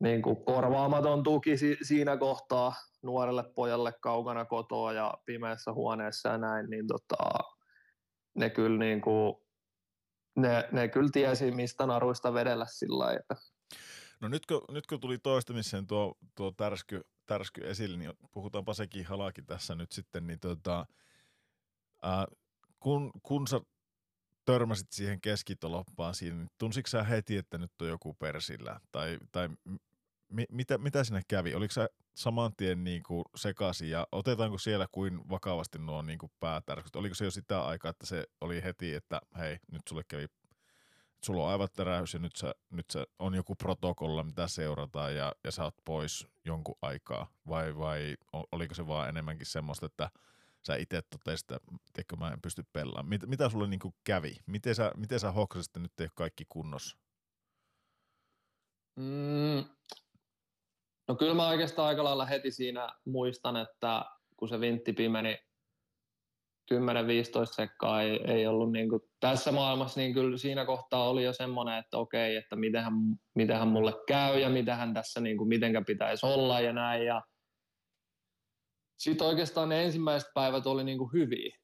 [0.00, 2.72] niin kuin korvaamaton tuki si, siinä kohtaa
[3.02, 7.38] nuorelle pojalle kaukana kotoa ja pimeässä huoneessa ja näin, niin tota,
[8.34, 9.34] ne kyllä niin kuin,
[10.36, 13.36] ne, ne kyllä tiesi, mistä naruista vedellä sillä lailla.
[14.20, 17.00] No nyt kun, nyt kun tuli toistamiseen tuo, tuo tärsky,
[17.32, 20.86] tärsky esille, niin puhutaanpa sekin halakin tässä nyt sitten, niin tota,
[22.02, 22.26] ää,
[22.80, 23.60] kun, kun sä
[24.44, 28.80] törmäsit siihen keskitoloppaan siinä, niin tunsitko sä heti, että nyt on joku persillä?
[28.92, 29.48] Tai, tai
[30.28, 31.54] mi, mitä, mitä sinne kävi?
[31.54, 36.32] Oliko sä saman tien niin kuin sekaisin ja otetaanko siellä kuin vakavasti nuo niin kuin
[36.40, 36.96] päätärskyt?
[36.96, 40.26] Oliko se jo sitä aikaa, että se oli heti, että hei, nyt sulle kävi
[41.24, 45.32] sulla on aivan teräys ja nyt, sä, nyt sä on joku protokolla, mitä seurataan ja,
[45.44, 47.26] ja sä oot pois jonkun aikaa?
[47.48, 48.16] Vai, vai
[48.52, 50.10] oliko se vaan enemmänkin semmoista, että
[50.66, 51.52] sä itse totesit,
[51.98, 53.08] että mä en pysty pelaamaan.
[53.08, 54.36] Mit, mitä sulle niinku kävi?
[54.46, 56.96] Miten sä, miten sä hoksasit, että nyt ei ole kaikki kunnossa?
[58.96, 59.64] Mm,
[61.08, 64.04] no kyllä mä oikeastaan aika lailla heti siinä muistan, että
[64.36, 65.38] kun se vintti pimeni
[66.74, 66.76] 10-15
[67.44, 71.78] sekkaa ei, ei ollut niin kuin tässä maailmassa, niin kyllä siinä kohtaa oli jo semmoinen,
[71.78, 72.92] että okei, että mitenhän,
[73.34, 77.06] mitenhän mulle käy ja mitenhän tässä niin kuin, mitenkä pitäisi olla ja näin.
[77.06, 77.22] Ja
[78.98, 81.56] sitten oikeastaan ne ensimmäiset päivät oli niin kuin hyviä.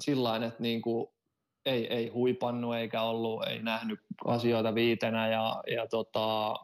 [0.00, 1.06] Sillain, että niin kuin
[1.66, 6.54] ei, ei huipannu eikä ollut, ei nähnyt asioita viitenä ja, ja tota,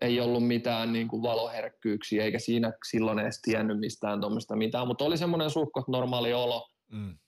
[0.00, 5.04] ei ollut mitään niin kuin valoherkkyyksiä eikä siinä silloin edes tiennyt mistään tuommoista mitään, mutta
[5.04, 7.18] oli semmoinen suhkot normaali olo, mm.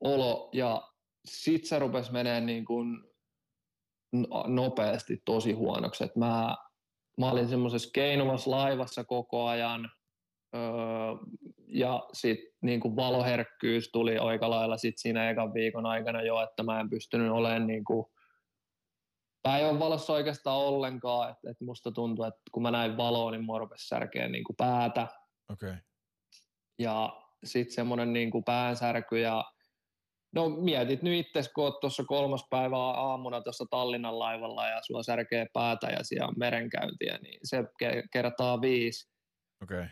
[0.00, 0.88] olo ja
[1.24, 3.04] sitten se rupesi menemään niin kuin
[4.46, 6.04] nopeasti tosi huonoksi.
[6.04, 6.56] Et mä,
[7.18, 9.90] mä olin semmoisessa keinuvassa laivassa koko ajan
[10.54, 10.62] öö,
[11.68, 16.62] ja sitten niin kuin valoherkkyys tuli aika lailla sit siinä ekan viikon aikana jo, että
[16.62, 18.06] mä en pystynyt olemaan niin kuin
[19.42, 21.30] päivän valossa oikeastaan ollenkaan.
[21.30, 24.56] Et, et musta tuntuu, että kun mä näin valoa, niin mua rupesi särkeä niin kuin
[24.56, 25.08] päätä.
[25.52, 25.76] Okay.
[26.78, 29.44] Ja sitten semmoinen niin kuin päänsärky ja
[30.34, 35.02] No mietit nyt itse, kun olet tuossa kolmas päivä aamuna tuossa Tallinnan laivalla ja sulla
[35.02, 37.64] särkee päätä ja siellä on merenkäyntiä, niin se
[38.12, 39.08] kertaa viisi.
[39.62, 39.78] Okei.
[39.78, 39.88] Okay.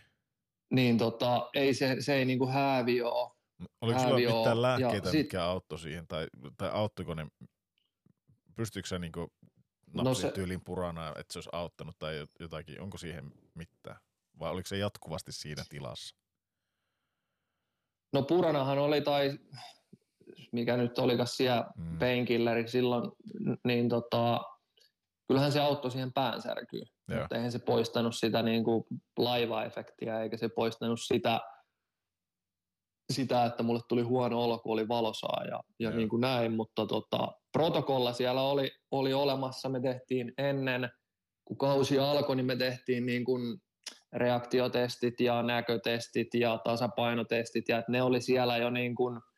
[0.71, 3.31] Niin tota, ei se, se ei niinku häävi ole.
[3.81, 5.21] Oliko sulla mitään lääkkeitä, sit...
[5.21, 7.27] mitkä auttoi siihen, tai, tai auttoiko ne,
[8.57, 9.33] pystyykö sä niinku
[9.93, 10.31] no se...
[10.31, 13.97] tyylin purana, että se olisi auttanut tai jotakin, onko siihen mitään?
[14.39, 16.17] Vai oliko se jatkuvasti siinä tilassa?
[18.13, 19.39] No puranahan oli, tai
[20.53, 21.99] mikä nyt olikaan siellä mm.
[21.99, 23.11] painkilleri silloin,
[23.65, 24.41] niin tota,
[25.29, 26.87] kyllähän se auttoi siihen päänsärkyyn.
[27.09, 27.21] Joo.
[27.21, 28.85] Mutta eihän se poistanut sitä niin kuin
[29.19, 31.41] laiva-efektiä, eikä se poistanut sitä,
[33.13, 36.87] sitä, että mulle tuli huono olo, kun oli valosaa ja, ja niin kuin näin, mutta
[36.87, 39.69] tota, protokolla siellä oli, oli olemassa.
[39.69, 40.91] Me tehtiin ennen,
[41.45, 43.59] kun kausi alkoi, niin me tehtiin niin kuin
[44.13, 49.21] reaktiotestit ja näkötestit ja tasapainotestit, ja että ne oli siellä jo niin kuin–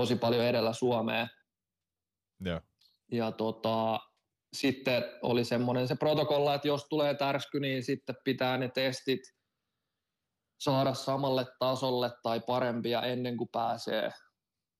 [0.00, 1.28] tosi paljon edellä Suomea.
[2.40, 2.60] Joo.
[3.12, 4.00] Ja tota,
[4.52, 9.20] sitten oli semmoinen se protokolla, että jos tulee tärsky, niin sitten pitää ne testit
[10.60, 14.10] saada samalle tasolle tai parempia ennen kuin pääsee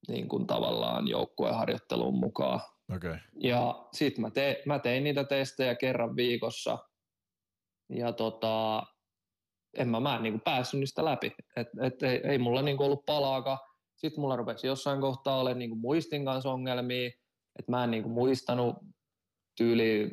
[0.09, 2.61] niin kuin tavallaan joukkueharjoitteluun mukaan.
[2.97, 3.19] Okay.
[3.41, 6.79] Ja sitten mä, te, mä tein niitä testejä kerran viikossa.
[7.89, 8.83] Ja tota,
[9.77, 11.35] en mä, mä en niin päässyt niistä läpi.
[11.57, 13.59] Et, et, ei, ei mulla niin ollut palaakaan.
[13.97, 17.11] Sitten mulla rupesi jossain kohtaa olemaan niin muistin kanssa ongelmia.
[17.59, 18.77] Että mä en niin muistanut
[19.57, 20.11] tyyli,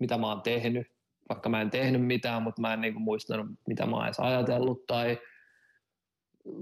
[0.00, 0.86] mitä mä oon tehnyt.
[1.28, 4.86] Vaikka mä en tehnyt mitään, mutta mä en niin muistanut, mitä mä oon ajatellut.
[4.86, 5.18] Tai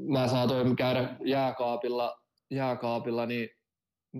[0.08, 3.48] mä saatoin käydä jääkaapilla, jääkaapilla niin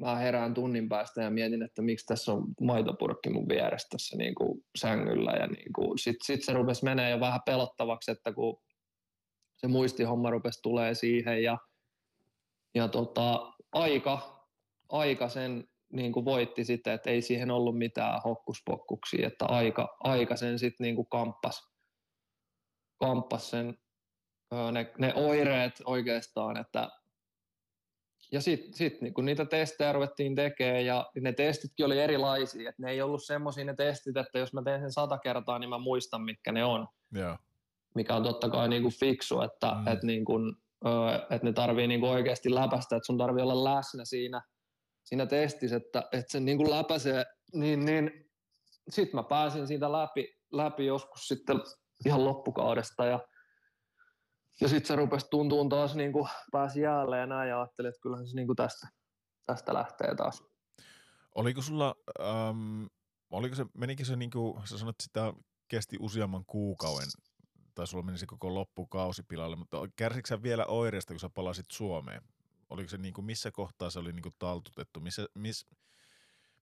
[0.00, 4.34] mä herään tunnin päästä ja mietin, että miksi tässä on maitopurkki mun vieressä tässä niin
[4.34, 5.32] kuin sängyllä.
[5.32, 8.62] Ja niin kuin, sit, sit se rupesi menee jo vähän pelottavaksi, että kun
[9.56, 11.58] se muistihomma rupesi tulee siihen ja,
[12.74, 14.46] ja tota, aika,
[14.88, 20.36] aika sen niin kuin voitti sitten, että ei siihen ollut mitään hokkuspokkuksia, että aika, aika
[20.36, 21.72] sen sitten niin kuin kamppas,
[22.98, 23.78] kamppas sen,
[24.72, 26.88] ne, ne oireet oikeastaan, että
[28.32, 32.82] ja sitten sit, niin kun niitä testejä ruvettiin tekemään ja ne testitkin oli erilaisia, että
[32.82, 35.78] ne ei ollut semmoisia ne testit, että jos mä teen sen sata kertaa, niin mä
[35.78, 36.88] muistan, mitkä ne on.
[37.16, 37.38] Yeah.
[37.94, 39.92] Mikä on totta kai niin kuin fiksu, että, mm.
[39.92, 40.56] että, niin kuin,
[41.30, 44.42] että ne tarvii niin kuin oikeasti läpäistä, että sun tarvii olla läsnä siinä,
[45.04, 48.30] siinä testissä, että, että se niin kuin läpäisee, niin, niin
[48.90, 51.56] sitten mä pääsin siitä läpi, läpi joskus sitten
[52.06, 53.20] ihan loppukaudesta ja
[54.60, 58.00] ja sitten se rupesi tuntuun taas niin kuin pääsi jäälle ja näin ja ajattelin, että
[58.00, 58.88] kyllähän se niin kuin tästä,
[59.46, 60.42] tästä lähtee taas.
[61.34, 62.84] Oliko sulla, ähm,
[63.30, 65.32] oliko se, menikö se niin kuin, sä sanoit, sitä
[65.68, 67.08] kesti useamman kuukauden,
[67.74, 71.66] tai sulla meni se koko loppukausi pilalle, mutta kärsikö sä vielä oireista, kun sä palasit
[71.72, 72.22] Suomeen?
[72.70, 75.00] Oliko se niin kuin, missä kohtaa se oli niin kuin taltutettu?
[75.00, 75.66] Missä, miss,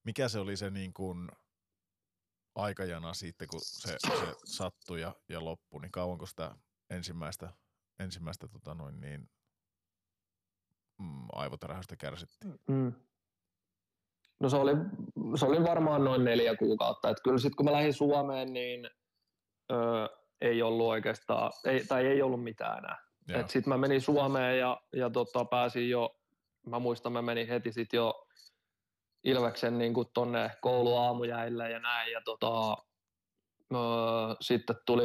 [0.03, 1.29] mikä se oli se niin kuin
[2.55, 6.55] aikajana siitä, kun se, se sattui ja, ja loppui, niin kauanko sitä
[6.89, 7.53] ensimmäistä
[7.99, 9.29] ensimmäistä tota noin niin,
[10.99, 12.59] mm, aivotarhasta kärsittiin?
[12.67, 12.93] Mm.
[14.39, 14.71] No se oli,
[15.35, 17.09] se oli varmaan noin neljä kuukautta.
[17.09, 18.89] Et kyllä sitten kun mä lähdin Suomeen, niin
[19.71, 19.75] ö,
[20.41, 22.97] ei ollut oikeastaan, ei, tai ei ollut mitään enää.
[23.47, 26.19] Sitten mä menin Suomeen ja, ja tota, pääsin jo,
[26.65, 28.27] mä muistan mä menin heti sitten jo
[29.23, 32.11] Ilveksen niin tonne kouluaamujäille ja näin.
[32.11, 32.77] Ja tota,
[33.73, 33.77] ö,
[34.41, 35.03] sitten tuli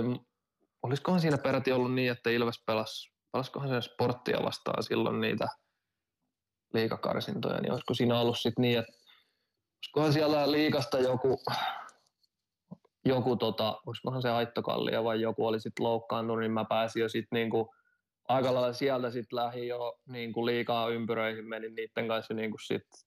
[0.82, 5.48] olisikohan siinä peräti ollut niin, että Ilves pelasi, pelasikohan se sporttia vastaan silloin niitä
[6.74, 8.92] liikakarsintoja, niin olisiko siinä ollut sitten niin, että
[9.76, 11.42] olisikohan siellä liikasta joku,
[13.04, 17.36] joku tota, olisikohan se Aittokallio vai joku oli sitten loukkaantunut, niin mä pääsin jo sitten
[17.36, 17.74] niinku
[18.28, 23.00] aika lailla sieltä sitten lähi jo niinku liikaa ympyröihin, menin niiden kanssa niinku sitten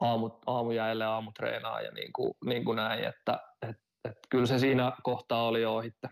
[0.00, 5.62] aamut, aamujäille aamutreenaa ja niinku, niinku näin, että et, et, kyllä se siinä kohtaa oli
[5.62, 6.08] jo ohitte.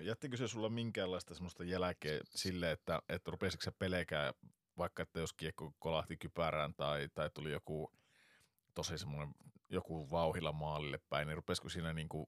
[0.00, 4.32] Jättikö se sulla minkäänlaista semmoista jälkeä sille, että, että rupesitko sä pelekää,
[4.78, 7.92] vaikka että jos kiekko kolahti kypärään tai, tai tuli joku
[8.74, 9.34] tosi semmoinen
[9.70, 12.26] joku vauhilla maalille päin, niin rupesiko siinä niin kuin,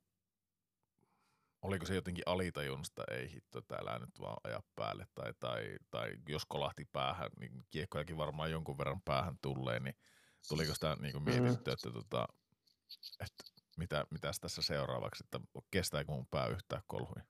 [1.63, 6.47] oliko se jotenkin alitajunsta, ei hitto, täällä nyt vaan aja päälle, tai, tai, tai jos
[6.47, 9.95] kolahti päähän, niin kiekkojakin varmaan jonkun verran päähän tulee, niin
[10.49, 11.75] tuliko sitä niin kuin mietitty, mm.
[11.75, 12.29] että, tota,
[13.21, 13.45] että
[13.81, 17.23] mitä, mitäs tässä seuraavaksi, että kestääkö mun pää yhtään kolhui?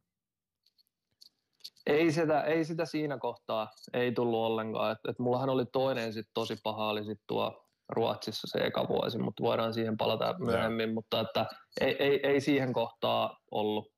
[1.86, 4.92] Ei sitä, ei sitä siinä kohtaa, ei tullut ollenkaan.
[4.92, 9.18] Et, et mullahan oli toinen sit tosi paha, oli sit tuo Ruotsissa se eka vuosi,
[9.18, 10.94] mutta voidaan siihen palata myöhemmin, ja.
[10.94, 11.46] mutta että
[11.80, 13.92] ei, ei, ei siihen kohtaa ollut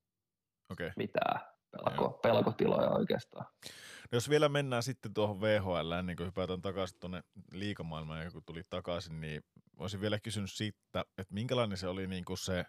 [0.73, 0.91] okay.
[0.97, 1.41] mitään
[1.73, 3.47] pelko, pelkotiloja oikeastaan.
[4.13, 8.63] Jos vielä mennään sitten tuohon VHL, niin kun hypätään takaisin tuonne liikamaailmaan ja kun tuli
[8.71, 9.43] takaisin, niin
[9.79, 10.79] olisin vielä kysynyt siitä,
[11.19, 12.65] että minkälainen se oli niin kuin se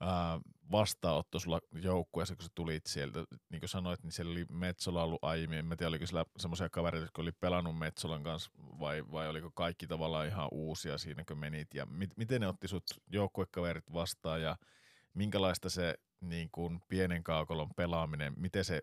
[0.00, 0.40] ää,
[0.70, 3.24] vastaanotto sulla joukkueessa, kun sä tulit sieltä.
[3.50, 5.58] Niin kuin sanoit, niin siellä oli Metsola ollut aiemmin.
[5.58, 9.86] En tiedä, oliko siellä semmoisia kavereita, jotka oli pelannut Metsolan kanssa vai, vai oliko kaikki
[9.86, 11.74] tavallaan ihan uusia siinä, kun menit.
[11.74, 14.56] Ja mit, miten ne otti sut joukkuekaverit vastaan ja
[15.14, 18.82] minkälaista se niin kuin pienen kaakolon pelaaminen, miten se,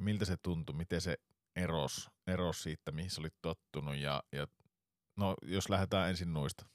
[0.00, 1.16] miltä se tuntui, miten se
[1.56, 4.46] eros, eros siitä, mihin sä olit tottunut ja, ja
[5.20, 6.66] No, jos lähdetään ensin noista.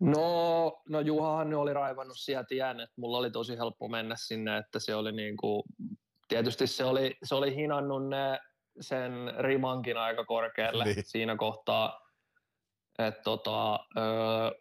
[0.00, 4.78] No, no Juhahan oli raivannut sieltä tien, että mulla oli tosi helppo mennä sinne, että
[4.78, 5.62] se oli niin kuin,
[6.28, 8.40] tietysti se oli, se oli hinannut ne
[8.80, 11.04] sen rimankin aika korkealle niin.
[11.04, 12.00] siinä kohtaa,
[12.98, 14.60] että tota, ö,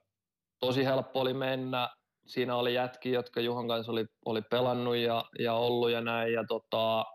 [0.59, 1.89] tosi helppo oli mennä,
[2.31, 6.43] siinä oli jätki, jotka Juhan kanssa oli, oli pelannut ja, ja ollut ja näin, ja
[6.47, 7.05] tota,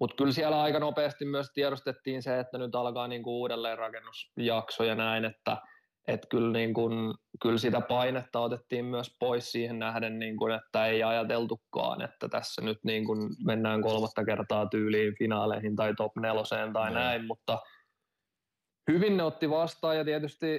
[0.00, 5.24] Mutta kyllä siellä aika nopeasti myös tiedostettiin se, että nyt alkaa niinku uudelleenrakennusjakso ja näin,
[5.24, 5.56] että
[6.08, 10.86] et kyllä, niin kun, kyllä sitä painetta otettiin myös pois siihen nähden, niin kun, että
[10.86, 16.72] ei ajateltukaan, että tässä nyt niin kun mennään kolmatta kertaa tyyliin finaaleihin tai top neloseen
[16.72, 16.94] tai no.
[16.94, 17.58] näin, mutta
[18.92, 20.58] hyvin ne otti vastaan ja tietysti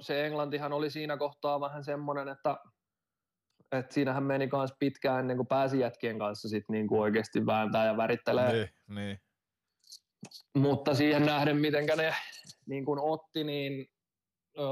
[0.00, 2.56] se Englantihan oli siinä kohtaa vähän semmoinen, että
[3.72, 7.96] et siinähän meni myös pitkään ennen kuin pääsi jätkien kanssa sit niinku oikeasti vääntää ja
[7.96, 8.52] värittelee.
[8.52, 9.20] Niin, niin.
[10.54, 12.14] Mutta siihen nähden, miten ne
[12.66, 13.86] niin kuin otti, niin
[14.58, 14.66] öö,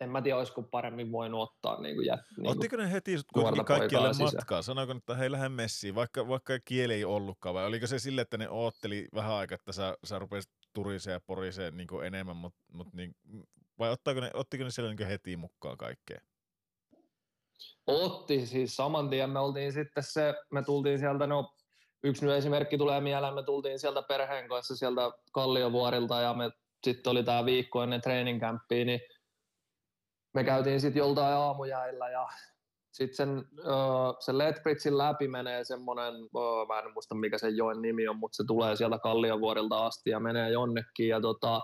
[0.00, 1.80] en mä tiedä, olisiko paremmin voinut ottaa.
[1.80, 4.62] Niin kuin jät, niin Ottiko ne heti kuitenkin kaikkialle matkaa?
[4.62, 8.38] Sanoiko, että hei, lähden messiin, vaikka, vaikka kieli ei ollutkaan, vai oliko se sille, että
[8.38, 12.60] ne ootteli vähän aikaa, että sä, sä rupesit turiseen ja poriseen niin kuin enemmän, mutta
[12.72, 13.14] mut niin,
[13.78, 16.20] vai ottiko ne, ottiko ne siellä niin heti mukaan kaikkea?
[17.88, 19.30] Otti, siis saman tien.
[19.30, 21.54] Me oltiin sitten se, me tultiin sieltä, no
[22.02, 26.50] yksi esimerkki tulee mieleen, me tultiin sieltä perheen kanssa sieltä Kalliovuorilta ja me
[26.84, 29.00] sitten oli tämä viikko ennen treeninkämppiä, niin
[30.34, 32.28] me käytiin sitten joltain aamujäillä ja
[32.92, 33.44] sitten sen,
[34.20, 36.14] sen Ledbridgein läpi menee semmoinen,
[36.68, 40.20] mä en muista mikä sen joen nimi on, mutta se tulee sieltä Kalliovuorilta asti ja
[40.20, 41.60] menee jonnekin ja tota,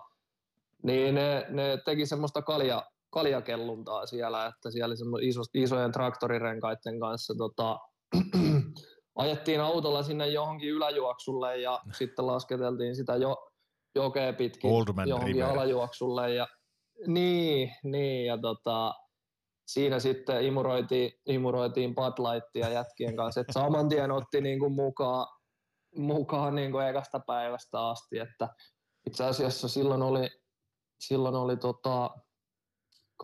[0.82, 7.34] niin ne, ne teki semmoista kalja, kaljakelluntaa siellä, että siellä oli iso, isojen traktorirenkaiden kanssa
[7.38, 7.78] tota,
[9.22, 13.50] ajettiin autolla sinne johonkin yläjuoksulle ja sitten lasketeltiin sitä jo,
[13.94, 15.50] jokea pitkin Oldman johonkin River.
[15.50, 16.34] alajuoksulle.
[16.34, 16.46] Ja,
[17.06, 18.94] niin, niin, ja tota,
[19.66, 25.26] siinä sitten imuroitiin, imuroitiin Bud Lightia jätkien kanssa, että saman tien otti niin kuin mukaan,
[25.96, 28.48] mukaan niin kuin ekasta päivästä asti, että
[29.06, 30.28] itse asiassa silloin oli,
[31.00, 32.10] silloin oli tota,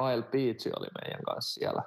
[0.00, 1.82] Kyle Beach oli meidän kanssa siellä.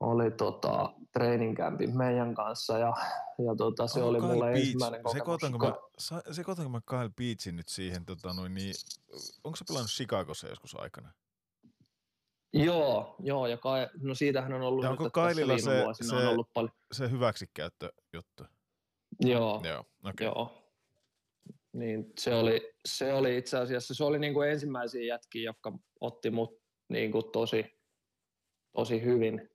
[0.00, 2.94] Oli tota, training campin meidän kanssa ja,
[3.46, 4.60] ja tota, se oh, oli Kyle mulle Beach.
[4.60, 5.18] ensimmäinen kokemus.
[6.30, 8.74] Sekoitanko mä, mä Kyle Beachin nyt siihen, tota, noin, niin,
[9.44, 11.12] onko se pelannut Chicagossa joskus aikana?
[12.52, 16.52] Joo, joo ja Kai, no siitähän on ollut ja onko Kaililla se, se, on ollut
[16.54, 16.72] paljon.
[16.92, 18.44] se hyväksikäyttöjuttu?
[19.20, 20.26] Joo, joo, okay.
[20.26, 20.62] joo.
[21.72, 26.30] Niin se oli, se oli itse asiassa, se oli niin kuin ensimmäisiä jätkiä, jotka otti
[26.30, 27.80] mut niin kuin tosi,
[28.72, 29.50] tosi hyvin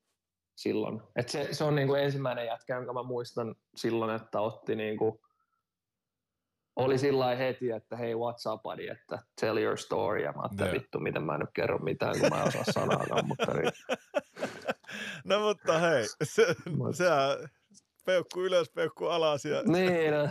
[0.56, 1.02] silloin.
[1.16, 4.98] Et se, se on niin kuin ensimmäinen jätkä, jonka mä muistan silloin, että otti niin
[4.98, 5.20] kuin,
[6.76, 10.24] oli sillä heti, että hei, what's up, buddy, että tell your story.
[10.24, 13.28] Ja mä ajattelin, vittu, miten mä en nyt kerro mitään, kun mä en osaa sanaakaan.
[13.28, 13.72] mutta niin.
[15.26, 16.56] No mutta hei, se,
[16.94, 17.50] sehän
[18.06, 19.46] peukku ylös, peukku alas.
[19.46, 19.64] Ja...
[19.64, 20.12] Niin.
[20.12, 20.28] No,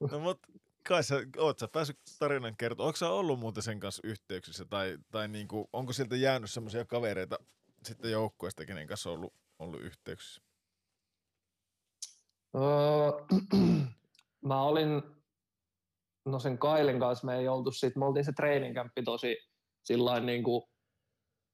[0.10, 0.48] no mutta
[0.88, 2.86] kai sä, oot sä päässyt tarinan kertomaan.
[2.86, 7.38] Onko sä ollut muuten sen kanssa yhteyksissä tai, tai niinku, onko sieltä jäänyt semmoisia kavereita
[7.82, 10.42] sitten joukkueesta, kenen kanssa on ollut, ollut yhteyksissä?
[12.54, 12.62] Öö,
[14.48, 15.02] mä olin,
[16.24, 19.36] no sen Kailin kanssa me ei oltu sit, me oltiin se treeninkämppi tosi
[19.84, 20.62] sillain niin kuin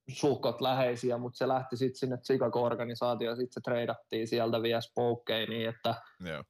[0.09, 5.95] suhkot läheisiä, mutta se lähti sitten sinne Chicago-organisaatioon, sitten se treidattiin sieltä vielä Spokeiniin, että
[6.25, 6.45] yeah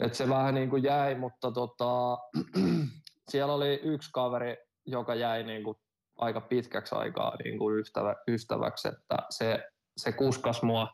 [0.00, 2.18] et se vähän niin kuin jäi, mutta tota,
[3.30, 5.76] siellä oli yksi kaveri, joka jäi niin kuin
[6.18, 10.88] aika pitkäksi aikaa niin kuin ystävä, ystäväksi, että se, se kuskas mua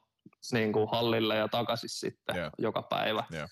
[0.53, 2.53] niin kuin hallille ja takaisin sitten yeah.
[2.59, 3.25] joka päivä.
[3.33, 3.49] Yeah.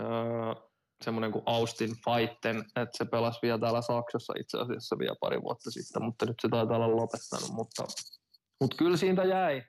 [0.00, 0.68] Öö,
[1.04, 5.70] semmoinen kuin Austin Fighten, että se pelasi vielä täällä Saksassa itse asiassa vielä pari vuotta
[5.70, 7.84] sitten, mutta nyt se taitaa olla lopettanut, mutta,
[8.60, 9.62] mutta kyllä siitä jäi,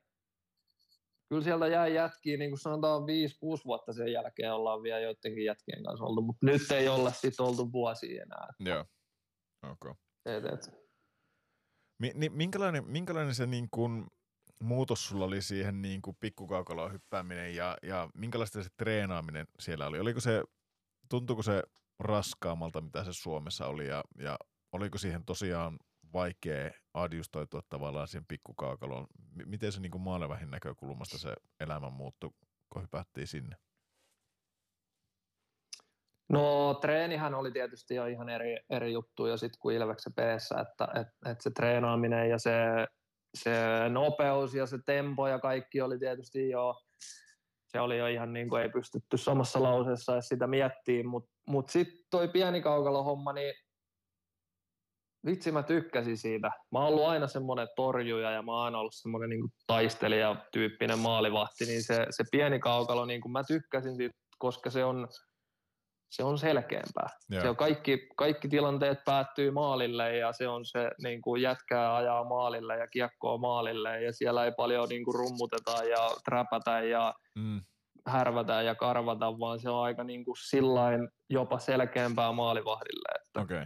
[1.29, 3.05] kyllä sieltä jäi jätkiä, niin kuin sanotaan 5-6
[3.65, 7.71] vuotta sen jälkeen ollaan vielä joidenkin jätkien kanssa oltu, mutta nyt ei olla sitten oltu
[7.71, 8.47] vuosia enää.
[8.59, 8.85] Joo,
[9.71, 9.91] okei.
[9.91, 9.93] Okay.
[10.25, 10.79] Et, et.
[11.99, 14.07] Mi- minkälainen, minkälainen se niin kuin
[14.63, 19.99] muutos sulla oli siihen niin kuin pikkukaukaloon hyppääminen ja, ja minkälaista se treenaaminen siellä oli?
[19.99, 20.43] Oliko se,
[21.09, 21.63] tuntuuko se
[21.99, 24.37] raskaammalta, mitä se Suomessa oli ja, ja
[24.71, 25.79] oliko siihen tosiaan
[26.13, 29.07] vaikea adjustoitua tavallaan siihen pikkukaakaloon.
[29.45, 32.31] Miten se niin maalevähin näkökulmasta se elämä muuttui,
[32.69, 33.55] kun hypättiin sinne?
[36.29, 40.19] No treenihän oli tietysti jo ihan eri, eri juttu jo sitten kuin Ilveksen p
[40.61, 42.51] että et, et se treenaaminen ja se,
[43.37, 43.51] se
[43.89, 46.75] nopeus ja se tempo ja kaikki oli tietysti jo,
[47.67, 51.55] se oli jo ihan niin kuin ei pystytty samassa lauseessa edes sitä miettimään, mutta mut,
[51.55, 53.53] mut sitten toi pieni kaukalohomma, niin
[55.25, 56.51] vitsi mä tykkäsin siitä.
[56.71, 61.65] Mä oon ollut aina semmoinen torjuja ja mä oon aina ollut semmoinen niin taistelija-tyyppinen maalivahti,
[61.65, 65.07] niin se, se pieni kaukalo, niin kuin mä tykkäsin siitä, koska se on,
[66.11, 67.09] se on selkeämpää.
[67.31, 67.43] Yeah.
[67.43, 72.23] Se on kaikki, kaikki tilanteet päättyy maalille ja se on se niin kuin jätkää ajaa
[72.23, 77.61] maalille ja kiekkoa maalille ja siellä ei paljon niin kuin rummuteta ja träpätä ja mm.
[78.07, 83.21] härvätä ja karvata, vaan se on aika niin kuin sillain jopa selkeämpää maalivahdille.
[83.21, 83.41] Että...
[83.41, 83.65] Okay.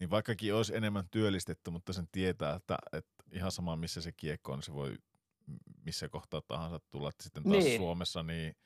[0.00, 4.52] Niin vaikkakin olisi enemmän työllistetty, mutta sen tietää, että, että ihan sama missä se kiekko
[4.52, 4.96] on, niin se voi
[5.84, 7.08] missä kohtaa tahansa tulla.
[7.08, 7.80] Että sitten taas niin.
[7.80, 8.56] Suomessa, niin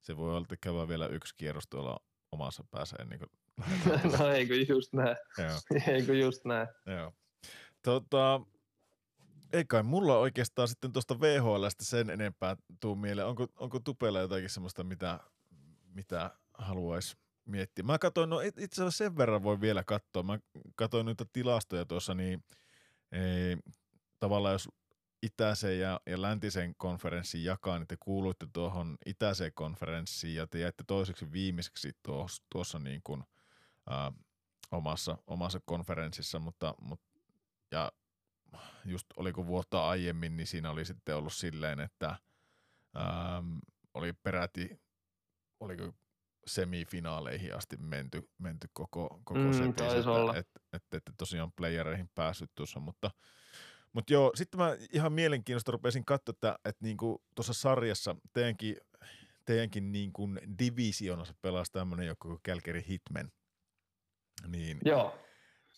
[0.00, 2.00] se voi olla, käydä vielä yksi kierros tuolla
[2.32, 3.30] omassa päässä ennen kuin
[4.18, 5.16] No eikö just näin.
[5.38, 5.60] Joo.
[5.94, 6.68] eikö just näin.
[6.86, 7.12] Joo.
[7.82, 8.40] Tota,
[9.52, 13.28] ei kai mulla oikeastaan sitten tuosta VHLstä sen enempää tuu mieleen.
[13.28, 15.20] Onko, onko Tupella jotakin semmoista, mitä,
[15.94, 17.16] mitä haluaisi
[17.48, 17.84] miettiä?
[17.84, 20.22] Mä katsoin, no itse asiassa sen verran voi vielä katsoa.
[20.22, 20.38] Mä
[20.76, 22.44] katsoin noita tilastoja tuossa, niin
[23.12, 23.56] ei,
[24.20, 24.68] tavallaan jos
[25.22, 30.84] itäisen ja, ja läntisen konferenssin jakaa, niin te kuuluitte tuohon itäiseen konferenssiin ja te jäitte
[30.86, 33.24] toiseksi viimeiseksi tuossa, tuossa niin kuin,
[33.90, 34.12] ää,
[34.70, 37.06] omassa, omassa konferenssissa, mutta, mutta
[37.70, 37.92] ja
[38.84, 42.08] just oliko vuotta aiemmin, niin siinä oli sitten ollut silleen, että
[42.96, 43.60] äm,
[43.94, 44.80] oli peräti,
[45.60, 45.94] oliko
[46.48, 50.00] semifinaaleihin asti menty, menty koko, koko mm, setissä,
[50.36, 53.10] että et, et, et, tosiaan playereihin päässyt tuossa, mutta
[53.92, 58.76] mutta joo, sitten mä ihan mielenkiinnosta rupesin katsoa, että, että niinku tuossa sarjassa teidänkin,
[59.44, 60.28] teidänkin niinku
[60.58, 63.32] divisionassa pelasi tämmöinen joku Calgary Hitman.
[64.46, 65.14] Niin, joo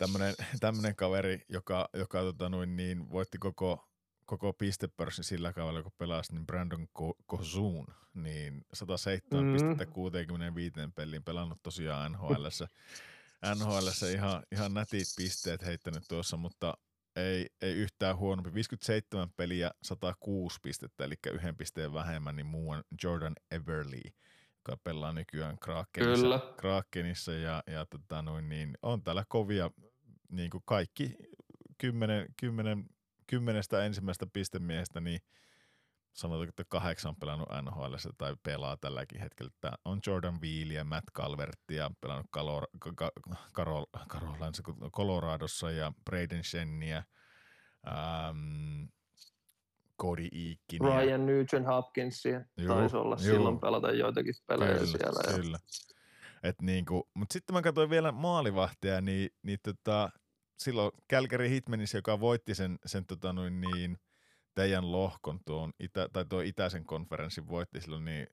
[0.00, 3.89] tämmöinen, tämmöinen kaveri, joka, joka tota noin, niin, voitti koko,
[4.30, 6.88] koko pistepörssin sillä kaudella, kun pelasi, niin Brandon
[7.26, 9.52] Kozoon, niin 107 mm.
[9.52, 12.46] pistettä 65 peliin pelannut tosiaan nhl
[13.54, 16.74] nhl ihan, ihan nätit pisteet heittänyt tuossa, mutta
[17.16, 18.54] ei, ei yhtään huonompi.
[18.54, 24.00] 57 peliä, 106 pistettä, eli yhden pisteen vähemmän, niin muun Jordan Everly,
[24.56, 29.70] joka pelaa nykyään Krakenissa, Krakenissa ja, ja tota noin, niin on täällä kovia
[30.28, 31.16] niin kuin kaikki
[31.78, 32.86] kymmenen, kymmenen,
[33.30, 35.20] kymmenestä ensimmäistä pistemiehestä, niin
[36.12, 39.50] sanotaanko, että kahdeksan pelannut NHL tai pelaa tälläkin hetkellä.
[39.60, 43.10] Tämä on Jordan Wheelia, ja Matt Calvertia, pelannut Kalor- Ka-
[43.52, 47.02] Karol, Karolansa, Coloradossa ja Braden Shennia,
[47.88, 48.84] ähm,
[50.00, 50.80] Cody Eakin.
[50.80, 52.22] Ryan Nugent Hopkins
[52.66, 53.24] taisi olla juu.
[53.24, 55.36] silloin pelata joitakin pelejä kyllä, siellä.
[55.42, 55.58] Kyllä.
[56.42, 60.10] Et niinku, mutta sitten mä katsoin vielä maalivahtia, niin, niin tota,
[60.60, 63.98] silloin Calgary Hitmanissa, joka voitti sen, sen tota noin niin,
[64.54, 68.26] teidän lohkon tuon itä, tai tuo itäisen konferenssin voitti silloin, niin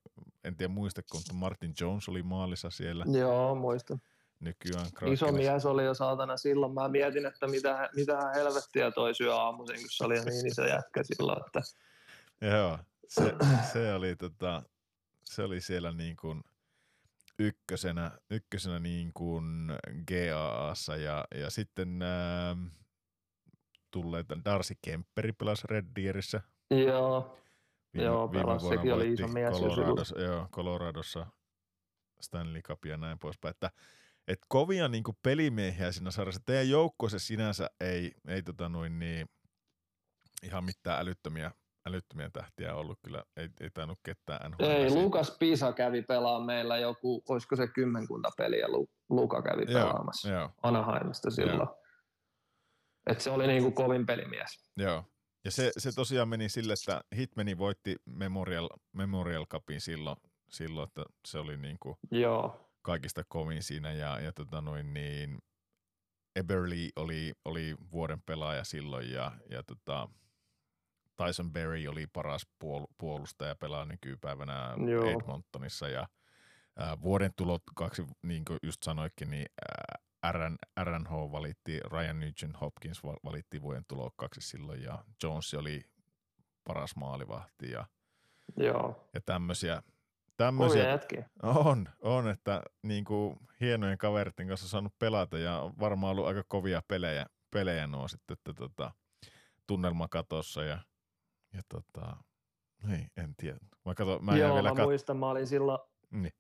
[0.44, 3.06] en tiedä muista, kun Martin Jones oli maalissa siellä.
[3.20, 3.98] Joo, muista.
[4.40, 4.88] Nykyään.
[5.06, 6.74] Iso mies oli jo saatana silloin.
[6.74, 11.04] Mä mietin, että mitä, mitä helvettiä toi syö aamuisin, kun se oli niin iso jätkä
[11.04, 11.46] silloin.
[11.46, 11.62] Että...
[12.42, 13.34] Joo, se,
[13.74, 14.64] se, oli, tota,
[15.24, 16.42] se oli siellä niin kuin–
[17.40, 19.46] ykkösenä, ykkösenä niin kuin
[20.08, 22.72] GAAssa ja, ja sitten äh,
[23.92, 26.42] tulleita Darcy Kemperi pelasi Red Deerissä.
[26.72, 27.38] Joo,
[27.94, 31.28] viime, joo viime sekin oli iso mies Coloradossa, joo, Coloradossa
[32.22, 33.72] Stanley Cup ja näin poispäin, että
[34.28, 36.42] et kovia niin kuin pelimiehiä siinä sarjassa.
[36.46, 39.30] Teidän joukko sinänsä ei, ei tota noin niin,
[40.44, 41.52] ihan mitään älyttömiä
[41.88, 44.64] älyttömiä tähtiä ollut kyllä, ei, ei tainnut ketään NHL.
[44.64, 48.68] Ei, Lukas Pisa kävi pelaamaan meillä joku, olisiko se kymmenkunta peliä
[49.10, 50.50] Luka kävi joo, pelaamassa joo.
[50.64, 51.58] Anaheimista silloin.
[51.58, 51.84] Joo.
[53.08, 54.72] Et se oli niinku kovin pelimies.
[54.78, 55.04] Joo.
[55.46, 60.18] Ja se, se tosiaan meni sille, että Hitmani voitti Memorial, Memorial Cupin silloin,
[60.50, 62.72] silloin, että se oli niinku Joo.
[62.82, 65.38] kaikista kovin siinä ja, ja tota noin niin,
[66.36, 70.10] Eberly oli, oli vuoden pelaaja silloin ja, ja tota,
[71.26, 75.06] Tyson Berry oli paras puol- puolustaja, pelaa nykypäivänä Joo.
[75.06, 76.08] Edmontonissa ja
[76.76, 82.62] ää, vuoden tulot kaksi, niin kuin just sanoikin, niin ää, RN, RNH valitti, Ryan Nugent
[82.62, 85.84] Hopkins valitti vuoden tulokkaaksi silloin ja Jones oli
[86.64, 87.86] paras maalivahti ja,
[88.58, 89.10] Joo.
[89.14, 89.84] ja tämmöisiä.
[90.38, 91.00] Tämmöisiä,
[91.44, 96.44] on, on, että niin kuin hienojen kaveritten kanssa saanut pelata ja on varmaan ollut aika
[96.48, 98.92] kovia pelejä, pelejä nuo sitten, että tota,
[99.68, 100.80] tunnelmakatossa ja
[101.54, 102.18] ja tota,
[102.94, 103.58] ei, en tiedä.
[103.86, 104.86] Mä, kato, mä Joo, vielä mä kat...
[104.86, 105.80] muistan, mä olin silloin,
[106.12, 106.34] niin.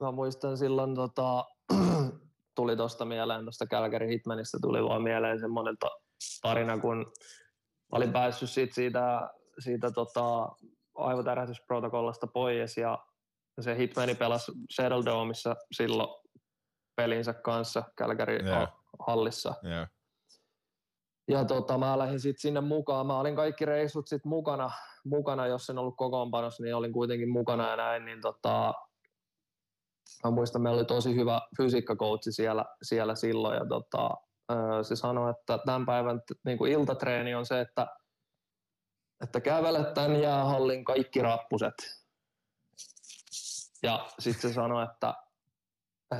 [0.00, 1.44] mä muistan silloin, tota,
[2.56, 5.76] tuli tuosta mieleen, tuosta Calgary Hitmanista tuli vaan mieleen semmoinen
[6.42, 7.12] tarina, kun
[7.92, 10.48] olin päässyt siitä, siitä, siitä tota,
[10.94, 12.98] aivotärähdysprotokollasta pois ja
[13.60, 16.08] se Hitmani pelasi Seattle Domeissa silloin
[16.96, 18.72] pelinsä kanssa Calgary yeah.
[18.98, 19.54] hallissa.
[19.64, 19.90] Yeah
[21.30, 23.06] ja tota, mä lähdin sitten sinne mukaan.
[23.06, 24.70] Mä olin kaikki reissut sitten mukana,
[25.04, 28.04] mukana, jos en ollut kokoonpanossa, niin olin kuitenkin mukana ja näin.
[28.04, 28.74] Niin tota,
[30.24, 33.56] mä muistan, meillä oli tosi hyvä fysiikkakoutsi siellä, siellä silloin.
[33.56, 34.10] Ja tota,
[34.82, 37.86] se sanoi, että tämän päivän niin kuin iltatreeni on se, että,
[39.24, 41.74] että kävelet tämän jäähallin kaikki rappuset.
[43.82, 45.14] Ja sitten se sanoi, että,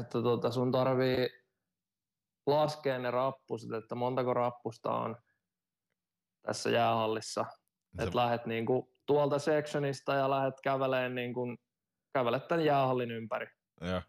[0.01, 1.40] että tota, sun tarvii
[2.47, 5.17] laskea ne rappuset, että montako rappusta on
[6.47, 7.45] tässä jäähallissa.
[7.97, 11.41] Se- Että lähdet niinku tuolta sectionista ja lähdet käveleen niinku,
[12.15, 13.47] kävelet tämän jäähallin ympäri.
[13.81, 14.03] Joo.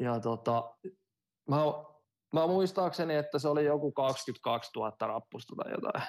[0.00, 0.76] Ja tota,
[1.50, 1.56] mä,
[2.34, 6.04] mä muistaakseni, että se oli joku 22 000 rappusta tai jotain.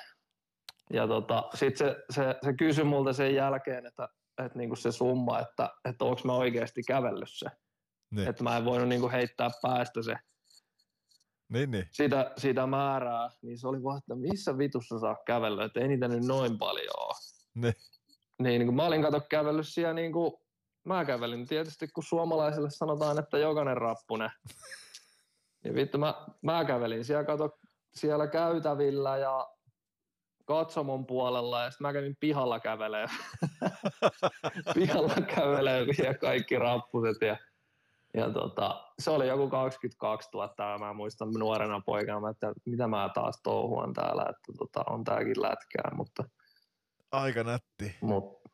[0.93, 4.09] Ja tota, sitten se, se, se kysyi multa sen jälkeen, että,
[4.45, 7.45] että niinku se summa, että, että onko mä oikeasti kävellyt se.
[8.11, 8.27] Niin.
[8.27, 10.16] Että mä en voinut niinku heittää päästä se
[11.50, 11.88] Niin, niin.
[11.92, 16.08] sitä, sitä määrää, niin se oli vaan, että missä vitussa saa kävellä, että ei niitä
[16.08, 17.16] nyt noin paljon.
[17.56, 17.74] Niin.
[18.40, 20.34] Niin, niin kun mä olin kato kävellyt siellä niin kuin,
[20.85, 24.30] mä kävelin tietysti, kun suomalaisille sanotaan, että jokainen rappunen.
[25.64, 27.59] Niin vittu, mä, mä kävelin siellä, kato,
[27.95, 29.48] siellä käytävillä ja
[30.45, 33.08] katsomon puolella ja sitten mä kävin pihalla kävelee.
[34.76, 37.38] pihalla kävelee vielä kaikki rappuset ja,
[38.18, 43.10] ja tota, se oli joku 22 000 ja mä muistan nuorena poikana, että mitä mä
[43.14, 46.24] taas touhuan täällä, että tota, on tääkin lätkää, mutta,
[47.12, 47.96] Aika nätti.
[48.02, 48.50] mutta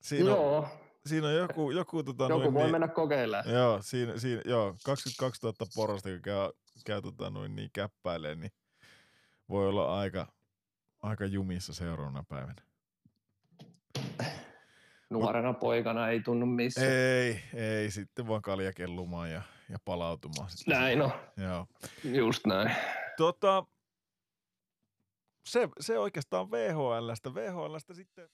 [0.00, 0.68] Siinä on, joo,
[1.06, 3.54] siinä on joku, joku, tota, joku noin, voi niin, mennä kokeilemaan.
[3.54, 6.50] Joo, siinä, siinä, joo, 22 000 porosta, kun käy,
[6.86, 8.50] käy tota, noin niin käppäilee, niin
[9.48, 10.26] voi olla aika,
[11.02, 12.67] aika jumissa seuraavana päivänä.
[15.10, 16.86] Nuorena poikana ei tunnu missään.
[16.90, 20.50] Ei, ei, sitten vaan kaljakellumaan ja, ja palautumaan.
[20.50, 20.78] Sitten.
[20.80, 21.66] Näin on, Joo.
[22.04, 22.70] just näin.
[23.16, 23.64] Tota,
[25.44, 27.34] se, se oikeastaan VHLstä.
[27.34, 28.28] VHLstä sitten